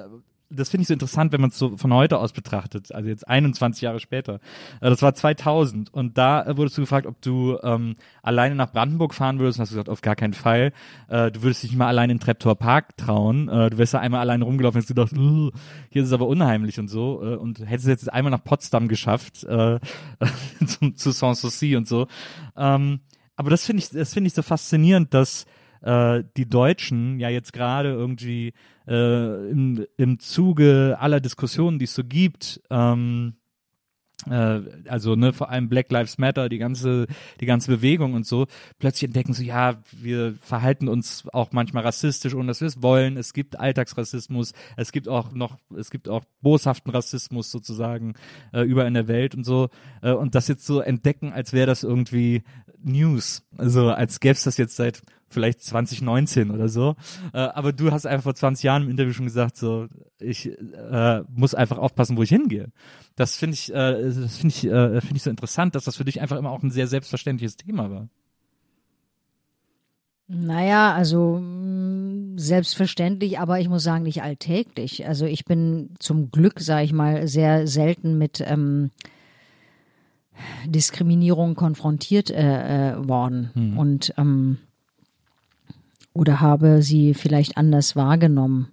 das 0.51 0.71
finde 0.71 0.83
ich 0.83 0.89
so 0.89 0.95
interessant, 0.95 1.33
wenn 1.33 1.41
man 1.41 1.51
es 1.51 1.59
so 1.59 1.77
von 1.77 1.93
heute 1.93 2.19
aus 2.19 2.33
betrachtet, 2.33 2.93
also 2.93 3.09
jetzt 3.09 3.29
21 3.29 3.83
Jahre 3.83 4.01
später. 4.01 4.35
Äh, 4.81 4.91
das 4.91 5.03
war 5.03 5.15
2000 5.15 5.93
und 5.93 6.17
da 6.17 6.45
äh, 6.45 6.57
wurdest 6.57 6.79
du 6.79 6.83
gefragt, 6.83 7.07
ob 7.07 7.21
du 7.21 7.59
ähm, 7.63 7.97
alleine 8.23 8.55
nach 8.55 8.73
Brandenburg 8.73 9.15
fahren 9.15 9.39
würdest 9.39 9.59
und 9.59 9.63
hast 9.63 9.71
gesagt, 9.71 9.89
auf 9.89 10.01
gar 10.01 10.17
keinen 10.17 10.33
Fall. 10.33 10.73
Äh, 11.09 11.31
du 11.31 11.43
würdest 11.43 11.63
dich 11.63 11.71
nicht 11.71 11.79
mal 11.79 11.89
allein 11.89 12.11
in 12.11 12.21
Treptower 12.21 12.57
Park 12.57 12.97
trauen. 12.97 13.49
Äh, 13.49 13.71
du 13.71 13.79
wärst 13.79 13.95
da 13.95 13.99
einmal 13.99 14.21
alleine 14.21 14.45
rumgelaufen 14.45 14.79
und 14.79 14.83
hast 14.83 14.89
gedacht, 14.89 15.13
"Ugh, 15.13 15.53
hier 15.91 16.03
ist 16.03 16.09
es 16.09 16.15
aber 16.15 16.27
unheimlich 16.27 16.79
und 16.79 16.89
so. 16.89 17.23
Äh, 17.23 17.37
und 17.37 17.61
hättest 17.61 17.87
es 17.87 18.03
jetzt 18.03 18.13
einmal 18.13 18.31
nach 18.31 18.45
Potsdam 18.45 18.89
geschafft, 18.89 19.45
äh, 19.45 19.79
zum, 20.67 20.97
zu 20.97 21.11
Sanssouci 21.11 21.77
und 21.77 21.87
so. 21.87 22.07
Ähm, 22.57 23.01
aber 23.37 23.51
das 23.51 23.65
finde 23.67 23.83
ich, 23.83 23.91
das 23.91 24.15
finde 24.15 24.29
ich 24.29 24.35
so 24.35 24.43
faszinierend, 24.43 25.15
dass 25.15 25.47
äh, 25.83 26.25
die 26.37 26.49
Deutschen 26.49 27.21
ja 27.21 27.29
jetzt 27.29 27.53
gerade 27.53 27.91
irgendwie 27.91 28.53
äh, 28.89 29.51
im, 29.51 29.87
im 29.97 30.19
Zuge 30.19 30.97
aller 30.99 31.21
Diskussionen, 31.21 31.79
die 31.79 31.85
es 31.85 31.95
so 31.95 32.05
gibt, 32.05 32.61
ähm, 32.71 33.35
äh, 34.27 34.61
also 34.89 35.15
ne, 35.15 35.33
vor 35.33 35.51
allem 35.51 35.69
Black 35.69 35.91
Lives 35.91 36.19
Matter, 36.19 36.49
die 36.49 36.59
ganze, 36.59 37.07
die 37.41 37.47
ganze 37.47 37.71
Bewegung 37.71 38.15
und 38.15 38.27
so, 38.27 38.47
plötzlich 38.79 39.05
entdecken 39.05 39.33
so, 39.33 39.43
ja, 39.43 39.81
wir 39.93 40.35
verhalten 40.41 40.89
uns 40.89 41.25
auch 41.33 41.53
manchmal 41.53 41.85
rassistisch, 41.85 42.35
ohne 42.35 42.49
dass 42.49 42.61
wir 42.61 42.69
es 42.69 42.83
wollen. 42.83 43.17
Es 43.17 43.33
gibt 43.33 43.59
Alltagsrassismus, 43.59 44.53
es 44.77 44.93
gibt 44.93 45.09
auch 45.09 45.33
noch, 45.33 45.59
es 45.77 45.91
gibt 45.91 46.09
auch 46.09 46.25
boshaften 46.41 46.91
Rassismus 46.91 47.51
sozusagen 47.51 48.15
äh, 48.53 48.63
überall 48.63 48.89
in 48.89 48.95
der 48.95 49.09
Welt 49.09 49.35
und 49.35 49.45
so. 49.45 49.69
Äh, 50.03 50.13
und 50.13 50.35
das 50.35 50.49
jetzt 50.49 50.67
so 50.67 50.81
entdecken, 50.81 51.33
als 51.33 51.53
wäre 51.53 51.67
das 51.67 51.85
irgendwie 51.85 52.43
News. 52.83 53.43
Also 53.57 53.91
als 53.91 54.21
gäbe 54.21 54.33
es 54.33 54.45
das 54.45 54.57
jetzt 54.57 54.77
seit 54.77 55.03
vielleicht 55.29 55.63
2019 55.63 56.51
oder 56.51 56.69
so. 56.69 56.97
Äh, 57.33 57.39
aber 57.39 57.73
du 57.73 57.93
hast 57.93 58.07
einfach 58.07 58.25
vor 58.25 58.35
20 58.35 58.63
Jahren 58.63 58.85
im 58.85 58.91
Interview 58.91 59.13
schon 59.13 59.27
gesagt, 59.27 59.57
so 59.57 59.87
ich 60.19 60.47
äh, 60.47 61.23
muss 61.29 61.55
einfach 61.55 61.79
aufpassen, 61.79 62.17
wo 62.17 62.23
ich 62.23 62.31
hingehe. 62.31 62.69
Das 63.17 63.37
finde 63.37 63.55
ich, 63.55 63.73
äh, 63.73 64.03
das 64.03 64.39
finde 64.39 64.55
ich, 64.55 64.65
äh, 64.65 65.01
finde 65.01 65.17
ich 65.17 65.23
so 65.23 65.31
interessant, 65.31 65.75
dass 65.75 65.85
das 65.85 65.97
für 65.97 66.05
dich 66.05 66.21
einfach 66.21 66.37
immer 66.37 66.51
auch 66.51 66.63
ein 66.63 66.71
sehr 66.71 66.87
selbstverständliches 66.87 67.57
Thema 67.57 67.91
war. 67.91 68.09
Naja, 70.31 70.93
also 70.95 71.41
mh, 71.41 72.39
selbstverständlich, 72.39 73.39
aber 73.39 73.61
ich 73.61 73.69
muss 73.71 73.83
sagen, 73.83 74.03
nicht 74.03 74.23
alltäglich. 74.23 75.07
Also 75.07 75.25
ich 75.25 75.47
bin 75.47 75.91
zum 75.99 76.31
Glück, 76.31 76.61
sage 76.61 76.85
ich 76.85 76.93
mal, 76.93 77.27
sehr 77.27 77.67
selten 77.67 78.19
mit 78.19 78.45
ähm, 78.47 78.91
Diskriminierung 80.67 81.55
konfrontiert 81.55 82.31
äh, 82.31 82.93
äh, 82.93 83.09
worden 83.09 83.75
und 83.77 84.13
ähm, 84.19 84.59
oder 86.19 86.41
habe 86.41 86.83
sie 86.83 87.15
vielleicht 87.15 87.57
anders 87.57 87.95
wahrgenommen. 87.97 88.69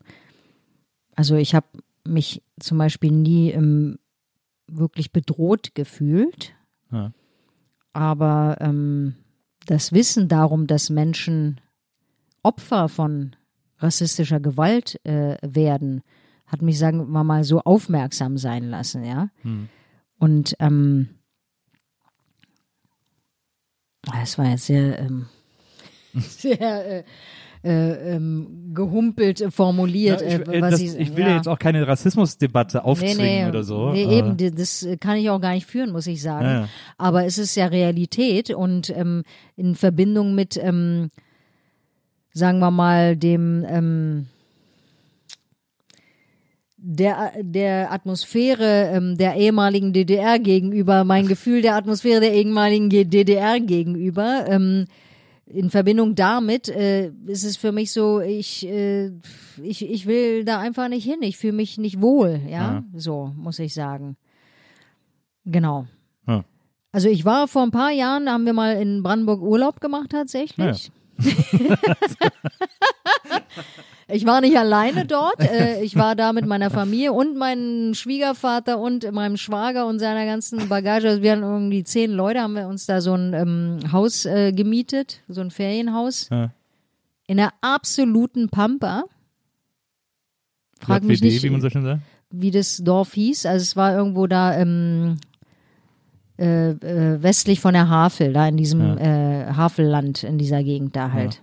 Also 1.15 1.35
ich 1.35 1.53
habe 1.53 1.67
mich 2.03 2.41
zum 2.59 2.77
Beispiel 2.77 3.11
nie 3.11 3.51
ähm, 3.51 3.99
wirklich 4.67 5.11
bedroht 5.11 5.75
gefühlt, 5.75 6.53
Ja. 6.91 7.11
aber 7.93 8.57
ähm, 8.61 9.15
das 9.67 9.91
Wissen 9.91 10.27
darum, 10.27 10.65
dass 10.67 10.89
Menschen 10.89 11.61
Opfer 12.43 12.89
von 12.89 13.35
rassistischer 13.79 14.39
Gewalt 14.39 14.99
äh, 15.05 15.37
werden, 15.41 16.01
hat 16.47 16.61
mich, 16.61 16.77
sagen 16.79 17.09
wir 17.11 17.23
mal, 17.23 17.43
so 17.43 17.61
aufmerksam 17.61 18.37
sein 18.37 18.69
lassen, 18.69 19.03
ja. 19.03 19.29
Und 20.19 20.55
ähm, 20.59 21.09
das 24.03 24.37
war 24.37 24.45
jetzt 24.49 24.65
sehr, 24.67 24.99
ähm, 24.99 25.25
sehr 26.37 26.99
äh, 26.99 27.03
äh, 27.65 28.15
ähm, 28.15 28.71
gehumpelt 28.75 29.43
formuliert, 29.49 30.21
Ja, 30.21 30.27
ich, 30.27 30.47
äh, 30.47 30.61
was 30.61 30.71
das, 30.71 30.81
ich, 30.81 30.99
ich 30.99 31.15
will 31.15 31.25
ja. 31.25 31.37
jetzt 31.37 31.47
auch 31.47 31.57
keine 31.57 31.87
Rassismusdebatte 31.87 32.83
aufzwingen 32.83 33.49
oder 33.49 33.63
so. 33.63 33.91
Nee, 33.91 34.03
äh, 34.03 34.19
eben, 34.19 34.37
das 34.55 34.87
kann 34.99 35.17
ich 35.17 35.31
auch 35.31 35.41
gar 35.41 35.53
nicht 35.53 35.65
führen, 35.65 35.91
muss 35.91 36.05
ich 36.05 36.21
sagen. 36.21 36.45
Ja. 36.45 36.69
Aber 36.99 37.25
es 37.25 37.39
ist 37.39 37.55
ja 37.55 37.65
Realität 37.65 38.51
und 38.51 38.91
ähm, 38.91 39.23
in 39.55 39.73
Verbindung 39.73 40.35
mit, 40.35 40.57
ähm, 40.57 41.09
sagen 42.33 42.59
wir 42.59 42.69
mal, 42.69 43.17
dem 43.17 43.65
ähm, 43.67 44.27
der, 46.77 47.31
der 47.41 47.91
Atmosphäre 47.91 48.91
ähm, 48.93 49.17
der 49.17 49.37
ehemaligen 49.37 49.91
DDR 49.91 50.37
gegenüber, 50.37 51.03
mein 51.03 51.27
Gefühl 51.27 51.63
der 51.63 51.75
Atmosphäre 51.75 52.19
der 52.19 52.33
ehemaligen 52.33 52.91
DDR 52.91 53.59
gegenüber, 53.59 54.45
ähm, 54.47 54.85
in 55.47 55.69
Verbindung 55.69 56.15
damit 56.15 56.69
äh, 56.69 57.11
ist 57.27 57.43
es 57.43 57.55
für 57.57 57.71
mich 57.71 57.91
so, 57.91 58.19
ich, 58.19 58.65
äh, 58.67 59.11
ich, 59.61 59.87
ich 59.87 60.05
will 60.07 60.43
da 60.43 60.59
einfach 60.59 60.87
nicht 60.87 61.03
hin. 61.03 61.21
Ich 61.21 61.37
fühle 61.37 61.53
mich 61.53 61.77
nicht 61.77 62.01
wohl, 62.01 62.41
ja? 62.45 62.49
Ja. 62.49 62.83
So, 62.95 63.31
muss 63.35 63.59
ich 63.59 63.73
sagen. 63.73 64.17
Genau. 65.45 65.85
Ja. 66.27 66.43
Also 66.91 67.09
ich 67.09 67.25
war 67.25 67.47
vor 67.47 67.63
ein 67.63 67.71
paar 67.71 67.91
Jahren, 67.91 68.29
haben 68.29 68.45
wir 68.45 68.53
mal 68.53 68.77
in 68.77 69.03
Brandenburg 69.03 69.41
Urlaub 69.41 69.81
gemacht 69.81 70.09
tatsächlich. 70.11 70.91
ich 74.07 74.25
war 74.25 74.41
nicht 74.41 74.57
alleine 74.57 75.05
dort. 75.05 75.39
Äh, 75.39 75.81
ich 75.83 75.95
war 75.95 76.15
da 76.15 76.31
mit 76.33 76.45
meiner 76.45 76.69
Familie 76.69 77.11
und 77.13 77.37
meinem 77.37 77.93
Schwiegervater 77.93 78.79
und 78.79 79.11
meinem 79.11 79.37
Schwager 79.37 79.87
und 79.87 79.99
seiner 79.99 80.25
ganzen 80.25 80.69
Bagage. 80.69 81.07
Also 81.09 81.21
wir 81.23 81.31
waren 81.31 81.43
irgendwie 81.43 81.83
zehn 81.83 82.11
Leute, 82.11 82.41
haben 82.41 82.53
wir 82.53 82.67
uns 82.67 82.85
da 82.85 83.01
so 83.01 83.13
ein 83.13 83.33
ähm, 83.33 83.91
Haus 83.91 84.25
äh, 84.25 84.51
gemietet, 84.51 85.21
so 85.27 85.41
ein 85.41 85.51
Ferienhaus. 85.51 86.29
Ja. 86.29 86.51
In 87.27 87.37
der 87.37 87.53
absoluten 87.61 88.49
Pampa. 88.49 89.05
Frag 90.79 91.03
mich 91.03 91.21
nicht, 91.21 91.41
wie 91.41 91.49
man 91.49 91.61
so 91.61 91.69
schön 91.69 91.83
sagt. 91.83 92.01
wie 92.29 92.51
das 92.51 92.77
Dorf 92.77 93.13
hieß. 93.13 93.45
Also 93.47 93.63
es 93.63 93.75
war 93.75 93.95
irgendwo 93.95 94.27
da 94.27 94.55
ähm, 94.55 95.17
äh, 96.37 96.71
äh, 96.71 97.23
westlich 97.23 97.59
von 97.59 97.73
der 97.73 97.89
Havel, 97.89 98.33
da 98.33 98.47
in 98.47 98.57
diesem 98.57 98.97
äh, 98.97 99.45
Havelland, 99.53 100.23
in 100.23 100.37
dieser 100.37 100.63
Gegend 100.63 100.95
da 100.95 101.11
halt. 101.11 101.41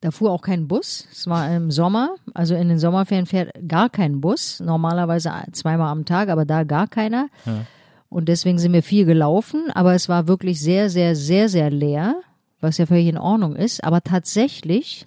Da 0.00 0.10
fuhr 0.10 0.30
auch 0.30 0.40
kein 0.40 0.66
Bus. 0.66 1.06
Es 1.12 1.26
war 1.26 1.54
im 1.54 1.70
Sommer. 1.70 2.16
Also 2.32 2.54
in 2.54 2.68
den 2.68 2.78
Sommerferien 2.78 3.26
fährt 3.26 3.52
gar 3.68 3.90
kein 3.90 4.20
Bus. 4.20 4.60
Normalerweise 4.60 5.30
zweimal 5.52 5.88
am 5.88 6.06
Tag, 6.06 6.30
aber 6.30 6.46
da 6.46 6.64
gar 6.64 6.88
keiner. 6.88 7.28
Ja. 7.44 7.66
Und 8.08 8.28
deswegen 8.28 8.58
sind 8.58 8.72
wir 8.72 8.82
viel 8.82 9.04
gelaufen. 9.04 9.70
Aber 9.74 9.94
es 9.94 10.08
war 10.08 10.26
wirklich 10.26 10.60
sehr, 10.60 10.88
sehr, 10.88 11.14
sehr, 11.14 11.50
sehr 11.50 11.70
leer, 11.70 12.16
was 12.60 12.78
ja 12.78 12.86
völlig 12.86 13.08
in 13.08 13.18
Ordnung 13.18 13.56
ist. 13.56 13.84
Aber 13.84 14.00
tatsächlich 14.00 15.06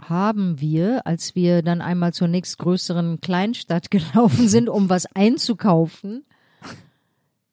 haben 0.00 0.60
wir, 0.60 1.06
als 1.06 1.36
wir 1.36 1.62
dann 1.62 1.80
einmal 1.80 2.12
zur 2.12 2.26
nächstgrößeren 2.26 3.20
Kleinstadt 3.20 3.90
gelaufen 3.90 4.48
sind, 4.48 4.68
um 4.68 4.90
was 4.90 5.06
einzukaufen, 5.14 6.24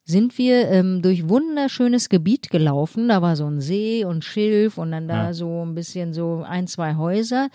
sind 0.08 0.38
wir 0.38 0.68
ähm, 0.70 1.02
durch 1.02 1.28
wunderschönes 1.28 2.08
Gebiet 2.08 2.48
gelaufen. 2.48 3.08
Da 3.08 3.20
war 3.20 3.36
so 3.36 3.46
ein 3.46 3.60
See 3.60 4.06
und 4.06 4.24
Schilf 4.24 4.78
und 4.78 4.90
dann 4.92 5.06
da 5.06 5.26
Ja. 5.26 5.32
so 5.34 5.62
ein 5.64 5.74
bisschen 5.74 6.14
so 6.14 6.42
ein, 6.48 6.66
zwei 6.66 6.96
Häuser. 6.96 7.48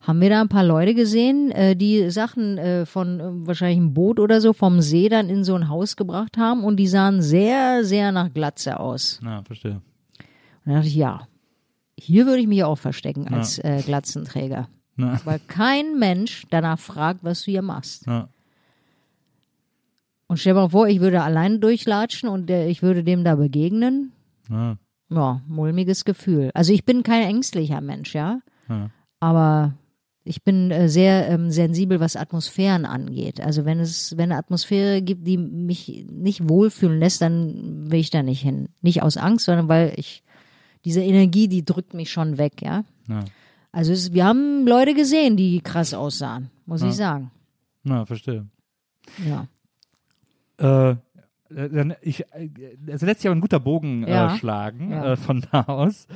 Haben 0.00 0.20
wir 0.22 0.30
da 0.30 0.40
ein 0.40 0.48
paar 0.48 0.64
Leute 0.64 0.94
gesehen, 0.94 1.50
äh, 1.50 1.76
die 1.76 2.08
Sachen 2.10 2.56
äh, 2.56 2.86
von 2.86 3.20
äh, 3.20 3.24
wahrscheinlich 3.46 3.76
einem 3.78 3.92
Boot 3.92 4.20
oder 4.20 4.40
so 4.40 4.54
vom 4.54 4.80
See 4.80 5.08
dann 5.10 5.28
in 5.28 5.44
so 5.44 5.54
ein 5.54 5.68
Haus 5.68 5.96
gebracht 5.96 6.38
haben 6.38 6.64
und 6.64 6.76
die 6.78 6.86
sahen 6.88 7.20
sehr, 7.20 7.84
sehr 7.84 8.10
nach 8.10 8.32
Glatze 8.32 8.80
aus. 8.80 9.20
Ja, 9.22 9.42
verstehe. 9.42 9.82
Und 10.64 10.72
da 10.72 10.74
dachte 10.76 10.88
ich, 10.88 10.94
ja, 10.96 11.28
hier 11.98 12.24
würde 12.26 12.40
ich 12.40 12.46
mich 12.46 12.64
auch 12.64 12.78
verstecken 12.78 13.28
als 13.28 13.58
äh, 13.58 13.82
Glatzenträger. 13.84 14.68
Ja. 14.96 15.20
Weil 15.24 15.40
kein 15.46 15.98
Mensch 15.98 16.44
danach 16.48 16.78
fragt, 16.78 17.22
was 17.22 17.42
du 17.44 17.50
hier 17.50 17.62
machst. 17.62 18.06
Ja. 18.06 18.28
Und 20.28 20.36
stell 20.38 20.52
dir 20.54 20.60
mal 20.60 20.68
vor, 20.68 20.86
ich 20.88 21.00
würde 21.00 21.22
allein 21.22 21.60
durchlatschen 21.60 22.28
und 22.28 22.50
äh, 22.50 22.68
ich 22.68 22.82
würde 22.82 23.02
dem 23.02 23.24
da 23.24 23.34
begegnen. 23.34 24.12
Ja. 24.50 24.76
Ja, 25.10 25.40
mulmiges 25.48 26.04
Gefühl. 26.04 26.50
Also 26.52 26.72
ich 26.74 26.84
bin 26.84 27.02
kein 27.02 27.26
ängstlicher 27.26 27.80
Mensch, 27.80 28.14
ja. 28.14 28.40
Ja. 28.68 28.90
Aber 29.20 29.72
ich 30.22 30.44
bin 30.44 30.70
äh, 30.70 30.90
sehr 30.90 31.28
ähm, 31.30 31.50
sensibel, 31.50 31.98
was 31.98 32.14
Atmosphären 32.14 32.84
angeht. 32.84 33.40
Also 33.40 33.64
wenn 33.64 33.80
es, 33.80 34.18
wenn 34.18 34.30
eine 34.30 34.36
Atmosphäre 34.38 35.00
gibt, 35.00 35.26
die 35.26 35.38
mich 35.38 36.04
nicht 36.12 36.46
wohlfühlen 36.46 36.98
lässt, 37.00 37.22
dann 37.22 37.90
will 37.90 38.00
ich 38.00 38.10
da 38.10 38.22
nicht 38.22 38.42
hin. 38.42 38.68
Nicht 38.82 39.02
aus 39.02 39.16
Angst, 39.16 39.46
sondern 39.46 39.68
weil 39.68 39.94
ich, 39.96 40.22
diese 40.84 41.00
Energie, 41.02 41.48
die 41.48 41.64
drückt 41.64 41.94
mich 41.94 42.12
schon 42.12 42.36
weg, 42.36 42.60
ja. 42.60 42.84
Ja. 43.08 43.24
Also 43.72 43.92
es, 43.94 44.12
wir 44.12 44.26
haben 44.26 44.66
Leute 44.66 44.92
gesehen, 44.92 45.38
die 45.38 45.60
krass 45.62 45.94
aussahen, 45.94 46.50
muss 46.66 46.82
Ja. 46.82 46.88
ich 46.88 46.94
sagen. 46.96 47.30
Ja, 47.84 48.04
verstehe. 48.04 48.46
Ja. 49.26 49.46
Äh, 50.58 50.96
dann 51.50 51.94
ich, 52.02 52.24
äh, 52.34 52.50
es 52.88 53.00
lässt 53.00 53.20
sich 53.20 53.26
aber 53.28 53.34
ein 53.36 53.40
guter 53.40 53.58
Bogen 53.60 54.06
Ja. 54.06 54.34
äh, 54.34 54.38
schlagen 54.38 54.90
Ja. 54.90 55.12
äh, 55.12 55.16
von 55.16 55.46
da 55.50 55.62
aus, 55.62 56.06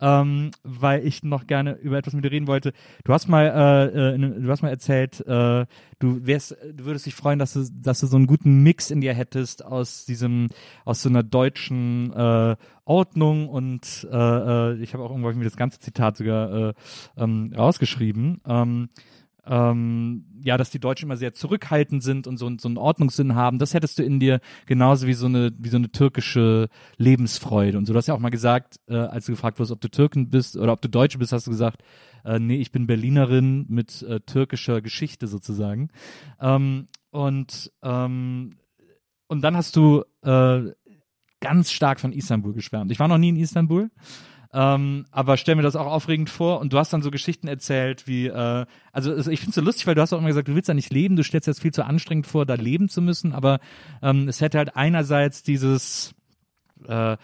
ähm, 0.00 0.50
weil 0.64 1.06
ich 1.06 1.22
noch 1.22 1.46
gerne 1.46 1.74
über 1.74 1.96
etwas 1.96 2.14
mit 2.14 2.24
dir 2.24 2.32
reden 2.32 2.48
wollte. 2.48 2.72
Du 3.04 3.12
hast 3.12 3.28
mal, 3.28 3.46
äh, 3.94 4.14
äh, 4.14 4.18
du 4.18 4.50
hast 4.50 4.62
mal 4.62 4.68
erzählt, 4.68 5.20
äh, 5.28 5.66
du 6.00 6.26
wärst, 6.26 6.56
du 6.74 6.84
würdest 6.86 7.06
dich 7.06 7.14
freuen, 7.14 7.38
dass 7.38 7.52
du, 7.52 7.64
dass 7.72 8.00
du 8.00 8.06
so 8.08 8.16
einen 8.16 8.26
guten 8.26 8.64
Mix 8.64 8.90
in 8.90 9.00
dir 9.00 9.14
hättest 9.14 9.64
aus 9.64 10.06
diesem, 10.06 10.48
aus 10.84 11.02
so 11.02 11.08
einer 11.08 11.22
deutschen 11.22 12.12
äh, 12.12 12.56
Ordnung 12.84 13.48
und 13.48 14.08
äh, 14.10 14.16
äh, 14.16 14.82
ich 14.82 14.92
habe 14.94 15.04
auch 15.04 15.10
irgendwo 15.10 15.28
hab 15.28 15.36
mir 15.36 15.44
das 15.44 15.56
ganze 15.56 15.78
Zitat 15.78 16.16
sogar 16.16 16.70
äh, 16.70 16.72
ähm, 17.16 17.52
rausgeschrieben. 17.56 18.40
Ähm, 18.44 18.88
ähm, 19.50 20.24
ja, 20.44 20.56
dass 20.56 20.70
die 20.70 20.78
Deutschen 20.78 21.06
immer 21.06 21.16
sehr 21.16 21.32
zurückhaltend 21.32 22.04
sind 22.04 22.28
und 22.28 22.36
so, 22.36 22.48
so 22.56 22.68
einen 22.68 22.78
Ordnungssinn 22.78 23.34
haben, 23.34 23.58
das 23.58 23.74
hättest 23.74 23.98
du 23.98 24.04
in 24.04 24.20
dir 24.20 24.40
genauso 24.66 25.08
wie 25.08 25.12
so 25.12 25.26
eine, 25.26 25.50
wie 25.58 25.68
so 25.68 25.76
eine 25.76 25.90
türkische 25.90 26.68
Lebensfreude 26.96 27.76
und 27.76 27.84
so. 27.84 27.92
Du 27.92 27.96
hast 27.96 28.06
ja 28.06 28.14
auch 28.14 28.20
mal 28.20 28.30
gesagt, 28.30 28.78
äh, 28.88 28.94
als 28.94 29.26
du 29.26 29.32
gefragt 29.32 29.58
wurdest, 29.58 29.72
ob 29.72 29.80
du 29.80 29.90
Türken 29.90 30.30
bist 30.30 30.56
oder 30.56 30.72
ob 30.72 30.80
du 30.80 30.88
Deutsche 30.88 31.18
bist, 31.18 31.32
hast 31.32 31.48
du 31.48 31.50
gesagt, 31.50 31.82
äh, 32.24 32.38
nee, 32.38 32.56
ich 32.56 32.70
bin 32.70 32.86
Berlinerin 32.86 33.66
mit 33.68 34.02
äh, 34.02 34.20
türkischer 34.20 34.80
Geschichte 34.82 35.26
sozusagen. 35.26 35.88
Ähm, 36.40 36.86
und, 37.10 37.72
ähm, 37.82 38.56
und 39.26 39.42
dann 39.42 39.56
hast 39.56 39.74
du 39.74 40.04
äh, 40.22 40.62
ganz 41.40 41.72
stark 41.72 41.98
von 41.98 42.12
Istanbul 42.12 42.52
geschwärmt. 42.52 42.92
Ich 42.92 43.00
war 43.00 43.08
noch 43.08 43.18
nie 43.18 43.30
in 43.30 43.36
Istanbul. 43.36 43.90
Ähm, 44.52 45.06
aber 45.12 45.36
stell 45.36 45.54
mir 45.54 45.62
das 45.62 45.76
auch 45.76 45.86
aufregend 45.86 46.28
vor. 46.28 46.60
Und 46.60 46.72
du 46.72 46.78
hast 46.78 46.92
dann 46.92 47.02
so 47.02 47.10
Geschichten 47.10 47.46
erzählt 47.46 48.06
wie, 48.06 48.26
äh, 48.26 48.66
also 48.92 49.16
ich 49.16 49.40
finde 49.40 49.50
es 49.50 49.54
so 49.54 49.60
lustig, 49.60 49.86
weil 49.86 49.94
du 49.94 50.00
hast 50.00 50.12
auch 50.12 50.18
immer 50.18 50.28
gesagt, 50.28 50.48
du 50.48 50.54
willst 50.54 50.68
da 50.68 50.74
nicht 50.74 50.92
leben, 50.92 51.16
du 51.16 51.22
stellst 51.22 51.46
dir 51.46 51.52
das 51.52 51.60
viel 51.60 51.72
zu 51.72 51.84
anstrengend 51.84 52.26
vor, 52.26 52.46
da 52.46 52.54
leben 52.54 52.88
zu 52.88 53.00
müssen, 53.00 53.32
aber 53.32 53.60
ähm, 54.02 54.28
es 54.28 54.40
hätte 54.40 54.58
halt 54.58 54.76
einerseits 54.76 55.42
dieses 55.42 56.14
äh, 56.88 57.16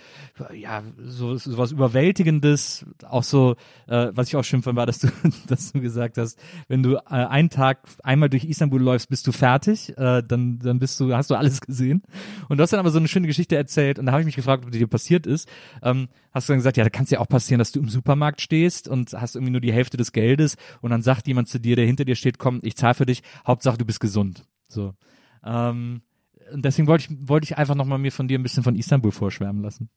ja, 0.54 0.82
so 0.98 1.36
so 1.36 1.58
was 1.58 1.72
Überwältigendes, 1.72 2.86
auch 3.08 3.22
so, 3.22 3.56
äh, 3.86 4.08
was 4.12 4.28
ich 4.28 4.36
auch 4.36 4.44
schön 4.44 4.62
fand, 4.62 4.76
war, 4.76 4.86
dass 4.86 4.98
du, 4.98 5.08
dass 5.48 5.72
du 5.72 5.80
gesagt 5.80 6.18
hast, 6.18 6.38
wenn 6.68 6.82
du 6.82 6.96
äh, 6.96 7.00
einen 7.08 7.50
Tag 7.50 7.80
einmal 8.02 8.28
durch 8.28 8.44
Istanbul 8.44 8.80
läufst, 8.80 9.08
bist 9.08 9.26
du 9.26 9.32
fertig, 9.32 9.96
äh, 9.96 10.22
dann, 10.22 10.58
dann 10.58 10.78
bist 10.78 10.98
du, 11.00 11.14
hast 11.14 11.30
du 11.30 11.34
alles 11.34 11.60
gesehen. 11.60 12.02
Und 12.48 12.58
du 12.58 12.62
hast 12.62 12.72
dann 12.72 12.80
aber 12.80 12.90
so 12.90 12.98
eine 12.98 13.08
schöne 13.08 13.26
Geschichte 13.26 13.56
erzählt 13.56 13.98
und 13.98 14.06
da 14.06 14.12
habe 14.12 14.22
ich 14.22 14.26
mich 14.26 14.36
gefragt, 14.36 14.64
ob 14.64 14.70
die 14.70 14.78
dir 14.78 14.86
passiert 14.86 15.26
ist. 15.26 15.48
Ähm, 15.82 16.08
hast 16.32 16.48
du 16.48 16.52
dann 16.52 16.58
gesagt, 16.58 16.76
ja, 16.76 16.84
da 16.84 16.90
kann 16.90 17.04
es 17.04 17.10
ja 17.10 17.20
auch 17.20 17.28
passieren, 17.28 17.58
dass 17.58 17.72
du 17.72 17.80
im 17.80 17.88
Supermarkt 17.88 18.40
stehst 18.40 18.88
und 18.88 19.12
hast 19.12 19.36
irgendwie 19.36 19.52
nur 19.52 19.60
die 19.60 19.72
Hälfte 19.72 19.96
des 19.96 20.12
Geldes 20.12 20.56
und 20.80 20.90
dann 20.90 21.02
sagt 21.02 21.26
jemand 21.26 21.48
zu 21.48 21.58
dir, 21.58 21.76
der 21.76 21.86
hinter 21.86 22.04
dir 22.04 22.16
steht, 22.16 22.38
komm, 22.38 22.60
ich 22.62 22.76
zahle 22.76 22.94
für 22.94 23.06
dich, 23.06 23.22
Hauptsache 23.46 23.78
du 23.78 23.84
bist 23.84 24.00
gesund. 24.00 24.44
So. 24.68 24.94
Ähm, 25.44 26.02
und 26.52 26.64
deswegen 26.64 26.86
wollte 26.88 27.06
ich, 27.12 27.28
wollte 27.28 27.44
ich 27.44 27.58
einfach 27.58 27.74
nochmal 27.74 27.98
mir 27.98 28.12
von 28.12 28.28
dir 28.28 28.38
ein 28.38 28.42
bisschen 28.42 28.62
von 28.62 28.76
Istanbul 28.76 29.12
vorschwärmen 29.12 29.62
lassen. 29.62 29.88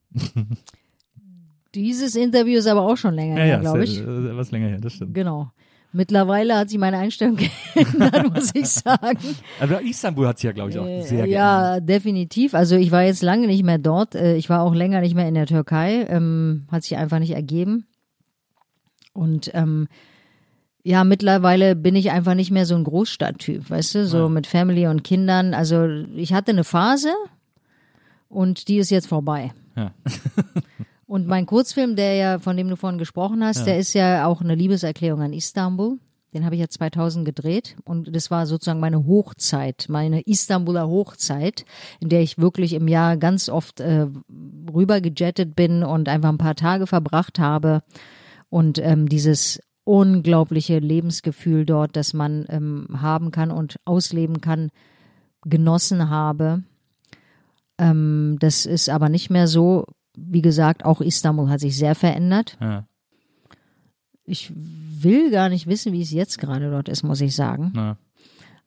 Dieses 1.75 2.15
Interview 2.15 2.57
ist 2.57 2.67
aber 2.67 2.81
auch 2.81 2.97
schon 2.97 3.13
länger 3.13 3.41
her, 3.41 3.59
glaube 3.59 3.83
ich. 3.83 3.99
äh, 3.99 4.35
was 4.35 4.51
länger 4.51 4.67
her, 4.69 4.79
das 4.81 4.93
stimmt. 4.93 5.13
Genau. 5.13 5.51
Mittlerweile 5.91 6.55
hat 6.55 6.69
sich 6.69 6.77
meine 6.79 6.97
Einstellung 6.99 7.35
geändert, 7.75 8.33
muss 8.33 8.53
ich 8.53 8.67
sagen. 8.69 9.17
Aber 9.59 9.81
Istanbul 9.81 10.27
hat 10.27 10.37
sich 10.37 10.45
ja, 10.45 10.51
glaube 10.51 10.69
ich, 10.71 10.77
auch 10.79 10.85
Äh, 10.85 11.01
sehr 11.01 11.17
geändert. 11.25 11.29
ja, 11.31 11.79
definitiv. 11.79 12.53
Also 12.53 12.75
ich 12.75 12.91
war 12.91 13.03
jetzt 13.03 13.23
lange 13.23 13.47
nicht 13.47 13.63
mehr 13.63 13.77
dort. 13.79 14.13
Äh, 14.15 14.35
Ich 14.35 14.49
war 14.49 14.61
auch 14.61 14.73
länger 14.75 15.01
nicht 15.01 15.15
mehr 15.15 15.27
in 15.27 15.33
der 15.33 15.47
Türkei. 15.47 16.05
Ähm, 16.09 16.67
hat 16.71 16.83
sich 16.83 16.95
einfach 16.97 17.17
nicht 17.19 17.31
ergeben. 17.33 17.85
Und 19.13 19.49
ähm, 19.55 19.87
ja, 20.83 21.03
mittlerweile 21.03 21.75
bin 21.75 21.95
ich 21.95 22.11
einfach 22.11 22.35
nicht 22.35 22.51
mehr 22.51 22.65
so 22.65 22.75
ein 22.75 22.83
Großstadttyp, 22.83 23.69
weißt 23.69 23.95
du, 23.95 24.07
so 24.07 24.29
mit 24.29 24.47
Family 24.47 24.87
und 24.87 25.03
Kindern. 25.03 25.53
Also 25.53 25.85
ich 26.15 26.33
hatte 26.33 26.51
eine 26.51 26.63
Phase 26.63 27.13
und 28.29 28.67
die 28.67 28.77
ist 28.77 28.89
jetzt 28.89 29.07
vorbei. 29.07 29.53
Ja. 29.75 29.91
Und 31.09 31.25
mein 31.25 31.47
Kurzfilm, 31.47 31.95
der 31.95 32.13
ja, 32.13 32.37
von 32.37 32.55
dem 32.55 32.69
du 32.69 32.75
vorhin 32.75 32.99
gesprochen 32.99 33.43
hast, 33.43 33.65
der 33.65 33.79
ist 33.79 33.95
ja 33.95 34.27
auch 34.27 34.41
eine 34.41 34.53
Liebeserklärung 34.53 35.23
an 35.23 35.33
Istanbul. 35.33 35.97
Den 36.35 36.45
habe 36.45 36.53
ich 36.53 36.61
ja 36.61 36.67
2000 36.67 37.25
gedreht 37.25 37.75
und 37.83 38.15
das 38.15 38.29
war 38.29 38.45
sozusagen 38.45 38.79
meine 38.79 39.07
Hochzeit, 39.07 39.87
meine 39.89 40.21
Istanbuler 40.21 40.87
Hochzeit, 40.87 41.65
in 41.99 42.09
der 42.09 42.21
ich 42.21 42.37
wirklich 42.37 42.73
im 42.73 42.87
Jahr 42.87 43.17
ganz 43.17 43.49
oft 43.49 43.79
äh, 43.79 44.05
rüber 44.71 45.01
gejettet 45.01 45.55
bin 45.55 45.83
und 45.83 46.07
einfach 46.07 46.29
ein 46.29 46.37
paar 46.37 46.53
Tage 46.53 46.85
verbracht 46.85 47.39
habe 47.39 47.81
und 48.49 48.77
ähm, 48.77 49.09
dieses 49.09 49.59
unglaubliche 49.89 50.77
Lebensgefühl 50.77 51.65
dort, 51.65 51.95
das 51.95 52.13
man 52.13 52.45
ähm, 52.49 52.87
haben 53.01 53.31
kann 53.31 53.49
und 53.49 53.77
ausleben 53.85 54.39
kann, 54.39 54.69
genossen 55.41 56.11
habe. 56.11 56.61
Ähm, 57.79 58.37
das 58.39 58.67
ist 58.67 58.89
aber 58.89 59.09
nicht 59.09 59.31
mehr 59.31 59.47
so. 59.47 59.85
Wie 60.15 60.43
gesagt, 60.43 60.85
auch 60.85 61.01
Istanbul 61.01 61.49
hat 61.49 61.59
sich 61.59 61.75
sehr 61.75 61.95
verändert. 61.95 62.55
Ja, 62.61 62.85
Ich 64.25 64.51
will 64.53 65.31
gar 65.31 65.49
nicht 65.49 65.65
wissen, 65.65 65.91
wie 65.91 66.03
es 66.03 66.11
jetzt 66.11 66.37
gerade 66.37 66.69
dort 66.69 66.87
ist, 66.87 67.01
muss 67.01 67.21
ich 67.21 67.35
sagen. 67.35 67.71
na, 67.73 67.97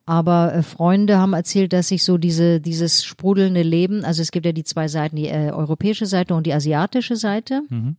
Aber 0.05 0.53
äh, 0.53 0.61
Freunde 0.61 1.19
haben 1.19 1.31
erzählt, 1.31 1.71
dass 1.71 1.87
sich 1.87 2.03
so 2.03 2.17
diese, 2.17 2.59
dieses 2.59 3.05
sprudelnde 3.05 3.61
Leben, 3.61 4.03
also 4.03 4.21
es 4.21 4.31
gibt 4.31 4.45
ja 4.45 4.51
die 4.51 4.65
zwei 4.65 4.89
Seiten, 4.89 5.15
die 5.15 5.29
äh, 5.29 5.51
europäische 5.51 6.05
Seite 6.05 6.35
und 6.35 6.45
die 6.47 6.53
asiatische 6.53 7.15
Seite. 7.15 7.61
Mhm. 7.69 7.95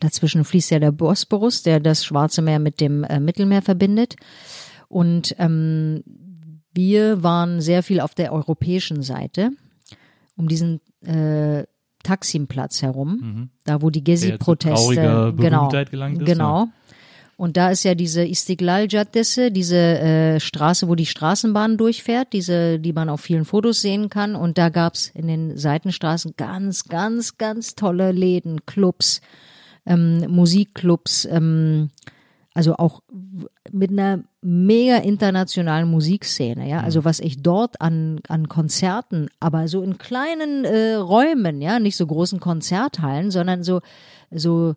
Dazwischen 0.00 0.44
fließt 0.44 0.70
ja 0.70 0.78
der 0.78 0.92
Bosporus, 0.92 1.62
der 1.62 1.80
das 1.80 2.04
Schwarze 2.04 2.42
Meer 2.42 2.58
mit 2.58 2.80
dem 2.80 3.04
äh, 3.04 3.20
Mittelmeer 3.20 3.62
verbindet. 3.62 4.16
Und 4.88 5.34
ähm, 5.38 6.02
wir 6.72 7.22
waren 7.22 7.60
sehr 7.60 7.82
viel 7.82 8.00
auf 8.00 8.14
der 8.14 8.32
europäischen 8.32 9.02
Seite, 9.02 9.50
um 10.36 10.48
diesen 10.48 10.80
äh, 11.04 11.64
Taksimplatz 12.02 12.82
herum, 12.82 13.50
da 13.64 13.82
wo 13.82 13.90
die 13.90 14.00
Mhm. 14.00 14.04
Gezi-Proteste 14.04 15.34
genau, 15.36 15.68
gelangt 15.68 16.22
ist, 16.22 16.26
genau. 16.26 16.68
Und 17.36 17.56
da 17.56 17.70
ist 17.70 17.84
ja 17.84 17.94
diese 17.94 18.24
Istiglal 18.26 18.88
Caddesi, 18.88 19.52
diese 19.52 19.76
äh, 19.76 20.40
Straße, 20.40 20.88
wo 20.88 20.96
die 20.96 21.06
Straßenbahn 21.06 21.76
durchfährt, 21.76 22.32
diese, 22.32 22.80
die 22.80 22.92
man 22.92 23.08
auf 23.08 23.20
vielen 23.20 23.44
Fotos 23.44 23.80
sehen 23.80 24.08
kann. 24.08 24.34
Und 24.34 24.58
da 24.58 24.70
gab's 24.70 25.12
in 25.14 25.28
den 25.28 25.56
Seitenstraßen 25.56 26.34
ganz, 26.36 26.84
ganz, 26.84 27.38
ganz 27.38 27.76
tolle 27.76 28.10
Läden, 28.10 28.66
Clubs, 28.66 29.20
ähm, 29.88 30.24
Musikclubs, 30.28 31.26
ähm, 31.30 31.90
also 32.54 32.76
auch 32.76 33.02
mit 33.70 33.90
einer 33.90 34.24
mega 34.42 34.96
internationalen 34.96 35.88
Musikszene, 35.88 36.68
ja. 36.68 36.80
Also 36.80 37.04
was 37.04 37.20
ich 37.20 37.42
dort 37.42 37.80
an, 37.80 38.20
an 38.28 38.48
Konzerten, 38.48 39.28
aber 39.40 39.68
so 39.68 39.82
in 39.82 39.98
kleinen 39.98 40.64
äh, 40.64 40.94
Räumen, 40.94 41.60
ja, 41.60 41.78
nicht 41.78 41.96
so 41.96 42.06
großen 42.06 42.40
Konzerthallen, 42.40 43.30
sondern 43.30 43.62
so, 43.62 43.80
so 44.30 44.74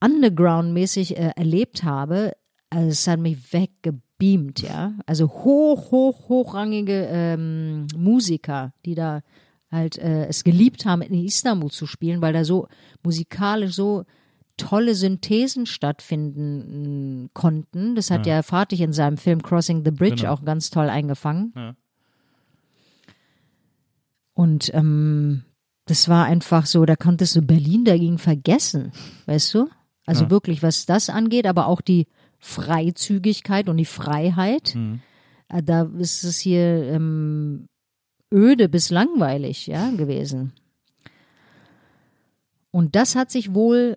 underground-mäßig 0.00 1.16
äh, 1.16 1.32
erlebt 1.36 1.84
habe, 1.84 2.32
also 2.70 2.88
es 2.88 3.06
hat 3.06 3.20
mich 3.20 3.52
weggebeamt, 3.52 4.62
ja. 4.62 4.94
Also 5.06 5.28
hoch, 5.28 5.90
hoch, 5.90 6.28
hochrangige 6.28 7.08
ähm, 7.10 7.86
Musiker, 7.96 8.72
die 8.84 8.94
da 8.94 9.22
halt 9.70 9.98
äh, 9.98 10.26
es 10.26 10.44
geliebt 10.44 10.86
haben, 10.86 11.02
in 11.02 11.24
Istanbul 11.24 11.70
zu 11.70 11.86
spielen, 11.86 12.22
weil 12.22 12.32
da 12.32 12.44
so 12.44 12.68
musikalisch 13.02 13.74
so 13.74 14.04
tolle 14.56 14.94
Synthesen 14.94 15.66
stattfinden 15.66 17.30
konnten. 17.34 17.94
Das 17.94 18.10
hat 18.10 18.26
ja, 18.26 18.36
ja 18.36 18.42
Fatih 18.42 18.82
in 18.82 18.92
seinem 18.92 19.16
Film 19.16 19.42
Crossing 19.42 19.84
the 19.84 19.90
Bridge 19.90 20.22
genau. 20.22 20.32
auch 20.32 20.44
ganz 20.44 20.70
toll 20.70 20.88
eingefangen. 20.88 21.52
Ja. 21.56 21.74
Und 24.34 24.72
ähm, 24.74 25.44
das 25.86 26.08
war 26.08 26.26
einfach 26.26 26.66
so, 26.66 26.84
da 26.84 26.96
konntest 26.96 27.36
du 27.36 27.42
Berlin 27.42 27.84
dagegen 27.84 28.18
vergessen, 28.18 28.92
weißt 29.26 29.54
du? 29.54 29.68
Also 30.06 30.24
ja. 30.24 30.30
wirklich, 30.30 30.62
was 30.62 30.86
das 30.86 31.08
angeht, 31.08 31.46
aber 31.46 31.66
auch 31.66 31.80
die 31.80 32.06
Freizügigkeit 32.38 33.68
und 33.68 33.76
die 33.76 33.84
Freiheit. 33.84 34.74
Mhm. 34.74 35.00
Äh, 35.48 35.62
da 35.62 35.82
ist 35.98 36.24
es 36.24 36.38
hier 36.38 36.84
ähm, 36.84 37.66
öde 38.32 38.68
bis 38.68 38.90
langweilig, 38.90 39.66
ja, 39.66 39.90
gewesen. 39.90 40.52
Und 42.70 42.96
das 42.96 43.14
hat 43.14 43.30
sich 43.30 43.54
wohl, 43.54 43.96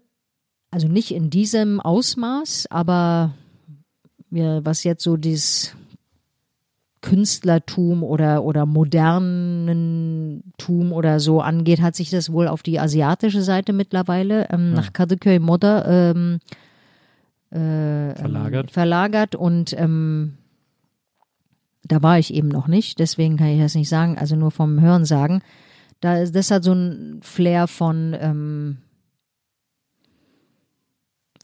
also 0.72 0.88
nicht 0.88 1.14
in 1.14 1.30
diesem 1.30 1.80
Ausmaß, 1.80 2.66
aber 2.70 3.34
ja, 4.32 4.66
was 4.66 4.84
jetzt 4.84 5.04
so 5.04 5.18
dieses 5.18 5.76
Künstlertum 7.02 8.02
oder, 8.04 8.44
oder 8.44 8.66
Modernentum 8.66 10.92
oder 10.92 11.20
so 11.20 11.42
angeht, 11.42 11.82
hat 11.82 11.96
sich 11.96 12.10
das 12.10 12.32
wohl 12.32 12.48
auf 12.48 12.64
die 12.64 12.80
asiatische 12.80 13.44
Seite 13.44 13.72
mittlerweile 13.72 14.50
ähm, 14.50 14.70
ja. 14.70 14.76
nach 14.76 14.94
Kadıköy 14.94 15.38
Moda 15.40 16.12
ähm, 16.12 16.40
äh, 17.52 18.16
verlagert. 18.16 18.72
verlagert 18.72 19.36
und 19.36 19.80
ähm, 19.80 20.38
da 21.86 22.02
war 22.04 22.20
ich 22.20 22.34
eben 22.34 22.50
noch 22.50 22.68
nicht, 22.68 23.00
deswegen 23.00 23.38
kann 23.38 23.48
ich 23.48 23.62
das 23.62 23.76
nicht 23.76 23.90
sagen, 23.90 24.18
also 24.18 24.36
nur 24.36 24.52
vom 24.52 24.82
Hören 24.82 25.06
sagen. 25.06 25.42
Da, 26.02 26.26
das 26.26 26.52
hat 26.52 26.66
so 26.66 26.74
ein 26.74 27.20
Flair 27.22 27.68
von 27.68 28.14
ähm, 28.20 28.80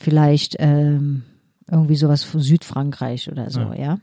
vielleicht 0.03 0.57
ähm, 0.59 1.23
irgendwie 1.69 1.95
sowas 1.95 2.23
von 2.23 2.41
Südfrankreich 2.41 3.31
oder 3.31 3.49
so, 3.49 3.61
ja. 3.61 3.75
ja? 3.75 3.99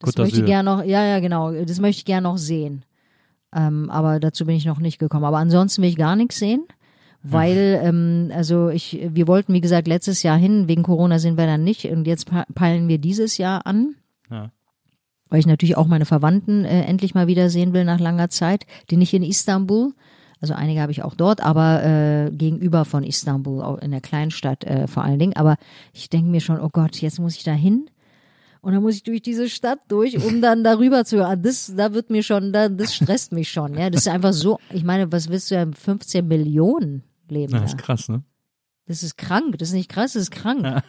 Das 0.00 0.16
möchte 0.16 0.40
ich 0.40 0.46
gerne 0.46 0.68
noch, 0.68 0.84
ja, 0.84 1.04
ja, 1.04 1.20
genau, 1.20 1.52
das 1.52 1.80
möchte 1.80 2.00
ich 2.00 2.04
gerne 2.04 2.28
noch 2.28 2.38
sehen. 2.38 2.84
Ähm, 3.54 3.90
aber 3.90 4.18
dazu 4.18 4.46
bin 4.46 4.56
ich 4.56 4.64
noch 4.64 4.80
nicht 4.80 4.98
gekommen. 4.98 5.24
Aber 5.24 5.38
ansonsten 5.38 5.82
will 5.82 5.90
ich 5.90 5.96
gar 5.96 6.16
nichts 6.16 6.38
sehen, 6.38 6.64
weil, 7.22 7.80
ähm, 7.84 8.32
also 8.34 8.68
ich, 8.68 8.98
wir 9.10 9.28
wollten, 9.28 9.52
wie 9.52 9.60
gesagt, 9.60 9.86
letztes 9.86 10.22
Jahr 10.22 10.36
hin, 10.36 10.66
wegen 10.66 10.82
Corona 10.82 11.18
sind 11.18 11.36
wir 11.36 11.46
dann 11.46 11.62
nicht 11.62 11.84
und 11.84 12.06
jetzt 12.06 12.28
peilen 12.54 12.88
wir 12.88 12.98
dieses 12.98 13.38
Jahr 13.38 13.66
an. 13.66 13.94
Ja. 14.30 14.50
Weil 15.28 15.40
ich 15.40 15.46
natürlich 15.46 15.76
auch 15.76 15.86
meine 15.86 16.04
Verwandten 16.04 16.64
äh, 16.64 16.82
endlich 16.82 17.14
mal 17.14 17.26
wieder 17.26 17.48
sehen 17.48 17.72
will 17.72 17.84
nach 17.84 18.00
langer 18.00 18.28
Zeit, 18.28 18.66
die 18.90 18.96
nicht 18.96 19.14
in 19.14 19.22
Istanbul, 19.22 19.92
also 20.42 20.54
einige 20.54 20.80
habe 20.80 20.90
ich 20.90 21.04
auch 21.04 21.14
dort, 21.14 21.40
aber 21.40 21.84
äh, 21.84 22.30
gegenüber 22.32 22.84
von 22.84 23.04
Istanbul, 23.04 23.62
auch 23.62 23.78
in 23.78 23.92
der 23.92 24.00
Kleinstadt 24.00 24.64
äh, 24.64 24.88
vor 24.88 25.04
allen 25.04 25.20
Dingen. 25.20 25.36
Aber 25.36 25.56
ich 25.92 26.10
denke 26.10 26.30
mir 26.30 26.40
schon, 26.40 26.60
oh 26.60 26.68
Gott, 26.68 27.00
jetzt 27.00 27.20
muss 27.20 27.36
ich 27.36 27.44
da 27.44 27.52
hin. 27.52 27.88
Und 28.60 28.72
dann 28.72 28.82
muss 28.82 28.96
ich 28.96 29.04
durch 29.04 29.22
diese 29.22 29.48
Stadt 29.48 29.78
durch, 29.86 30.24
um 30.24 30.42
dann 30.42 30.64
darüber 30.64 31.04
zu 31.04 31.18
hören. 31.18 31.42
Das, 31.42 31.72
da 31.76 31.94
wird 31.94 32.10
mir 32.10 32.24
schon, 32.24 32.52
da, 32.52 32.68
das 32.68 32.92
stresst 32.92 33.30
mich 33.30 33.52
schon. 33.52 33.78
Ja, 33.78 33.88
das 33.88 34.02
ist 34.02 34.08
einfach 34.08 34.32
so. 34.32 34.58
Ich 34.70 34.82
meine, 34.82 35.12
was 35.12 35.28
willst 35.28 35.52
du 35.52 35.54
ja 35.54 35.64
15 35.64 36.26
Millionen 36.26 37.04
leben? 37.28 37.52
Ja, 37.52 37.60
das 37.60 37.74
ist 37.74 37.78
krass, 37.78 38.08
ne? 38.08 38.24
Das 38.86 39.04
ist 39.04 39.16
krank. 39.16 39.58
Das 39.58 39.68
ist 39.68 39.74
nicht 39.74 39.88
krass, 39.88 40.14
das 40.14 40.24
ist 40.24 40.30
krank. 40.32 40.64
Ja, 40.64 40.82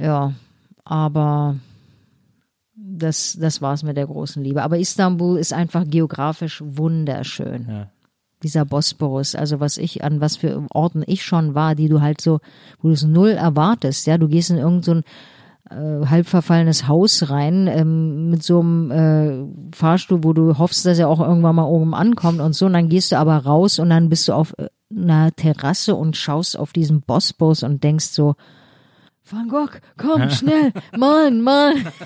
ja 0.00 0.34
aber 0.84 1.56
das, 2.98 3.36
das 3.40 3.62
war's 3.62 3.82
mit 3.82 3.96
der 3.96 4.06
großen 4.06 4.42
Liebe. 4.42 4.62
Aber 4.62 4.78
Istanbul 4.78 5.38
ist 5.38 5.52
einfach 5.52 5.84
geografisch 5.86 6.62
wunderschön. 6.64 7.66
Ja 7.68 7.88
dieser 8.42 8.64
Bosporus, 8.64 9.34
also 9.34 9.60
was 9.60 9.78
ich, 9.78 10.04
an 10.04 10.20
was 10.20 10.36
für 10.36 10.64
Orten 10.70 11.02
ich 11.06 11.24
schon 11.24 11.54
war, 11.54 11.74
die 11.74 11.88
du 11.88 12.00
halt 12.00 12.20
so, 12.20 12.40
wo 12.80 12.88
du 12.88 12.94
es 12.94 13.02
null 13.02 13.30
erwartest, 13.30 14.06
ja, 14.06 14.18
du 14.18 14.28
gehst 14.28 14.50
in 14.50 14.58
irgendein 14.58 15.02
so 15.70 15.74
äh, 15.74 16.06
halb 16.06 16.26
verfallenes 16.26 16.88
Haus 16.88 17.30
rein 17.30 17.66
ähm, 17.66 18.30
mit 18.30 18.42
so 18.42 18.60
einem 18.60 18.90
äh, 18.90 19.76
Fahrstuhl, 19.76 20.24
wo 20.24 20.32
du 20.32 20.58
hoffst, 20.58 20.86
dass 20.86 20.98
er 20.98 21.08
auch 21.08 21.20
irgendwann 21.20 21.56
mal 21.56 21.64
oben 21.64 21.94
ankommt 21.94 22.40
und 22.40 22.54
so, 22.54 22.66
und 22.66 22.74
dann 22.74 22.88
gehst 22.88 23.12
du 23.12 23.18
aber 23.18 23.36
raus 23.38 23.78
und 23.78 23.90
dann 23.90 24.08
bist 24.08 24.28
du 24.28 24.32
auf 24.32 24.54
äh, 24.58 24.68
einer 24.94 25.34
Terrasse 25.34 25.94
und 25.94 26.16
schaust 26.16 26.58
auf 26.58 26.72
diesen 26.72 27.02
Bosporus 27.02 27.62
und 27.62 27.84
denkst 27.84 28.06
so, 28.06 28.36
Van 29.30 29.48
Gogh, 29.48 29.80
komm, 29.96 30.30
schnell, 30.30 30.72
malen, 30.96 31.42
malen. 31.42 31.86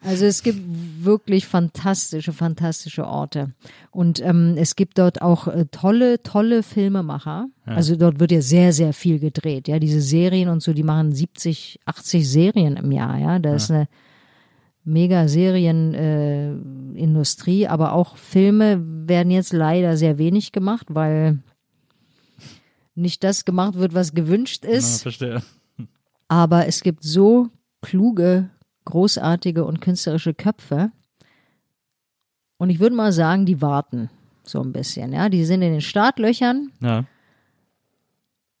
Also 0.00 0.24
es 0.24 0.42
gibt 0.42 0.60
wirklich 1.04 1.46
fantastische, 1.46 2.32
fantastische 2.32 3.06
Orte. 3.06 3.52
Und 3.90 4.24
ähm, 4.24 4.54
es 4.56 4.76
gibt 4.76 4.98
dort 4.98 5.22
auch 5.22 5.48
äh, 5.48 5.66
tolle, 5.70 6.22
tolle 6.22 6.62
Filmemacher. 6.62 7.48
Ja. 7.66 7.72
Also 7.72 7.96
dort 7.96 8.20
wird 8.20 8.32
ja 8.32 8.40
sehr, 8.40 8.72
sehr 8.72 8.92
viel 8.92 9.18
gedreht. 9.18 9.68
Ja, 9.68 9.78
diese 9.78 10.00
Serien 10.00 10.48
und 10.48 10.62
so, 10.62 10.72
die 10.72 10.82
machen 10.82 11.12
70, 11.12 11.80
80 11.84 12.28
Serien 12.28 12.76
im 12.76 12.92
Jahr. 12.92 13.18
Ja, 13.18 13.38
da 13.38 13.50
ja. 13.50 13.56
ist 13.56 13.70
eine 13.70 13.88
mega 14.84 15.28
Serienindustrie, 15.28 17.64
äh, 17.64 17.68
aber 17.68 17.92
auch 17.92 18.16
Filme 18.16 18.80
werden 19.08 19.30
jetzt 19.30 19.52
leider 19.52 19.96
sehr 19.96 20.18
wenig 20.18 20.52
gemacht, 20.52 20.86
weil 20.90 21.38
nicht 22.94 23.24
das 23.24 23.44
gemacht 23.44 23.74
wird, 23.74 23.94
was 23.94 24.14
gewünscht 24.14 24.64
ist. 24.64 24.98
Na, 24.98 25.02
verstehe. 25.02 25.42
Aber 26.28 26.66
es 26.66 26.82
gibt 26.82 27.02
so 27.02 27.48
kluge 27.82 28.50
großartige 28.84 29.64
und 29.64 29.80
künstlerische 29.80 30.34
Köpfe. 30.34 30.92
Und 32.58 32.70
ich 32.70 32.80
würde 32.80 32.96
mal 32.96 33.12
sagen, 33.12 33.46
die 33.46 33.60
warten 33.60 34.10
so 34.42 34.60
ein 34.62 34.72
bisschen. 34.72 35.12
Ja, 35.12 35.28
die 35.28 35.44
sind 35.44 35.62
in 35.62 35.72
den 35.72 35.80
Startlöchern 35.80 36.70
ja. 36.80 37.04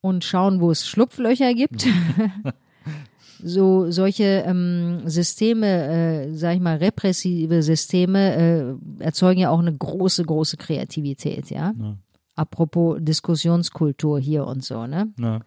und 0.00 0.24
schauen, 0.24 0.60
wo 0.60 0.70
es 0.70 0.86
Schlupflöcher 0.86 1.54
gibt. 1.54 1.86
so 3.42 3.90
solche 3.90 4.44
ähm, 4.46 5.02
Systeme, 5.04 5.66
äh, 5.66 6.34
sag 6.34 6.54
ich 6.54 6.60
mal, 6.60 6.78
repressive 6.78 7.62
Systeme 7.62 8.78
äh, 8.98 9.02
erzeugen 9.02 9.40
ja 9.40 9.50
auch 9.50 9.58
eine 9.58 9.74
große, 9.76 10.24
große 10.24 10.56
Kreativität. 10.56 11.50
Ja. 11.50 11.74
ja. 11.78 11.96
Apropos 12.36 12.98
Diskussionskultur 13.00 14.18
hier 14.18 14.46
und 14.46 14.64
so. 14.64 14.86
Ne. 14.86 15.12
Ja. 15.18 15.40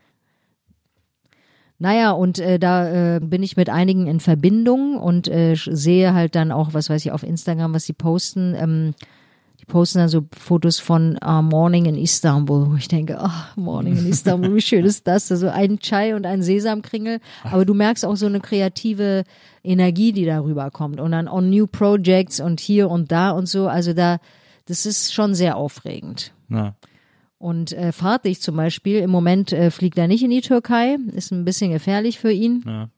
Naja, 1.80 2.12
und 2.12 2.40
äh, 2.40 2.58
da 2.58 3.18
äh, 3.18 3.20
bin 3.20 3.44
ich 3.44 3.56
mit 3.56 3.70
einigen 3.70 4.08
in 4.08 4.20
Verbindung 4.20 4.98
und 4.98 5.28
äh, 5.28 5.56
sehe 5.56 6.14
halt 6.14 6.34
dann 6.36 6.52
auch, 6.52 6.74
was 6.74 6.90
weiß 6.90 7.06
ich, 7.06 7.12
auf 7.12 7.24
Instagram, 7.24 7.74
was 7.74 7.86
sie 7.86 7.94
posten. 7.94 8.56
Ähm, 8.58 8.96
die 9.60 9.66
posten 9.66 10.00
dann 10.00 10.10
so 10.10 10.24
Fotos 10.36 10.80
von 10.80 11.20
uh, 11.24 11.42
Morning 11.42 11.86
in 11.86 11.96
Istanbul, 11.96 12.72
wo 12.72 12.76
ich 12.76 12.88
denke, 12.88 13.18
ach, 13.20 13.54
oh, 13.56 13.62
Morning 13.62 13.96
in 13.96 14.08
Istanbul, 14.08 14.56
wie 14.56 14.62
schön 14.62 14.86
ist 14.86 15.08
das? 15.08 15.32
Also 15.32 15.50
ein 15.50 15.80
Chai 15.80 16.16
und 16.16 16.26
ein 16.26 16.42
Sesamkringel. 16.42 17.20
Aber 17.44 17.66
du 17.66 17.76
merkst 17.76 18.06
auch 18.06 18.16
so 18.16 18.26
eine 18.26 18.40
kreative 18.40 19.24
Energie, 19.64 20.14
die 20.14 20.26
darüber 20.26 20.72
kommt. 20.72 21.00
Und 21.00 21.12
dann 21.12 21.28
on 21.28 21.50
new 21.50 21.68
projects 21.68 22.40
und 22.40 22.60
hier 22.60 22.90
und 22.90 23.12
da 23.12 23.32
und 23.32 23.48
so. 23.48 23.68
Also 23.68 23.94
da, 23.94 24.18
das 24.68 24.86
ist 24.86 25.14
schon 25.14 25.34
sehr 25.34 25.58
aufregend. 25.58 26.34
Ja. 26.50 26.76
Und 27.40 27.72
äh, 27.74 27.92
Fatih 27.92 28.40
zum 28.40 28.56
Beispiel, 28.56 29.00
im 29.00 29.10
Moment 29.10 29.54
äh, 29.54 29.72
fliegt 29.72 29.98
er 29.98 30.08
nicht 30.08 30.24
in 30.24 30.32
die 30.32 30.42
Türkei, 30.42 30.98
ist 31.14 31.32
ein 31.32 31.46
bisschen 31.46 31.72
gefährlich 31.72 32.20
für 32.20 32.32
ihn. 32.32 32.64
Ja. 32.66 32.90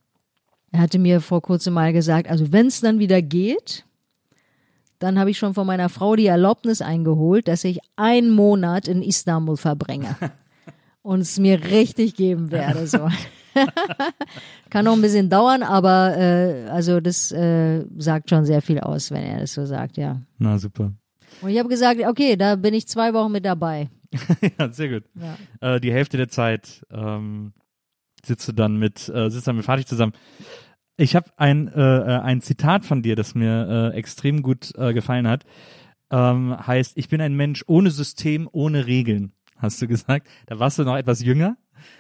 Er 0.72 0.82
hatte 0.82 1.00
mir 1.00 1.20
vor 1.20 1.42
kurzem 1.42 1.74
mal 1.74 1.94
gesagt, 1.94 2.30
also 2.30 2.52
wenn 2.52 2.68
es 2.68 2.80
dann 2.80 3.00
wieder 3.00 3.22
geht, 3.22 3.86
dann 5.00 5.18
habe 5.18 5.32
ich 5.32 5.38
schon 5.38 5.54
von 5.54 5.66
meiner 5.66 5.90
Frau 5.90 6.16
die 6.16 6.28
Erlaubnis 6.28 6.82
eingeholt, 6.82 7.48
dass 7.48 7.64
ich 7.64 7.80
einen 7.96 8.32
Monat 8.32 8.88
in 8.88 9.02
Istanbul 9.02 9.58
verbringe 9.58 10.16
und 11.02 11.22
es 11.22 11.40
mir 11.40 11.64
richtig 11.66 12.16
geben 12.16 12.52
werde. 12.52 12.86
So. 12.88 13.10
Kann 14.70 14.86
noch 14.86 14.94
ein 14.94 15.02
bisschen 15.02 15.30
dauern, 15.30 15.64
aber 15.64 16.18
äh, 16.18 16.66
also 16.70 17.00
das 17.00 17.32
äh, 17.32 17.86
sagt 17.98 18.30
schon 18.30 18.46
sehr 18.46 18.62
viel 18.62 18.80
aus, 18.80 19.12
wenn 19.12 19.24
er 19.24 19.40
das 19.40 19.54
so 19.54 19.66
sagt, 19.66 19.98
ja. 19.98 20.22
Na 20.38 20.58
super. 20.60 20.94
Und 21.42 21.50
ich 21.50 21.60
habe 21.60 21.70
gesagt, 21.70 22.02
okay, 22.06 22.36
da 22.36 22.56
bin 22.56 22.74
ich 22.74 22.88
zwei 22.88 23.14
Wochen 23.14 23.32
mit 23.32 23.46
dabei. 23.46 23.90
ja, 24.60 24.72
sehr 24.72 24.90
gut. 24.90 25.04
Ja. 25.16 25.76
Äh, 25.76 25.80
die 25.80 25.92
Hälfte 25.92 26.18
der 26.18 26.30
Zeit 26.30 26.86
ähm, 26.92 27.54
sitzt 28.26 28.48
du 28.48 28.52
dann 28.52 28.78
mit, 28.78 29.10
äh, 29.10 29.30
sitzt 29.30 29.48
dann 29.48 29.56
mit 29.56 29.66
Fatih 29.66 29.86
zusammen. 29.86 30.14
Ich 30.98 31.16
habe 31.16 31.30
ein, 31.38 31.68
äh, 31.70 31.80
äh, 31.82 32.20
ein 32.20 32.42
Zitat 32.42 32.86
von 32.86 33.02
dir, 33.02 33.16
das 33.16 33.36
mir 33.36 33.92
äh, 33.94 33.98
extrem 33.98 34.42
gut 34.42 34.74
äh, 34.76 34.94
gefallen 34.94 35.28
hat. 35.28 35.46
Ähm, 36.12 36.56
heißt, 36.66 36.98
ich 36.98 37.08
bin 37.08 37.22
ein 37.22 37.36
Mensch 37.36 37.64
ohne 37.68 37.92
System, 37.92 38.50
ohne 38.52 38.88
Regeln, 38.88 39.32
hast 39.56 39.82
du 39.82 39.88
gesagt. 39.88 40.28
Da 40.48 40.60
warst 40.60 40.80
du 40.80 40.84
noch 40.84 40.98
etwas 40.98 41.24
jünger. 41.24 41.58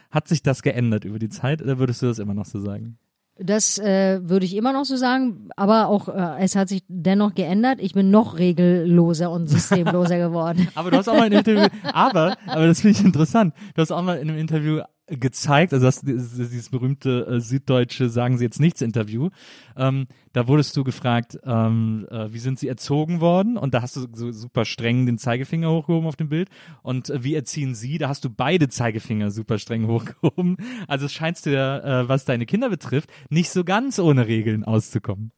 Hat 0.09 0.27
sich 0.27 0.43
das 0.43 0.63
geändert 0.63 1.05
über 1.05 1.19
die 1.19 1.29
Zeit 1.29 1.61
oder 1.61 1.79
würdest 1.79 2.01
du 2.01 2.07
das 2.07 2.19
immer 2.19 2.33
noch 2.33 2.45
so 2.45 2.59
sagen? 2.59 2.97
Das 3.41 3.79
äh, 3.79 4.19
würde 4.21 4.45
ich 4.45 4.55
immer 4.55 4.73
noch 4.73 4.83
so 4.83 4.97
sagen, 4.97 5.49
aber 5.55 5.87
auch 5.87 6.09
äh, 6.09 6.43
es 6.43 6.55
hat 6.55 6.67
sich 6.67 6.83
dennoch 6.89 7.33
geändert. 7.33 7.79
Ich 7.81 7.93
bin 7.93 8.11
noch 8.11 8.37
regelloser 8.37 9.31
und 9.31 9.47
systemloser 9.47 10.17
geworden. 10.27 10.67
Aber 10.75 10.91
du 10.91 10.97
hast 10.97 11.07
auch 11.07 11.17
mal 11.17 11.27
in 11.27 11.33
einem 11.33 11.39
Interview, 11.39 11.67
aber, 11.93 12.37
aber 12.45 12.67
das 12.67 12.81
finde 12.81 12.99
ich 12.99 13.05
interessant. 13.05 13.53
Du 13.75 13.81
hast 13.81 13.91
auch 13.91 14.01
mal 14.01 14.17
in 14.17 14.29
einem 14.29 14.37
Interview 14.37 14.81
gezeigt, 15.09 15.73
also 15.73 15.85
das, 15.85 16.01
dieses 16.01 16.69
berühmte 16.69 17.25
äh, 17.27 17.39
süddeutsche 17.39 18.09
Sagen 18.09 18.37
Sie 18.37 18.43
jetzt 18.43 18.59
nichts 18.59 18.81
Interview, 18.81 19.29
ähm, 19.75 20.05
da 20.33 20.47
wurdest 20.47 20.75
du 20.77 20.83
gefragt, 20.83 21.39
ähm, 21.43 22.07
äh, 22.11 22.31
wie 22.31 22.39
sind 22.39 22.59
Sie 22.59 22.67
erzogen 22.67 23.19
worden? 23.21 23.57
Und 23.57 23.73
da 23.73 23.81
hast 23.81 23.95
du 23.95 24.07
so 24.13 24.31
super 24.31 24.65
streng 24.65 25.05
den 25.05 25.17
Zeigefinger 25.17 25.71
hochgehoben 25.71 26.07
auf 26.07 26.15
dem 26.15 26.29
Bild. 26.29 26.49
Und 26.83 27.09
äh, 27.09 27.23
wie 27.23 27.35
erziehen 27.35 27.75
Sie? 27.75 27.97
Da 27.97 28.09
hast 28.09 28.23
du 28.25 28.29
beide 28.29 28.69
Zeigefinger 28.69 29.31
super 29.31 29.57
streng 29.57 29.87
hochgehoben. 29.87 30.57
Also 30.87 31.07
es 31.07 31.13
scheinst 31.13 31.45
du 31.45 31.53
ja, 31.53 32.01
äh, 32.01 32.09
was 32.09 32.25
deine 32.25 32.45
Kinder 32.45 32.69
betrifft, 32.69 33.09
nicht 33.29 33.49
so 33.49 33.63
ganz 33.63 33.99
ohne 33.99 34.27
Regeln 34.27 34.63
auszukommen. 34.63 35.31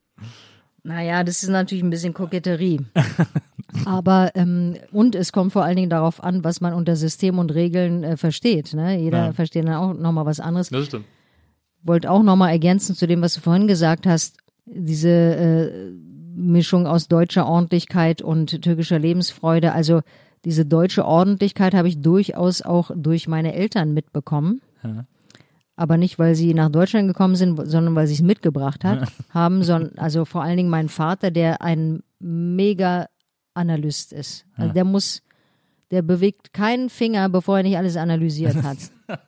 Naja, 0.84 1.23
das 1.23 1.43
ist 1.43 1.49
natürlich 1.49 1.84
ein 1.84 1.91
bisschen 1.91 2.14
Koketterie. 2.14 2.81
Aber 3.85 4.31
ähm, 4.35 4.76
und 4.91 5.15
es 5.15 5.31
kommt 5.31 5.53
vor 5.53 5.64
allen 5.64 5.76
Dingen 5.76 5.89
darauf 5.89 6.23
an, 6.23 6.43
was 6.43 6.61
man 6.61 6.73
unter 6.73 6.95
System 6.95 7.39
und 7.39 7.53
Regeln 7.53 8.03
äh, 8.03 8.18
versteht. 8.18 8.73
Ne? 8.73 8.98
Jeder 8.99 9.27
Ja. 9.27 9.34
versteht 9.34 9.65
dann 9.68 9.73
auch 9.76 9.93
nochmal 9.93 10.26
was 10.26 10.39
anderes. 10.39 10.69
Das 10.69 10.85
stimmt. 10.85 11.06
Wollte 11.84 12.11
auch 12.11 12.23
nochmal 12.23 12.52
ergänzen 12.52 12.95
zu 12.95 13.07
dem, 13.07 13.22
was 13.22 13.34
du 13.34 13.41
vorhin 13.41 13.68
gesagt 13.68 14.06
hast. 14.06 14.38
Diese 14.65 15.10
äh, 15.10 15.91
Mischung 16.35 16.85
aus 16.88 17.07
deutscher 17.07 17.48
Ordentlichkeit 17.48 18.22
und 18.22 18.61
türkischer 18.61 18.99
Lebensfreude. 18.99 19.73
Also 19.73 20.02
diese 20.45 20.65
deutsche 20.65 21.06
Ordentlichkeit 21.06 21.73
habe 21.73 21.88
ich 21.88 22.02
durchaus 22.02 22.61
auch 22.61 22.91
durch 22.95 23.27
meine 23.27 23.53
Eltern 23.53 23.93
mitbekommen. 23.93 24.61
Ja. 24.84 25.06
Aber 25.76 25.98
nicht, 25.98 26.19
weil 26.19 26.35
sie 26.35 26.53
nach 26.53 26.69
Deutschland 26.69 27.07
gekommen 27.07 27.35
sind, 27.35 27.60
sondern 27.68 27.95
weil 27.95 28.06
sie 28.06 28.14
es 28.14 28.22
mitgebracht 28.22 28.84
hat, 28.84 29.07
haben, 29.31 29.64
sondern 29.64 29.98
also 29.98 30.26
vor 30.26 30.43
allen 30.43 30.57
Dingen 30.57 30.69
mein 30.69 30.89
Vater, 30.89 31.31
der 31.31 31.61
ein 31.61 32.03
mega 32.19 33.07
Analyst 33.53 34.14
ist. 34.14 34.45
Also 34.56 34.73
der 34.73 34.86
muss, 34.86 35.23
der 35.91 36.02
bewegt 36.02 36.53
keinen 36.53 36.90
Finger, 36.90 37.30
bevor 37.30 37.57
er 37.57 37.64
nicht 37.64 37.78
alles 37.78 37.98
analysiert 37.98 38.61
hat. 38.64 38.78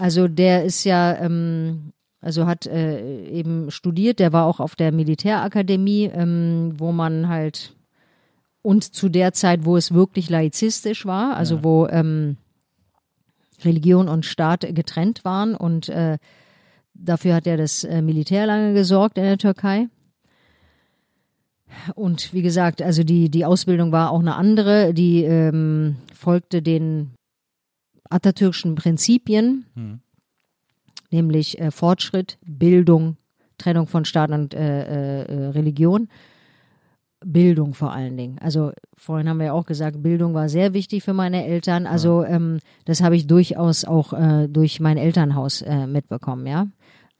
Also 0.00 0.28
der 0.28 0.64
ist 0.64 0.84
ja, 0.84 1.14
ähm, 1.18 1.92
also 2.22 2.46
hat 2.46 2.66
äh, 2.66 3.22
eben 3.26 3.70
studiert, 3.70 4.18
der 4.18 4.32
war 4.32 4.46
auch 4.46 4.58
auf 4.58 4.74
der 4.74 4.92
Militärakademie, 4.92 6.04
ähm, 6.04 6.72
wo 6.78 6.90
man 6.90 7.28
halt 7.28 7.76
und 8.62 8.82
zu 8.94 9.10
der 9.10 9.34
Zeit, 9.34 9.66
wo 9.66 9.76
es 9.76 9.92
wirklich 9.92 10.30
laizistisch 10.30 11.04
war, 11.04 11.36
also 11.36 11.62
wo 11.62 11.86
ähm, 11.88 12.38
Religion 13.62 14.08
und 14.08 14.24
Staat 14.24 14.66
getrennt 14.74 15.24
waren 15.26 15.54
und 15.54 15.90
äh, 15.90 16.16
dafür 16.94 17.34
hat 17.34 17.46
er 17.46 17.58
das 17.58 17.84
äh, 17.84 18.00
Militär 18.00 18.46
lange 18.46 18.72
gesorgt 18.72 19.18
in 19.18 19.24
der 19.24 19.38
Türkei. 19.38 19.88
Und 21.94 22.32
wie 22.32 22.42
gesagt, 22.42 22.82
also 22.82 23.04
die, 23.04 23.30
die 23.30 23.44
Ausbildung 23.44 23.92
war 23.92 24.10
auch 24.10 24.20
eine 24.20 24.36
andere, 24.36 24.94
die 24.94 25.24
ähm, 25.24 25.96
folgte 26.14 26.62
den 26.62 27.10
atatürkischen 28.08 28.74
Prinzipien, 28.74 29.64
nämlich 31.10 31.58
äh, 31.60 31.70
Fortschritt, 31.70 32.38
Bildung, 32.44 33.16
Trennung 33.58 33.86
von 33.86 34.04
Staat 34.04 34.30
und 34.30 34.54
äh, 34.54 35.22
äh, 35.24 35.46
Religion. 35.48 36.08
Bildung 37.24 37.74
vor 37.74 37.92
allen 37.92 38.16
Dingen. 38.16 38.38
Also 38.38 38.72
vorhin 38.96 39.28
haben 39.28 39.38
wir 39.38 39.46
ja 39.46 39.52
auch 39.52 39.66
gesagt, 39.66 40.02
Bildung 40.02 40.32
war 40.32 40.48
sehr 40.48 40.72
wichtig 40.72 41.02
für 41.02 41.12
meine 41.12 41.44
Eltern. 41.44 41.86
Also 41.86 42.24
ähm, 42.24 42.60
das 42.86 43.02
habe 43.02 43.14
ich 43.14 43.26
durchaus 43.26 43.84
auch 43.84 44.12
äh, 44.14 44.48
durch 44.48 44.80
mein 44.80 44.96
Elternhaus 44.96 45.60
äh, 45.62 45.86
mitbekommen, 45.86 46.46
ja. 46.46 46.66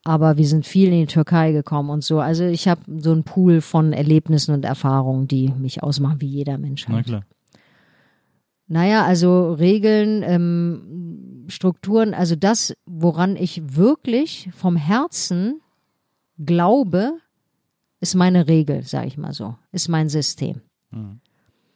Aber 0.03 0.37
wir 0.37 0.47
sind 0.47 0.65
viel 0.65 0.87
in 0.87 1.01
die 1.01 1.05
Türkei 1.05 1.51
gekommen 1.51 1.89
und 1.91 2.03
so. 2.03 2.19
Also 2.19 2.45
ich 2.45 2.67
habe 2.67 2.81
so 2.99 3.11
einen 3.11 3.23
Pool 3.23 3.61
von 3.61 3.93
Erlebnissen 3.93 4.53
und 4.53 4.65
Erfahrungen, 4.65 5.27
die 5.27 5.49
mich 5.49 5.83
ausmachen, 5.83 6.21
wie 6.21 6.27
jeder 6.27 6.57
Mensch 6.57 6.85
Na 6.87 6.95
halt. 6.95 7.05
klar. 7.05 7.23
Naja, 8.67 9.05
also 9.05 9.53
Regeln, 9.53 10.23
ähm, 10.23 11.45
Strukturen, 11.49 12.13
also 12.13 12.35
das, 12.35 12.73
woran 12.85 13.35
ich 13.35 13.75
wirklich 13.75 14.49
vom 14.55 14.75
Herzen 14.77 15.59
glaube, 16.39 17.17
ist 17.99 18.15
meine 18.15 18.47
Regel, 18.47 18.83
sage 18.83 19.07
ich 19.07 19.17
mal 19.17 19.33
so, 19.33 19.55
ist 19.71 19.89
mein 19.89 20.07
System. 20.09 20.61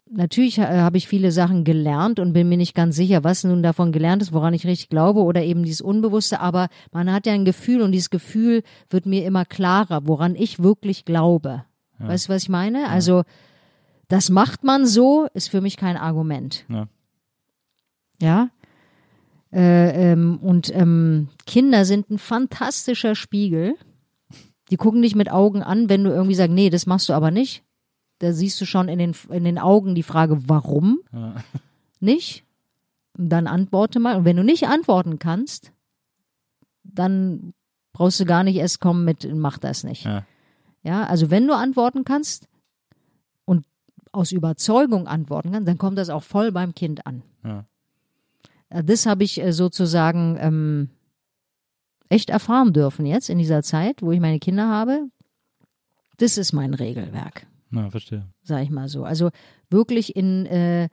Natürlich 0.08 0.60
äh, 0.60 0.82
habe 0.82 0.98
ich 0.98 1.08
viele 1.08 1.32
Sachen 1.32 1.64
gelernt 1.64 2.20
und 2.20 2.34
bin 2.34 2.48
mir 2.48 2.58
nicht 2.58 2.76
ganz 2.76 2.96
sicher, 2.96 3.24
was 3.24 3.44
nun 3.44 3.64
davon 3.64 3.92
gelernt 3.92 4.22
ist, 4.22 4.34
woran 4.34 4.54
ich 4.54 4.66
richtig 4.66 4.90
glaube 4.90 5.22
oder 5.22 5.44
eben 5.44 5.64
dieses 5.64 5.82
Unbewusste, 5.82 6.40
aber 6.40 6.68
man 6.92 7.12
hat 7.12 7.26
ja 7.26 7.34
ein 7.34 7.46
Gefühl 7.46 7.82
und 7.82 7.92
dieses 7.92 8.12
Gefühl 8.12 8.62
wird 8.90 9.08
mir 9.08 9.26
immer 9.26 9.46
klarer, 9.46 10.08
woran 10.08 10.36
ich 10.36 10.62
wirklich 10.62 11.06
glaube. 11.06 11.66
Weißt 11.98 12.28
du, 12.28 12.34
was 12.34 12.44
ich 12.44 12.50
meine? 12.50 12.90
Also, 12.90 13.24
das 14.08 14.30
macht 14.30 14.64
man 14.64 14.86
so, 14.86 15.28
ist 15.34 15.50
für 15.50 15.62
mich 15.62 15.78
kein 15.78 15.98
Argument. 15.98 16.66
Ja. 16.70 16.88
Ja. 18.22 18.50
Äh, 19.52 20.12
ähm, 20.12 20.38
und 20.42 20.74
ähm, 20.76 21.30
Kinder 21.46 21.86
sind 21.86 22.10
ein 22.10 22.18
fantastischer 22.18 23.16
Spiegel. 23.16 23.76
Die 24.70 24.78
gucken 24.78 25.02
dich 25.02 25.16
mit 25.16 25.32
Augen 25.32 25.64
an, 25.64 25.90
wenn 25.90 26.04
du 26.04 26.10
irgendwie 26.12 26.36
sagst, 26.36 26.54
nee, 26.54 26.70
das 26.70 26.86
machst 26.86 27.10
du 27.10 27.14
aber 27.14 27.32
nicht. 27.32 27.64
Da 28.20 28.32
siehst 28.32 28.60
du 28.62 28.66
schon 28.66 28.88
in 28.88 28.98
den, 29.00 29.16
in 29.30 29.44
den 29.44 29.60
Augen 29.60 29.94
die 29.96 30.04
Frage, 30.04 30.48
warum 30.48 31.00
nicht? 32.00 32.44
Und 33.18 33.30
dann 33.30 33.48
antworte 33.48 34.00
mal. 34.00 34.18
Und 34.18 34.26
wenn 34.26 34.38
du 34.38 34.44
nicht 34.44 34.68
antworten 34.68 35.20
kannst, 35.20 35.72
dann 36.84 37.54
brauchst 37.94 38.20
du 38.20 38.26
gar 38.26 38.44
nicht 38.44 38.56
erst 38.58 38.80
kommen 38.80 39.06
mit, 39.06 39.28
mach 39.34 39.58
das 39.58 39.84
nicht. 39.84 40.06
Ja. 40.06 40.26
Ja, 40.84 41.04
also 41.06 41.32
wenn 41.32 41.48
du 41.48 41.54
antworten 41.56 42.04
kannst 42.06 42.48
und 43.46 43.66
aus 44.12 44.32
Überzeugung 44.32 45.08
antworten 45.08 45.52
kannst, 45.52 45.68
dann 45.68 45.78
kommt 45.78 45.98
das 45.98 46.10
auch 46.10 46.24
voll 46.24 46.52
beim 46.52 46.76
Kind 46.76 47.08
an. 47.08 47.24
Ja. 47.44 47.66
Äh, 48.70 48.84
Das 48.84 49.06
habe 49.06 49.24
ich 49.24 49.42
äh, 49.42 49.52
sozusagen 49.52 50.38
ähm, 50.40 50.90
echt 52.10 52.30
erfahren 52.30 52.72
dürfen 52.72 53.06
jetzt 53.06 53.30
in 53.30 53.40
dieser 53.40 53.64
Zeit, 53.64 54.02
wo 54.02 54.12
ich 54.12 54.20
meine 54.20 54.40
Kinder 54.40 54.70
habe. 54.70 55.08
Das 56.18 56.38
ist 56.38 56.54
mein 56.54 56.74
Regelwerk, 56.74 57.48
Na, 57.76 57.90
verstehe. 57.90 58.26
sag 58.44 58.64
ich 58.64 58.70
mal 58.72 58.88
so. 58.90 59.04
Also 59.04 59.30
wirklich 59.70 60.16
in 60.16 60.46
äh, 60.46 60.86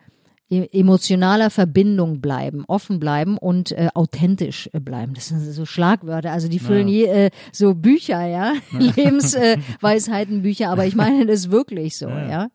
e- 0.50 0.68
emotionaler 0.72 1.48
Verbindung 1.50 2.20
bleiben, 2.20 2.64
offen 2.66 2.98
bleiben 3.00 3.38
und 3.38 3.72
äh, 3.72 3.88
authentisch 3.94 4.68
äh, 4.72 4.80
bleiben. 4.80 5.14
Das 5.14 5.28
sind 5.28 5.40
so 5.40 5.64
Schlagwörter, 5.64 6.32
also 6.32 6.48
die 6.48 6.58
füllen 6.58 6.88
je, 6.88 7.04
äh, 7.06 7.30
so 7.52 7.74
Bücher, 7.74 8.26
ja, 8.26 8.52
Lebensweisheitenbücher, 8.72 9.78
äh, 9.78 9.82
Weisheitenbücher, 9.82 10.68
aber 10.70 10.86
ich 10.86 10.94
meine 10.94 11.26
das 11.26 11.50
wirklich 11.50 11.96
so, 11.96 12.08
Ja. 12.08 12.28
ja. 12.28 12.48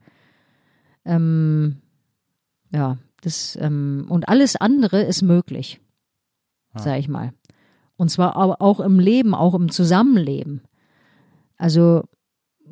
Ähm, 1.06 1.78
ja, 2.72 2.98
das 3.22 3.58
ähm, 3.62 4.06
und 4.10 4.28
alles 4.28 4.56
andere 4.58 5.02
ist 5.02 5.22
möglich, 5.22 5.80
sag 6.76 7.00
ich 7.00 7.08
mal. 7.08 7.32
Und 7.96 8.10
zwar 8.12 8.36
auch 8.62 8.80
im 8.82 9.00
Leben, 9.00 9.34
auch 9.34 9.56
im 9.56 9.72
Zusammenleben. 9.72 10.62
Also 11.58 12.04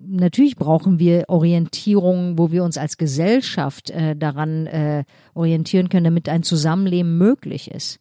natürlich 0.07 0.56
brauchen 0.56 0.99
wir 0.99 1.26
Orientierung, 1.27 2.38
wo 2.38 2.52
wir 2.52 2.64
uns 2.64 2.77
als 2.77 2.98
Gesellschaft 2.98 3.90
äh, 3.90 4.15
daran 4.15 4.68
äh, 4.68 5.03
orientieren 5.34 5.90
können, 5.90 6.06
damit 6.06 6.30
ein 6.30 6.44
Zusammenleben 6.44 7.18
möglich 7.18 7.72
ist. 7.72 7.99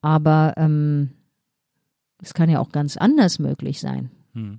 Aber 0.00 0.54
ähm, 0.56 1.10
es 2.22 2.34
kann 2.34 2.50
ja 2.50 2.60
auch 2.60 2.70
ganz 2.70 2.96
anders 2.96 3.38
möglich 3.38 3.80
sein 3.80 4.10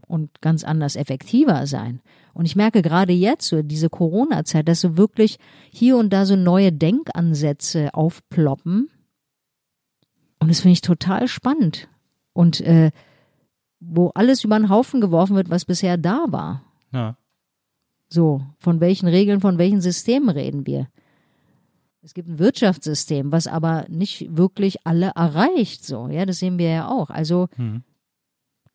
und 0.07 0.41
ganz 0.41 0.63
anders 0.63 0.95
effektiver 0.95 1.65
sein. 1.65 2.01
Und 2.33 2.45
ich 2.45 2.55
merke 2.55 2.81
gerade 2.81 3.13
jetzt, 3.13 3.47
so 3.47 3.61
diese 3.61 3.89
Corona-Zeit, 3.89 4.67
dass 4.67 4.81
so 4.81 4.97
wirklich 4.97 5.37
hier 5.71 5.97
und 5.97 6.11
da 6.11 6.25
so 6.25 6.35
neue 6.35 6.71
Denkansätze 6.71 7.93
aufploppen. 7.93 8.89
Und 10.39 10.49
das 10.49 10.61
finde 10.61 10.73
ich 10.73 10.81
total 10.81 11.27
spannend. 11.27 11.87
Und 12.33 12.61
äh, 12.61 12.91
wo 13.81 14.09
alles 14.15 14.43
über 14.43 14.57
den 14.57 14.69
Haufen 14.69 15.01
geworfen 15.01 15.35
wird, 15.35 15.49
was 15.49 15.65
bisher 15.65 15.97
da 15.97 16.25
war. 16.29 16.63
Ja. 16.93 17.17
So, 18.09 18.41
von 18.59 18.79
welchen 18.79 19.07
Regeln, 19.07 19.41
von 19.41 19.57
welchen 19.57 19.81
Systemen 19.81 20.29
reden 20.29 20.65
wir? 20.65 20.87
Es 22.03 22.13
gibt 22.13 22.29
ein 22.29 22.39
Wirtschaftssystem, 22.39 23.31
was 23.31 23.47
aber 23.47 23.85
nicht 23.89 24.35
wirklich 24.35 24.87
alle 24.87 25.11
erreicht, 25.15 25.85
so, 25.85 26.07
ja, 26.07 26.25
das 26.25 26.39
sehen 26.39 26.57
wir 26.57 26.69
ja 26.69 26.87
auch. 26.87 27.09
Also 27.09 27.47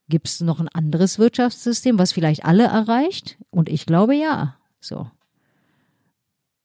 gibt 0.08 0.28
es 0.28 0.40
noch 0.40 0.60
ein 0.60 0.68
anderes 0.68 1.18
Wirtschaftssystem, 1.18 1.98
was 1.98 2.12
vielleicht 2.12 2.44
alle 2.44 2.64
erreicht? 2.64 3.38
Und 3.50 3.68
ich 3.68 3.86
glaube 3.86 4.14
ja. 4.14 4.56
So. 4.80 5.10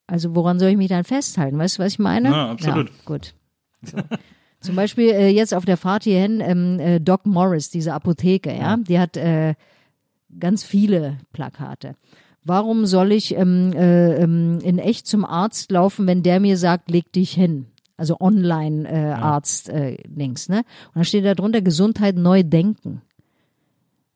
Also 0.08 0.36
woran 0.36 0.60
soll 0.60 0.70
ich 0.70 0.78
mich 0.78 0.90
dann 0.90 1.04
festhalten? 1.04 1.58
Weißt 1.58 1.78
du, 1.78 1.84
was 1.84 1.94
ich 1.94 2.00
meine? 2.00 2.30
Ja, 2.30 2.52
absolut. 2.52 2.90
Ja, 2.90 2.96
gut. 3.06 3.34
So. 3.82 3.98
Zum 4.62 4.76
Beispiel 4.76 5.10
äh, 5.10 5.30
jetzt 5.30 5.54
auf 5.54 5.66
der 5.66 5.78
Fahrt 5.78 6.04
hierhin, 6.04 6.40
ähm, 6.40 6.80
äh, 6.80 7.00
Doc 7.00 7.26
Morris, 7.26 7.72
diese 7.72 7.94
Apotheke, 7.94 8.56
ja, 8.56 8.78
die 8.78 9.00
hat 9.00 9.18
äh, 9.18 9.56
ganz 10.40 10.64
viele 10.64 11.18
Plakate. 11.34 11.96
Warum 12.44 12.86
soll 12.86 13.12
ich 13.12 13.36
ähm, 13.36 13.74
äh, 13.74 14.14
ähm, 14.16 14.60
in 14.64 14.80
echt 14.80 15.06
zum 15.08 15.26
Arzt 15.26 15.72
laufen, 15.72 16.08
wenn 16.08 16.24
der 16.24 16.40
mir 16.40 16.56
sagt, 16.58 16.90
leg 16.90 17.12
dich 17.12 17.34
hin? 17.34 17.66
Also 17.98 18.16
Online-Arzt-Links, 18.20 20.48
ne? 20.50 20.60
Und 20.60 20.66
dann 20.96 21.06
steht 21.06 21.26
da 21.26 21.36
drunter 21.36 21.62
Gesundheit 21.62 22.16
neu 22.16 22.42
denken. 22.42 23.04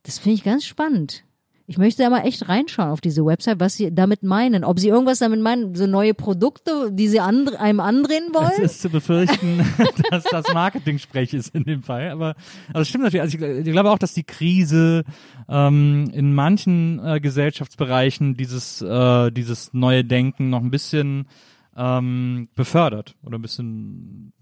Das 0.01 0.17
finde 0.17 0.33
ich 0.35 0.43
ganz 0.43 0.65
spannend. 0.65 1.24
Ich 1.67 1.79
möchte 1.79 2.03
da 2.03 2.11
mal 2.11 2.21
echt 2.21 2.47
reinschauen 2.47 2.91
auf 2.91 3.01
diese 3.01 3.25
Website, 3.25 3.59
was 3.59 3.73
sie 3.73 3.93
damit 3.93 4.21
meinen. 4.21 4.63
Ob 4.63 4.79
sie 4.79 4.89
irgendwas 4.89 5.17
damit 5.17 5.41
meinen, 5.41 5.73
so 5.73 5.87
neue 5.87 6.13
Produkte, 6.13 6.91
die 6.91 7.07
sie 7.07 7.19
andre, 7.19 7.59
einem 7.59 7.79
andrehen 7.79 8.27
Es 8.29 8.33
wollen? 8.35 8.61
ist 8.61 8.81
zu 8.83 8.89
befürchten, 8.89 9.65
dass 10.11 10.25
das 10.25 10.53
Marketing-Sprech 10.53 11.33
ist 11.33 11.55
in 11.55 11.63
dem 11.63 11.81
Fall. 11.81 12.11
Aber, 12.11 12.35
das 12.71 12.87
stimmt 12.87 13.05
natürlich. 13.05 13.23
Also 13.23 13.37
ich, 13.39 13.65
ich 13.65 13.71
glaube 13.71 13.89
auch, 13.89 13.97
dass 13.97 14.13
die 14.13 14.23
Krise 14.23 15.05
ähm, 15.49 16.11
in 16.13 16.35
manchen 16.35 17.03
äh, 17.03 17.19
Gesellschaftsbereichen 17.19 18.37
dieses, 18.37 18.83
äh, 18.83 19.31
dieses 19.31 19.73
neue 19.73 20.05
Denken 20.05 20.51
noch 20.51 20.61
ein 20.61 20.69
bisschen 20.71 21.27
ähm, 21.75 22.47
befördert 22.55 23.15
oder 23.23 23.39
ein 23.39 23.41
bisschen 23.41 24.33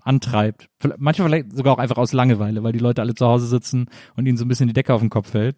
antreibt. 0.00 0.70
Manchmal 0.96 1.28
vielleicht 1.28 1.52
sogar 1.52 1.74
auch 1.74 1.78
einfach 1.78 1.98
aus 1.98 2.14
Langeweile, 2.14 2.62
weil 2.62 2.72
die 2.72 2.78
Leute 2.78 3.02
alle 3.02 3.14
zu 3.14 3.26
Hause 3.26 3.46
sitzen 3.46 3.90
und 4.16 4.24
ihnen 4.24 4.38
so 4.38 4.46
ein 4.46 4.48
bisschen 4.48 4.68
die 4.68 4.74
Decke 4.74 4.94
auf 4.94 5.02
den 5.02 5.10
Kopf 5.10 5.30
fällt 5.30 5.56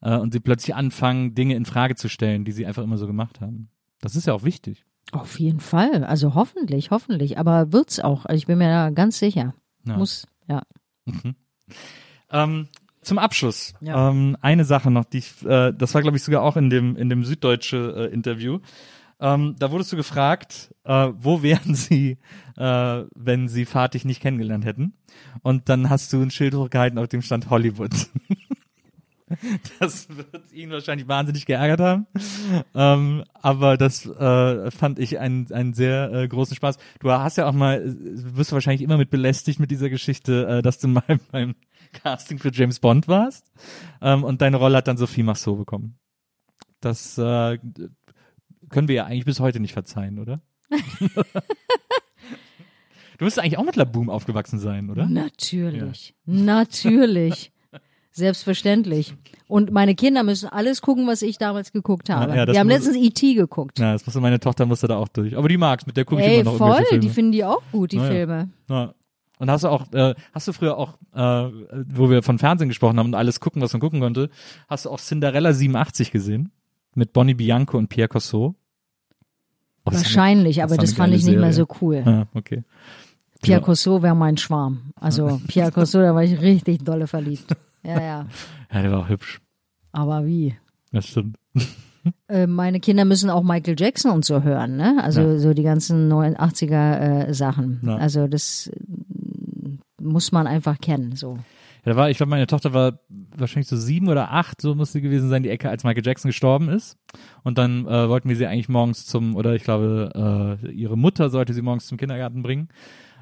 äh, 0.00 0.16
und 0.16 0.32
sie 0.32 0.40
plötzlich 0.40 0.74
anfangen, 0.74 1.34
Dinge 1.34 1.54
in 1.54 1.64
Frage 1.64 1.94
zu 1.94 2.08
stellen, 2.08 2.44
die 2.44 2.52
sie 2.52 2.66
einfach 2.66 2.82
immer 2.82 2.98
so 2.98 3.06
gemacht 3.06 3.40
haben. 3.40 3.68
Das 4.00 4.16
ist 4.16 4.26
ja 4.26 4.34
auch 4.34 4.42
wichtig. 4.44 4.84
Auf 5.12 5.38
jeden 5.38 5.60
Fall. 5.60 6.04
Also 6.04 6.34
hoffentlich, 6.34 6.90
hoffentlich. 6.90 7.38
Aber 7.38 7.72
wird's 7.72 8.00
auch. 8.00 8.26
Also 8.26 8.38
ich 8.38 8.46
bin 8.46 8.58
mir 8.58 8.68
da 8.68 8.90
ganz 8.90 9.18
sicher. 9.18 9.54
Ja. 9.86 9.96
Muss, 9.96 10.26
ja. 10.48 10.62
Ähm, 12.30 12.68
zum 13.02 13.18
Abschluss 13.18 13.74
Ja. 13.80 14.10
ähm, 14.10 14.36
eine 14.40 14.64
Sache 14.64 14.90
noch, 14.90 15.04
die 15.04 15.18
ich, 15.18 15.44
äh, 15.44 15.72
das 15.72 15.94
war 15.94 16.02
glaube 16.02 16.16
ich 16.16 16.24
sogar 16.24 16.42
auch 16.42 16.56
in 16.56 16.70
dem 16.70 16.96
in 16.96 17.08
dem 17.08 17.24
süddeutsche 17.24 18.08
äh, 18.10 18.12
Interview. 18.14 18.58
Ähm, 19.20 19.54
da 19.58 19.70
wurdest 19.70 19.92
du 19.92 19.96
gefragt, 19.96 20.74
äh, 20.84 21.08
wo 21.16 21.42
wären 21.42 21.74
sie, 21.76 22.18
äh, 22.56 23.04
wenn 23.14 23.48
sie 23.48 23.64
Fatih 23.64 24.04
nicht 24.04 24.20
kennengelernt 24.20 24.64
hätten? 24.64 24.94
Und 25.42 25.68
dann 25.68 25.88
hast 25.88 26.12
du 26.12 26.20
ein 26.20 26.30
Schild 26.30 26.54
hochgehalten, 26.54 26.98
auf 26.98 27.08
dem 27.08 27.22
stand 27.22 27.48
Hollywood. 27.48 27.92
Das 29.80 30.08
wird 30.08 30.52
ihn 30.52 30.70
wahrscheinlich 30.70 31.08
wahnsinnig 31.08 31.46
geärgert 31.46 31.80
haben. 31.80 32.06
Ähm, 32.74 33.24
aber 33.34 33.76
das 33.76 34.06
äh, 34.06 34.70
fand 34.70 34.98
ich 34.98 35.18
einen, 35.18 35.50
einen 35.52 35.74
sehr 35.74 36.12
äh, 36.12 36.28
großen 36.28 36.56
Spaß. 36.56 36.78
Du 37.00 37.10
hast 37.10 37.36
ja 37.36 37.48
auch 37.48 37.52
mal, 37.52 37.80
äh, 37.80 38.36
wirst 38.36 38.52
du 38.52 38.54
wahrscheinlich 38.54 38.82
immer 38.82 38.96
mit 38.96 39.10
belästigt 39.10 39.60
mit 39.60 39.70
dieser 39.70 39.90
Geschichte, 39.90 40.46
äh, 40.46 40.62
dass 40.62 40.78
du 40.78 40.88
mal 40.88 41.18
beim 41.32 41.54
Casting 41.92 42.38
für 42.38 42.52
James 42.52 42.80
Bond 42.80 43.08
warst. 43.08 43.52
Ähm, 44.00 44.24
und 44.24 44.42
deine 44.42 44.56
Rolle 44.56 44.78
hat 44.78 44.88
dann 44.88 44.96
Sophie 44.96 45.22
Marceau 45.22 45.56
bekommen. 45.56 45.98
Das 46.80 47.18
äh, 47.18 47.58
können 48.68 48.88
wir 48.88 48.94
ja 48.94 49.06
eigentlich 49.06 49.24
bis 49.24 49.40
heute 49.40 49.60
nicht 49.60 49.72
verzeihen, 49.72 50.18
oder? 50.18 50.42
du 50.70 50.78
müsstest 53.24 53.40
eigentlich 53.40 53.58
auch 53.58 53.64
mit 53.64 53.76
Laboom 53.76 54.10
aufgewachsen 54.10 54.58
sein, 54.58 54.90
oder? 54.90 55.06
Natürlich. 55.06 56.14
Natürlich. 56.26 57.52
Selbstverständlich. 58.16 59.14
Und 59.46 59.70
meine 59.72 59.94
Kinder 59.94 60.22
müssen 60.22 60.48
alles 60.48 60.80
gucken, 60.80 61.06
was 61.06 61.20
ich 61.22 61.36
damals 61.38 61.70
geguckt 61.72 62.08
habe. 62.08 62.30
Ja, 62.32 62.36
ja, 62.38 62.46
die 62.46 62.58
haben 62.58 62.66
muss- 62.66 62.76
letztens 62.78 62.96
E.T. 62.96 63.34
geguckt. 63.34 63.78
Ja, 63.78 63.92
das 63.92 64.06
musste 64.06 64.20
meine 64.20 64.40
Tochter 64.40 64.64
musste 64.66 64.88
da 64.88 64.96
auch 64.96 65.08
durch. 65.08 65.36
Aber 65.36 65.48
die 65.48 65.56
mag's, 65.58 65.86
mit 65.86 65.96
der 65.96 66.04
gucke 66.06 66.22
ich 66.22 66.26
Ey, 66.28 66.40
immer 66.40 66.52
noch 66.52 66.58
voll, 66.58 66.82
Filme. 66.86 67.00
die 67.00 67.08
finden 67.10 67.32
die 67.32 67.44
auch 67.44 67.60
gut, 67.72 67.92
die 67.92 67.98
Na. 67.98 68.08
Filme. 68.08 68.48
Ja. 68.70 68.94
Und 69.38 69.50
hast 69.50 69.64
du 69.64 69.68
auch, 69.68 69.92
äh, 69.92 70.14
hast 70.32 70.48
du 70.48 70.52
früher 70.54 70.78
auch, 70.78 70.94
äh, 71.14 71.50
wo 71.90 72.08
wir 72.08 72.22
von 72.22 72.38
Fernsehen 72.38 72.68
gesprochen 72.68 72.98
haben 72.98 73.08
und 73.08 73.14
alles 73.14 73.38
gucken, 73.38 73.60
was 73.60 73.72
man 73.74 73.80
gucken 73.80 74.00
konnte, 74.00 74.30
hast 74.66 74.86
du 74.86 74.90
auch 74.90 74.98
Cinderella 74.98 75.52
87 75.52 76.10
gesehen? 76.10 76.50
Mit 76.94 77.12
Bonnie 77.12 77.34
Bianco 77.34 77.76
und 77.76 77.88
Pierre 77.88 78.08
Cossot? 78.08 78.54
Oh, 78.54 79.90
das 79.90 79.96
Wahrscheinlich, 80.04 80.56
das 80.56 80.64
aber 80.72 80.80
das 80.80 80.94
fand 80.94 81.12
ich 81.14 81.24
nicht 81.24 81.38
mehr 81.38 81.52
Serie. 81.52 81.66
so 81.70 81.76
cool. 81.82 82.02
Ja, 82.04 82.26
okay. 82.34 82.64
Pierre 83.42 83.60
Ja. 83.60 83.64
Cossot 83.66 84.02
wäre 84.02 84.16
mein 84.16 84.38
Schwarm. 84.38 84.92
Also 84.96 85.38
Pierre 85.46 85.70
Cossot, 85.70 86.02
da 86.02 86.14
war 86.14 86.24
ich 86.24 86.40
richtig 86.40 86.82
dolle 86.84 87.06
verliebt. 87.06 87.44
Ja, 87.86 88.00
ja. 88.00 88.26
Ja, 88.72 88.82
der 88.82 88.90
war 88.92 89.00
auch 89.00 89.08
hübsch. 89.08 89.40
Aber 89.92 90.26
wie? 90.26 90.56
Das 90.92 91.06
stimmt. 91.06 91.36
Äh, 92.28 92.46
meine 92.46 92.78
Kinder 92.78 93.04
müssen 93.04 93.30
auch 93.30 93.42
Michael 93.42 93.74
Jackson 93.76 94.12
und 94.12 94.24
so 94.24 94.44
hören, 94.44 94.76
ne? 94.76 95.00
Also 95.02 95.22
Ja. 95.22 95.38
so 95.40 95.54
die 95.54 95.64
ganzen 95.64 96.08
89er 96.08 96.98
äh, 97.26 97.34
Sachen. 97.34 97.80
Ja. 97.82 97.96
Also 97.96 98.28
das 98.28 98.68
äh, 98.68 99.78
muss 100.00 100.30
man 100.30 100.46
einfach 100.46 100.78
kennen, 100.80 101.16
so. 101.16 101.38
Ja, 101.84 101.92
da 101.92 101.96
war, 101.96 102.08
ich 102.08 102.16
glaube, 102.18 102.30
meine 102.30 102.46
Tochter 102.46 102.72
war 102.72 103.00
wahrscheinlich 103.36 103.66
so 103.66 103.76
sieben 103.76 104.06
oder 104.08 104.30
acht, 104.32 104.60
so 104.60 104.76
musste 104.76 105.00
gewesen 105.00 105.28
sein, 105.28 105.42
die 105.42 105.48
Ecke, 105.48 105.68
als 105.68 105.82
Michael 105.82 106.06
Jackson 106.06 106.28
gestorben 106.28 106.68
ist. 106.68 106.96
Und 107.42 107.58
dann 107.58 107.86
äh, 107.88 108.08
wollten 108.08 108.28
wir 108.28 108.36
sie 108.36 108.46
eigentlich 108.46 108.68
morgens 108.68 109.04
zum, 109.06 109.34
oder 109.34 109.56
ich 109.56 109.64
glaube, 109.64 110.58
äh, 110.64 110.70
ihre 110.70 110.96
Mutter 110.96 111.28
sollte 111.28 111.54
sie 111.54 111.62
morgens 111.62 111.86
zum 111.88 111.98
Kindergarten 111.98 112.42
bringen. 112.42 112.68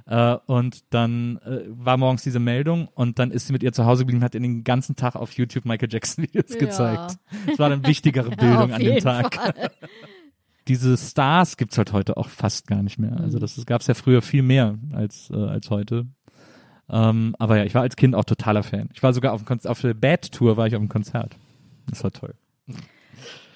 Äh, 0.06 0.36
und 0.46 0.84
dann 0.92 1.38
äh, 1.38 1.62
war 1.68 1.96
morgens 1.96 2.22
diese 2.22 2.38
Meldung 2.38 2.88
und 2.88 3.18
dann 3.18 3.30
ist 3.30 3.46
sie 3.46 3.52
mit 3.54 3.62
ihr 3.62 3.72
zu 3.72 3.86
Hause 3.86 4.02
geblieben 4.02 4.18
und 4.20 4.24
hat 4.24 4.34
ihr 4.34 4.40
den 4.40 4.62
ganzen 4.62 4.96
Tag 4.96 5.16
auf 5.16 5.32
YouTube 5.32 5.64
Michael 5.64 5.88
Jackson 5.90 6.24
Videos 6.24 6.58
gezeigt. 6.58 7.16
Das 7.46 7.58
war 7.58 7.70
dann 7.70 7.86
wichtigere 7.86 8.28
Bildung 8.36 8.72
an 8.72 8.80
dem 8.82 8.98
Tag. 8.98 9.34
Fall. 9.34 9.54
Diese 10.68 10.96
Stars 10.96 11.56
gibt's 11.58 11.76
halt 11.78 11.92
heute 11.92 12.16
auch 12.16 12.28
fast 12.28 12.66
gar 12.66 12.82
nicht 12.82 12.98
mehr. 12.98 13.18
Also 13.20 13.38
das 13.38 13.64
gab's 13.66 13.86
ja 13.86 13.94
früher 13.94 14.22
viel 14.22 14.42
mehr 14.42 14.78
als, 14.92 15.30
äh, 15.30 15.36
als 15.36 15.68
heute. 15.70 16.06
Ähm, 16.88 17.34
aber 17.38 17.56
ja, 17.58 17.64
ich 17.64 17.74
war 17.74 17.82
als 17.82 17.96
Kind 17.96 18.14
auch 18.14 18.24
totaler 18.24 18.62
Fan. 18.62 18.88
Ich 18.94 19.02
war 19.02 19.12
sogar 19.14 19.32
auf, 19.32 19.42
dem 19.42 19.46
Konz- 19.46 19.66
auf 19.66 19.80
der 19.80 19.94
Bad 19.94 20.32
Tour 20.32 20.56
war 20.58 20.66
ich 20.66 20.74
auf 20.74 20.80
dem 20.82 20.88
Konzert. 20.88 21.36
Das 21.88 22.02
war 22.04 22.12
toll. 22.12 22.34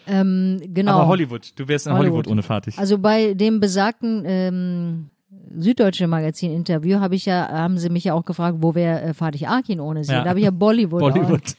Ähm, 0.06 0.60
genau. 0.72 0.92
Aber 0.92 1.08
Hollywood, 1.08 1.52
du 1.58 1.68
wärst 1.68 1.86
in 1.86 1.92
Hollywood, 1.92 2.26
Hollywood. 2.26 2.28
ohne 2.28 2.42
Fatih. 2.42 2.72
Also 2.78 2.98
bei 2.98 3.34
dem 3.34 3.60
besagten 3.60 4.22
ähm, 4.26 5.10
Süddeutsche 5.56 6.06
Magazin 6.06 6.52
Interview 6.52 7.00
habe 7.00 7.14
ich 7.14 7.26
ja, 7.26 7.48
haben 7.48 7.78
sie 7.78 7.90
mich 7.90 8.04
ja 8.04 8.14
auch 8.14 8.24
gefragt, 8.24 8.58
wo 8.60 8.74
wäre 8.74 9.02
äh, 9.02 9.14
Fatih 9.14 9.46
Akin 9.46 9.80
ohne 9.80 10.04
sie? 10.04 10.12
Ja. 10.12 10.22
Da 10.22 10.30
habe 10.30 10.38
ich 10.38 10.44
ja 10.44 10.50
Bollywood. 10.50 11.00
Bollywood. 11.00 11.56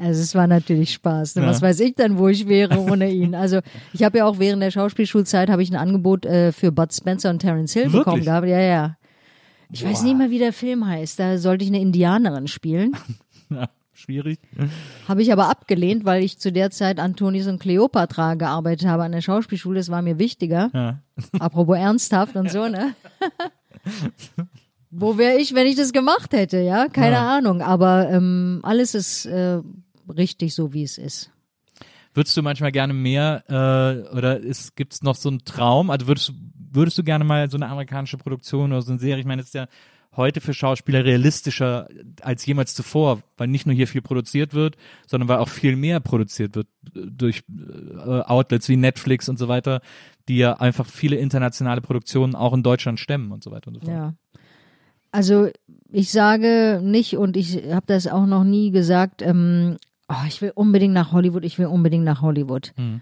Also 0.00 0.22
es 0.22 0.34
war 0.34 0.46
natürlich 0.46 0.92
Spaß. 0.92 1.36
Ne? 1.36 1.42
Ja. 1.42 1.48
Was 1.48 1.60
weiß 1.60 1.80
ich 1.80 1.94
denn, 1.96 2.18
wo 2.18 2.28
ich 2.28 2.46
wäre 2.46 2.78
ohne 2.78 3.10
ihn? 3.10 3.34
Also 3.34 3.60
ich 3.92 4.04
habe 4.04 4.18
ja 4.18 4.26
auch 4.26 4.38
während 4.38 4.62
der 4.62 4.70
Schauspielschulzeit 4.70 5.50
habe 5.50 5.62
ich 5.62 5.70
ein 5.70 5.76
Angebot 5.76 6.24
äh, 6.24 6.52
für 6.52 6.70
Bud 6.70 6.92
Spencer 6.92 7.30
und 7.30 7.40
Terence 7.40 7.72
Hill 7.72 7.84
Wirklich? 7.84 8.04
bekommen 8.04 8.24
gehabt. 8.24 8.46
Ja, 8.46 8.60
ja. 8.60 8.96
Ich 9.70 9.84
weiß 9.84 10.02
nicht 10.02 10.16
mehr, 10.16 10.30
wie 10.30 10.38
der 10.38 10.52
Film 10.52 10.86
heißt. 10.86 11.18
Da 11.18 11.36
sollte 11.36 11.64
ich 11.64 11.70
eine 11.70 11.80
Indianerin 11.80 12.46
spielen. 12.48 12.92
Ja, 13.50 13.66
schwierig. 13.98 14.38
Habe 15.08 15.22
ich 15.22 15.32
aber 15.32 15.48
abgelehnt, 15.50 16.04
weil 16.04 16.22
ich 16.22 16.38
zu 16.38 16.50
der 16.52 16.70
Zeit 16.70 16.98
Antonis 17.00 17.46
und 17.46 17.58
Cleopatra 17.58 18.34
gearbeitet 18.34 18.86
habe 18.88 19.02
an 19.04 19.12
der 19.12 19.20
Schauspielschule. 19.20 19.78
Das 19.78 19.90
war 19.90 20.02
mir 20.02 20.18
wichtiger. 20.18 20.70
Ja. 20.72 20.98
Apropos 21.38 21.76
ernsthaft 21.76 22.36
und 22.36 22.50
so, 22.50 22.68
ne? 22.68 22.94
Wo 24.90 25.18
wäre 25.18 25.38
ich, 25.38 25.54
wenn 25.54 25.66
ich 25.66 25.76
das 25.76 25.92
gemacht 25.92 26.32
hätte, 26.32 26.58
ja? 26.60 26.88
Keine 26.88 27.16
Ja. 27.16 27.36
Ahnung. 27.36 27.60
Aber 27.60 28.08
ähm, 28.10 28.60
alles 28.62 28.94
ist 28.94 29.26
äh, 29.26 29.60
richtig 30.08 30.54
so, 30.54 30.72
wie 30.72 30.82
es 30.82 30.96
ist. 30.96 31.30
Würdest 32.14 32.36
du 32.36 32.42
manchmal 32.42 32.72
gerne 32.72 32.94
mehr 32.94 33.44
äh, 33.48 34.16
oder 34.16 34.40
ist, 34.40 34.76
gibt's 34.76 35.02
noch 35.02 35.14
so 35.14 35.28
einen 35.28 35.44
Traum? 35.44 35.90
Also 35.90 36.06
würdest, 36.06 36.30
du- 36.30 36.34
würdest 36.72 36.96
du 36.98 37.04
gerne 37.04 37.24
mal 37.24 37.50
so 37.50 37.56
eine 37.58 37.68
amerikanische 37.68 38.16
Produktion 38.16 38.72
oder 38.72 38.80
so 38.82 38.92
eine 38.92 38.98
Serie? 39.00 39.20
Ich 39.20 39.26
meine, 39.26 39.42
es 39.42 39.48
ist 39.48 39.54
ja 39.54 39.66
heute 40.18 40.42
für 40.42 40.52
Schauspieler 40.52 41.04
realistischer 41.04 41.88
als 42.20 42.44
jemals 42.44 42.74
zuvor, 42.74 43.22
weil 43.38 43.48
nicht 43.48 43.64
nur 43.64 43.74
hier 43.74 43.88
viel 43.88 44.02
produziert 44.02 44.52
wird, 44.52 44.76
sondern 45.06 45.28
weil 45.28 45.38
auch 45.38 45.48
viel 45.48 45.76
mehr 45.76 46.00
produziert 46.00 46.54
wird 46.54 46.66
äh, 46.94 47.00
durch 47.10 47.44
äh, 47.48 48.20
Outlets 48.20 48.68
wie 48.68 48.76
Netflix 48.76 49.30
und 49.30 49.38
so 49.38 49.48
weiter, 49.48 49.80
die 50.28 50.36
ja 50.36 50.54
einfach 50.54 50.86
viele 50.86 51.16
internationale 51.16 51.80
Produktionen 51.80 52.34
auch 52.34 52.52
in 52.52 52.62
Deutschland 52.62 53.00
stemmen 53.00 53.32
und 53.32 53.42
so 53.42 53.50
weiter 53.50 53.68
und 53.68 53.76
so 53.76 53.80
fort. 53.80 53.90
Ja. 53.90 54.14
Also 55.10 55.48
ich 55.90 56.10
sage 56.10 56.80
nicht 56.84 57.16
und 57.16 57.36
ich 57.38 57.72
habe 57.72 57.86
das 57.86 58.06
auch 58.06 58.26
noch 58.26 58.44
nie 58.44 58.70
gesagt, 58.70 59.22
ähm, 59.22 59.78
oh, 60.08 60.26
ich 60.26 60.42
will 60.42 60.52
unbedingt 60.54 60.92
nach 60.92 61.12
Hollywood, 61.12 61.44
ich 61.44 61.58
will 61.58 61.66
unbedingt 61.66 62.04
nach 62.04 62.20
Hollywood. 62.20 62.72
Mhm. 62.76 63.00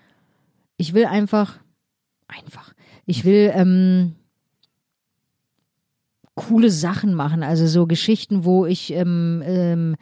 Ich 0.77 0.95
will 0.95 1.07
einfach, 1.07 1.59
einfach, 2.29 2.75
ich 3.07 3.25
will 3.25 3.51
ähm, 3.55 4.15
coole 6.37 6.71
Sachen 6.71 7.15
machen, 7.15 7.43
also 7.43 7.67
so 7.67 7.87
Geschichten, 7.87 8.45
wo 8.45 8.67
ich 8.67 8.93
ähm, 8.93 9.43
ähm, 9.45 9.97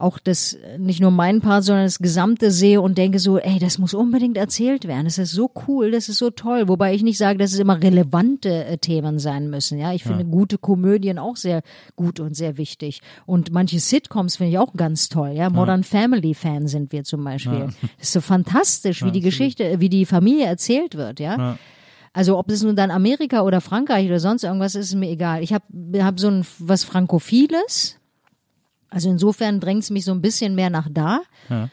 auch 0.00 0.20
das, 0.20 0.56
nicht 0.78 1.00
nur 1.00 1.10
meinen 1.10 1.40
Part, 1.40 1.64
sondern 1.64 1.84
das 1.84 1.98
Gesamte 1.98 2.52
sehe 2.52 2.80
und 2.80 2.98
denke 2.98 3.18
so, 3.18 3.38
ey, 3.38 3.58
das 3.58 3.78
muss 3.78 3.94
unbedingt 3.94 4.36
erzählt 4.36 4.86
werden. 4.86 5.06
Das 5.06 5.18
ist 5.18 5.32
so 5.32 5.50
cool, 5.66 5.90
das 5.90 6.08
ist 6.08 6.18
so 6.18 6.30
toll. 6.30 6.68
Wobei 6.68 6.94
ich 6.94 7.02
nicht 7.02 7.18
sage, 7.18 7.38
dass 7.38 7.52
es 7.52 7.58
immer 7.58 7.82
relevante 7.82 8.64
äh, 8.64 8.78
Themen 8.78 9.18
sein 9.18 9.50
müssen. 9.50 9.76
Ja, 9.76 9.92
ich 9.92 10.04
finde 10.04 10.24
gute 10.24 10.56
Komödien 10.56 11.18
auch 11.18 11.34
sehr 11.34 11.62
gut 11.96 12.20
und 12.20 12.36
sehr 12.36 12.58
wichtig. 12.58 13.00
Und 13.26 13.50
manche 13.52 13.80
Sitcoms 13.80 14.36
finde 14.36 14.52
ich 14.52 14.58
auch 14.58 14.74
ganz 14.74 15.08
toll. 15.08 15.30
Ja, 15.30 15.50
Modern 15.50 15.82
Family 15.82 16.34
Fan 16.34 16.68
sind 16.68 16.92
wir 16.92 17.02
zum 17.02 17.24
Beispiel. 17.24 17.66
Das 17.98 18.08
ist 18.08 18.12
so 18.12 18.20
fantastisch, 18.20 19.04
wie 19.04 19.10
die 19.10 19.20
Geschichte, 19.20 19.80
wie 19.80 19.88
die 19.88 20.06
Familie 20.06 20.46
erzählt 20.46 20.94
wird. 20.94 21.18
Ja. 21.18 21.58
Also 22.18 22.36
ob 22.36 22.50
es 22.50 22.64
nun 22.64 22.74
dann 22.74 22.90
Amerika 22.90 23.42
oder 23.42 23.60
Frankreich 23.60 24.08
oder 24.08 24.18
sonst 24.18 24.42
irgendwas 24.42 24.74
ist, 24.74 24.86
ist 24.86 24.96
mir 24.96 25.08
egal. 25.08 25.40
Ich 25.40 25.52
habe 25.52 25.64
hab 26.02 26.18
so 26.18 26.26
ein 26.26 26.44
was 26.58 26.82
Frankophiles. 26.82 27.96
Also 28.90 29.08
insofern 29.08 29.60
drängt 29.60 29.84
es 29.84 29.90
mich 29.90 30.04
so 30.04 30.10
ein 30.10 30.20
bisschen 30.20 30.56
mehr 30.56 30.68
nach 30.68 30.88
da. 30.90 31.20
Ja. 31.48 31.68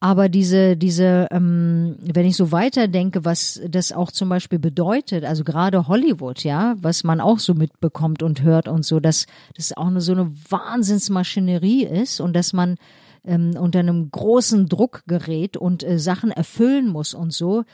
Aber 0.00 0.28
diese, 0.28 0.76
diese, 0.76 1.28
ähm, 1.30 1.96
wenn 1.98 2.26
ich 2.26 2.36
so 2.36 2.52
weiterdenke, 2.52 3.24
was 3.24 3.58
das 3.66 3.92
auch 3.92 4.12
zum 4.12 4.28
Beispiel 4.28 4.58
bedeutet, 4.58 5.24
also 5.24 5.44
gerade 5.44 5.88
Hollywood, 5.88 6.44
ja, 6.44 6.74
was 6.76 7.02
man 7.02 7.22
auch 7.22 7.38
so 7.38 7.54
mitbekommt 7.54 8.22
und 8.22 8.42
hört 8.42 8.68
und 8.68 8.84
so, 8.84 9.00
dass 9.00 9.24
das 9.56 9.74
auch 9.74 9.86
eine, 9.86 10.02
so 10.02 10.12
eine 10.12 10.30
Wahnsinnsmaschinerie 10.50 11.86
ist 11.86 12.20
und 12.20 12.36
dass 12.36 12.52
man 12.52 12.76
ähm, 13.24 13.56
unter 13.58 13.78
einem 13.78 14.10
großen 14.10 14.68
Druck 14.68 15.04
gerät 15.06 15.56
und 15.56 15.82
äh, 15.82 15.98
Sachen 15.98 16.30
erfüllen 16.32 16.88
muss 16.88 17.14
und 17.14 17.32
so, 17.32 17.64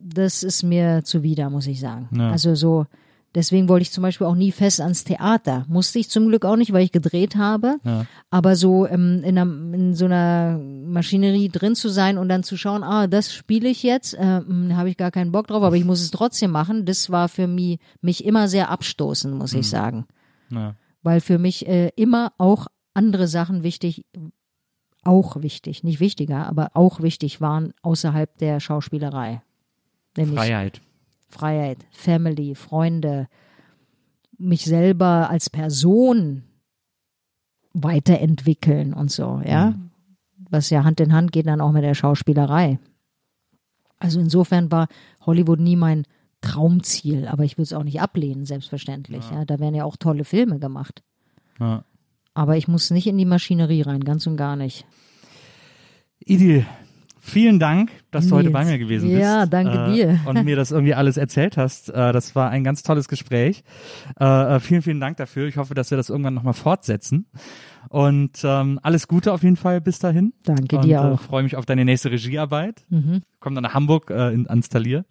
das 0.00 0.42
ist 0.42 0.62
mir 0.62 1.02
zuwider, 1.04 1.50
muss 1.50 1.66
ich 1.66 1.80
sagen. 1.80 2.08
Ja. 2.12 2.30
Also 2.30 2.54
so, 2.54 2.86
deswegen 3.34 3.68
wollte 3.68 3.82
ich 3.82 3.92
zum 3.92 4.02
Beispiel 4.02 4.26
auch 4.26 4.34
nie 4.34 4.52
fest 4.52 4.80
ans 4.80 5.04
Theater. 5.04 5.64
Musste 5.68 5.98
ich 5.98 6.10
zum 6.10 6.28
Glück 6.28 6.44
auch 6.44 6.56
nicht, 6.56 6.72
weil 6.72 6.82
ich 6.82 6.92
gedreht 6.92 7.36
habe. 7.36 7.76
Ja. 7.84 8.06
Aber 8.30 8.56
so 8.56 8.86
ähm, 8.86 9.22
in, 9.24 9.38
einer, 9.38 9.74
in 9.74 9.94
so 9.94 10.06
einer 10.06 10.58
Maschinerie 10.58 11.48
drin 11.48 11.74
zu 11.74 11.88
sein 11.88 12.18
und 12.18 12.28
dann 12.28 12.42
zu 12.42 12.56
schauen, 12.56 12.82
ah, 12.82 13.06
das 13.06 13.32
spiele 13.32 13.68
ich 13.68 13.82
jetzt, 13.82 14.14
äh, 14.14 14.40
mh, 14.40 14.74
habe 14.76 14.90
ich 14.90 14.96
gar 14.96 15.10
keinen 15.10 15.32
Bock 15.32 15.46
drauf, 15.46 15.62
aber 15.62 15.76
ich 15.76 15.84
muss 15.84 16.00
es 16.00 16.10
trotzdem 16.10 16.50
machen, 16.50 16.86
das 16.86 17.10
war 17.10 17.28
für 17.28 17.46
mich, 17.46 17.78
mich 18.00 18.24
immer 18.24 18.48
sehr 18.48 18.70
abstoßend, 18.70 19.34
muss 19.34 19.52
ich 19.54 19.68
sagen. 19.68 20.06
Ja. 20.50 20.74
Weil 21.02 21.20
für 21.20 21.38
mich 21.38 21.66
äh, 21.66 21.90
immer 21.96 22.32
auch 22.38 22.66
andere 22.94 23.28
Sachen 23.28 23.62
wichtig, 23.62 24.04
auch 25.02 25.40
wichtig, 25.40 25.82
nicht 25.82 26.00
wichtiger, 26.00 26.46
aber 26.46 26.72
auch 26.74 27.00
wichtig 27.00 27.40
waren 27.40 27.72
außerhalb 27.82 28.36
der 28.38 28.60
Schauspielerei. 28.60 29.42
Nämlich 30.16 30.38
Freiheit. 30.38 30.80
Freiheit, 31.28 31.78
Family, 31.90 32.54
Freunde, 32.54 33.28
mich 34.38 34.64
selber 34.64 35.30
als 35.30 35.50
Person 35.50 36.42
weiterentwickeln 37.72 38.92
und 38.92 39.10
so, 39.10 39.40
ja. 39.44 39.74
Was 40.48 40.70
ja 40.70 40.82
Hand 40.82 41.00
in 41.00 41.12
Hand 41.12 41.30
geht 41.30 41.46
dann 41.46 41.60
auch 41.60 41.70
mit 41.70 41.84
der 41.84 41.94
Schauspielerei. 41.94 42.80
Also 43.98 44.18
insofern 44.18 44.72
war 44.72 44.88
Hollywood 45.20 45.60
nie 45.60 45.76
mein 45.76 46.04
Traumziel, 46.40 47.28
aber 47.28 47.44
ich 47.44 47.56
würde 47.58 47.64
es 47.64 47.72
auch 47.72 47.84
nicht 47.84 48.00
ablehnen, 48.00 48.46
selbstverständlich. 48.46 49.24
Ja. 49.30 49.44
Da 49.44 49.60
werden 49.60 49.74
ja 49.74 49.84
auch 49.84 49.96
tolle 49.96 50.24
Filme 50.24 50.58
gemacht. 50.58 51.02
Ja. 51.60 51.84
Aber 52.34 52.56
ich 52.56 52.66
muss 52.66 52.90
nicht 52.90 53.06
in 53.06 53.18
die 53.18 53.26
Maschinerie 53.26 53.82
rein, 53.82 54.02
ganz 54.02 54.26
und 54.26 54.36
gar 54.36 54.56
nicht. 54.56 54.86
Idil, 56.18 56.66
vielen 57.20 57.58
Dank, 57.58 57.90
dass 58.10 58.28
du 58.28 58.34
heute 58.34 58.48
Nils. 58.48 58.52
bei 58.52 58.64
mir 58.64 58.78
gewesen 58.78 59.08
bist. 59.08 59.20
Ja, 59.20 59.46
danke 59.46 59.72
äh, 59.72 59.92
dir. 59.92 60.20
Und 60.26 60.44
mir 60.44 60.56
das 60.56 60.70
irgendwie 60.70 60.94
alles 60.94 61.16
erzählt 61.16 61.56
hast. 61.56 61.88
Äh, 61.90 62.12
das 62.12 62.34
war 62.34 62.50
ein 62.50 62.64
ganz 62.64 62.82
tolles 62.82 63.08
Gespräch. 63.08 63.62
Äh, 64.18 64.24
äh, 64.24 64.60
vielen, 64.60 64.82
vielen 64.82 65.00
Dank 65.00 65.16
dafür. 65.18 65.46
Ich 65.46 65.56
hoffe, 65.56 65.74
dass 65.74 65.90
wir 65.90 65.96
das 65.96 66.10
irgendwann 66.10 66.34
nochmal 66.34 66.54
fortsetzen. 66.54 67.26
Und 67.88 68.40
ähm, 68.44 68.80
alles 68.82 69.08
Gute 69.08 69.32
auf 69.32 69.42
jeden 69.42 69.56
Fall 69.56 69.80
bis 69.80 69.98
dahin. 69.98 70.32
Danke 70.44 70.76
und, 70.76 70.84
dir 70.84 70.96
äh, 70.96 70.98
auch. 70.98 71.20
freue 71.20 71.42
mich 71.42 71.56
auf 71.56 71.66
deine 71.66 71.84
nächste 71.84 72.10
Regiearbeit. 72.10 72.84
Mhm. 72.88 73.22
Komm 73.40 73.54
dann 73.54 73.62
nach 73.62 73.74
Hamburg 73.74 74.10
äh, 74.10 74.32
in, 74.32 74.48
ans 74.48 74.68
Talier. 74.68 75.04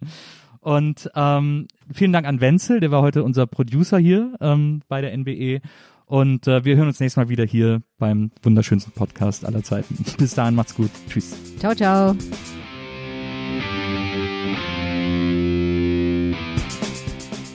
Und 0.60 1.10
ähm, 1.14 1.68
vielen 1.92 2.12
Dank 2.12 2.26
an 2.26 2.40
Wenzel, 2.40 2.80
der 2.80 2.90
war 2.90 3.00
heute 3.00 3.24
unser 3.24 3.46
Producer 3.46 3.98
hier 3.98 4.34
ähm, 4.40 4.82
bei 4.88 5.00
der 5.00 5.16
NBE. 5.16 5.62
Und 6.10 6.48
äh, 6.48 6.64
wir 6.64 6.74
hören 6.74 6.88
uns 6.88 6.98
nächstes 6.98 7.18
Mal 7.18 7.28
wieder 7.28 7.44
hier 7.44 7.82
beim 7.96 8.32
wunderschönsten 8.42 8.92
Podcast 8.92 9.44
aller 9.44 9.62
Zeiten. 9.62 9.96
Bis 10.18 10.34
dahin, 10.34 10.56
macht's 10.56 10.74
gut. 10.74 10.90
Tschüss. 11.08 11.36
Ciao, 11.60 11.72
ciao. 11.72 12.16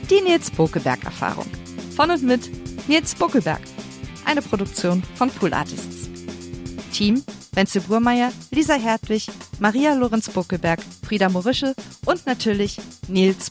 Die 0.08 0.22
Nils 0.24 0.50
Bokelberg 0.50 1.04
Erfahrung. 1.04 1.44
Von 1.94 2.10
und 2.10 2.22
mit 2.22 2.50
Nils 2.88 3.14
Bokelberg. 3.14 3.60
Eine 4.24 4.40
Produktion 4.40 5.02
von 5.16 5.28
Pool 5.28 5.52
Artists. 5.52 6.08
Team 6.94 7.22
Wenzel 7.52 7.82
Burmeier, 7.82 8.32
Lisa 8.52 8.74
Hertwig, 8.74 9.26
Maria 9.58 9.92
Lorenz 9.94 10.30
Bokelberg, 10.30 10.80
Frieda 11.06 11.28
Morische 11.28 11.74
und 12.06 12.24
natürlich 12.24 12.78
Nils 13.08 13.50